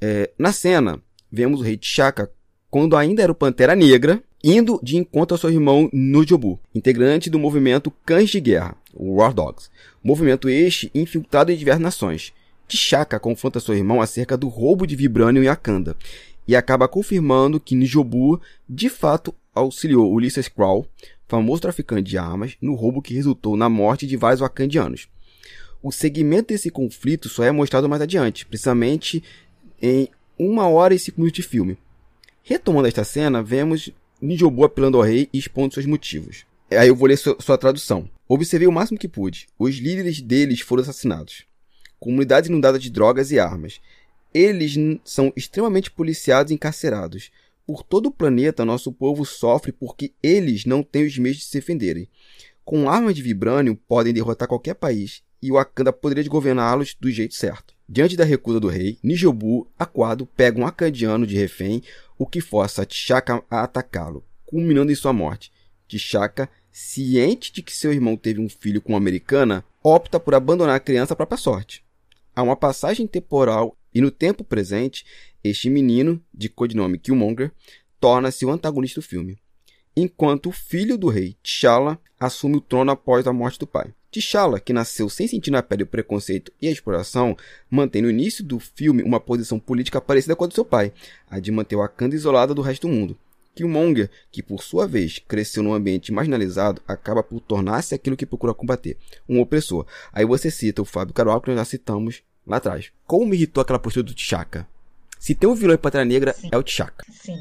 É, 0.00 0.30
na 0.38 0.52
cena, 0.52 1.00
vemos 1.30 1.60
o 1.60 1.62
rei 1.62 1.76
T'Chaka 1.76 2.30
quando 2.70 2.96
ainda 2.96 3.22
era 3.22 3.30
o 3.30 3.36
Pantera 3.36 3.76
Negra, 3.76 4.20
indo 4.42 4.80
de 4.82 4.96
encontro 4.96 5.34
ao 5.34 5.38
seu 5.38 5.50
irmão 5.50 5.88
Nujobu, 5.92 6.58
integrante 6.74 7.30
do 7.30 7.38
movimento 7.38 7.90
Cães 8.04 8.30
de 8.30 8.40
Guerra, 8.40 8.76
o 8.92 9.14
War 9.14 9.32
Dogs. 9.32 9.70
Movimento 10.04 10.50
este 10.50 10.90
infiltrado 10.94 11.50
em 11.50 11.56
diversas 11.56 11.82
nações. 11.82 12.34
T'Chaka 12.68 13.18
confronta 13.18 13.58
seu 13.58 13.74
irmão 13.74 14.02
acerca 14.02 14.36
do 14.36 14.48
roubo 14.48 14.86
de 14.86 14.94
Vibranium 14.94 15.42
em 15.42 15.46
Wakanda 15.46 15.96
e 16.46 16.54
acaba 16.54 16.86
confirmando 16.86 17.58
que 17.58 17.74
Nijobu 17.74 18.38
de 18.68 18.90
fato 18.90 19.34
auxiliou 19.54 20.12
Ulysses 20.12 20.46
Crow, 20.46 20.86
famoso 21.26 21.62
traficante 21.62 22.10
de 22.10 22.18
armas, 22.18 22.54
no 22.60 22.74
roubo 22.74 23.00
que 23.00 23.14
resultou 23.14 23.56
na 23.56 23.70
morte 23.70 24.06
de 24.06 24.14
vários 24.14 24.42
wakandianos. 24.42 25.08
O 25.82 25.90
segmento 25.90 26.48
desse 26.48 26.70
conflito 26.70 27.30
só 27.30 27.42
é 27.42 27.50
mostrado 27.50 27.88
mais 27.88 28.02
adiante, 28.02 28.44
precisamente 28.44 29.24
em 29.80 30.08
uma 30.38 30.68
hora 30.68 30.94
e 30.94 30.98
cinco 30.98 31.20
minutos 31.20 31.42
de 31.42 31.48
filme. 31.48 31.78
Retomando 32.42 32.88
esta 32.88 33.04
cena, 33.04 33.42
vemos 33.42 33.90
Nijobu 34.20 34.64
apelando 34.64 34.98
ao 34.98 35.02
rei 35.02 35.30
e 35.32 35.38
expondo 35.38 35.72
seus 35.72 35.86
motivos. 35.86 36.44
Aí 36.70 36.88
eu 36.88 36.96
vou 36.96 37.08
ler 37.08 37.16
sua, 37.16 37.36
sua 37.40 37.56
tradução. 37.56 38.08
Observei 38.28 38.66
o 38.66 38.72
máximo 38.72 38.98
que 38.98 39.08
pude. 39.08 39.46
Os 39.58 39.76
líderes 39.76 40.20
deles 40.20 40.60
foram 40.60 40.82
assassinados. 40.82 41.44
Comunidades 41.98 42.48
inundadas 42.48 42.82
de 42.82 42.90
drogas 42.90 43.30
e 43.30 43.38
armas. 43.38 43.80
Eles 44.32 44.74
são 45.04 45.32
extremamente 45.36 45.90
policiados 45.90 46.50
e 46.50 46.54
encarcerados. 46.54 47.30
Por 47.66 47.82
todo 47.82 48.06
o 48.06 48.12
planeta, 48.12 48.64
nosso 48.64 48.92
povo 48.92 49.24
sofre 49.24 49.72
porque 49.72 50.12
eles 50.22 50.64
não 50.64 50.82
têm 50.82 51.06
os 51.06 51.16
meios 51.16 51.38
de 51.38 51.44
se 51.44 51.52
defenderem. 51.52 52.08
Com 52.64 52.88
armas 52.88 53.14
de 53.14 53.22
vibrânio, 53.22 53.76
podem 53.76 54.12
derrotar 54.12 54.48
qualquer 54.48 54.74
país, 54.74 55.22
e 55.40 55.50
o 55.50 55.54
Wakanda 55.54 55.92
poderia 55.92 56.28
governá-los 56.28 56.96
do 56.98 57.10
jeito 57.10 57.34
certo. 57.34 57.74
Diante 57.86 58.16
da 58.16 58.24
recusa 58.24 58.58
do 58.58 58.68
rei, 58.68 58.98
Nijobu, 59.02 59.70
aquado, 59.78 60.26
pega 60.26 60.58
um 60.58 60.66
acandiano 60.66 61.26
de 61.26 61.36
refém, 61.36 61.82
o 62.18 62.26
que 62.26 62.40
força 62.40 62.86
T'Chaka 62.86 63.44
a 63.50 63.62
atacá-lo, 63.62 64.24
culminando 64.46 64.90
em 64.90 64.94
sua 64.94 65.12
morte. 65.12 65.52
T'Chaka, 65.86 66.48
ciente 66.76 67.52
de 67.52 67.62
que 67.62 67.72
seu 67.72 67.92
irmão 67.92 68.16
teve 68.16 68.40
um 68.40 68.48
filho 68.48 68.82
com 68.82 68.92
uma 68.92 68.98
americana, 68.98 69.64
opta 69.80 70.18
por 70.18 70.34
abandonar 70.34 70.74
a 70.74 70.80
criança 70.80 71.12
à 71.12 71.16
própria 71.16 71.38
sorte. 71.38 71.84
Há 72.34 72.42
uma 72.42 72.56
passagem 72.56 73.06
temporal 73.06 73.78
e 73.94 74.00
no 74.00 74.10
tempo 74.10 74.42
presente, 74.42 75.06
este 75.44 75.70
menino, 75.70 76.20
de 76.34 76.48
codinome 76.48 76.98
Killmonger, 76.98 77.52
torna-se 78.00 78.44
o 78.44 78.50
antagonista 78.50 79.00
do 79.00 79.06
filme, 79.06 79.38
enquanto 79.96 80.48
o 80.48 80.52
filho 80.52 80.98
do 80.98 81.08
rei, 81.08 81.36
T'Challa, 81.44 81.96
assume 82.18 82.56
o 82.56 82.60
trono 82.60 82.90
após 82.90 83.24
a 83.28 83.32
morte 83.32 83.60
do 83.60 83.68
pai. 83.68 83.94
T'Challa, 84.10 84.58
que 84.58 84.72
nasceu 84.72 85.08
sem 85.08 85.28
sentir 85.28 85.52
na 85.52 85.62
pele 85.62 85.84
o 85.84 85.86
preconceito 85.86 86.50
e 86.60 86.66
a 86.66 86.72
exploração, 86.72 87.36
mantém 87.70 88.02
no 88.02 88.10
início 88.10 88.42
do 88.42 88.58
filme 88.58 89.04
uma 89.04 89.20
posição 89.20 89.60
política 89.60 90.00
parecida 90.00 90.34
com 90.34 90.42
a 90.42 90.48
do 90.48 90.54
seu 90.54 90.64
pai, 90.64 90.92
a 91.30 91.38
de 91.38 91.52
manter 91.52 91.76
Wakanda 91.76 92.16
isolada 92.16 92.52
do 92.52 92.62
resto 92.62 92.88
do 92.88 92.92
mundo. 92.92 93.16
Killmonger, 93.54 94.10
que 94.30 94.42
por 94.42 94.62
sua 94.62 94.86
vez 94.86 95.18
cresceu 95.18 95.62
num 95.62 95.74
ambiente 95.74 96.12
marginalizado, 96.12 96.82
acaba 96.86 97.22
por 97.22 97.40
tornar-se 97.40 97.94
aquilo 97.94 98.16
que 98.16 98.26
procura 98.26 98.54
combater, 98.54 98.96
um 99.28 99.40
opressor. 99.40 99.86
Aí 100.12 100.24
você 100.24 100.50
cita 100.50 100.82
o 100.82 100.84
Fábio 100.84 101.14
Carual, 101.14 101.40
que 101.40 101.48
nós 101.48 101.58
já 101.58 101.64
citamos 101.64 102.22
lá 102.46 102.56
atrás. 102.56 102.90
Como 103.06 103.26
me 103.26 103.36
irritou 103.36 103.62
aquela 103.62 103.78
postura 103.78 104.04
do 104.04 104.14
T'Chaka? 104.14 104.66
Se 105.18 105.34
tem 105.34 105.48
um 105.48 105.54
vilão 105.54 105.74
em 105.74 105.78
Pantera 105.78 106.04
Negra, 106.04 106.34
Sim. 106.34 106.48
é 106.52 106.58
o 106.58 106.62
T'Chaka. 106.62 107.04
Sim. 107.10 107.38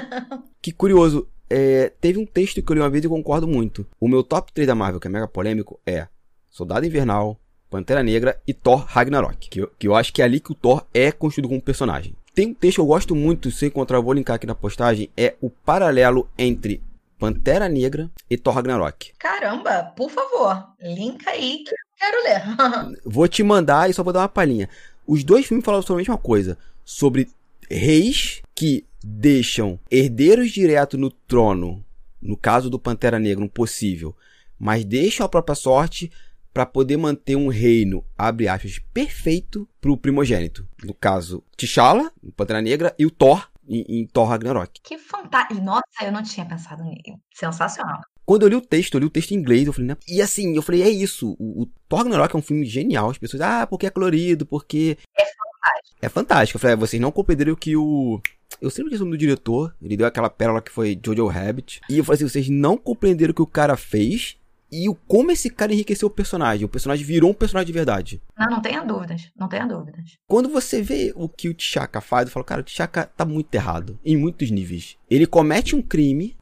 que 0.60 0.72
curioso, 0.72 1.26
é, 1.48 1.90
teve 2.00 2.18
um 2.18 2.26
texto 2.26 2.62
que 2.62 2.70
eu 2.70 2.74
li 2.74 2.80
uma 2.80 2.90
vez 2.90 3.04
e 3.04 3.08
concordo 3.08 3.46
muito. 3.46 3.86
O 4.00 4.08
meu 4.08 4.22
top 4.22 4.52
3 4.52 4.66
da 4.66 4.74
Marvel, 4.74 5.00
que 5.00 5.06
é 5.06 5.10
mega 5.10 5.28
polêmico, 5.28 5.80
é 5.86 6.08
Soldado 6.50 6.86
Invernal, 6.86 7.40
Pantera 7.70 8.02
Negra 8.02 8.40
e 8.46 8.52
Thor 8.52 8.84
Ragnarok. 8.86 9.48
Que 9.48 9.60
eu, 9.62 9.70
que 9.78 9.88
eu 9.88 9.94
acho 9.94 10.12
que 10.12 10.22
é 10.22 10.24
ali 10.24 10.38
que 10.38 10.52
o 10.52 10.54
Thor 10.54 10.86
é 10.92 11.10
construído 11.10 11.48
como 11.48 11.60
personagem. 11.60 12.14
Tem 12.34 12.48
um 12.48 12.54
texto 12.54 12.76
que 12.76 12.80
eu 12.80 12.86
gosto 12.86 13.14
muito, 13.14 13.48
se 13.52 13.66
encontrar, 13.66 13.98
eu 13.98 14.02
vou 14.02 14.12
linkar 14.12 14.34
aqui 14.34 14.46
na 14.46 14.56
postagem, 14.56 15.08
é 15.16 15.36
o 15.40 15.48
paralelo 15.48 16.28
entre 16.36 16.82
Pantera 17.16 17.68
Negra 17.68 18.10
e 18.28 18.36
Thor 18.36 18.54
Ragnarok. 18.54 19.12
Caramba, 19.20 19.84
por 19.96 20.10
favor, 20.10 20.66
linka 20.80 21.30
aí 21.30 21.62
que 21.64 21.70
eu 21.70 21.76
quero 21.96 22.24
ler. 22.24 22.96
vou 23.06 23.28
te 23.28 23.44
mandar 23.44 23.88
e 23.88 23.94
só 23.94 24.02
vou 24.02 24.12
dar 24.12 24.22
uma 24.22 24.28
palhinha. 24.28 24.68
Os 25.06 25.22
dois 25.22 25.46
filmes 25.46 25.64
falam 25.64 25.80
sobre 25.80 26.00
a 26.00 26.02
mesma 26.02 26.18
coisa. 26.18 26.58
Sobre 26.84 27.30
reis 27.70 28.42
que 28.52 28.84
deixam 29.02 29.78
herdeiros 29.88 30.50
direto 30.50 30.98
no 30.98 31.10
trono, 31.10 31.84
no 32.20 32.36
caso 32.36 32.68
do 32.68 32.80
Pantera 32.80 33.20
Negra, 33.20 33.44
um 33.44 33.48
possível, 33.48 34.12
mas 34.58 34.84
deixam 34.84 35.24
a 35.24 35.28
própria 35.28 35.54
sorte 35.54 36.10
para 36.54 36.64
poder 36.64 36.96
manter 36.96 37.34
um 37.34 37.48
reino, 37.48 38.04
abre 38.16 38.46
aspas, 38.46 38.78
perfeito 38.92 39.68
para 39.80 39.90
o 39.90 39.96
primogênito. 39.96 40.66
No 40.84 40.94
caso, 40.94 41.42
T'Challa, 41.56 42.12
Pantera 42.36 42.62
Negra, 42.62 42.94
e 42.96 43.04
o 43.04 43.10
Thor, 43.10 43.50
em, 43.68 43.84
em 43.88 44.06
Thor 44.06 44.28
Ragnarok. 44.28 44.80
Que 44.80 44.96
fantástico. 44.96 45.60
Nossa, 45.60 45.82
eu 46.02 46.12
não 46.12 46.22
tinha 46.22 46.46
pensado 46.46 46.84
nisso. 46.84 47.18
Sensacional. 47.34 48.00
Quando 48.24 48.42
eu 48.42 48.48
li 48.48 48.54
o 48.54 48.60
texto, 48.60 48.94
eu 48.94 49.00
li 49.00 49.06
o 49.06 49.10
texto 49.10 49.32
em 49.32 49.34
inglês, 49.34 49.66
eu 49.66 49.72
falei, 49.72 49.88
né? 49.88 49.96
E 50.08 50.22
assim, 50.22 50.54
eu 50.54 50.62
falei, 50.62 50.82
é 50.82 50.88
isso. 50.88 51.36
O, 51.40 51.62
o 51.62 51.66
Thor 51.88 51.98
Ragnarok 51.98 52.34
é 52.34 52.38
um 52.38 52.42
filme 52.42 52.64
genial. 52.64 53.10
As 53.10 53.18
pessoas, 53.18 53.42
ah, 53.42 53.66
porque 53.66 53.86
é 53.86 53.90
colorido, 53.90 54.46
porque. 54.46 54.96
É 55.18 55.24
fantástico. 55.24 55.98
É 56.00 56.08
fantástico. 56.08 56.56
Eu 56.56 56.60
falei, 56.60 56.74
é, 56.74 56.76
vocês 56.76 57.02
não 57.02 57.10
compreenderam 57.10 57.56
que 57.56 57.76
o. 57.76 58.20
Eu 58.60 58.70
sempre 58.70 58.90
disse 58.90 59.02
o 59.02 59.04
nome 59.04 59.16
do 59.16 59.20
diretor, 59.20 59.74
ele 59.82 59.96
deu 59.96 60.06
aquela 60.06 60.30
pérola 60.30 60.62
que 60.62 60.70
foi 60.70 60.98
Jojo 61.04 61.26
Rabbit. 61.26 61.80
E 61.90 61.98
eu 61.98 62.04
falei 62.04 62.16
assim, 62.16 62.28
vocês 62.28 62.48
não 62.48 62.78
compreenderam 62.78 63.32
o 63.32 63.34
que 63.34 63.42
o 63.42 63.46
cara 63.46 63.76
fez 63.76 64.38
e 64.70 64.88
o 64.88 64.94
como 64.94 65.30
esse 65.30 65.50
cara 65.50 65.72
enriqueceu 65.72 66.08
o 66.08 66.10
personagem. 66.10 66.64
O 66.64 66.68
personagem 66.68 67.04
virou 67.04 67.30
um 67.30 67.34
personagem 67.34 67.66
de 67.66 67.72
verdade. 67.72 68.22
Não, 68.36 68.48
não 68.48 68.62
tenha 68.62 68.82
dúvidas. 68.82 69.30
Não 69.38 69.48
tenha 69.48 69.66
dúvidas. 69.66 70.18
Quando 70.26 70.48
você 70.48 70.82
vê 70.82 71.12
o 71.14 71.28
que 71.28 71.48
o 71.48 71.54
T'Chaka 71.54 72.00
faz, 72.00 72.26
eu 72.26 72.32
falo, 72.32 72.44
cara, 72.44 72.60
o 72.60 72.64
T'Chaka 72.64 73.06
tá 73.06 73.24
muito 73.24 73.54
errado. 73.54 73.98
Em 74.04 74.16
muitos 74.16 74.50
níveis. 74.50 74.96
Ele 75.10 75.26
comete 75.26 75.76
um 75.76 75.82
crime 75.82 76.36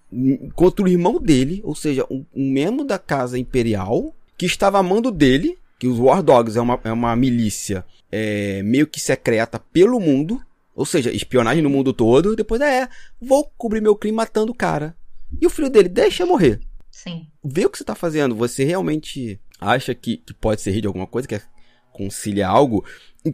contra 0.55 0.85
o 0.85 0.89
irmão 0.89 1.19
dele, 1.19 1.61
ou 1.65 1.75
seja, 1.75 2.07
um, 2.11 2.25
um 2.35 2.51
membro 2.51 2.85
da 2.85 2.99
casa 2.99 3.39
imperial, 3.39 4.15
que 4.37 4.47
estava 4.47 4.79
amando 4.79 5.11
dele, 5.11 5.59
que 5.79 5.87
os 5.87 5.99
War 5.99 6.23
Dogs 6.23 6.57
é 6.57 6.61
uma, 6.61 6.79
é 6.85 6.93
uma 6.93 7.17
milícia 7.17 7.85
é, 8.11 8.63
meio 8.63 8.87
que 8.87 9.01
secreta 9.01 9.59
pelo 9.59 9.99
mundo, 9.99 10.41
ou 10.75 10.85
seja, 10.85 11.11
espionagem 11.11 11.63
no 11.63 11.71
mundo 11.71 11.93
todo, 11.93 12.37
depois 12.37 12.61
é, 12.61 12.89
vou 13.21 13.51
cobrir 13.57 13.81
meu 13.81 13.97
crime 13.97 14.17
matando 14.17 14.53
o 14.53 14.55
cara. 14.55 14.95
E 15.41 15.47
o 15.47 15.51
filho 15.51 15.71
dele, 15.71 15.89
deixa 15.89 16.27
morrer. 16.27 16.61
Sim. 16.93 17.27
Vê 17.43 17.65
o 17.65 17.71
que 17.71 17.79
você 17.79 17.85
tá 17.85 17.95
fazendo. 17.95 18.37
Você 18.37 18.63
realmente 18.63 19.41
acha 19.59 19.95
que, 19.95 20.19
que 20.19 20.35
pode 20.35 20.61
ser 20.61 20.71
rir 20.71 20.83
de 20.83 20.87
alguma 20.87 21.07
coisa? 21.07 21.27
Quer 21.27 21.43
conciliar 21.91 22.51
algo? 22.51 22.85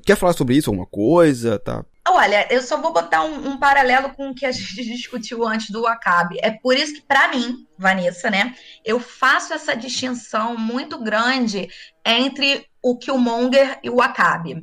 Quer 0.06 0.16
falar 0.16 0.32
sobre 0.32 0.56
isso, 0.56 0.70
alguma 0.70 0.86
coisa? 0.86 1.58
Tá 1.58 1.84
Olha, 2.06 2.46
eu 2.50 2.62
só 2.62 2.80
vou 2.80 2.92
botar 2.92 3.22
um, 3.24 3.50
um, 3.50 3.58
paralelo 3.58 4.10
com 4.14 4.30
o 4.30 4.34
que 4.34 4.46
a 4.46 4.52
gente 4.52 4.84
discutiu 4.84 5.46
antes 5.46 5.70
do 5.70 5.86
Acabe. 5.86 6.38
É 6.40 6.52
por 6.52 6.76
isso 6.76 6.94
que, 6.94 7.02
para 7.02 7.28
mim, 7.28 7.66
Vanessa, 7.76 8.30
né, 8.30 8.54
eu 8.84 9.00
faço 9.00 9.52
essa 9.52 9.76
distinção 9.76 10.56
muito 10.56 11.02
grande 11.02 11.68
entre 12.06 12.64
o 12.80 12.96
Killmonger 12.96 13.80
e 13.82 13.90
o 13.90 14.00
Acabe. 14.00 14.62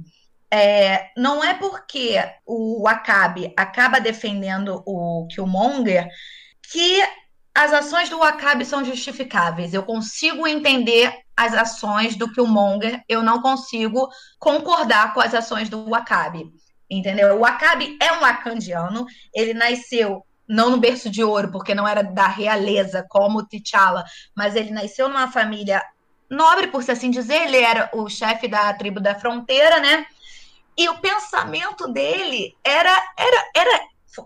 É, 0.49 1.11
não 1.17 1.43
é 1.43 1.53
porque 1.53 2.17
o 2.45 2.87
Acabe 2.87 3.53
acaba 3.57 3.99
defendendo 3.99 4.81
o 4.85 5.27
Killmonger 5.27 6.07
que 6.71 7.03
as 7.55 7.71
ações 7.71 8.09
do 8.09 8.19
Wakabe 8.19 8.65
são 8.65 8.83
justificáveis. 8.83 9.73
Eu 9.73 9.81
consigo 9.81 10.45
entender 10.45 11.17
as 11.37 11.53
ações 11.53 12.17
do 12.17 12.29
Killmonger, 12.31 13.01
eu 13.07 13.23
não 13.23 13.41
consigo 13.41 14.09
concordar 14.37 15.13
com 15.13 15.21
as 15.21 15.33
ações 15.33 15.69
do 15.69 15.89
Wakabe. 15.89 16.51
Entendeu? 16.91 17.35
O 17.35 17.39
Wakabe 17.39 17.97
é 18.01 18.11
um 18.11 18.21
wakandiano, 18.21 19.05
ele 19.33 19.53
nasceu 19.53 20.23
não 20.47 20.69
no 20.69 20.77
berço 20.77 21.09
de 21.09 21.23
ouro, 21.23 21.49
porque 21.49 21.73
não 21.73 21.87
era 21.87 22.03
da 22.03 22.27
realeza 22.27 23.03
como 23.09 23.47
T'Challa, 23.47 24.03
mas 24.35 24.55
ele 24.55 24.69
nasceu 24.69 25.07
numa 25.07 25.31
família 25.31 25.81
nobre, 26.29 26.67
por 26.67 26.87
assim 26.89 27.09
dizer, 27.09 27.43
ele 27.43 27.57
era 27.57 27.89
o 27.93 28.09
chefe 28.09 28.47
da 28.47 28.71
tribo 28.73 28.99
da 28.99 29.15
fronteira, 29.15 29.79
né? 29.79 30.05
E 30.77 30.89
o 30.89 30.99
pensamento 30.99 31.87
dele 31.87 32.55
era 32.63 32.91
era 33.17 33.51
era 33.55 33.81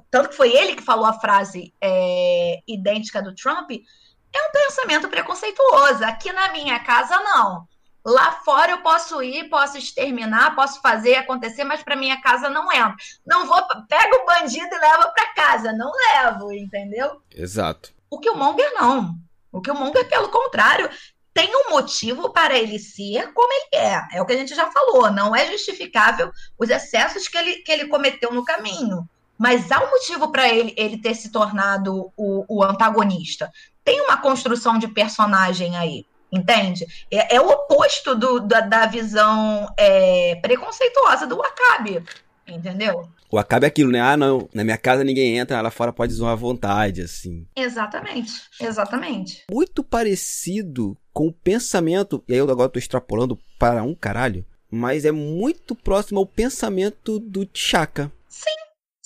tanto 0.10 0.30
que 0.30 0.36
foi 0.36 0.56
ele 0.56 0.76
que 0.76 0.84
falou 0.84 1.06
a 1.06 1.20
frase 1.20 1.74
é, 1.82 2.60
idêntica 2.68 3.22
do 3.22 3.36
Trump, 3.36 3.72
é 3.72 4.48
um 4.48 4.52
pensamento 4.52 5.08
preconceituoso. 5.08 6.04
Aqui 6.04 6.32
na 6.32 6.52
minha 6.52 6.80
casa, 6.80 7.20
não. 7.20 7.68
Lá 8.06 8.32
fora 8.44 8.72
eu 8.72 8.82
posso 8.82 9.22
ir, 9.22 9.50
posso 9.50 9.78
exterminar, 9.78 10.56
posso 10.56 10.82
fazer 10.82 11.16
acontecer, 11.16 11.64
mas 11.64 11.84
para 11.84 11.96
minha 11.96 12.22
casa 12.22 12.50
não 12.50 12.72
entra. 12.72 12.96
Não 13.26 13.46
vou, 13.46 13.62
pega 13.88 14.16
o 14.16 14.26
bandido 14.26 14.74
e 14.74 14.80
leva 14.80 15.10
para 15.10 15.34
casa, 15.34 15.74
não 15.74 15.92
levo, 15.92 16.52
entendeu? 16.52 17.22
Exato. 17.30 17.94
O 18.10 18.20
Killmonger 18.20 18.74
não. 18.74 19.16
O 19.52 19.62
Killmonger, 19.62 20.08
pelo 20.08 20.30
contrário, 20.30 20.90
tem 21.34 21.50
um 21.56 21.72
motivo 21.72 22.32
para 22.32 22.58
ele 22.58 22.80
ser 22.80 23.32
como 23.34 23.52
ele 23.52 23.84
é. 23.84 24.08
É 24.14 24.22
o 24.22 24.26
que 24.26 24.34
a 24.34 24.38
gente 24.38 24.56
já 24.56 24.72
falou. 24.72 25.12
Não 25.12 25.36
é 25.36 25.46
justificável 25.52 26.32
os 26.58 26.70
excessos 26.70 27.28
que 27.28 27.38
ele, 27.38 27.56
que 27.58 27.72
ele 27.72 27.88
cometeu 27.88 28.32
no 28.32 28.46
caminho. 28.46 29.08
Mas 29.40 29.72
há 29.72 29.82
um 29.82 29.90
motivo 29.90 30.30
para 30.32 30.50
ele, 30.54 30.74
ele 30.76 30.98
ter 30.98 31.16
se 31.16 31.32
tornado 31.32 32.12
o, 32.18 32.46
o, 32.50 32.62
antagonista. 32.62 33.50
Tem 33.86 34.02
uma 34.02 34.18
construção 34.18 34.78
de 34.78 34.90
personagem 34.90 35.78
aí, 35.78 36.06
entende? 36.30 36.86
É, 37.10 37.38
é 37.38 37.42
o 37.42 37.48
oposto 37.48 38.16
do, 38.16 38.42
da, 38.42 38.60
da 38.60 38.86
visão 38.86 39.66
é, 39.78 40.36
preconceituosa 40.42 41.26
do 41.26 41.38
Wakabe. 41.38 42.04
entendeu? 42.46 43.10
O 43.32 43.38
acabe 43.38 43.66
é 43.66 43.68
aquilo, 43.68 43.92
né? 43.92 44.02
Ah, 44.02 44.18
não, 44.18 44.50
na 44.54 44.64
minha 44.64 44.78
casa 44.78 45.04
ninguém 45.04 45.38
entra, 45.38 45.62
lá 45.62 45.70
fora 45.70 45.94
pode 45.94 46.12
zoar 46.12 46.34
à 46.34 46.36
vontade, 46.36 47.02
assim. 47.02 47.46
Exatamente, 47.56 48.34
exatamente. 48.60 49.44
Muito 49.52 49.84
parecido 49.84 50.98
com 51.14 51.28
o 51.28 51.34
pensamento, 51.34 52.24
e 52.28 52.34
aí 52.34 52.40
eu 52.40 52.50
agora 52.50 52.70
tô 52.70 52.80
extrapolando 52.80 53.38
para 53.60 53.84
um 53.84 53.94
caralho, 53.94 54.44
mas 54.72 55.06
é 55.06 55.12
muito 55.12 55.76
próximo 55.76 56.20
ao 56.20 56.26
pensamento 56.26 57.20
do 57.20 57.46
T'Chaka. 57.46 58.12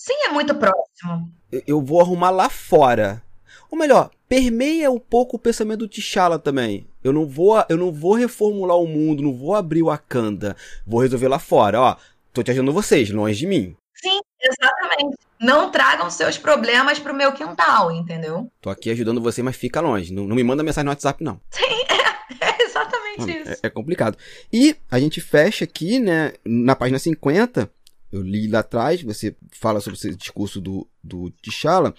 Sim, 0.05 0.15
é 0.25 0.29
muito 0.33 0.53
próximo. 0.55 1.31
Eu, 1.65 1.81
vou 1.81 2.01
arrumar 2.01 2.29
lá 2.29 2.49
fora. 2.49 3.23
Ou 3.71 3.77
melhor, 3.77 4.11
permeia 4.27 4.91
um 4.91 4.99
pouco 4.99 5.37
o 5.37 5.39
pensamento 5.39 5.79
do 5.79 5.87
T'Challa 5.87 6.37
também. 6.37 6.85
Eu 7.01 7.13
não 7.13 7.25
vou, 7.25 7.63
eu 7.69 7.77
não 7.77 7.89
vou 7.89 8.13
reformular 8.13 8.77
o 8.77 8.85
mundo, 8.85 9.23
não 9.23 9.33
vou 9.33 9.55
abrir 9.55 9.81
o 9.81 9.85
Wakanda, 9.85 10.57
vou 10.85 10.99
resolver 10.99 11.29
lá 11.29 11.39
fora, 11.39 11.79
ó. 11.79 11.95
Tô 12.33 12.43
te 12.43 12.51
ajudando 12.51 12.73
vocês, 12.73 13.09
longe 13.11 13.39
de 13.39 13.47
mim. 13.47 13.77
Sim, 13.95 14.19
exatamente. 14.41 15.17
Não 15.39 15.71
tragam 15.71 16.09
seus 16.09 16.37
problemas 16.37 16.99
pro 16.99 17.13
meu 17.13 17.31
quintal, 17.31 17.89
entendeu? 17.89 18.51
Tô 18.59 18.69
aqui 18.69 18.89
ajudando 18.89 19.21
você, 19.21 19.41
mas 19.41 19.55
fica 19.55 19.79
longe. 19.79 20.11
Não, 20.13 20.25
não 20.27 20.35
me 20.35 20.43
manda 20.43 20.63
mensagem 20.63 20.83
no 20.83 20.91
WhatsApp, 20.91 21.23
não. 21.23 21.39
Sim, 21.49 21.61
é, 22.41 22.45
é 22.45 22.61
exatamente 22.61 23.31
É, 23.31 23.51
isso. 23.53 23.59
é 23.63 23.69
complicado. 23.69 24.17
E 24.51 24.75
a 24.91 24.99
gente 24.99 25.21
fecha 25.21 25.63
aqui, 25.63 25.97
né, 25.97 26.33
na 26.43 26.75
página 26.75 26.99
50, 26.99 27.71
eu 28.13 28.21
li 28.21 28.47
lá 28.47 28.59
atrás, 28.59 29.01
você 29.01 29.35
fala 29.51 29.81
sobre 29.81 29.97
esse 29.97 30.15
discurso 30.15 30.61
do, 30.61 30.87
do 31.03 31.31
T'Challa, 31.41 31.95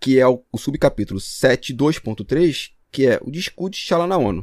que 0.00 0.18
é 0.18 0.26
o, 0.26 0.42
o 0.50 0.56
subcapítulo 0.56 1.20
7.2.3, 1.20 2.70
que 2.90 3.06
é 3.06 3.20
o 3.22 3.30
discurso 3.30 3.72
de 3.72 3.84
T'Challa 3.84 4.06
na 4.06 4.16
ONU. 4.16 4.42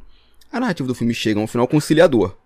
A 0.51 0.59
narrativa 0.59 0.87
do 0.87 0.93
filme 0.93 1.13
chega 1.13 1.39
a 1.39 1.43
um 1.43 1.47
final 1.47 1.67
conciliador. 1.67 2.37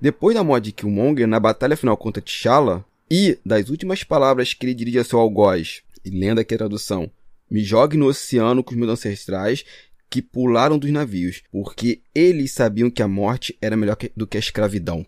Depois 0.00 0.34
da 0.34 0.42
morte 0.42 0.64
de 0.64 0.72
Killmonger, 0.72 1.28
na 1.28 1.38
batalha 1.38 1.76
final 1.76 1.96
contra 1.96 2.20
T'Challa, 2.20 2.84
e 3.08 3.38
das 3.46 3.70
últimas 3.70 4.02
palavras 4.02 4.52
que 4.52 4.66
ele 4.66 4.74
dirige 4.74 4.98
a 4.98 5.04
seu 5.04 5.20
algoz, 5.20 5.82
e 6.04 6.10
lendo 6.10 6.40
aqui 6.40 6.54
a 6.54 6.58
tradução, 6.58 7.08
me 7.48 7.62
jogue 7.62 7.96
no 7.96 8.06
oceano 8.06 8.64
com 8.64 8.72
os 8.72 8.76
meus 8.76 8.90
ancestrais 8.90 9.64
que 10.10 10.20
pularam 10.20 10.76
dos 10.76 10.90
navios, 10.90 11.42
porque 11.52 12.02
eles 12.12 12.52
sabiam 12.52 12.90
que 12.90 13.02
a 13.02 13.08
morte 13.08 13.56
era 13.62 13.76
melhor 13.76 13.96
do 14.16 14.26
que 14.26 14.36
a 14.36 14.40
escravidão. 14.40 15.06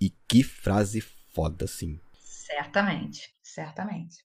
E 0.00 0.10
que 0.26 0.42
frase 0.42 1.00
foda, 1.32 1.64
assim. 1.64 1.98
Certamente, 2.54 3.20
certamente. 3.42 4.16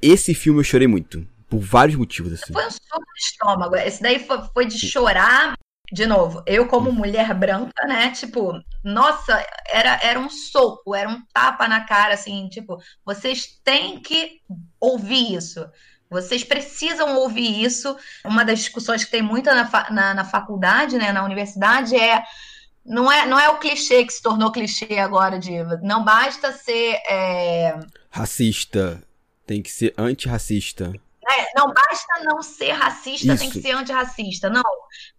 Esse 0.00 0.34
filme 0.34 0.60
eu 0.60 0.64
chorei 0.64 0.86
muito, 0.86 1.26
por 1.48 1.58
vários 1.58 1.96
motivos, 1.96 2.32
assim. 2.32 2.52
Foi 2.52 2.66
um 2.66 2.70
soco 2.70 3.00
no 3.00 3.16
estômago. 3.16 3.76
Esse 3.76 4.02
daí 4.02 4.18
foi, 4.18 4.42
foi 4.52 4.66
de 4.66 4.78
chorar. 4.78 5.54
De 5.92 6.06
novo, 6.06 6.42
eu 6.46 6.66
como 6.66 6.90
mulher 6.90 7.34
branca, 7.34 7.86
né? 7.86 8.10
Tipo, 8.10 8.52
nossa, 8.82 9.44
era, 9.70 10.00
era 10.02 10.18
um 10.18 10.30
soco, 10.30 10.94
era 10.94 11.08
um 11.08 11.22
tapa 11.32 11.68
na 11.68 11.84
cara, 11.84 12.14
assim, 12.14 12.48
tipo, 12.48 12.78
vocês 13.04 13.60
têm 13.62 14.00
que 14.00 14.40
ouvir 14.80 15.34
isso. 15.34 15.64
Vocês 16.10 16.42
precisam 16.42 17.16
ouvir 17.16 17.62
isso. 17.62 17.96
Uma 18.24 18.44
das 18.44 18.60
discussões 18.60 19.04
que 19.04 19.10
tem 19.10 19.22
muita 19.22 19.54
na, 19.54 19.90
na, 19.90 20.14
na 20.14 20.24
faculdade, 20.24 20.96
né, 20.96 21.12
na 21.12 21.24
universidade, 21.24 21.94
é 21.96 22.22
não 22.84 23.10
é, 23.10 23.26
não 23.26 23.38
é 23.38 23.48
o 23.48 23.58
clichê 23.58 24.04
que 24.04 24.12
se 24.12 24.22
tornou 24.22 24.52
clichê 24.52 24.98
agora, 24.98 25.38
de 25.38 25.62
não 25.82 26.04
basta 26.04 26.52
ser 26.52 27.00
é, 27.08 27.78
Racista. 28.10 29.02
Tem 29.46 29.62
que 29.62 29.70
ser 29.70 29.92
antirracista. 29.98 30.92
É, 31.28 31.58
não 31.58 31.72
basta 31.72 32.24
não 32.24 32.42
ser 32.42 32.72
racista, 32.72 33.36
tem 33.36 33.48
Isso. 33.48 33.52
que 33.58 33.62
ser 33.62 33.72
antirracista. 33.72 34.48
Não. 34.48 34.62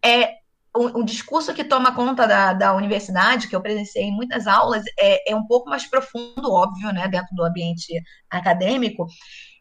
É, 0.04 0.36
o, 0.76 1.00
o 1.00 1.04
discurso 1.04 1.54
que 1.54 1.64
toma 1.64 1.94
conta 1.96 2.28
da, 2.28 2.54
da 2.54 2.74
universidade, 2.74 3.48
que 3.48 3.56
eu 3.56 3.62
presenciei 3.62 4.06
em 4.06 4.16
muitas 4.16 4.48
aulas, 4.48 4.84
é, 5.00 5.32
é 5.32 5.36
um 5.36 5.46
pouco 5.46 5.70
mais 5.70 5.86
profundo, 5.86 6.52
óbvio, 6.52 6.92
né, 6.92 7.08
dentro 7.08 7.36
do 7.36 7.44
ambiente 7.44 8.02
acadêmico, 8.30 9.08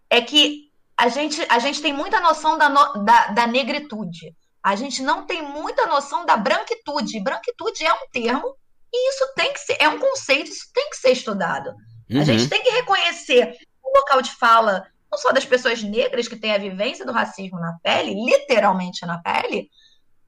é 0.08 0.20
que 0.20 0.70
a 0.96 1.08
gente, 1.08 1.44
a 1.48 1.58
gente 1.58 1.82
tem 1.82 1.92
muita 1.92 2.20
noção 2.20 2.56
da, 2.56 2.68
no- 2.68 3.04
da, 3.04 3.28
da 3.28 3.46
negritude. 3.46 4.34
A 4.64 4.74
gente 4.74 5.02
não 5.02 5.26
tem 5.26 5.42
muita 5.42 5.86
noção 5.86 6.24
da 6.24 6.36
branquitude. 6.38 7.20
Branquitude 7.20 7.84
é 7.84 7.92
um 7.92 8.08
termo 8.10 8.56
e 8.90 9.10
isso 9.10 9.28
tem 9.36 9.52
que 9.52 9.60
ser, 9.60 9.76
é 9.78 9.88
um 9.88 9.98
conceito, 9.98 10.50
isso 10.50 10.70
tem 10.72 10.88
que 10.88 10.96
ser 10.96 11.10
estudado. 11.10 11.70
A 11.70 12.14
Uhum. 12.14 12.24
gente 12.24 12.48
tem 12.48 12.62
que 12.62 12.70
reconhecer 12.70 13.56
o 13.82 13.98
local 13.98 14.22
de 14.22 14.30
fala, 14.36 14.86
não 15.10 15.18
só 15.18 15.32
das 15.32 15.44
pessoas 15.44 15.82
negras 15.82 16.26
que 16.28 16.36
têm 16.36 16.52
a 16.54 16.58
vivência 16.58 17.04
do 17.04 17.12
racismo 17.12 17.58
na 17.60 17.76
pele, 17.82 18.14
literalmente 18.24 19.04
na 19.04 19.18
pele, 19.18 19.68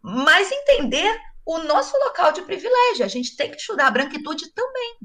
mas 0.03 0.53
entender 0.53 1.19
o 1.45 1.59
nosso 1.61 1.97
local 2.05 2.33
de 2.33 2.43
privilégio. 2.43 3.05
A 3.05 3.09
gente 3.09 3.37
tem 3.37 3.51
que 3.51 3.57
estudar 3.57 3.87
a 3.87 3.91
branquitude 3.91 4.53
também. 4.53 4.97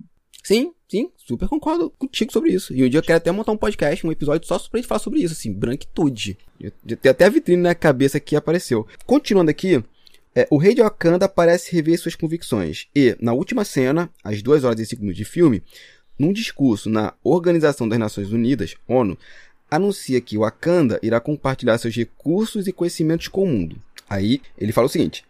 Sim, 0.43 0.73
sim, 0.89 1.09
super 1.18 1.47
concordo 1.47 1.89
contigo 1.91 2.31
sobre 2.31 2.51
isso. 2.51 2.73
E 2.73 2.84
um 2.84 2.89
dia 2.89 2.99
eu 2.99 3.03
quero 3.03 3.18
até 3.18 3.31
montar 3.31 3.51
um 3.51 3.57
podcast, 3.57 4.05
um 4.05 4.11
episódio 4.11 4.47
só 4.47 4.57
pra 4.57 4.80
gente 4.80 4.88
falar 4.88 4.99
sobre 4.99 5.19
isso, 5.19 5.34
assim, 5.34 5.53
branquitude. 5.53 6.38
Eu- 6.59 6.72
até 7.09 7.26
a 7.26 7.30
vitrine 7.30 7.61
na 7.61 7.76
cabeça 7.76 8.19
que 8.19 8.35
apareceu. 8.35 8.88
Continuando 9.05 9.51
aqui, 9.51 9.84
é, 10.35 10.47
o 10.49 10.57
rei 10.57 10.73
de 10.73 10.81
Wakanda 10.81 11.30
parece 11.30 11.72
rever 11.76 11.99
suas 11.99 12.15
convicções. 12.15 12.88
E, 12.95 13.15
na 13.19 13.34
última 13.34 13.63
cena, 13.63 14.09
às 14.23 14.41
2 14.41 14.63
horas 14.63 14.80
e 14.80 14.85
5 14.85 15.01
minutos 15.01 15.18
de 15.18 15.26
filme, 15.26 15.61
num 16.18 16.34
discurso 16.34 16.89
na 16.89 17.13
Organização 17.23 17.88
das 17.88 17.99
Nações 17.99 18.31
Unidas, 18.31 18.76
ONU, 18.88 19.18
anuncia 19.69 20.19
que 20.22 20.38
Wakanda 20.38 20.99
irá 21.03 21.19
compartilhar 21.19 21.77
seus 21.77 21.95
recursos 21.95 22.68
e 22.68 22.72
conhecimentos 22.73 23.27
com 23.27 23.43
o 23.43 23.47
mundo. 23.47 23.81
Aí, 24.09 24.41
ele 24.57 24.72
fala 24.72 24.88
o 24.88 24.89
seguinte: 24.89 25.23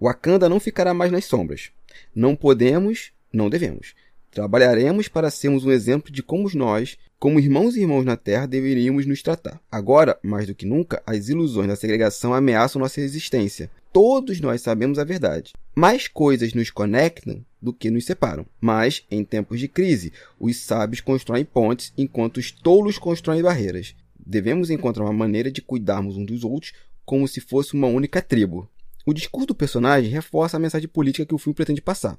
Wakanda 0.00 0.48
não 0.48 0.58
ficará 0.60 0.94
mais 0.94 1.10
nas 1.12 1.24
sombras. 1.24 1.70
Não 2.14 2.34
podemos, 2.36 3.10
não 3.32 3.50
devemos. 3.50 3.94
Trabalharemos 4.32 5.08
para 5.08 5.30
sermos 5.30 5.62
um 5.66 5.70
exemplo 5.70 6.10
de 6.10 6.22
como 6.22 6.48
nós, 6.54 6.96
como 7.18 7.38
irmãos 7.38 7.76
e 7.76 7.82
irmãos 7.82 8.02
na 8.02 8.16
Terra, 8.16 8.46
deveríamos 8.46 9.04
nos 9.04 9.20
tratar. 9.20 9.60
Agora, 9.70 10.18
mais 10.22 10.46
do 10.46 10.54
que 10.54 10.64
nunca, 10.64 11.02
as 11.06 11.28
ilusões 11.28 11.68
da 11.68 11.76
segregação 11.76 12.32
ameaçam 12.32 12.80
nossa 12.80 13.02
existência. 13.02 13.70
Todos 13.92 14.40
nós 14.40 14.62
sabemos 14.62 14.98
a 14.98 15.04
verdade. 15.04 15.52
Mais 15.74 16.08
coisas 16.08 16.54
nos 16.54 16.70
conectam 16.70 17.44
do 17.60 17.74
que 17.74 17.90
nos 17.90 18.06
separam. 18.06 18.46
Mas, 18.58 19.04
em 19.10 19.22
tempos 19.22 19.60
de 19.60 19.68
crise, 19.68 20.14
os 20.40 20.56
sábios 20.56 21.02
constroem 21.02 21.44
pontes 21.44 21.92
enquanto 21.98 22.38
os 22.38 22.50
tolos 22.50 22.96
constroem 22.96 23.42
barreiras. 23.42 23.94
Devemos 24.18 24.70
encontrar 24.70 25.04
uma 25.04 25.12
maneira 25.12 25.52
de 25.52 25.60
cuidarmos 25.60 26.16
uns 26.16 26.24
dos 26.24 26.42
outros 26.42 26.72
como 27.04 27.28
se 27.28 27.38
fosse 27.38 27.74
uma 27.74 27.86
única 27.86 28.22
tribo. 28.22 28.66
O 29.04 29.12
discurso 29.12 29.48
do 29.48 29.54
personagem 29.54 30.10
reforça 30.10 30.56
a 30.56 30.60
mensagem 30.60 30.88
política 30.88 31.26
que 31.26 31.34
o 31.34 31.38
filme 31.38 31.54
pretende 31.54 31.82
passar 31.82 32.18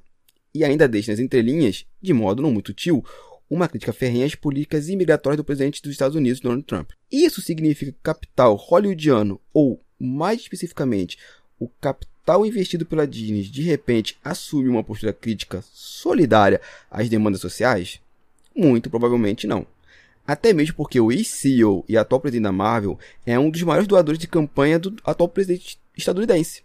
e 0.54 0.64
ainda 0.64 0.86
deixa 0.86 1.10
nas 1.10 1.20
entrelinhas, 1.20 1.84
de 2.00 2.12
modo 2.12 2.42
não 2.42 2.52
muito 2.52 2.68
sutil, 2.68 3.04
uma 3.50 3.68
crítica 3.68 3.92
ferrenha 3.92 4.26
às 4.26 4.34
políticas 4.34 4.88
imigratórias 4.88 5.36
do 5.36 5.44
presidente 5.44 5.82
dos 5.82 5.92
Estados 5.92 6.16
Unidos, 6.16 6.40
Donald 6.40 6.64
Trump. 6.64 6.90
Isso 7.10 7.40
significa 7.42 7.92
que 7.92 7.98
o 7.98 8.02
capital 8.02 8.54
hollywoodiano, 8.54 9.40
ou 9.52 9.80
mais 9.98 10.40
especificamente, 10.40 11.18
o 11.58 11.68
capital 11.68 12.44
investido 12.46 12.86
pela 12.86 13.06
Disney, 13.06 13.42
de 13.42 13.62
repente 13.62 14.16
assume 14.24 14.68
uma 14.68 14.84
postura 14.84 15.12
crítica 15.12 15.62
solidária 15.72 16.60
às 16.90 17.08
demandas 17.08 17.40
sociais? 17.40 18.00
Muito 18.54 18.88
provavelmente 18.88 19.46
não. 19.46 19.66
Até 20.26 20.54
mesmo 20.54 20.74
porque 20.74 20.98
o 20.98 21.12
ex-CEO 21.12 21.84
e 21.86 21.98
atual 21.98 22.20
presidente 22.20 22.44
da 22.44 22.52
Marvel 22.52 22.98
é 23.26 23.38
um 23.38 23.50
dos 23.50 23.62
maiores 23.62 23.86
doadores 23.86 24.18
de 24.18 24.26
campanha 24.26 24.78
do 24.78 24.96
atual 25.04 25.28
presidente 25.28 25.78
estadunidense. 25.96 26.62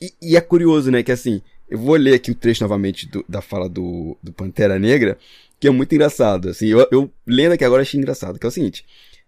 E, 0.00 0.12
e 0.20 0.36
é 0.36 0.40
curioso, 0.40 0.90
né, 0.90 1.02
que 1.02 1.12
assim, 1.12 1.42
eu 1.70 1.78
vou 1.78 1.94
ler 1.96 2.14
aqui 2.14 2.30
o 2.30 2.34
trecho 2.34 2.62
novamente 2.62 3.06
do- 3.08 3.24
da 3.28 3.40
fala 3.40 3.68
do, 3.68 4.16
do 4.22 4.32
Pantera 4.32 4.78
Negra, 4.78 5.16
que 5.58 5.68
é 5.68 5.70
muito 5.70 5.94
engraçado. 5.94 6.48
Assim, 6.50 6.66
eu, 6.66 6.86
eu 6.90 7.10
lendo 7.26 7.52
aqui 7.52 7.64
agora 7.64 7.82
achei 7.82 7.98
engraçado, 7.98 8.38
que 8.38 8.44
é 8.46 8.48
o 8.48 8.52
seguinte: 8.52 8.84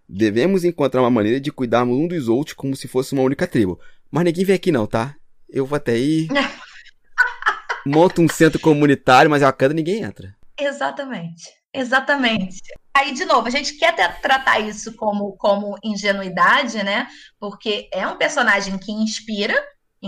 devemos 0.07 0.63
encontrar 0.63 1.01
uma 1.01 1.09
maneira 1.09 1.39
de 1.39 1.51
cuidarmos 1.51 1.97
um 1.97 2.07
dos 2.07 2.27
outros 2.27 2.53
como 2.55 2.75
se 2.75 2.87
fosse 2.87 3.13
uma 3.13 3.23
única 3.23 3.47
tribo. 3.47 3.79
Mas 4.11 4.25
ninguém 4.25 4.45
vem 4.45 4.55
aqui 4.55 4.71
não, 4.71 4.85
tá? 4.85 5.15
Eu 5.49 5.65
vou 5.65 5.75
até 5.75 5.93
aí, 5.93 6.27
monto 7.85 8.21
um 8.21 8.27
centro 8.29 8.59
comunitário, 8.59 9.29
mas 9.29 9.43
a 9.43 9.47
Wakanda 9.47 9.73
ninguém 9.73 10.03
entra. 10.03 10.35
Exatamente. 10.59 11.43
Exatamente. 11.73 12.61
Aí, 12.95 13.13
de 13.13 13.25
novo, 13.25 13.47
a 13.47 13.49
gente 13.49 13.73
quer 13.77 13.95
tra- 13.95 14.09
tratar 14.09 14.59
isso 14.59 14.93
como, 14.95 15.35
como 15.37 15.75
ingenuidade, 15.83 16.83
né? 16.83 17.07
Porque 17.39 17.89
é 17.91 18.07
um 18.07 18.15
personagem 18.15 18.77
que 18.77 18.91
inspira, 18.91 19.55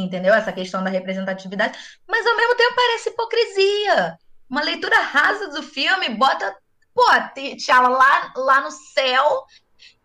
entendeu? 0.03 0.33
Essa 0.33 0.51
questão 0.51 0.83
da 0.83 0.89
representatividade, 0.89 1.77
mas 2.07 2.25
ao 2.25 2.35
mesmo 2.35 2.55
tempo 2.55 2.75
parece 2.75 3.09
hipocrisia. 3.09 4.17
Uma 4.49 4.61
leitura 4.61 4.99
rasa 5.01 5.47
do 5.49 5.63
filme 5.63 6.09
bota, 6.09 6.55
pô, 6.93 7.03
T'Challa 7.33 7.89
lá, 7.89 8.33
lá 8.35 8.61
no 8.61 8.71
céu 8.71 9.45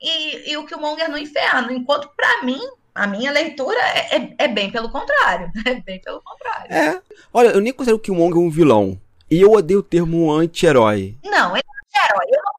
e, 0.00 0.52
e 0.52 0.56
o 0.56 0.64
Killmonger 0.64 1.10
no 1.10 1.18
inferno. 1.18 1.70
Enquanto, 1.72 2.08
pra 2.16 2.42
mim, 2.42 2.60
a 2.94 3.06
minha 3.06 3.30
leitura 3.30 3.78
é, 3.78 4.16
é, 4.16 4.34
é 4.38 4.48
bem 4.48 4.70
pelo 4.70 4.90
contrário. 4.90 5.50
É 5.66 5.74
bem 5.80 6.00
pelo 6.00 6.22
contrário. 6.22 6.72
É. 6.72 7.02
Olha, 7.32 7.48
eu 7.48 7.60
nem 7.60 7.72
considero 7.72 7.96
o 7.96 8.00
Killmonger 8.00 8.38
um 8.38 8.50
vilão. 8.50 9.00
E 9.30 9.40
eu 9.40 9.52
odeio 9.52 9.80
o 9.80 9.82
termo 9.82 10.32
anti-herói. 10.32 11.16
Não, 11.22 11.56
ele 11.56 11.64
é 11.64 12.00
um 12.00 12.04
herói. 12.04 12.26
Eu 12.28 12.49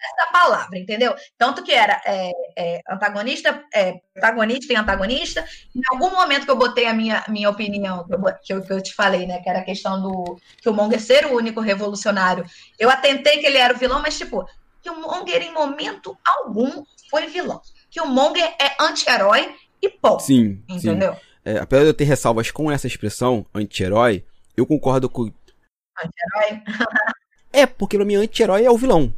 nessa 0.00 0.32
palavra, 0.32 0.78
entendeu? 0.78 1.14
Tanto 1.36 1.62
que 1.62 1.72
era 1.72 2.00
é, 2.06 2.32
é, 2.56 2.80
antagonista, 2.88 3.62
é, 3.74 3.94
protagonista 4.12 4.72
e 4.72 4.76
antagonista. 4.76 5.44
Em 5.74 5.80
algum 5.92 6.10
momento 6.10 6.44
que 6.44 6.50
eu 6.50 6.56
botei 6.56 6.86
a 6.86 6.94
minha, 6.94 7.22
minha 7.28 7.50
opinião, 7.50 8.06
que 8.42 8.52
eu, 8.52 8.62
que 8.62 8.72
eu 8.72 8.82
te 8.82 8.94
falei, 8.94 9.26
né? 9.26 9.40
Que 9.40 9.50
era 9.50 9.60
a 9.60 9.64
questão 9.64 10.00
do 10.00 10.38
que 10.60 10.68
o 10.68 10.72
Monger 10.72 11.00
ser 11.00 11.26
o 11.26 11.36
único 11.36 11.60
revolucionário. 11.60 12.44
Eu 12.78 12.90
atentei 12.90 13.38
que 13.38 13.46
ele 13.46 13.58
era 13.58 13.74
o 13.74 13.78
vilão, 13.78 14.00
mas, 14.00 14.16
tipo, 14.16 14.46
que 14.82 14.90
o 14.90 15.00
Monger, 15.00 15.42
em 15.42 15.52
momento 15.52 16.16
algum, 16.24 16.82
foi 17.10 17.26
vilão. 17.26 17.60
Que 17.90 18.00
o 18.00 18.06
Monger 18.06 18.54
é 18.60 18.82
anti-herói 18.82 19.54
e 19.82 19.88
pouco. 19.88 20.20
Sim. 20.20 20.62
Entendeu? 20.68 21.14
Sim. 21.14 21.20
É, 21.44 21.58
apesar 21.58 21.82
de 21.82 21.88
eu 21.88 21.94
ter 21.94 22.04
ressalvas 22.04 22.50
com 22.50 22.70
essa 22.70 22.86
expressão, 22.86 23.44
anti-herói, 23.54 24.24
eu 24.56 24.66
concordo 24.66 25.08
com. 25.08 25.22
Anti-herói? 25.22 26.62
é, 27.52 27.66
porque 27.66 27.96
pra 27.96 28.06
mim, 28.06 28.16
anti-herói 28.16 28.64
é 28.64 28.70
o 28.70 28.78
vilão. 28.78 29.12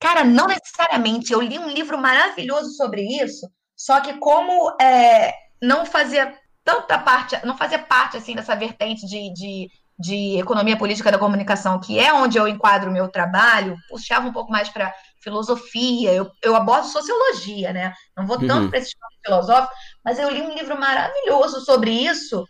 Cara, 0.00 0.24
não 0.24 0.46
necessariamente. 0.46 1.32
Eu 1.32 1.40
li 1.40 1.58
um 1.58 1.70
livro 1.70 1.98
maravilhoso 1.98 2.70
sobre 2.76 3.02
isso, 3.02 3.48
só 3.76 4.00
que 4.00 4.14
como 4.14 4.76
é, 4.80 5.32
não 5.60 5.84
fazia 5.84 6.36
tanta 6.64 6.98
parte, 6.98 7.38
não 7.44 7.56
fazia 7.56 7.78
parte 7.78 8.16
assim 8.16 8.34
dessa 8.34 8.54
vertente 8.54 9.06
de, 9.06 9.32
de, 9.32 9.70
de 9.98 10.38
economia 10.38 10.76
política 10.76 11.10
da 11.10 11.18
comunicação, 11.18 11.80
que 11.80 11.98
é 11.98 12.12
onde 12.12 12.38
eu 12.38 12.46
enquadro 12.46 12.90
o 12.90 12.92
meu 12.92 13.08
trabalho, 13.08 13.76
puxava 13.88 14.28
um 14.28 14.32
pouco 14.32 14.52
mais 14.52 14.68
para 14.68 14.94
filosofia, 15.22 16.12
eu, 16.12 16.30
eu 16.42 16.54
abordo 16.54 16.86
sociologia, 16.86 17.72
né? 17.72 17.92
Não 18.16 18.26
vou 18.26 18.38
tanto 18.38 18.64
uhum. 18.64 18.70
para 18.70 18.78
esse 18.78 18.88
estudo 18.88 19.08
filosófico, 19.24 19.74
mas 20.04 20.18
eu 20.18 20.30
li 20.30 20.42
um 20.42 20.54
livro 20.54 20.78
maravilhoso 20.78 21.60
sobre 21.62 21.90
isso 21.90 22.44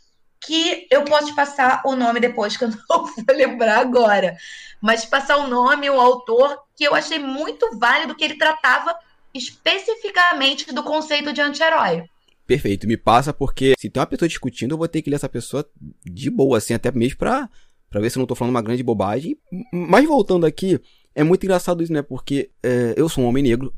que 0.44 0.86
eu 0.90 1.04
posso 1.04 1.26
te 1.26 1.34
passar 1.34 1.82
o 1.84 1.96
nome 1.96 2.20
depois, 2.20 2.56
que 2.56 2.64
eu 2.64 2.70
não 2.70 2.78
vou 2.88 3.08
lembrar 3.28 3.78
agora. 3.78 4.36
Mas 4.80 5.04
passar 5.04 5.38
o 5.38 5.48
nome, 5.48 5.90
o 5.90 6.00
autor, 6.00 6.58
que 6.76 6.84
eu 6.84 6.94
achei 6.94 7.18
muito 7.18 7.78
válido, 7.78 8.14
que 8.14 8.24
ele 8.24 8.38
tratava 8.38 8.94
especificamente 9.34 10.72
do 10.72 10.82
conceito 10.82 11.32
de 11.32 11.40
anti-herói. 11.40 12.04
Perfeito, 12.46 12.86
me 12.86 12.96
passa 12.96 13.32
porque 13.32 13.74
se 13.78 13.90
tem 13.90 14.00
uma 14.00 14.06
pessoa 14.06 14.28
discutindo, 14.28 14.72
eu 14.72 14.78
vou 14.78 14.88
ter 14.88 15.02
que 15.02 15.10
ler 15.10 15.16
essa 15.16 15.28
pessoa 15.28 15.68
de 16.04 16.30
boa, 16.30 16.56
assim, 16.56 16.72
até 16.72 16.90
mesmo 16.90 17.18
pra, 17.18 17.48
pra 17.90 18.00
ver 18.00 18.10
se 18.10 18.16
eu 18.16 18.20
não 18.20 18.26
tô 18.26 18.34
falando 18.34 18.54
uma 18.54 18.62
grande 18.62 18.82
bobagem. 18.82 19.36
Mas 19.72 20.06
voltando 20.06 20.46
aqui, 20.46 20.80
é 21.14 21.22
muito 21.22 21.44
engraçado 21.44 21.82
isso, 21.82 21.92
né? 21.92 22.00
Porque 22.00 22.50
é, 22.62 22.94
eu 22.96 23.08
sou 23.08 23.24
um 23.24 23.26
homem 23.26 23.42
negro, 23.42 23.74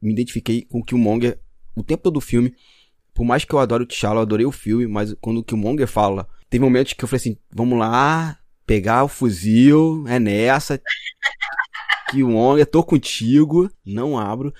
me 0.00 0.12
identifiquei 0.12 0.62
com 0.62 0.78
o 0.78 0.84
Killmonger 0.84 1.38
o 1.76 1.82
tempo 1.82 2.02
todo 2.02 2.14
do 2.14 2.20
filme. 2.20 2.54
Por 3.20 3.26
mais 3.26 3.44
que 3.44 3.52
eu 3.52 3.58
adore 3.58 3.82
o 3.82 3.86
T'Challa, 3.86 4.20
eu 4.20 4.22
adorei 4.22 4.46
o 4.46 4.50
filme, 4.50 4.86
mas 4.86 5.14
quando 5.20 5.40
o 5.40 5.44
Killmonger 5.44 5.86
fala, 5.86 6.26
teve 6.48 6.64
momentos 6.64 6.94
que 6.94 7.04
eu 7.04 7.06
falei 7.06 7.20
assim, 7.20 7.36
vamos 7.50 7.78
lá, 7.78 8.38
pegar 8.64 9.04
o 9.04 9.08
fuzil, 9.08 10.06
é 10.08 10.18
nessa. 10.18 10.80
Killmonger, 12.10 12.64
tô 12.64 12.82
contigo, 12.82 13.70
não 13.84 14.18
abro. 14.18 14.54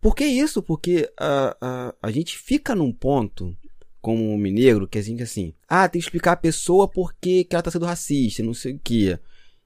Por 0.00 0.16
que 0.16 0.24
isso? 0.24 0.60
Porque 0.60 1.08
a, 1.16 1.56
a, 1.60 1.94
a 2.02 2.10
gente 2.10 2.36
fica 2.36 2.74
num 2.74 2.92
ponto, 2.92 3.56
como 4.00 4.34
homem 4.34 4.52
negro, 4.52 4.88
que 4.88 4.98
a 4.98 5.02
gente 5.02 5.22
assim, 5.22 5.54
ah, 5.68 5.88
tem 5.88 6.00
que 6.00 6.06
explicar 6.06 6.32
a 6.32 6.36
pessoa 6.36 6.88
porque 6.88 7.44
que 7.44 7.54
ela 7.54 7.62
tá 7.62 7.70
sendo 7.70 7.86
racista, 7.86 8.42
não 8.42 8.52
sei 8.52 8.74
o 8.74 8.80
que. 8.82 9.16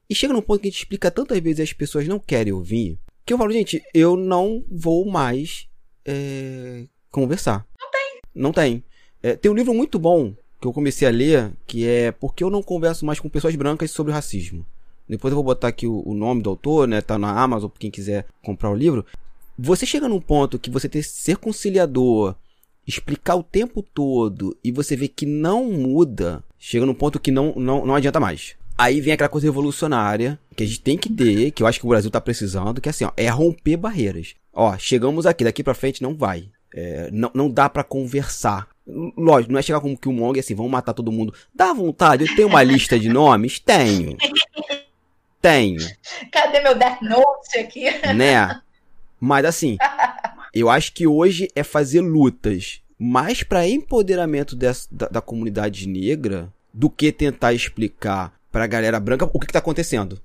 E 0.07 0.13
chega 0.13 0.31
num 0.31 0.43
ponto 0.43 0.61
que 0.61 0.67
a 0.67 0.69
gente 0.69 0.81
explica 0.81 1.09
tantas 1.09 1.39
vezes 1.39 1.57
e 1.57 1.63
as 1.63 1.73
pessoas 1.73 2.07
não 2.07 2.19
querem 2.19 2.53
ouvir, 2.53 2.99
que 3.25 3.33
eu 3.33 3.37
falo, 3.39 3.51
gente, 3.51 3.81
eu 3.95 4.15
não 4.15 4.63
vou 4.69 5.09
mais 5.09 5.67
é, 6.05 6.85
conversar. 7.09 7.65
Tem. 7.91 7.96
Não 8.37 8.51
tem. 8.51 8.83
É, 9.21 9.35
tem 9.35 9.51
um 9.51 9.55
livro 9.55 9.73
muito 9.73 9.97
bom 9.97 10.33
que 10.61 10.67
eu 10.67 10.73
comecei 10.73 11.07
a 11.07 11.11
ler, 11.11 11.51
que 11.65 11.87
é 11.87 12.11
Porque 12.11 12.43
eu 12.43 12.49
não 12.49 12.63
converso 12.63 13.05
mais 13.05 13.19
com 13.19 13.29
pessoas 13.29 13.55
brancas 13.55 13.91
sobre 13.91 14.13
racismo. 14.13 14.65
Depois 15.07 15.31
eu 15.31 15.35
vou 15.35 15.43
botar 15.43 15.69
aqui 15.69 15.87
o, 15.87 16.03
o 16.05 16.13
nome 16.13 16.41
do 16.41 16.49
autor, 16.49 16.87
né? 16.87 17.01
Tá 17.01 17.17
na 17.17 17.31
Amazon, 17.31 17.69
quem 17.79 17.89
quiser 17.89 18.25
comprar 18.43 18.69
o 18.69 18.75
livro. 18.75 19.05
Você 19.57 19.85
chega 19.85 20.07
num 20.07 20.19
ponto 20.19 20.59
que 20.59 20.69
você 20.69 20.87
tem 20.87 21.01
que 21.01 21.07
ser 21.07 21.37
conciliador, 21.37 22.35
explicar 22.85 23.35
o 23.35 23.43
tempo 23.43 23.81
todo, 23.81 24.55
e 24.63 24.71
você 24.71 24.95
vê 24.95 25.07
que 25.07 25.25
não 25.25 25.71
muda, 25.71 26.43
chega 26.59 26.85
num 26.85 26.93
ponto 26.93 27.19
que 27.19 27.31
não, 27.31 27.53
não, 27.55 27.85
não 27.85 27.95
adianta 27.95 28.19
mais. 28.19 28.55
Aí 28.77 29.01
vem 29.01 29.13
aquela 29.13 29.29
coisa 29.29 29.47
revolucionária 29.47 30.39
que 30.55 30.63
a 30.63 30.67
gente 30.67 30.81
tem 30.81 30.97
que 30.97 31.09
ter, 31.09 31.49
que 31.51 31.63
eu 31.63 31.67
acho 31.67 31.79
que 31.79 31.85
o 31.85 31.89
Brasil 31.89 32.11
tá 32.11 32.21
precisando, 32.21 32.79
que 32.79 32.87
é 32.87 32.91
assim, 32.91 33.05
ó, 33.05 33.11
é 33.17 33.27
romper 33.27 33.77
barreiras. 33.77 34.35
Ó, 34.53 34.77
chegamos 34.77 35.25
aqui, 35.25 35.43
daqui 35.43 35.63
para 35.63 35.73
frente 35.73 36.03
não 36.03 36.15
vai. 36.15 36.49
É, 36.73 37.09
não, 37.11 37.31
não 37.33 37.49
dá 37.49 37.69
para 37.69 37.83
conversar. 37.83 38.67
Lógico, 38.85 39.51
não 39.51 39.59
é 39.59 39.61
chegar 39.61 39.81
como 39.81 39.97
que 39.97 40.07
o 40.07 40.13
Mong 40.13 40.39
assim, 40.39 40.55
vamos 40.55 40.71
matar 40.71 40.93
todo 40.93 41.11
mundo. 41.11 41.33
Dá 41.53 41.73
vontade, 41.73 42.25
eu 42.25 42.35
tenho 42.35 42.47
uma 42.47 42.63
lista 42.63 42.97
de 42.97 43.09
nomes? 43.09 43.59
Tenho. 43.65 44.17
Tenho. 45.41 45.79
Cadê 46.31 46.61
meu 46.61 46.75
Death 46.75 47.01
Note 47.01 47.59
aqui? 47.59 47.85
Né? 48.13 48.61
Mas 49.19 49.45
assim, 49.45 49.77
eu 50.53 50.69
acho 50.69 50.93
que 50.93 51.07
hoje 51.07 51.47
é 51.55 51.63
fazer 51.63 52.01
lutas 52.01 52.81
mais 52.97 53.43
para 53.43 53.67
empoderamento 53.67 54.55
dessa, 54.55 54.87
da, 54.91 55.07
da, 55.07 55.21
comunidade 55.21 55.87
negra 55.87 56.51
do 56.73 56.89
que 56.89 57.11
tentar 57.11 57.53
explicar 57.53 58.33
pra 58.51 58.65
galera 58.65 58.99
branca 58.99 59.29
o 59.31 59.39
que, 59.39 59.47
que 59.47 59.53
tá 59.53 59.59
acontecendo. 59.59 60.19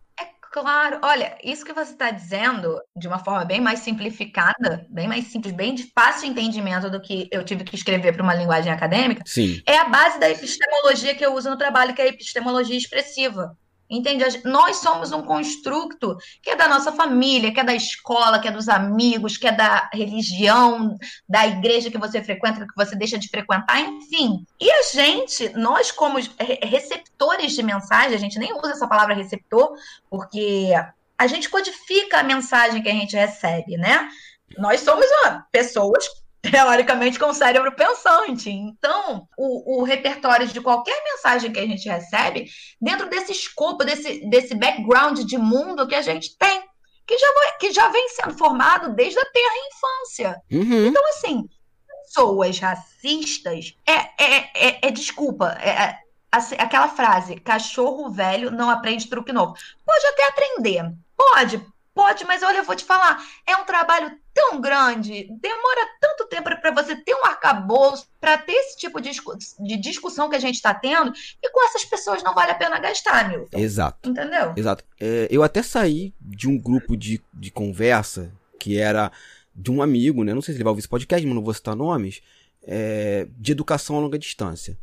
Claro, 0.52 0.98
olha, 1.02 1.38
isso 1.42 1.64
que 1.64 1.72
você 1.72 1.92
está 1.92 2.10
dizendo 2.10 2.78
de 2.94 3.08
uma 3.08 3.18
forma 3.18 3.42
bem 3.42 3.58
mais 3.58 3.78
simplificada, 3.78 4.86
bem 4.90 5.08
mais 5.08 5.24
simples, 5.28 5.54
bem 5.54 5.74
de 5.74 5.90
fácil 5.94 6.28
entendimento 6.28 6.90
do 6.90 7.00
que 7.00 7.26
eu 7.32 7.42
tive 7.42 7.64
que 7.64 7.74
escrever 7.74 8.12
para 8.12 8.22
uma 8.22 8.34
linguagem 8.34 8.70
acadêmica, 8.70 9.22
Sim. 9.24 9.62
é 9.66 9.78
a 9.78 9.88
base 9.88 10.20
da 10.20 10.28
epistemologia 10.28 11.14
que 11.14 11.24
eu 11.24 11.34
uso 11.34 11.48
no 11.48 11.56
trabalho, 11.56 11.94
que 11.94 12.02
é 12.02 12.04
a 12.04 12.08
epistemologia 12.08 12.76
expressiva. 12.76 13.56
Entende? 13.92 14.24
Nós 14.42 14.76
somos 14.78 15.12
um 15.12 15.20
construto 15.20 16.16
que 16.42 16.48
é 16.48 16.56
da 16.56 16.66
nossa 16.66 16.90
família, 16.90 17.52
que 17.52 17.60
é 17.60 17.64
da 17.64 17.74
escola, 17.74 18.38
que 18.38 18.48
é 18.48 18.50
dos 18.50 18.66
amigos, 18.66 19.36
que 19.36 19.46
é 19.46 19.52
da 19.52 19.90
religião, 19.92 20.96
da 21.28 21.46
igreja 21.46 21.90
que 21.90 21.98
você 21.98 22.24
frequenta, 22.24 22.66
que 22.66 22.74
você 22.74 22.96
deixa 22.96 23.18
de 23.18 23.28
frequentar, 23.28 23.78
enfim. 23.80 24.46
E 24.58 24.70
a 24.70 24.82
gente, 24.94 25.50
nós 25.50 25.92
como 25.92 26.18
receptores 26.62 27.52
de 27.52 27.62
mensagem, 27.62 28.14
a 28.14 28.20
gente 28.20 28.38
nem 28.38 28.54
usa 28.54 28.70
essa 28.70 28.88
palavra 28.88 29.14
receptor, 29.14 29.74
porque 30.08 30.70
a 31.18 31.26
gente 31.26 31.50
codifica 31.50 32.20
a 32.20 32.22
mensagem 32.22 32.82
que 32.82 32.88
a 32.88 32.94
gente 32.94 33.14
recebe, 33.14 33.76
né? 33.76 34.08
Nós 34.56 34.80
somos 34.80 35.04
ó, 35.26 35.42
pessoas 35.52 36.08
teoricamente 36.42 37.18
com 37.18 37.26
o 37.26 37.34
cérebro 37.34 37.72
pensante. 37.72 38.50
Então, 38.50 39.28
o, 39.38 39.80
o, 39.80 39.84
repertório 39.84 40.46
de 40.48 40.60
qualquer 40.60 41.02
mensagem 41.04 41.52
que 41.52 41.60
a 41.60 41.66
gente 41.66 41.88
recebe, 41.88 42.50
dentro 42.80 43.08
desse 43.08 43.32
escopo, 43.32 43.84
desse, 43.84 44.28
desse 44.28 44.54
background 44.54 45.20
de 45.20 45.38
mundo 45.38 45.86
que 45.86 45.94
a 45.94 46.02
gente 46.02 46.36
tem, 46.36 46.62
que 47.06 47.16
já, 47.16 47.26
que 47.60 47.72
já 47.72 47.88
vem 47.88 48.08
sendo 48.08 48.36
formado 48.36 48.92
desde 48.94 49.18
a 49.18 49.24
terra 49.24 49.54
infância. 49.72 50.42
Uhum. 50.50 50.86
Então, 50.88 51.02
assim, 51.10 51.48
pessoas 52.04 52.58
racistas 52.58 53.76
é, 53.86 54.24
é, 54.24 54.50
é, 54.54 54.88
é 54.88 54.90
desculpa, 54.90 55.56
é, 55.60 55.70
é 55.70 55.98
assim, 56.30 56.56
aquela 56.58 56.88
frase, 56.88 57.36
cachorro 57.36 58.10
velho 58.10 58.50
não 58.50 58.68
aprende 58.68 59.08
truque 59.08 59.32
novo. 59.32 59.54
Pode 59.84 60.06
até 60.06 60.28
aprender, 60.28 60.92
pode, 61.16 61.64
Pode, 61.94 62.24
mas 62.24 62.42
olha, 62.42 62.58
eu 62.58 62.64
vou 62.64 62.74
te 62.74 62.84
falar, 62.84 63.22
é 63.46 63.54
um 63.56 63.64
trabalho 63.64 64.18
tão 64.34 64.60
grande, 64.60 65.28
demora 65.40 65.88
tanto 66.00 66.26
tempo 66.26 66.44
para 66.44 66.70
você 66.70 66.96
ter 66.96 67.14
um 67.14 67.24
arcabouço, 67.24 68.06
para 68.20 68.38
ter 68.38 68.52
esse 68.52 68.78
tipo 68.78 69.00
de, 69.00 69.10
de 69.60 69.76
discussão 69.76 70.28
que 70.28 70.36
a 70.36 70.40
gente 70.40 70.54
está 70.54 70.72
tendo, 70.74 71.12
e 71.42 71.50
com 71.50 71.64
essas 71.66 71.84
pessoas 71.84 72.22
não 72.22 72.34
vale 72.34 72.52
a 72.52 72.54
pena 72.54 72.78
gastar, 72.78 73.28
Milton. 73.28 73.58
Exato. 73.58 74.10
Entendeu? 74.10 74.52
Exato. 74.56 74.84
É, 75.00 75.28
eu 75.30 75.42
até 75.42 75.62
saí 75.62 76.14
de 76.20 76.48
um 76.48 76.58
grupo 76.58 76.96
de, 76.96 77.22
de 77.34 77.50
conversa 77.50 78.32
que 78.58 78.78
era 78.78 79.10
de 79.54 79.70
um 79.70 79.82
amigo, 79.82 80.24
né? 80.24 80.32
Não 80.32 80.40
sei 80.40 80.54
se 80.54 80.56
ele 80.56 80.64
vai 80.64 80.70
ouvir 80.70 80.80
esse 80.80 80.88
podcast, 80.88 81.26
mas 81.26 81.34
não 81.34 81.44
vou 81.44 81.52
citar 81.52 81.76
nomes, 81.76 82.22
é, 82.62 83.26
de 83.36 83.52
educação 83.52 83.96
a 83.96 84.00
longa 84.00 84.18
distância. 84.18 84.78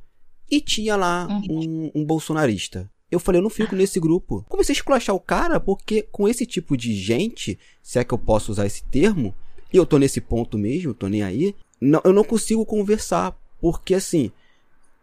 E 0.51 0.61
tinha 0.61 0.95
lá 0.95 1.27
uhum. 1.27 1.91
um, 1.95 2.01
um 2.01 2.05
bolsonarista. 2.05 2.89
Eu 3.11 3.19
falei, 3.19 3.39
eu 3.39 3.43
não 3.43 3.49
fico 3.49 3.75
nesse 3.75 3.99
grupo. 3.99 4.45
Comecei 4.47 4.73
a 4.73 4.77
esculachar 4.77 5.15
o 5.15 5.19
cara, 5.19 5.59
porque 5.59 6.03
com 6.11 6.27
esse 6.27 6.45
tipo 6.45 6.77
de 6.77 6.93
gente, 6.93 7.57
se 7.81 7.97
é 7.97 8.03
que 8.03 8.13
eu 8.13 8.17
posso 8.17 8.51
usar 8.51 8.65
esse 8.65 8.83
termo, 8.83 9.33
e 9.73 9.77
eu 9.77 9.85
tô 9.85 9.97
nesse 9.97 10.21
ponto 10.21 10.57
mesmo, 10.57 10.93
tô 10.93 11.07
nem 11.07 11.23
aí, 11.23 11.55
não, 11.81 12.01
eu 12.03 12.13
não 12.13 12.23
consigo 12.23 12.65
conversar. 12.65 13.37
Porque 13.61 13.93
assim, 13.93 14.31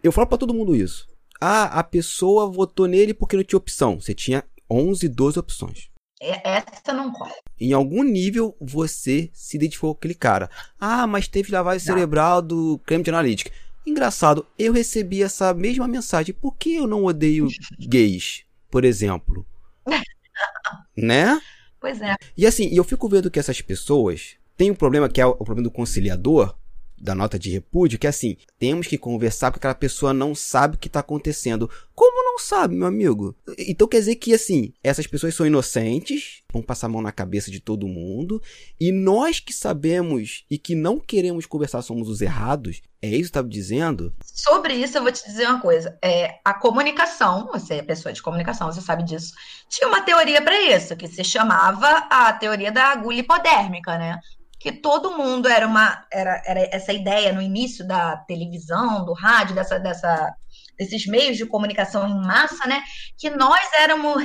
eu 0.03 0.13
falo 0.13 0.27
para 0.27 0.39
todo 0.39 0.55
mundo 0.55 0.75
isso. 0.75 1.09
Ah, 1.41 1.65
a 1.79 1.85
pessoa 1.85 2.51
votou 2.51 2.87
nele 2.87 3.13
porque 3.13 3.37
não 3.37 3.45
tinha 3.45 3.59
opção. 3.59 4.01
Você 4.01 4.15
tinha 4.15 4.45
11, 4.71 5.09
12 5.09 5.39
opções. 5.39 5.91
É, 6.21 6.59
essa 6.59 6.95
não 6.95 7.13
corre. 7.13 7.35
Em 7.61 7.73
algum 7.73 8.03
nível 8.03 8.57
você 8.61 9.31
se 9.33 9.57
identificou 9.57 9.95
com 9.95 9.99
aquele 9.99 10.15
cara. 10.15 10.51
Ah, 10.81 11.07
mas 11.07 11.29
teve 11.29 11.53
lavagem 11.53 11.81
cerebral 11.81 12.41
do 12.41 12.81
Cambridge 12.87 13.11
Analytica. 13.11 13.51
Engraçado, 13.87 14.45
eu 14.59 14.73
recebi 14.73 15.23
essa 15.23 15.55
mesma 15.55 15.87
mensagem. 15.87 16.35
Por 16.35 16.57
que 16.57 16.75
eu 16.75 16.87
não 16.87 17.05
odeio 17.05 17.47
gays, 17.79 18.45
por 18.71 18.85
exemplo? 18.85 19.47
né? 20.97 21.41
Pois 21.81 22.01
é. 22.01 22.17
E 22.37 22.47
assim, 22.47 22.69
eu 22.73 22.83
fico 22.83 23.09
vendo 23.09 23.31
que 23.31 23.39
essas 23.39 23.61
pessoas 23.61 24.37
têm 24.57 24.73
um 24.73 24.75
problema 24.75 25.09
que 25.09 25.21
é 25.21 25.27
o 25.27 25.37
problema 25.37 25.63
do 25.63 25.71
conciliador, 25.71 26.57
da 26.99 27.15
nota 27.15 27.39
de 27.39 27.51
repúdio, 27.51 27.99
que 27.99 28.07
é 28.07 28.11
assim, 28.11 28.37
temos 28.59 28.87
que 28.87 28.99
conversar 28.99 29.51
porque 29.51 29.59
aquela 29.59 29.75
pessoa 29.75 30.13
não 30.13 30.35
sabe 30.35 30.77
o 30.77 30.79
que 30.79 30.89
está 30.89 31.01
acontecendo. 31.01 31.71
Como 31.95 32.25
não 32.25 32.39
sabe, 32.39 32.75
meu 32.75 32.87
amigo? 32.87 33.35
Então 33.59 33.89
quer 33.89 33.99
dizer 33.99 34.17
que, 34.17 34.35
assim, 34.35 34.73
essas 34.83 35.07
pessoas 35.07 35.35
são 35.35 35.47
inocentes, 35.47 36.43
vão 36.53 36.63
passar 36.63 36.87
a 36.87 36.91
mão 36.91 37.03
na 37.03 37.13
cabeça 37.13 37.51
de 37.51 37.61
todo 37.61 37.89
mundo, 37.89 38.43
e 38.79 38.93
nós 38.93 39.41
que 39.41 39.53
sabemos 39.53 40.45
e 40.51 40.59
que 40.59 40.75
não 40.75 40.99
queremos 40.99 41.47
conversar 41.47 41.83
somos 41.83 42.09
os 42.09 42.21
errados, 42.21 42.83
é 43.01 43.09
isso 43.09 43.19
que 43.19 43.25
estava 43.27 43.49
dizendo? 43.49 44.13
Sobre 44.23 44.75
isso, 44.75 44.99
eu 44.99 45.03
vou 45.03 45.13
te 45.13 45.25
dizer 45.25 45.47
uma 45.47 45.61
coisa. 45.61 45.97
É, 46.03 46.39
a 46.45 46.53
comunicação, 46.53 47.47
você 47.47 47.75
é 47.75 47.83
pessoa 47.83 48.13
de 48.13 48.23
comunicação, 48.23 48.71
você 48.71 48.81
sabe 48.81 49.05
disso, 49.05 49.33
tinha 49.69 49.89
uma 49.89 50.01
teoria 50.01 50.43
para 50.43 50.61
isso, 50.77 50.97
que 50.97 51.07
se 51.07 51.23
chamava 51.23 52.07
a 52.11 52.33
teoria 52.33 52.73
da 52.73 52.87
agulha 52.89 53.21
hipodérmica, 53.21 53.97
né? 53.97 54.19
Que 54.59 54.73
todo 54.73 55.17
mundo 55.17 55.49
era 55.49 55.67
uma 55.67 56.07
era, 56.11 56.43
era 56.47 56.69
essa 56.73 56.93
ideia 56.93 57.33
no 57.33 57.43
início 57.43 57.87
da 57.87 58.17
televisão, 58.17 59.05
do 59.05 59.13
rádio, 59.13 59.55
dessa, 59.55 59.79
dessa 59.79 60.35
desses 60.79 61.07
meios 61.07 61.37
de 61.37 61.47
comunicação 61.47 62.07
em 62.07 62.27
massa, 62.27 62.67
né? 62.67 62.83
Que 63.17 63.31
nós 63.31 63.61
éramos 63.79 64.23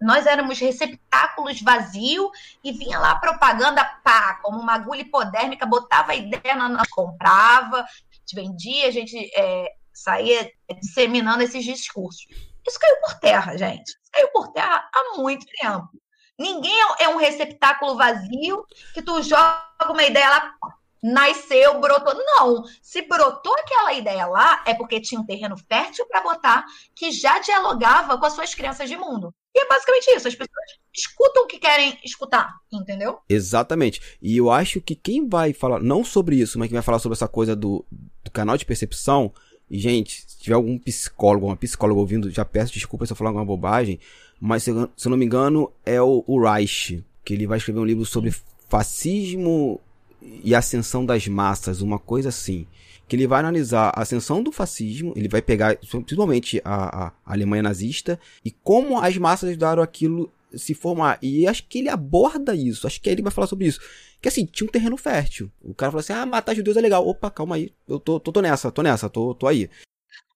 nós 0.00 0.26
éramos 0.26 0.58
receptáculos 0.58 1.60
vazios 1.62 2.28
e 2.62 2.72
vinha 2.72 2.98
lá 2.98 3.16
propaganda 3.16 3.84
pá, 4.04 4.38
como 4.42 4.60
uma 4.60 4.74
agulha 4.74 5.00
hipodérmica, 5.00 5.66
botava 5.66 6.12
a 6.12 6.16
ideia, 6.16 6.56
nós 6.56 6.88
comprava, 6.88 7.84
gente 8.10 8.34
vendia, 8.34 8.88
a 8.88 8.90
gente 8.90 9.30
é, 9.34 9.72
saía 9.92 10.50
disseminando 10.80 11.42
esses 11.42 11.64
discursos. 11.64 12.26
Isso 12.66 12.78
caiu 12.78 12.96
por 13.00 13.14
terra, 13.18 13.56
gente. 13.56 13.88
Isso 13.88 14.12
caiu 14.12 14.28
por 14.28 14.48
terra 14.52 14.88
há 14.94 15.16
muito 15.16 15.46
tempo. 15.60 15.88
Ninguém 16.38 16.72
é, 16.72 17.04
é 17.04 17.08
um 17.08 17.16
receptáculo 17.16 17.96
vazio 17.96 18.64
que 18.94 19.02
tu 19.02 19.20
joga 19.22 19.66
uma 19.90 20.04
ideia 20.04 20.28
lá, 20.28 20.54
nasceu, 21.02 21.80
brotou. 21.80 22.14
Não. 22.14 22.64
Se 22.82 23.02
brotou 23.02 23.54
aquela 23.54 23.92
ideia 23.94 24.26
lá, 24.26 24.62
é 24.66 24.74
porque 24.74 25.00
tinha 25.00 25.20
um 25.20 25.26
terreno 25.26 25.56
fértil 25.68 26.06
para 26.06 26.22
botar 26.22 26.64
que 26.94 27.10
já 27.10 27.38
dialogava 27.40 28.18
com 28.18 28.26
as 28.26 28.34
suas 28.34 28.54
crenças 28.54 28.88
de 28.88 28.96
mundo. 28.96 29.34
E 29.54 29.60
é 29.60 29.68
basicamente 29.68 30.10
isso. 30.10 30.28
As 30.28 30.34
pessoas 30.34 30.78
escutam 30.94 31.44
o 31.44 31.46
que 31.46 31.58
querem 31.58 31.98
escutar, 32.04 32.54
entendeu? 32.72 33.18
Exatamente. 33.28 34.00
E 34.22 34.36
eu 34.36 34.50
acho 34.50 34.80
que 34.80 34.94
quem 34.94 35.28
vai 35.28 35.52
falar, 35.52 35.80
não 35.80 36.04
sobre 36.04 36.36
isso, 36.36 36.58
mas 36.58 36.68
quem 36.68 36.74
vai 36.74 36.82
falar 36.82 36.98
sobre 36.98 37.16
essa 37.16 37.28
coisa 37.28 37.56
do, 37.56 37.84
do 38.22 38.30
canal 38.30 38.56
de 38.56 38.64
percepção. 38.64 39.32
E, 39.70 39.78
gente, 39.78 40.24
se 40.26 40.38
tiver 40.38 40.54
algum 40.54 40.78
psicólogo, 40.78 41.46
uma 41.46 41.56
psicóloga 41.56 42.00
ouvindo, 42.00 42.30
já 42.30 42.44
peço 42.44 42.72
desculpa 42.72 43.04
se 43.04 43.12
eu 43.12 43.16
falar 43.16 43.30
alguma 43.30 43.44
bobagem 43.44 44.00
mas 44.40 44.62
se, 44.62 44.70
eu 44.70 44.88
não 45.06 45.16
me 45.16 45.24
engano 45.24 45.70
é 45.84 46.00
o, 46.00 46.22
o 46.26 46.40
Reich, 46.40 47.04
que 47.24 47.34
ele 47.34 47.46
vai 47.46 47.58
escrever 47.58 47.80
um 47.80 47.84
livro 47.84 48.04
sobre 48.04 48.34
fascismo 48.68 49.80
e 50.22 50.54
ascensão 50.54 51.04
das 51.04 51.26
massas, 51.26 51.80
uma 51.80 51.98
coisa 51.98 52.28
assim. 52.28 52.66
Que 53.06 53.16
ele 53.16 53.26
vai 53.26 53.40
analisar 53.40 53.90
a 53.94 54.02
ascensão 54.02 54.42
do 54.42 54.52
fascismo, 54.52 55.14
ele 55.16 55.28
vai 55.28 55.40
pegar 55.40 55.76
principalmente 55.76 56.60
a, 56.64 57.06
a 57.06 57.12
Alemanha 57.24 57.62
nazista 57.62 58.20
e 58.44 58.50
como 58.50 58.98
as 58.98 59.16
massas 59.16 59.48
ajudaram 59.48 59.82
aquilo 59.82 60.30
se 60.54 60.74
formar. 60.74 61.18
E 61.22 61.46
acho 61.46 61.66
que 61.66 61.78
ele 61.78 61.88
aborda 61.88 62.54
isso, 62.54 62.86
acho 62.86 63.00
que 63.00 63.08
ele 63.08 63.22
vai 63.22 63.32
falar 63.32 63.46
sobre 63.46 63.66
isso. 63.66 63.80
Que 64.20 64.28
assim, 64.28 64.44
tinha 64.44 64.66
um 64.66 64.70
terreno 64.70 64.96
fértil. 64.96 65.50
O 65.62 65.74
cara 65.74 65.92
falou 65.92 66.00
assim: 66.00 66.12
ah, 66.12 66.26
matar 66.26 66.54
judeus 66.54 66.76
é 66.76 66.80
legal. 66.80 67.06
Opa, 67.06 67.30
calma 67.30 67.56
aí, 67.56 67.72
eu 67.86 67.98
tô, 67.98 68.20
tô, 68.20 68.32
tô 68.32 68.42
nessa, 68.42 68.70
tô 68.70 68.82
nessa, 68.82 69.08
tô, 69.08 69.34
tô 69.34 69.46
aí. 69.46 69.70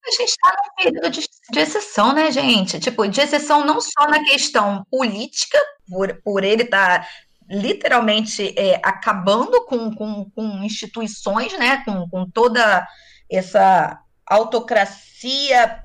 A 0.05 0.11
gente 0.11 0.31
está 0.31 0.51
num 0.51 0.85
período 0.85 1.11
de, 1.11 1.29
de, 1.51 1.59
exceção, 1.61 2.13
né, 2.13 2.31
gente? 2.31 2.81
Tipo, 2.81 3.07
de 3.07 3.21
exceção 3.21 3.65
não 3.65 3.81
só 3.81 4.09
na 4.09 4.25
questão 4.25 4.85
política, 4.91 5.59
por, 5.89 6.21
por 6.23 6.43
ele 6.45 6.65
estar 6.65 7.01
tá 7.01 7.09
literalmente 7.49 8.55
é, 8.59 8.81
acabando 8.83 9.65
com, 9.67 9.95
com, 9.95 10.31
com, 10.31 10.65
instituições, 10.65 11.57
né? 11.59 11.83
Com, 11.85 12.09
com 12.09 12.29
toda 12.29 12.87
essa 13.31 14.01
autocracia 14.27 15.85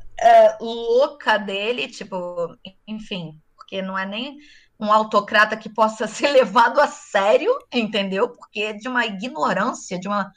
uh, 0.59 0.63
louca 0.63 1.37
dele, 1.37 1.87
tipo, 1.87 2.57
enfim, 2.87 3.39
porque 3.55 3.81
não 3.81 3.97
é 3.97 4.05
nem 4.05 4.37
um 4.79 4.91
autocrata 4.91 5.57
que 5.57 5.69
possa 5.69 6.07
ser 6.07 6.29
levado 6.29 6.79
a 6.79 6.87
sério, 6.87 7.51
entendeu? 7.71 8.29
Porque 8.29 8.61
é 8.61 8.73
de 8.73 8.87
uma 8.87 9.05
ignorância, 9.05 9.99
de 9.99 10.07
uma 10.07 10.31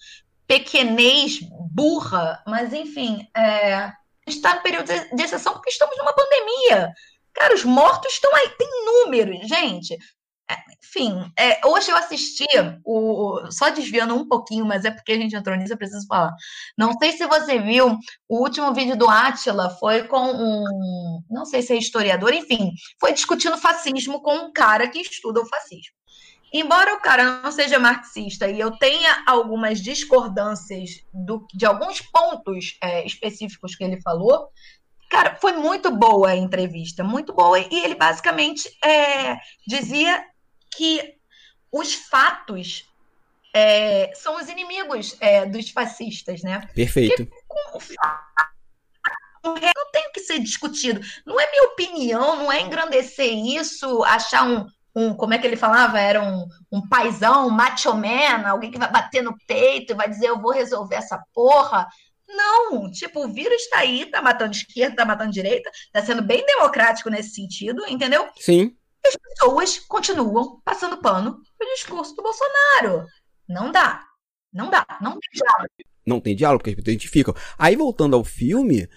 pequenez 0.51 1.39
burra, 1.73 2.43
mas 2.45 2.73
enfim, 2.73 3.25
é, 3.37 3.93
está 4.27 4.57
no 4.57 4.63
período 4.63 4.87
de 4.87 5.23
exceção 5.23 5.53
porque 5.53 5.71
estamos 5.71 5.97
numa 5.97 6.13
pandemia. 6.13 6.93
Cara, 7.33 7.55
os 7.55 7.63
mortos 7.63 8.15
estão 8.15 8.35
aí, 8.35 8.49
tem 8.59 8.69
números, 8.85 9.47
gente. 9.47 9.97
É, 10.51 10.57
enfim, 10.83 11.33
é, 11.39 11.65
hoje 11.65 11.93
eu 11.93 11.97
assisti, 11.97 12.49
o, 12.85 13.49
só 13.53 13.71
desviando 13.71 14.13
um 14.17 14.27
pouquinho, 14.27 14.67
mas 14.67 14.85
é 14.85 14.91
porque 14.91 15.13
a 15.13 15.17
gente 15.17 15.37
entrou 15.37 15.57
nisso, 15.57 15.73
eu 15.73 15.79
preciso 15.79 16.05
falar. 16.09 16.35
Não 16.77 16.95
sei 16.99 17.13
se 17.13 17.25
você 17.29 17.61
viu, 17.61 17.97
o 18.29 18.41
último 18.43 18.75
vídeo 18.75 18.97
do 18.97 19.09
Átila 19.09 19.71
foi 19.79 20.03
com 20.09 20.33
um, 20.33 21.23
não 21.31 21.45
sei 21.45 21.63
se 21.63 21.73
é 21.73 21.77
historiador, 21.77 22.35
enfim, 22.35 22.73
foi 22.99 23.13
discutindo 23.13 23.57
fascismo 23.57 24.21
com 24.21 24.35
um 24.35 24.53
cara 24.53 24.89
que 24.89 24.99
estuda 24.99 25.41
o 25.41 25.47
fascismo. 25.47 26.00
Embora 26.53 26.95
o 26.95 27.01
cara 27.01 27.43
não 27.43 27.53
seja 27.53 27.79
marxista 27.79 28.49
e 28.49 28.59
eu 28.59 28.73
tenha 28.73 29.23
algumas 29.27 29.81
discordâncias 29.81 31.05
do, 31.13 31.47
de 31.55 31.65
alguns 31.65 32.01
pontos 32.01 32.77
é, 32.83 33.07
específicos 33.07 33.77
que 33.77 33.85
ele 33.85 34.01
falou, 34.03 34.51
cara, 35.09 35.37
foi 35.37 35.53
muito 35.53 35.91
boa 35.91 36.31
a 36.31 36.37
entrevista, 36.37 37.05
muito 37.05 37.33
boa. 37.33 37.59
E 37.59 37.85
ele 37.85 37.95
basicamente 37.95 38.69
é, 38.85 39.37
dizia 39.67 40.25
que 40.77 41.15
os 41.71 41.95
fatos 41.95 42.85
é, 43.55 44.13
são 44.15 44.37
os 44.37 44.49
inimigos 44.49 45.17
é, 45.21 45.47
dos 45.47 45.71
fascistas, 45.71 46.43
né? 46.43 46.69
Perfeito. 46.75 47.29
não 49.45 49.91
tem 49.93 50.11
que 50.13 50.21
ser 50.21 50.39
discutido. 50.41 51.01
Não 51.25 51.41
é 51.41 51.51
minha 51.51 51.65
opinião, 51.69 52.37
não 52.37 52.53
é 52.53 52.61
engrandecer 52.61 53.33
isso, 53.33 54.03
achar 54.05 54.45
um, 54.47 54.67
um, 54.95 55.15
como 55.15 55.35
é 55.35 55.39
que 55.39 55.47
ele 55.47 55.57
falava? 55.57 56.01
Era 56.01 56.23
um, 56.23 56.47
um 56.71 56.87
paizão, 56.89 57.47
um 57.47 57.51
macho 57.51 57.95
man, 57.95 58.47
alguém 58.47 58.71
que 58.71 58.79
vai 58.79 58.91
bater 58.91 59.23
no 59.23 59.37
peito 59.47 59.93
e 59.93 59.97
vai 59.97 60.09
dizer 60.09 60.29
eu 60.29 60.41
vou 60.41 60.53
resolver 60.53 60.97
essa 60.97 61.23
porra. 61.33 61.87
Não, 62.29 62.91
tipo, 62.91 63.25
o 63.25 63.33
vírus 63.33 63.63
está 63.63 63.79
aí, 63.79 64.07
tá 64.07 64.23
matando 64.23 64.53
esquerda, 64.53 64.97
tá 64.97 65.05
matando 65.05 65.33
direita, 65.33 65.71
tá 65.93 66.03
sendo 66.03 66.23
bem 66.23 66.45
democrático 66.47 67.11
nesse 67.11 67.35
sentido, 67.35 67.85
entendeu? 67.89 68.29
Sim. 68.37 68.77
E 69.05 69.09
as 69.09 69.17
pessoas 69.17 69.79
continuam 69.81 70.61
passando 70.65 70.99
pano 70.99 71.41
pro 71.59 71.75
discurso 71.75 72.15
do 72.15 72.23
Bolsonaro. 72.23 73.07
Não 73.49 73.73
dá. 73.73 74.05
Não 74.53 74.71
dá. 74.71 74.87
Não 75.01 75.13
tem 75.13 75.31
diálogo. 75.33 75.75
Não 76.07 76.21
tem 76.21 76.37
diálogo, 76.37 76.59
porque 76.59 76.71
as 76.71 76.77
pessoas 76.77 76.95
identificam. 76.95 77.35
Aí, 77.59 77.75
voltando 77.75 78.15
ao 78.15 78.25
filme, 78.25 78.89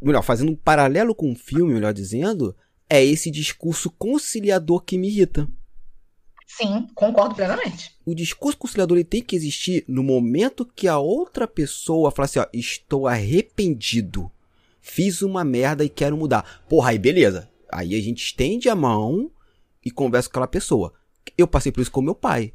melhor, 0.00 0.22
fazendo 0.22 0.52
um 0.52 0.56
paralelo 0.56 1.14
com 1.14 1.32
o 1.32 1.36
filme, 1.36 1.74
melhor 1.74 1.92
dizendo, 1.92 2.56
é 2.92 3.02
esse 3.02 3.30
discurso 3.30 3.88
conciliador 3.88 4.82
que 4.82 4.98
me 4.98 5.08
irrita. 5.08 5.48
Sim, 6.46 6.86
concordo 6.94 7.34
plenamente. 7.34 7.90
O 8.04 8.14
discurso 8.14 8.58
conciliador 8.58 8.98
ele 8.98 9.04
tem 9.04 9.22
que 9.22 9.34
existir 9.34 9.82
no 9.88 10.02
momento 10.02 10.66
que 10.66 10.86
a 10.86 10.98
outra 10.98 11.48
pessoa 11.48 12.10
fala 12.10 12.26
assim, 12.26 12.38
ó, 12.38 12.46
estou 12.52 13.06
arrependido. 13.06 14.30
Fiz 14.82 15.22
uma 15.22 15.42
merda 15.42 15.82
e 15.82 15.88
quero 15.88 16.18
mudar. 16.18 16.62
Porra, 16.68 16.90
aí 16.90 16.98
beleza. 16.98 17.48
Aí 17.72 17.94
a 17.94 18.02
gente 18.02 18.22
estende 18.22 18.68
a 18.68 18.74
mão 18.74 19.30
e 19.82 19.90
conversa 19.90 20.28
com 20.28 20.32
aquela 20.32 20.46
pessoa. 20.46 20.92
Eu 21.38 21.48
passei 21.48 21.72
por 21.72 21.80
isso 21.80 21.90
com 21.90 22.02
meu 22.02 22.14
pai. 22.14 22.52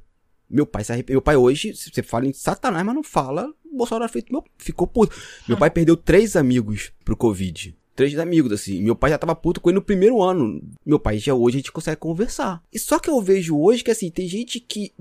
Meu 0.47 0.67
pai 0.67 0.83
se 0.83 0.91
arrependeu. 0.91 1.15
Meu 1.15 1.21
pai 1.23 1.35
hoje, 1.35 1.73
você 1.73 2.03
fala 2.03 2.27
em 2.27 2.33
Satanás, 2.33 2.85
mas 2.85 2.93
não 2.93 3.03
fala. 3.03 3.51
Bolsonaro 3.73 4.11
feito 4.11 4.31
ficou 4.59 4.85
puto. 4.85 5.19
Meu 5.47 5.57
pai 5.57 5.71
perdeu 5.71 5.97
três 5.97 6.35
amigos 6.35 6.91
pro 7.03 7.17
Covid 7.17 7.75
três 7.97 8.17
amigos, 8.19 8.51
assim. 8.51 8.81
Meu 8.81 8.95
pai 8.95 9.09
já 9.09 9.17
tava 9.17 9.35
puto 9.35 9.59
com 9.59 9.69
ele 9.69 9.79
no 9.79 9.81
primeiro 9.81 10.21
ano. 10.21 10.61
Meu 10.85 10.99
pai 10.99 11.17
já 11.17 11.33
hoje 11.33 11.57
a 11.57 11.59
gente 11.59 11.71
consegue 11.71 11.97
conversar. 11.97 12.63
E 12.71 12.77
só 12.77 12.99
que 12.99 13.09
eu 13.09 13.19
vejo 13.19 13.59
hoje 13.59 13.83
que, 13.83 13.89
assim, 13.89 14.11
tem 14.11 14.27
gente 14.27 14.59
que 14.59 14.93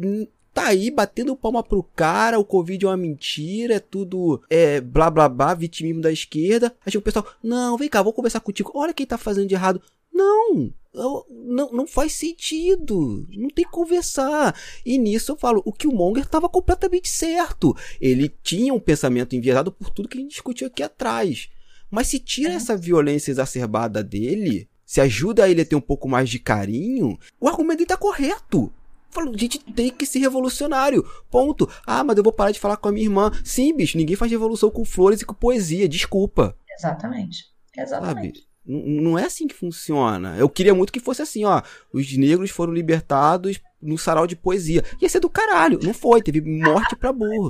tá 0.55 0.69
aí 0.69 0.91
batendo 0.91 1.37
palma 1.37 1.63
pro 1.63 1.83
cara, 1.83 2.39
o 2.39 2.45
Covid 2.45 2.87
é 2.87 2.89
uma 2.89 2.97
mentira, 2.97 3.75
é 3.75 3.79
tudo 3.79 4.43
é 4.49 4.81
blá 4.81 5.11
blá 5.11 5.29
blá, 5.29 5.53
vitimismo 5.53 6.01
da 6.01 6.11
esquerda. 6.11 6.75
Aí 6.87 6.97
o 6.97 7.03
pessoal, 7.03 7.27
não, 7.43 7.77
vem 7.77 7.91
cá, 7.91 8.03
vou 8.03 8.15
conversar 8.15 8.41
contigo. 8.41 8.73
Olha 8.75 8.95
quem 8.95 9.05
tá 9.05 9.19
fazendo 9.19 9.49
de 9.49 9.55
errado. 9.55 9.83
Não, 10.11 10.73
não, 10.95 11.71
não 11.71 11.87
faz 11.87 12.15
sentido. 12.15 13.29
Não 13.37 13.51
tem 13.51 13.67
que 13.67 13.71
conversar. 13.71 14.59
E 14.87 14.97
nisso 14.97 15.33
eu 15.33 15.37
falo, 15.37 15.61
o 15.67 15.73
Killmonger 15.73 16.25
estava 16.25 16.49
completamente 16.49 17.11
certo. 17.11 17.77
Ele 18.01 18.33
tinha 18.43 18.73
um 18.73 18.81
pensamento 18.81 19.37
enviesado 19.37 19.71
por 19.71 19.91
tudo 19.91 20.09
que 20.09 20.17
a 20.17 20.21
gente 20.23 20.31
discutiu 20.31 20.69
aqui 20.69 20.83
atrás. 20.83 21.51
Mas 21.91 22.09
se 22.09 22.19
tira 22.19 22.53
é. 22.53 22.57
essa 22.57 22.77
violência 22.77 23.31
exacerbada 23.31 24.03
dele, 24.03 24.69
se 24.85 25.01
ajuda 25.01 25.49
ele 25.49 25.63
a 25.63 25.65
ter 25.65 25.77
um 25.77 25.81
pouco 25.81 26.09
mais 26.09 26.29
de 26.29 26.39
carinho, 26.39 27.19
o 27.41 27.49
argumento 27.49 27.79
dele 27.79 27.89
tá 27.89 27.97
correto. 27.97 28.73
Falou, 29.11 29.35
a 29.35 29.39
gente 29.39 29.59
tem 29.59 29.91
que 29.91 30.05
ser 30.05 30.19
revolucionário. 30.19 31.03
Ponto. 31.31 31.69
Ah, 31.87 32.05
mas 32.05 32.17
eu 32.17 32.23
vou 32.23 32.33
parar 32.33 32.51
de 32.51 32.61
falar 32.61 32.77
com 32.77 32.89
a 32.89 32.93
minha 32.93 33.07
irmã. 33.07 33.31
Sim, 33.45 33.75
bicho, 33.75 33.97
ninguém 33.97 34.15
faz 34.15 34.31
revolução 34.31 34.71
com 34.71 34.85
flores 34.85 35.23
e 35.23 35.25
com 35.25 35.33
poesia. 35.33 35.89
Desculpa. 35.89 36.57
Exatamente. 36.79 37.45
Exatamente. 37.77 38.41
Sabe? 38.41 38.47
Não 38.67 39.19
é 39.19 39.25
assim 39.25 39.47
que 39.47 39.55
funciona. 39.55 40.37
Eu 40.37 40.49
queria 40.49 40.75
muito 40.75 40.93
que 40.93 41.01
fosse 41.01 41.23
assim, 41.23 41.45
ó. 41.45 41.63
Os 41.93 42.17
negros 42.17 42.51
foram 42.51 42.73
libertados 42.73 43.61
no 43.81 43.97
sarau 43.97 44.27
de 44.27 44.35
poesia. 44.35 44.85
Ia 45.01 45.09
ser 45.09 45.21
do 45.21 45.31
caralho. 45.31 45.79
Não 45.83 45.95
foi. 45.95 46.21
Teve 46.21 46.41
morte 46.41 46.97
pra 46.97 47.13
burro. 47.13 47.49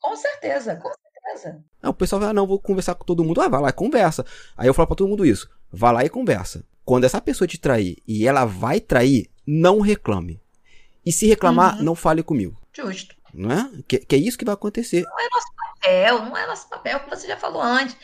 Com 0.00 0.16
certeza, 0.16 0.76
com 0.76 0.90
Aí 1.82 1.90
o 1.90 1.94
pessoal 1.94 2.20
vai, 2.20 2.30
ah, 2.30 2.32
não, 2.32 2.46
vou 2.46 2.58
conversar 2.58 2.94
com 2.94 3.04
todo 3.04 3.24
mundo. 3.24 3.40
Ah, 3.40 3.48
vai 3.48 3.60
lá 3.60 3.68
e 3.68 3.72
conversa. 3.72 4.24
Aí 4.56 4.66
eu 4.66 4.74
falo 4.74 4.86
pra 4.88 4.96
todo 4.96 5.08
mundo 5.08 5.24
isso. 5.24 5.48
Vai 5.70 5.92
lá 5.92 6.04
e 6.04 6.08
conversa. 6.08 6.64
Quando 6.84 7.04
essa 7.04 7.20
pessoa 7.20 7.46
te 7.46 7.58
trair 7.58 7.98
e 8.06 8.26
ela 8.26 8.44
vai 8.44 8.80
trair, 8.80 9.30
não 9.46 9.80
reclame. 9.80 10.40
E 11.04 11.12
se 11.12 11.26
reclamar, 11.26 11.76
uhum. 11.76 11.84
não 11.84 11.94
fale 11.94 12.22
comigo. 12.22 12.60
Justo. 12.72 13.14
Não 13.32 13.50
é? 13.50 13.70
Que, 13.86 13.98
que, 13.98 14.14
é 14.14 14.18
isso 14.18 14.38
que 14.38 14.44
vai 14.44 14.54
acontecer. 14.54 15.02
Não 15.02 15.20
é 15.20 15.28
nosso 15.30 15.46
papel, 15.56 16.24
não 16.24 16.36
é 16.36 16.46
nosso 16.46 16.68
papel, 16.68 17.00
que 17.00 17.10
você 17.10 17.26
já 17.26 17.36
falou 17.36 17.62
antes. 17.62 17.96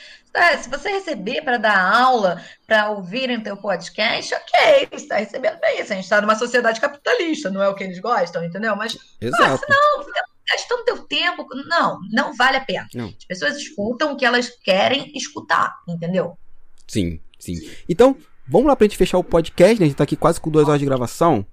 Se 0.63 0.69
você 0.69 0.91
receber 0.91 1.43
para 1.43 1.59
dar 1.59 1.79
aula, 1.79 2.43
para 2.67 2.91
ouvirem 2.91 3.41
teu 3.41 3.57
podcast, 3.57 4.35
ok, 4.35 4.89
está 4.93 5.17
recebendo 5.17 5.61
bem 5.61 5.81
isso. 5.81 5.93
A 5.93 5.97
gente 5.97 6.05
está 6.05 6.21
numa 6.21 6.35
sociedade 6.35 6.81
capitalista, 6.81 7.51
não 7.51 7.63
é 7.63 7.69
o 7.69 7.75
que 7.75 7.85
eles 7.85 8.01
gostam, 8.01 8.45
entendeu? 8.45 8.75
Mas 8.75 8.99
Exato. 9.21 9.65
não, 9.69 10.05
fica 10.05 10.25
gastando 10.49 10.85
teu 10.85 10.99
tempo. 11.05 11.47
Não, 11.67 11.99
não 12.13 12.35
vale 12.35 12.57
a 12.57 12.61
pena. 12.61 12.87
Não. 12.95 13.09
As 13.09 13.25
pessoas 13.25 13.57
escutam 13.57 14.13
o 14.13 14.17
que 14.17 14.25
elas 14.25 14.49
querem 14.49 15.13
escutar, 15.17 15.75
entendeu? 15.89 16.37
Sim, 16.87 17.21
sim. 17.39 17.55
Então, 17.89 18.17
vamos 18.47 18.67
lá 18.67 18.77
para 18.77 18.85
a 18.85 18.89
gente 18.89 18.99
fechar 18.99 19.19
o 19.19 19.25
podcast, 19.25 19.79
né? 19.79 19.85
A 19.85 19.87
gente 19.87 19.95
está 19.95 20.05
aqui 20.05 20.17
quase 20.17 20.41
com 20.41 20.51
duas 20.51 20.69
horas 20.69 20.81
de 20.81 20.87
gravação. 20.87 21.47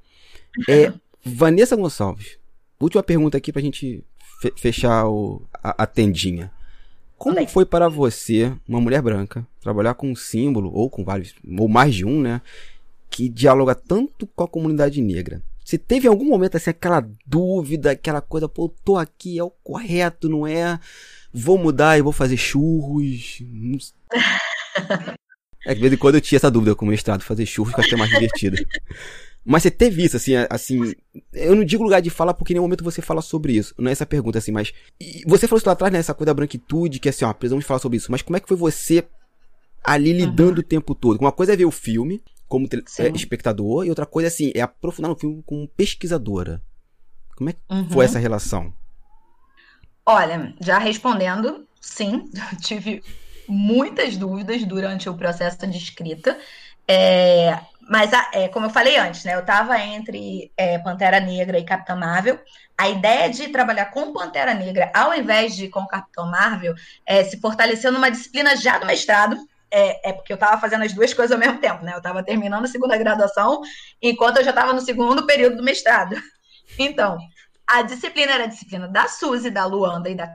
É, 0.67 0.91
Vanessa 1.23 1.75
Gonçalves, 1.75 2.37
última 2.79 3.01
pergunta 3.01 3.37
aqui 3.37 3.51
para 3.51 3.61
a 3.61 3.63
gente 3.63 4.03
fechar 4.57 5.07
o, 5.07 5.41
a, 5.53 5.83
a 5.83 5.85
tendinha. 5.85 6.51
Como 7.17 7.47
foi 7.47 7.65
para 7.65 7.87
você, 7.87 8.51
uma 8.67 8.81
mulher 8.81 9.01
branca, 9.01 9.45
trabalhar 9.61 9.93
com 9.93 10.09
um 10.09 10.15
símbolo, 10.15 10.71
ou 10.73 10.89
com 10.89 11.03
vários, 11.03 11.35
ou 11.59 11.67
mais 11.67 11.93
de 11.93 12.03
um, 12.03 12.19
né? 12.19 12.41
Que 13.11 13.29
dialoga 13.29 13.75
tanto 13.75 14.25
com 14.25 14.43
a 14.43 14.47
comunidade 14.47 14.99
negra? 15.01 15.43
Você 15.71 15.77
teve 15.77 16.05
algum 16.05 16.25
momento 16.25 16.57
assim, 16.57 16.69
aquela 16.69 17.09
dúvida, 17.25 17.91
aquela 17.91 18.19
coisa, 18.19 18.49
pô, 18.49 18.67
tô 18.83 18.97
aqui, 18.97 19.39
é 19.39 19.43
o 19.43 19.49
correto, 19.49 20.27
não 20.27 20.45
é? 20.45 20.77
Vou 21.33 21.57
mudar 21.57 21.97
e 21.97 22.01
vou 22.01 22.11
fazer 22.11 22.35
churros. 22.35 23.39
É 25.63 25.69
que 25.69 25.75
de 25.75 25.81
vez 25.81 25.93
em 25.93 25.97
quando 25.97 26.15
eu 26.15 26.21
tinha 26.21 26.37
essa 26.37 26.49
dúvida 26.49 26.73
com 26.73 26.85
o 26.85 26.87
mestrado, 26.87 27.21
fazer 27.21 27.45
churros 27.45 27.75
que 27.75 27.81
eu 27.81 27.93
é 27.93 27.95
mais 27.95 28.09
divertido. 28.09 28.57
Mas 29.45 29.61
você 29.61 29.69
teve 29.69 30.03
isso, 30.03 30.17
assim, 30.17 30.31
assim. 30.49 30.95
Eu 31.31 31.55
não 31.55 31.63
digo 31.63 31.83
lugar 31.83 32.01
de 32.01 32.09
fala 32.09 32.33
porque 32.33 32.51
em 32.51 32.55
nenhum 32.55 32.63
momento 32.63 32.83
você 32.83 32.99
fala 32.99 33.21
sobre 33.21 33.53
isso. 33.53 33.71
Não 33.77 33.87
é 33.87 33.91
essa 33.91 34.03
pergunta, 34.03 34.39
assim, 34.39 34.51
mas. 34.51 34.73
você 35.27 35.47
falou 35.47 35.59
isso 35.59 35.67
lá 35.67 35.73
atrás, 35.73 35.93
né? 35.93 35.99
Essa 35.99 36.15
coisa 36.15 36.31
da 36.31 36.33
branquitude, 36.33 36.99
que 36.99 37.07
assim, 37.07 37.23
ó, 37.25 37.31
precisamos 37.31 37.63
falar 37.63 37.79
sobre 37.79 37.97
isso. 37.97 38.11
Mas 38.11 38.23
como 38.23 38.35
é 38.37 38.39
que 38.39 38.47
foi 38.47 38.57
você 38.57 39.05
ali 39.83 40.11
lidando 40.11 40.55
uhum. 40.55 40.61
o 40.61 40.63
tempo 40.63 40.95
todo? 40.95 41.19
Uma 41.19 41.31
coisa 41.31 41.53
é 41.53 41.55
ver 41.55 41.65
o 41.65 41.71
filme 41.71 42.23
como 42.51 42.67
é, 42.99 43.07
espectador, 43.15 43.85
e 43.85 43.89
outra 43.89 44.05
coisa, 44.05 44.27
assim, 44.27 44.51
é 44.53 44.59
aprofundar 44.59 45.09
no 45.09 45.17
filme 45.17 45.41
como 45.45 45.65
pesquisadora. 45.69 46.61
Como 47.33 47.49
é 47.49 47.53
que 47.53 47.59
uhum. 47.69 47.89
foi 47.89 48.03
essa 48.03 48.19
relação? 48.19 48.73
Olha, 50.05 50.53
já 50.59 50.77
respondendo, 50.77 51.65
sim, 51.79 52.29
tive 52.61 53.01
muitas 53.47 54.17
dúvidas 54.17 54.65
durante 54.65 55.07
o 55.07 55.13
processo 55.13 55.65
de 55.65 55.77
escrita. 55.77 56.37
É, 56.85 57.57
mas, 57.89 58.11
é, 58.33 58.49
como 58.49 58.65
eu 58.65 58.69
falei 58.69 58.97
antes, 58.97 59.23
né? 59.23 59.33
Eu 59.33 59.39
estava 59.39 59.79
entre 59.79 60.51
é, 60.57 60.77
Pantera 60.79 61.21
Negra 61.21 61.57
e 61.57 61.63
Capitão 61.63 61.97
Marvel. 61.97 62.37
A 62.77 62.89
ideia 62.89 63.29
de 63.29 63.47
trabalhar 63.47 63.85
com 63.85 64.11
Pantera 64.11 64.53
Negra, 64.53 64.91
ao 64.93 65.13
invés 65.13 65.55
de 65.55 65.69
com 65.69 65.87
Capitão 65.87 66.29
Marvel, 66.29 66.75
é, 67.05 67.23
se 67.23 67.39
fortaleceu 67.39 67.93
numa 67.93 68.11
disciplina 68.11 68.57
já 68.57 68.77
do 68.77 68.85
mestrado. 68.85 69.37
É, 69.71 70.09
é 70.09 70.13
porque 70.13 70.33
eu 70.33 70.35
estava 70.35 70.59
fazendo 70.59 70.83
as 70.83 70.93
duas 70.93 71.13
coisas 71.13 71.31
ao 71.31 71.39
mesmo 71.39 71.59
tempo, 71.59 71.83
né? 71.83 71.93
Eu 71.93 71.97
estava 71.97 72.23
terminando 72.23 72.65
a 72.65 72.67
segunda 72.67 72.97
graduação, 72.97 73.61
enquanto 74.01 74.37
eu 74.37 74.43
já 74.43 74.49
estava 74.49 74.73
no 74.73 74.81
segundo 74.81 75.25
período 75.25 75.57
do 75.57 75.63
mestrado. 75.63 76.15
Então, 76.77 77.17
a 77.67 77.81
disciplina 77.81 78.33
era 78.33 78.43
a 78.45 78.47
disciplina 78.47 78.87
da 78.87 79.07
Suzy, 79.07 79.49
da 79.49 79.65
Luanda 79.65 80.09
e 80.09 80.15
da 80.15 80.29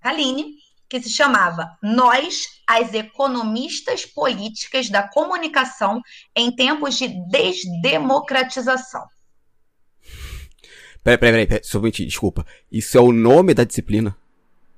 Kaline, 0.00 0.54
que 0.88 1.00
se 1.00 1.10
chamava 1.10 1.76
Nós, 1.82 2.44
as 2.66 2.94
economistas 2.94 4.06
políticas 4.06 4.88
da 4.88 5.06
comunicação 5.08 6.00
em 6.36 6.54
tempos 6.54 6.96
de 6.96 7.08
desdemocratização. 7.28 9.06
Peraí, 11.02 11.18
peraí, 11.18 11.46
peraí, 11.46 11.64
só 11.64 11.78
um 11.78 11.90
desculpa. 11.90 12.46
Isso 12.72 12.96
é 12.96 13.00
o 13.00 13.12
nome 13.12 13.52
da 13.52 13.64
disciplina? 13.64 14.16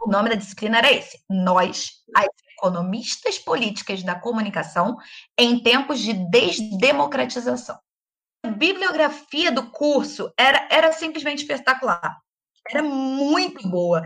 O 0.01 0.11
nome 0.11 0.28
da 0.28 0.35
disciplina 0.35 0.78
era 0.78 0.93
esse. 0.93 1.20
Nós, 1.31 1.91
as 2.15 2.27
economistas 2.59 3.39
políticas 3.39 4.03
da 4.03 4.15
comunicação 4.15 4.97
em 5.39 5.62
tempos 5.62 6.01
de 6.01 6.12
desdemocratização. 6.12 7.78
A 8.45 8.49
bibliografia 8.49 9.53
do 9.53 9.70
curso 9.70 10.33
era, 10.39 10.69
era 10.70 10.93
simplesmente 10.93 11.41
espetacular. 11.41 12.16
Era 12.69 12.83
muito 12.83 13.69
boa. 13.69 14.03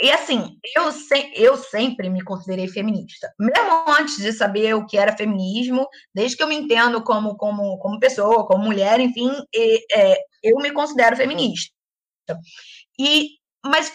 E 0.00 0.12
assim, 0.12 0.56
eu, 0.76 0.92
se, 0.92 1.32
eu 1.34 1.56
sempre 1.56 2.08
me 2.08 2.22
considerei 2.22 2.68
feminista. 2.68 3.32
Mesmo 3.38 3.84
antes 3.88 4.18
de 4.18 4.32
saber 4.32 4.74
o 4.74 4.86
que 4.86 4.96
era 4.96 5.16
feminismo, 5.16 5.88
desde 6.14 6.36
que 6.36 6.42
eu 6.42 6.46
me 6.46 6.54
entendo 6.54 7.02
como, 7.02 7.36
como, 7.36 7.78
como 7.78 7.98
pessoa, 7.98 8.46
como 8.46 8.64
mulher, 8.64 9.00
enfim, 9.00 9.30
e, 9.52 9.84
é, 9.92 10.18
eu 10.42 10.56
me 10.58 10.70
considero 10.70 11.16
feminista. 11.16 11.72
E, 12.98 13.30
mas 13.64 13.92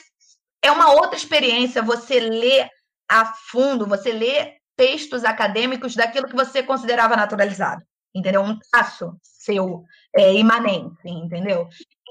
é 0.61 0.72
uma 0.72 0.91
outra 0.94 1.15
experiência 1.15 1.82
você 1.82 2.20
ler 2.20 2.70
a 3.09 3.25
fundo, 3.51 3.88
você 3.88 4.11
ler 4.11 4.57
textos 4.75 5.23
acadêmicos 5.23 5.95
daquilo 5.95 6.27
que 6.27 6.35
você 6.35 6.63
considerava 6.63 7.15
naturalizado, 7.15 7.84
entendeu? 8.13 8.41
Um 8.41 8.57
traço 8.71 9.15
seu 9.21 9.84
é, 10.15 10.34
imanente, 10.34 11.07
entendeu? 11.07 11.67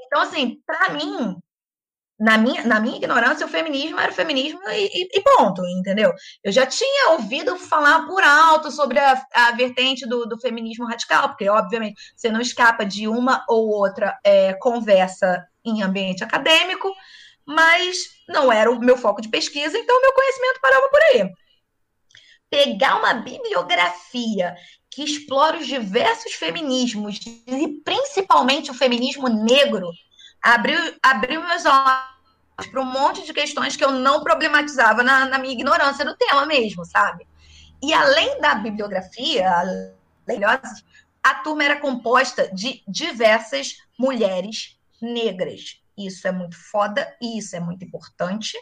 Então, 0.06 0.22
assim, 0.22 0.58
para 0.66 0.90
mim, 0.94 1.36
na 2.22 2.38
minha, 2.38 2.64
na 2.64 2.78
minha 2.78 2.96
ignorância, 2.96 3.44
o 3.44 3.48
feminismo 3.48 3.98
era 3.98 4.12
o 4.12 4.14
feminismo 4.14 4.60
e, 4.68 5.08
e, 5.12 5.20
ponto, 5.22 5.60
entendeu? 5.66 6.12
Eu 6.44 6.52
já 6.52 6.64
tinha 6.64 7.10
ouvido 7.12 7.56
falar 7.56 8.06
por 8.06 8.22
alto 8.22 8.70
sobre 8.70 9.00
a, 9.00 9.20
a 9.34 9.50
vertente 9.52 10.06
do, 10.06 10.24
do, 10.24 10.38
feminismo 10.38 10.86
radical, 10.86 11.30
porque, 11.30 11.48
obviamente, 11.48 12.00
você 12.14 12.30
não 12.30 12.40
escapa 12.40 12.86
de 12.86 13.08
uma 13.08 13.44
ou 13.48 13.70
outra 13.70 14.16
é, 14.22 14.54
conversa 14.54 15.44
em 15.64 15.82
ambiente 15.82 16.22
acadêmico, 16.22 16.92
mas 17.46 17.96
não 18.28 18.52
era 18.52 18.70
o 18.70 18.78
meu 18.78 18.96
foco 18.96 19.20
de 19.20 19.28
pesquisa, 19.28 19.76
então 19.76 20.00
meu 20.00 20.12
conhecimento 20.12 20.60
parava 20.60 20.88
por 20.88 21.00
aí. 21.02 21.30
Pegar 22.50 22.96
uma 22.96 23.14
bibliografia 23.14 24.54
que 24.90 25.02
explora 25.02 25.58
os 25.58 25.66
diversos 25.66 26.34
feminismos, 26.34 27.18
e 27.46 27.68
principalmente 27.82 28.70
o 28.70 28.74
feminismo 28.74 29.26
negro, 29.28 29.90
abriu, 30.42 30.78
abriu 31.02 31.42
meus 31.42 31.64
olhos 31.64 32.70
para 32.70 32.80
um 32.80 32.84
monte 32.84 33.24
de 33.24 33.32
questões 33.32 33.74
que 33.74 33.84
eu 33.84 33.90
não 33.90 34.22
problematizava 34.22 35.02
na, 35.02 35.24
na, 35.24 35.38
minha 35.38 35.54
ignorância 35.54 36.04
do 36.04 36.16
tema 36.16 36.44
mesmo, 36.44 36.84
sabe? 36.84 37.26
E 37.82 37.92
além 37.92 38.38
da 38.40 38.54
bibliografia, 38.54 39.50
a 41.22 41.34
turma 41.36 41.64
era 41.64 41.80
composta 41.80 42.54
de 42.54 42.82
diversas 42.86 43.78
mulheres 43.98 44.78
negras. 45.00 45.81
Isso 45.96 46.26
é 46.26 46.32
muito 46.32 46.56
foda 46.56 47.14
e 47.20 47.38
isso 47.38 47.54
é 47.54 47.60
muito 47.60 47.84
importante, 47.84 48.56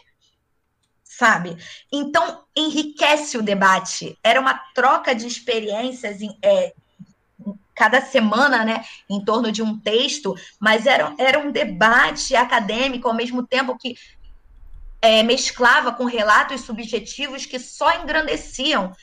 sabe? 1.03 1.57
Então, 1.91 2.43
enriquece 2.55 3.37
o 3.37 3.41
debate. 3.41 4.17
Era 4.23 4.39
uma 4.39 4.53
troca 4.73 5.13
de 5.13 5.27
experiências 5.27 6.17
é, 6.43 6.73
cada 7.75 8.01
semana, 8.01 8.63
né, 8.63 8.85
em 9.09 9.23
torno 9.23 9.51
de 9.51 9.61
um 9.61 9.79
texto, 9.79 10.35
mas 10.59 10.85
era, 10.85 11.15
era 11.17 11.39
um 11.39 11.51
debate 11.51 12.35
acadêmico 12.35 13.07
ao 13.07 13.13
mesmo 13.13 13.45
tempo 13.45 13.77
que 13.77 13.95
é, 15.01 15.23
mesclava 15.23 15.91
com 15.91 16.05
relatos 16.05 16.61
subjetivos 16.61 17.45
que 17.45 17.57
só 17.59 18.01
engrandeciam 18.01 18.95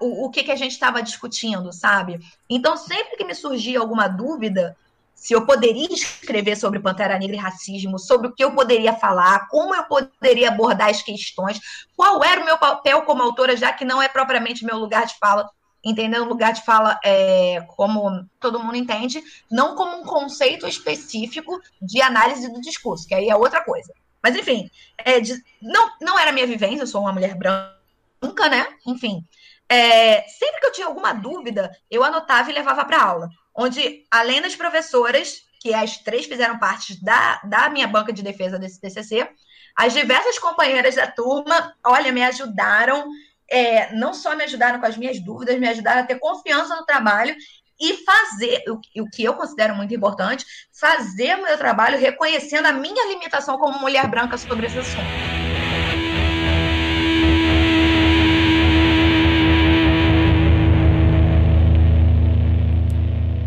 o, 0.00 0.26
o 0.26 0.30
que, 0.30 0.44
que 0.44 0.52
a 0.52 0.56
gente 0.56 0.72
estava 0.72 1.02
discutindo, 1.02 1.72
sabe? 1.72 2.20
Então, 2.48 2.76
sempre 2.76 3.16
que 3.16 3.24
me 3.24 3.34
surgia 3.34 3.80
alguma 3.80 4.06
dúvida, 4.06 4.76
se 5.18 5.34
eu 5.34 5.44
poderia 5.44 5.92
escrever 5.92 6.56
sobre 6.56 6.78
Pantera 6.78 7.18
Negra 7.18 7.34
e 7.34 7.38
racismo, 7.38 7.98
sobre 7.98 8.28
o 8.28 8.32
que 8.32 8.42
eu 8.42 8.52
poderia 8.54 8.92
falar, 8.92 9.48
como 9.48 9.74
eu 9.74 9.82
poderia 9.84 10.48
abordar 10.48 10.90
as 10.90 11.02
questões, 11.02 11.58
qual 11.96 12.22
era 12.22 12.40
o 12.40 12.44
meu 12.44 12.56
papel 12.56 13.02
como 13.02 13.22
autora, 13.22 13.56
já 13.56 13.72
que 13.72 13.84
não 13.84 14.00
é 14.00 14.08
propriamente 14.08 14.64
meu 14.64 14.78
lugar 14.78 15.06
de 15.06 15.18
fala, 15.18 15.50
entendendo 15.84 16.24
o 16.24 16.28
lugar 16.28 16.52
de 16.52 16.64
fala 16.64 16.98
é, 17.04 17.60
como 17.76 18.24
todo 18.38 18.62
mundo 18.62 18.76
entende, 18.76 19.20
não 19.50 19.74
como 19.74 20.00
um 20.00 20.04
conceito 20.04 20.68
específico 20.68 21.60
de 21.82 22.00
análise 22.00 22.50
do 22.52 22.60
discurso, 22.60 23.06
que 23.06 23.14
aí 23.14 23.28
é 23.28 23.34
outra 23.34 23.60
coisa. 23.60 23.92
Mas, 24.22 24.36
enfim, 24.36 24.70
é 24.98 25.18
de, 25.18 25.34
não, 25.60 25.90
não 26.00 26.18
era 26.18 26.30
minha 26.30 26.46
vivência, 26.46 26.82
eu 26.82 26.86
sou 26.86 27.00
uma 27.00 27.12
mulher 27.12 27.34
branca, 27.34 28.48
né? 28.48 28.68
Enfim, 28.86 29.24
é, 29.68 30.22
sempre 30.22 30.60
que 30.60 30.66
eu 30.66 30.72
tinha 30.72 30.86
alguma 30.86 31.12
dúvida, 31.12 31.70
eu 31.90 32.04
anotava 32.04 32.50
e 32.50 32.54
levava 32.54 32.84
para 32.84 33.02
aula, 33.02 33.28
onde, 33.58 34.06
além 34.08 34.40
das 34.40 34.54
professoras, 34.54 35.42
que 35.60 35.74
as 35.74 35.98
três 35.98 36.26
fizeram 36.26 36.58
parte 36.58 37.02
da, 37.04 37.40
da 37.42 37.68
minha 37.68 37.88
banca 37.88 38.12
de 38.12 38.22
defesa 38.22 38.56
desse 38.56 38.80
TCC, 38.80 39.28
as 39.76 39.92
diversas 39.92 40.38
companheiras 40.38 40.94
da 40.94 41.08
turma, 41.08 41.74
olha, 41.84 42.12
me 42.12 42.22
ajudaram 42.22 43.10
é, 43.50 43.94
não 43.94 44.14
só 44.14 44.36
me 44.36 44.44
ajudaram 44.44 44.78
com 44.78 44.86
as 44.86 44.96
minhas 44.96 45.18
dúvidas, 45.20 45.58
me 45.58 45.68
ajudaram 45.68 46.02
a 46.02 46.06
ter 46.06 46.18
confiança 46.18 46.76
no 46.76 46.84
trabalho 46.84 47.34
e 47.80 47.94
fazer 48.04 48.62
o, 48.68 49.02
o 49.02 49.10
que 49.10 49.24
eu 49.24 49.34
considero 49.34 49.74
muito 49.74 49.94
importante, 49.94 50.44
fazer 50.78 51.36
o 51.36 51.42
meu 51.42 51.56
trabalho 51.56 51.98
reconhecendo 51.98 52.66
a 52.66 52.72
minha 52.72 53.08
limitação 53.08 53.58
como 53.58 53.80
mulher 53.80 54.06
branca 54.08 54.36
sobre 54.36 54.66
esse 54.66 54.78
assunto. 54.78 55.37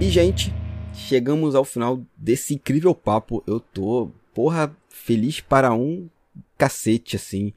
Gente, 0.10 0.52
chegamos 0.94 1.54
ao 1.54 1.64
final 1.64 2.02
desse 2.18 2.56
incrível 2.56 2.96
papo. 2.96 3.44
Eu 3.46 3.60
tô, 3.60 4.12
porra, 4.34 4.76
feliz 4.90 5.40
para 5.40 5.74
um 5.74 6.10
cacete, 6.58 7.16
assim. 7.16 7.54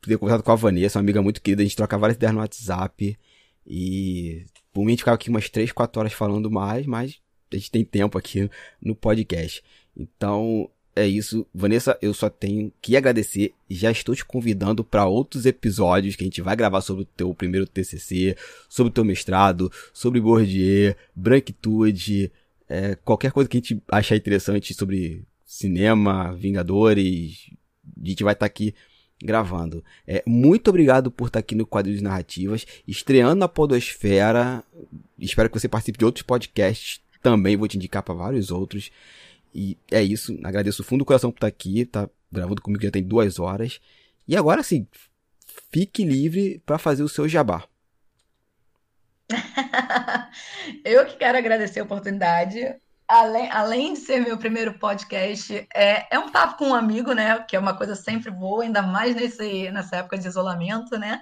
Ter 0.00 0.18
conversado 0.18 0.42
com 0.42 0.52
a 0.52 0.56
Vanessa, 0.56 0.98
uma 0.98 1.02
amiga 1.02 1.22
muito 1.22 1.40
querida. 1.40 1.62
A 1.62 1.64
gente 1.64 1.76
troca 1.76 1.98
várias 1.98 2.16
ideias 2.16 2.34
no 2.34 2.40
WhatsApp. 2.40 3.18
E 3.66 4.44
por 4.72 4.80
mim, 4.80 4.88
a 4.88 4.90
gente 4.90 5.00
ficava 5.00 5.14
aqui 5.14 5.30
umas 5.30 5.48
3, 5.48 5.72
4 5.72 6.00
horas 6.00 6.12
falando 6.12 6.50
mais, 6.50 6.86
mas 6.86 7.20
a 7.52 7.56
gente 7.56 7.70
tem 7.70 7.84
tempo 7.84 8.16
aqui 8.18 8.50
no 8.80 8.94
podcast. 8.94 9.62
Então, 9.96 10.68
é 10.94 11.06
isso. 11.06 11.46
Vanessa, 11.54 11.98
eu 12.02 12.12
só 12.12 12.28
tenho 12.28 12.72
que 12.80 12.96
agradecer. 12.96 13.54
Já 13.68 13.90
estou 13.90 14.14
te 14.14 14.24
convidando 14.24 14.84
para 14.84 15.06
outros 15.06 15.46
episódios 15.46 16.16
que 16.16 16.24
a 16.24 16.26
gente 16.26 16.42
vai 16.42 16.54
gravar 16.54 16.80
sobre 16.82 17.04
o 17.04 17.06
teu 17.06 17.34
primeiro 17.34 17.66
TCC, 17.66 18.36
sobre 18.68 18.90
o 18.90 18.92
teu 18.92 19.04
mestrado, 19.04 19.72
sobre 19.92 20.20
Bourdieu, 20.20 20.94
branquitude, 21.14 22.30
é, 22.68 22.94
qualquer 22.96 23.32
coisa 23.32 23.48
que 23.48 23.56
a 23.56 23.60
gente 23.60 23.82
achar 23.88 24.16
interessante 24.16 24.74
sobre 24.74 25.24
cinema, 25.44 26.34
Vingadores. 26.34 27.50
A 28.00 28.08
gente 28.08 28.22
vai 28.22 28.34
estar 28.34 28.44
tá 28.44 28.46
aqui 28.46 28.74
gravando. 29.22 29.82
É, 30.06 30.22
muito 30.26 30.68
obrigado 30.68 31.10
por 31.10 31.28
estar 31.28 31.38
tá 31.38 31.40
aqui 31.40 31.54
no 31.54 31.66
Quadrinhos 31.66 32.02
Narrativas, 32.02 32.66
estreando 32.86 33.36
na 33.36 33.48
Podosfera. 33.48 34.62
Espero 35.18 35.48
que 35.48 35.58
você 35.58 35.68
participe 35.68 35.98
de 35.98 36.04
outros 36.04 36.22
podcasts 36.22 37.00
também. 37.22 37.56
Vou 37.56 37.68
te 37.68 37.76
indicar 37.76 38.02
para 38.02 38.14
vários 38.14 38.50
outros. 38.50 38.90
E 39.54 39.78
é 39.90 40.02
isso. 40.02 40.38
Agradeço 40.44 40.82
o 40.82 40.84
fundo 40.84 41.00
do 41.00 41.04
coração 41.04 41.30
por 41.30 41.38
estar 41.38 41.46
aqui. 41.46 41.84
Tá 41.84 42.08
gravando 42.30 42.62
comigo 42.62 42.82
já 42.82 42.90
tem 42.90 43.02
duas 43.02 43.38
horas. 43.38 43.80
E 44.26 44.36
agora 44.36 44.62
sim, 44.62 44.86
fique 45.70 46.04
livre 46.04 46.62
para 46.64 46.78
fazer 46.78 47.02
o 47.02 47.08
seu 47.08 47.28
jabá. 47.28 47.64
Eu 50.84 51.06
que 51.06 51.16
quero 51.16 51.38
agradecer 51.38 51.80
a 51.80 51.84
oportunidade. 51.84 52.76
Além, 53.06 53.50
além 53.50 53.92
de 53.92 53.98
ser 53.98 54.20
meu 54.20 54.38
primeiro 54.38 54.78
podcast, 54.78 55.66
é, 55.74 56.14
é 56.14 56.18
um 56.18 56.30
papo 56.30 56.56
com 56.56 56.68
um 56.68 56.74
amigo, 56.74 57.12
né? 57.12 57.38
Que 57.40 57.56
é 57.56 57.58
uma 57.58 57.76
coisa 57.76 57.94
sempre 57.94 58.30
boa, 58.30 58.62
ainda 58.62 58.80
mais 58.80 59.14
nesse, 59.14 59.70
nessa 59.70 59.96
época 59.96 60.16
de 60.16 60.26
isolamento, 60.26 60.98
né? 60.98 61.20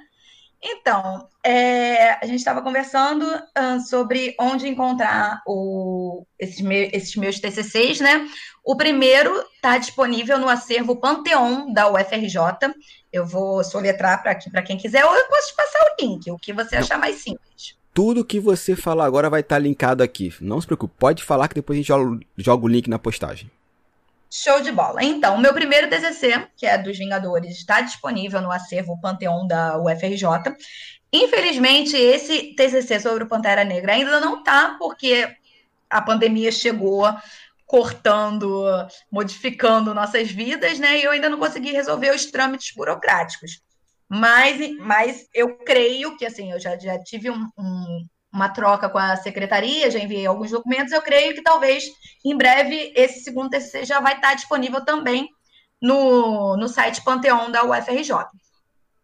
Então, 0.62 1.26
é, 1.44 2.12
a 2.22 2.26
gente 2.26 2.38
estava 2.38 2.60
conversando 2.60 3.24
uh, 3.24 3.80
sobre 3.88 4.34
onde 4.38 4.68
encontrar 4.68 5.40
o, 5.46 6.26
esses, 6.38 6.60
me, 6.60 6.90
esses, 6.92 7.16
meus 7.16 7.40
TCCs, 7.40 8.00
né? 8.00 8.28
O 8.62 8.76
primeiro 8.76 9.32
está 9.54 9.78
disponível 9.78 10.38
no 10.38 10.48
acervo 10.48 10.96
Panteon 10.96 11.72
da 11.72 11.90
UFRJ. 11.90 12.74
Eu 13.10 13.26
vou 13.26 13.64
soletrar 13.64 14.22
para 14.22 14.62
quem 14.62 14.76
quiser, 14.76 15.04
ou 15.04 15.14
eu 15.16 15.28
posso 15.28 15.48
te 15.48 15.56
passar 15.56 15.78
o 15.78 16.04
link, 16.04 16.30
o 16.30 16.38
que 16.38 16.52
você 16.52 16.76
achar 16.76 16.98
mais 16.98 17.16
simples. 17.16 17.74
Tudo 17.94 18.24
que 18.24 18.38
você 18.38 18.76
falar 18.76 19.06
agora 19.06 19.30
vai 19.30 19.40
estar 19.40 19.56
tá 19.56 19.60
linkado 19.60 20.02
aqui. 20.02 20.32
Não 20.42 20.60
se 20.60 20.66
preocupe, 20.66 20.94
pode 20.98 21.24
falar 21.24 21.48
que 21.48 21.54
depois 21.54 21.76
a 21.76 21.80
gente 21.80 21.88
joga, 21.88 22.20
joga 22.36 22.64
o 22.66 22.68
link 22.68 22.88
na 22.88 22.98
postagem. 22.98 23.50
Show 24.30 24.60
de 24.60 24.70
bola. 24.70 25.02
Então, 25.02 25.34
o 25.34 25.40
meu 25.40 25.52
primeiro 25.52 25.90
TCC, 25.90 26.48
que 26.56 26.64
é 26.64 26.78
dos 26.78 26.96
Vingadores, 26.96 27.50
está 27.50 27.80
disponível 27.80 28.40
no 28.40 28.52
acervo 28.52 29.00
Panteão 29.00 29.46
da 29.46 29.76
UFRJ. 29.78 30.54
Infelizmente, 31.12 31.96
esse 31.96 32.54
TCC 32.54 33.00
sobre 33.00 33.24
o 33.24 33.28
Pantera 33.28 33.64
Negra 33.64 33.94
ainda 33.94 34.20
não 34.20 34.38
está, 34.38 34.76
porque 34.78 35.28
a 35.90 36.00
pandemia 36.00 36.52
chegou 36.52 37.12
cortando, 37.66 38.64
modificando 39.10 39.94
nossas 39.94 40.30
vidas, 40.30 40.78
né? 40.78 40.98
E 40.98 41.04
eu 41.04 41.10
ainda 41.10 41.28
não 41.28 41.38
consegui 41.38 41.72
resolver 41.72 42.14
os 42.14 42.26
trâmites 42.26 42.72
burocráticos. 42.74 43.60
Mas, 44.08 44.76
mas 44.78 45.28
eu 45.34 45.56
creio 45.58 46.16
que, 46.16 46.26
assim, 46.26 46.52
eu 46.52 46.58
já, 46.58 46.76
já 46.78 46.98
tive 47.02 47.30
um, 47.30 47.48
um 47.56 48.06
uma 48.32 48.48
troca 48.48 48.88
com 48.88 48.98
a 48.98 49.16
secretaria, 49.16 49.90
já 49.90 49.98
enviei 49.98 50.26
alguns 50.26 50.50
documentos. 50.50 50.92
Eu 50.92 51.02
creio 51.02 51.34
que 51.34 51.42
talvez 51.42 51.84
em 52.24 52.36
breve 52.36 52.92
esse 52.96 53.24
segundo 53.24 53.50
TCC 53.50 53.84
já 53.84 54.00
vai 54.00 54.14
estar 54.14 54.34
disponível 54.34 54.84
também 54.84 55.28
no, 55.80 56.56
no 56.56 56.68
site 56.68 57.02
Panteão 57.02 57.50
da 57.50 57.64
UFRJ. 57.64 58.10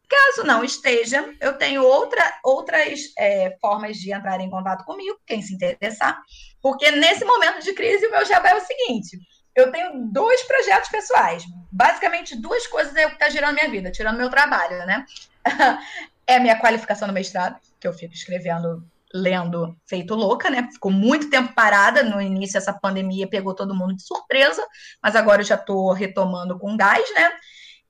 Caso 0.08 0.46
não 0.46 0.62
esteja, 0.62 1.28
eu 1.40 1.54
tenho 1.54 1.82
outra, 1.82 2.22
outras 2.44 3.00
é, 3.18 3.56
formas 3.60 3.96
de 3.96 4.12
entrar 4.12 4.40
em 4.40 4.48
contato 4.48 4.84
comigo, 4.84 5.18
quem 5.26 5.42
se 5.42 5.52
interessar, 5.52 6.22
porque 6.62 6.92
nesse 6.92 7.24
momento 7.24 7.60
de 7.64 7.72
crise 7.72 8.06
o 8.06 8.10
meu 8.12 8.24
jabá 8.24 8.50
é 8.50 8.54
o 8.54 8.60
seguinte: 8.60 9.18
eu 9.56 9.72
tenho 9.72 10.06
dois 10.12 10.44
projetos 10.44 10.90
pessoais, 10.90 11.42
basicamente 11.72 12.40
duas 12.40 12.68
coisas 12.68 12.94
é 12.94 13.04
o 13.06 13.08
que 13.08 13.14
está 13.16 13.28
girando 13.28 13.54
minha 13.54 13.68
vida, 13.68 13.90
tirando 13.90 14.16
meu 14.16 14.30
trabalho, 14.30 14.78
né? 14.86 15.04
é 16.24 16.36
a 16.36 16.40
minha 16.40 16.60
qualificação 16.60 17.08
no 17.08 17.14
mestrado, 17.14 17.58
que 17.80 17.88
eu 17.88 17.92
fico 17.92 18.14
escrevendo 18.14 18.86
lendo 19.20 19.76
feito 19.86 20.14
louca, 20.14 20.50
né? 20.50 20.68
Ficou 20.72 20.90
muito 20.90 21.30
tempo 21.30 21.54
parada. 21.54 22.02
No 22.02 22.20
início, 22.20 22.58
essa 22.58 22.72
pandemia 22.72 23.28
pegou 23.28 23.54
todo 23.54 23.74
mundo 23.74 23.96
de 23.96 24.02
surpresa, 24.02 24.64
mas 25.02 25.16
agora 25.16 25.42
eu 25.42 25.46
já 25.46 25.54
estou 25.54 25.92
retomando 25.92 26.58
com 26.58 26.76
gás, 26.76 27.08
né? 27.14 27.32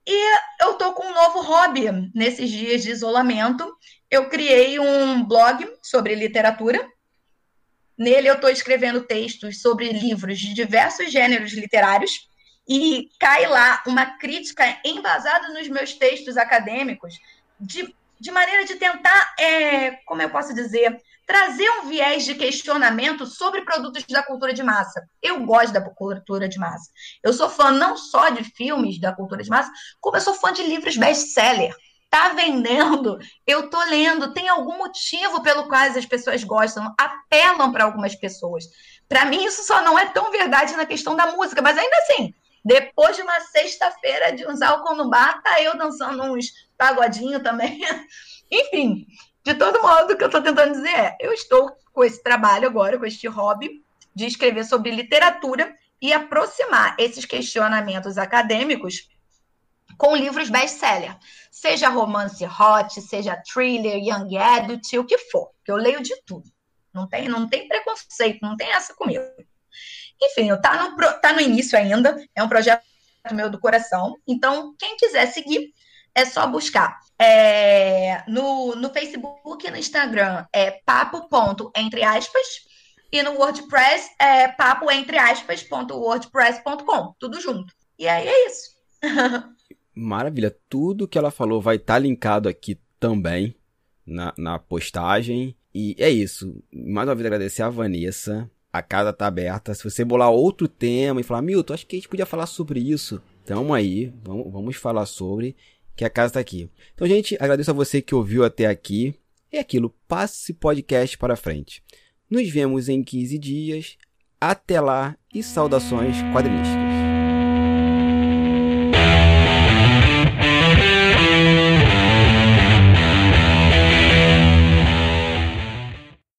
E 0.06 0.36
eu 0.62 0.72
estou 0.72 0.92
com 0.92 1.04
um 1.04 1.14
novo 1.14 1.40
hobby 1.42 1.86
nesses 2.14 2.48
dias 2.48 2.82
de 2.82 2.90
isolamento. 2.90 3.68
Eu 4.10 4.28
criei 4.28 4.78
um 4.78 5.24
blog 5.24 5.66
sobre 5.82 6.14
literatura. 6.14 6.86
Nele 7.98 8.28
eu 8.28 8.34
estou 8.34 8.50
escrevendo 8.50 9.02
textos 9.02 9.60
sobre 9.60 9.90
livros 9.90 10.38
de 10.38 10.54
diversos 10.54 11.10
gêneros 11.10 11.52
literários 11.54 12.28
e 12.68 13.08
cai 13.18 13.46
lá 13.46 13.82
uma 13.86 14.18
crítica 14.18 14.64
embasada 14.84 15.48
nos 15.48 15.68
meus 15.68 15.94
textos 15.94 16.36
acadêmicos 16.36 17.14
de, 17.60 17.94
de 18.20 18.30
maneira 18.30 18.64
de 18.64 18.76
tentar, 18.76 19.34
é, 19.38 19.92
como 20.04 20.20
eu 20.20 20.30
posso 20.30 20.54
dizer, 20.54 21.00
trazer 21.26 21.68
um 21.80 21.88
viés 21.88 22.24
de 22.24 22.34
questionamento 22.34 23.26
sobre 23.26 23.62
produtos 23.62 24.04
da 24.06 24.22
cultura 24.22 24.54
de 24.54 24.62
massa. 24.62 25.06
Eu 25.20 25.44
gosto 25.44 25.72
da 25.72 25.80
cultura 25.80 26.48
de 26.48 26.58
massa. 26.58 26.90
Eu 27.22 27.32
sou 27.32 27.50
fã 27.50 27.72
não 27.72 27.96
só 27.96 28.30
de 28.30 28.44
filmes 28.44 29.00
da 29.00 29.12
cultura 29.12 29.42
de 29.42 29.50
massa, 29.50 29.70
como 30.00 30.16
eu 30.16 30.20
sou 30.20 30.34
fã 30.34 30.52
de 30.52 30.62
livros 30.62 30.96
best-seller. 30.96 31.74
Tá 32.08 32.28
vendendo, 32.28 33.18
eu 33.44 33.68
tô 33.68 33.82
lendo, 33.86 34.32
tem 34.32 34.48
algum 34.48 34.78
motivo 34.78 35.42
pelo 35.42 35.66
qual 35.66 35.82
as 35.82 36.06
pessoas 36.06 36.44
gostam, 36.44 36.94
apelam 36.96 37.72
para 37.72 37.84
algumas 37.84 38.14
pessoas. 38.14 38.64
Para 39.08 39.24
mim, 39.24 39.44
isso 39.44 39.64
só 39.64 39.82
não 39.82 39.98
é 39.98 40.06
tão 40.06 40.30
verdade 40.30 40.76
na 40.76 40.86
questão 40.86 41.16
da 41.16 41.32
música, 41.32 41.60
mas 41.60 41.76
ainda 41.76 41.96
assim, 41.98 42.32
depois 42.64 43.16
de 43.16 43.22
uma 43.22 43.40
sexta-feira 43.40 44.32
de 44.32 44.46
uns 44.46 44.62
álcool 44.62 44.94
no 44.94 45.10
bar, 45.10 45.42
tá 45.42 45.60
eu 45.60 45.76
dançando 45.76 46.22
uns 46.22 46.46
pagodinho 46.78 47.42
também. 47.42 47.80
Enfim, 48.50 49.04
de 49.46 49.54
todo 49.54 49.80
modo, 49.80 50.12
o 50.12 50.16
que 50.16 50.24
eu 50.24 50.26
estou 50.26 50.42
tentando 50.42 50.72
dizer 50.72 50.98
é: 50.98 51.16
eu 51.20 51.32
estou 51.32 51.70
com 51.92 52.02
esse 52.02 52.20
trabalho 52.20 52.66
agora, 52.66 52.98
com 52.98 53.06
este 53.06 53.28
hobby 53.28 53.80
de 54.12 54.26
escrever 54.26 54.64
sobre 54.64 54.90
literatura 54.90 55.72
e 56.02 56.12
aproximar 56.12 56.96
esses 56.98 57.24
questionamentos 57.24 58.18
acadêmicos 58.18 59.08
com 59.96 60.16
livros 60.16 60.50
best-seller. 60.50 61.16
Seja 61.48 61.88
romance 61.88 62.44
hot, 62.44 63.00
seja 63.00 63.40
thriller, 63.54 63.98
young 63.98 64.36
adult, 64.36 64.92
o 64.94 65.04
que 65.04 65.16
for. 65.16 65.52
Que 65.64 65.70
eu 65.70 65.76
leio 65.76 66.02
de 66.02 66.20
tudo. 66.26 66.50
Não 66.92 67.08
tem, 67.08 67.28
não 67.28 67.48
tem 67.48 67.68
preconceito, 67.68 68.40
não 68.42 68.56
tem 68.56 68.72
essa 68.72 68.94
comigo. 68.94 69.22
Enfim, 70.20 70.50
está 70.50 70.90
no, 70.90 70.96
tá 71.20 71.32
no 71.32 71.40
início 71.40 71.78
ainda, 71.78 72.16
é 72.34 72.42
um 72.42 72.48
projeto 72.48 72.82
meu 73.32 73.48
do 73.48 73.60
coração. 73.60 74.16
Então, 74.26 74.74
quem 74.76 74.96
quiser 74.96 75.26
seguir, 75.26 75.72
é 76.16 76.24
só 76.24 76.46
buscar. 76.46 76.98
É, 77.18 78.24
no, 78.26 78.74
no 78.74 78.90
Facebook 78.90 79.66
e 79.66 79.70
no 79.70 79.76
Instagram 79.76 80.46
é 80.52 80.70
papo 80.70 81.28
ponto, 81.28 81.70
entre 81.76 82.02
aspas, 82.02 82.66
e 83.12 83.22
no 83.22 83.32
WordPress 83.32 84.10
é 84.18 84.48
papo 84.48 84.90
entre 84.90 85.18
aspas 85.18 85.62
ponto 85.62 85.94
wordpress.com, 85.94 87.14
tudo 87.18 87.40
junto. 87.40 87.72
E 87.98 88.08
aí 88.08 88.26
é 88.26 88.46
isso. 88.46 88.70
Maravilha, 89.94 90.54
tudo 90.68 91.06
que 91.06 91.18
ela 91.18 91.30
falou 91.30 91.60
vai 91.60 91.76
estar 91.76 91.94
tá 91.94 91.98
linkado 91.98 92.48
aqui 92.48 92.80
também 92.98 93.54
na, 94.06 94.32
na 94.36 94.58
postagem. 94.58 95.54
E 95.74 95.94
é 95.98 96.08
isso. 96.08 96.62
Mais 96.72 97.08
uma 97.08 97.14
vez 97.14 97.26
agradecer 97.26 97.62
a 97.62 97.70
Vanessa. 97.70 98.50
A 98.72 98.82
casa 98.82 99.12
tá 99.12 99.26
aberta. 99.26 99.74
Se 99.74 99.84
você 99.84 100.04
bolar 100.04 100.30
outro 100.30 100.68
tema 100.68 101.20
e 101.20 101.24
falar, 101.24 101.40
Milton, 101.40 101.72
acho 101.72 101.86
que 101.86 101.96
a 101.96 101.98
gente 101.98 102.08
podia 102.08 102.26
falar 102.26 102.46
sobre 102.46 102.80
isso. 102.80 103.22
Tamo 103.46 103.72
aí, 103.72 104.12
vamos, 104.22 104.52
vamos 104.52 104.76
falar 104.76 105.06
sobre 105.06 105.56
que 105.96 106.04
a 106.04 106.10
casa 106.10 106.30
está 106.30 106.40
aqui. 106.40 106.70
Então, 106.94 107.06
gente, 107.08 107.36
agradeço 107.40 107.70
a 107.70 107.74
você 107.74 108.02
que 108.02 108.14
ouviu 108.14 108.44
até 108.44 108.66
aqui. 108.66 109.14
É 109.50 109.58
aquilo, 109.58 109.94
passe 110.06 110.42
esse 110.42 110.52
podcast 110.52 111.16
para 111.16 111.36
frente. 111.36 111.82
Nos 112.28 112.48
vemos 112.50 112.88
em 112.88 113.02
15 113.02 113.38
dias. 113.38 113.96
Até 114.38 114.80
lá 114.80 115.16
e 115.34 115.42
saudações 115.42 116.16
quadrinísticas. 116.32 117.15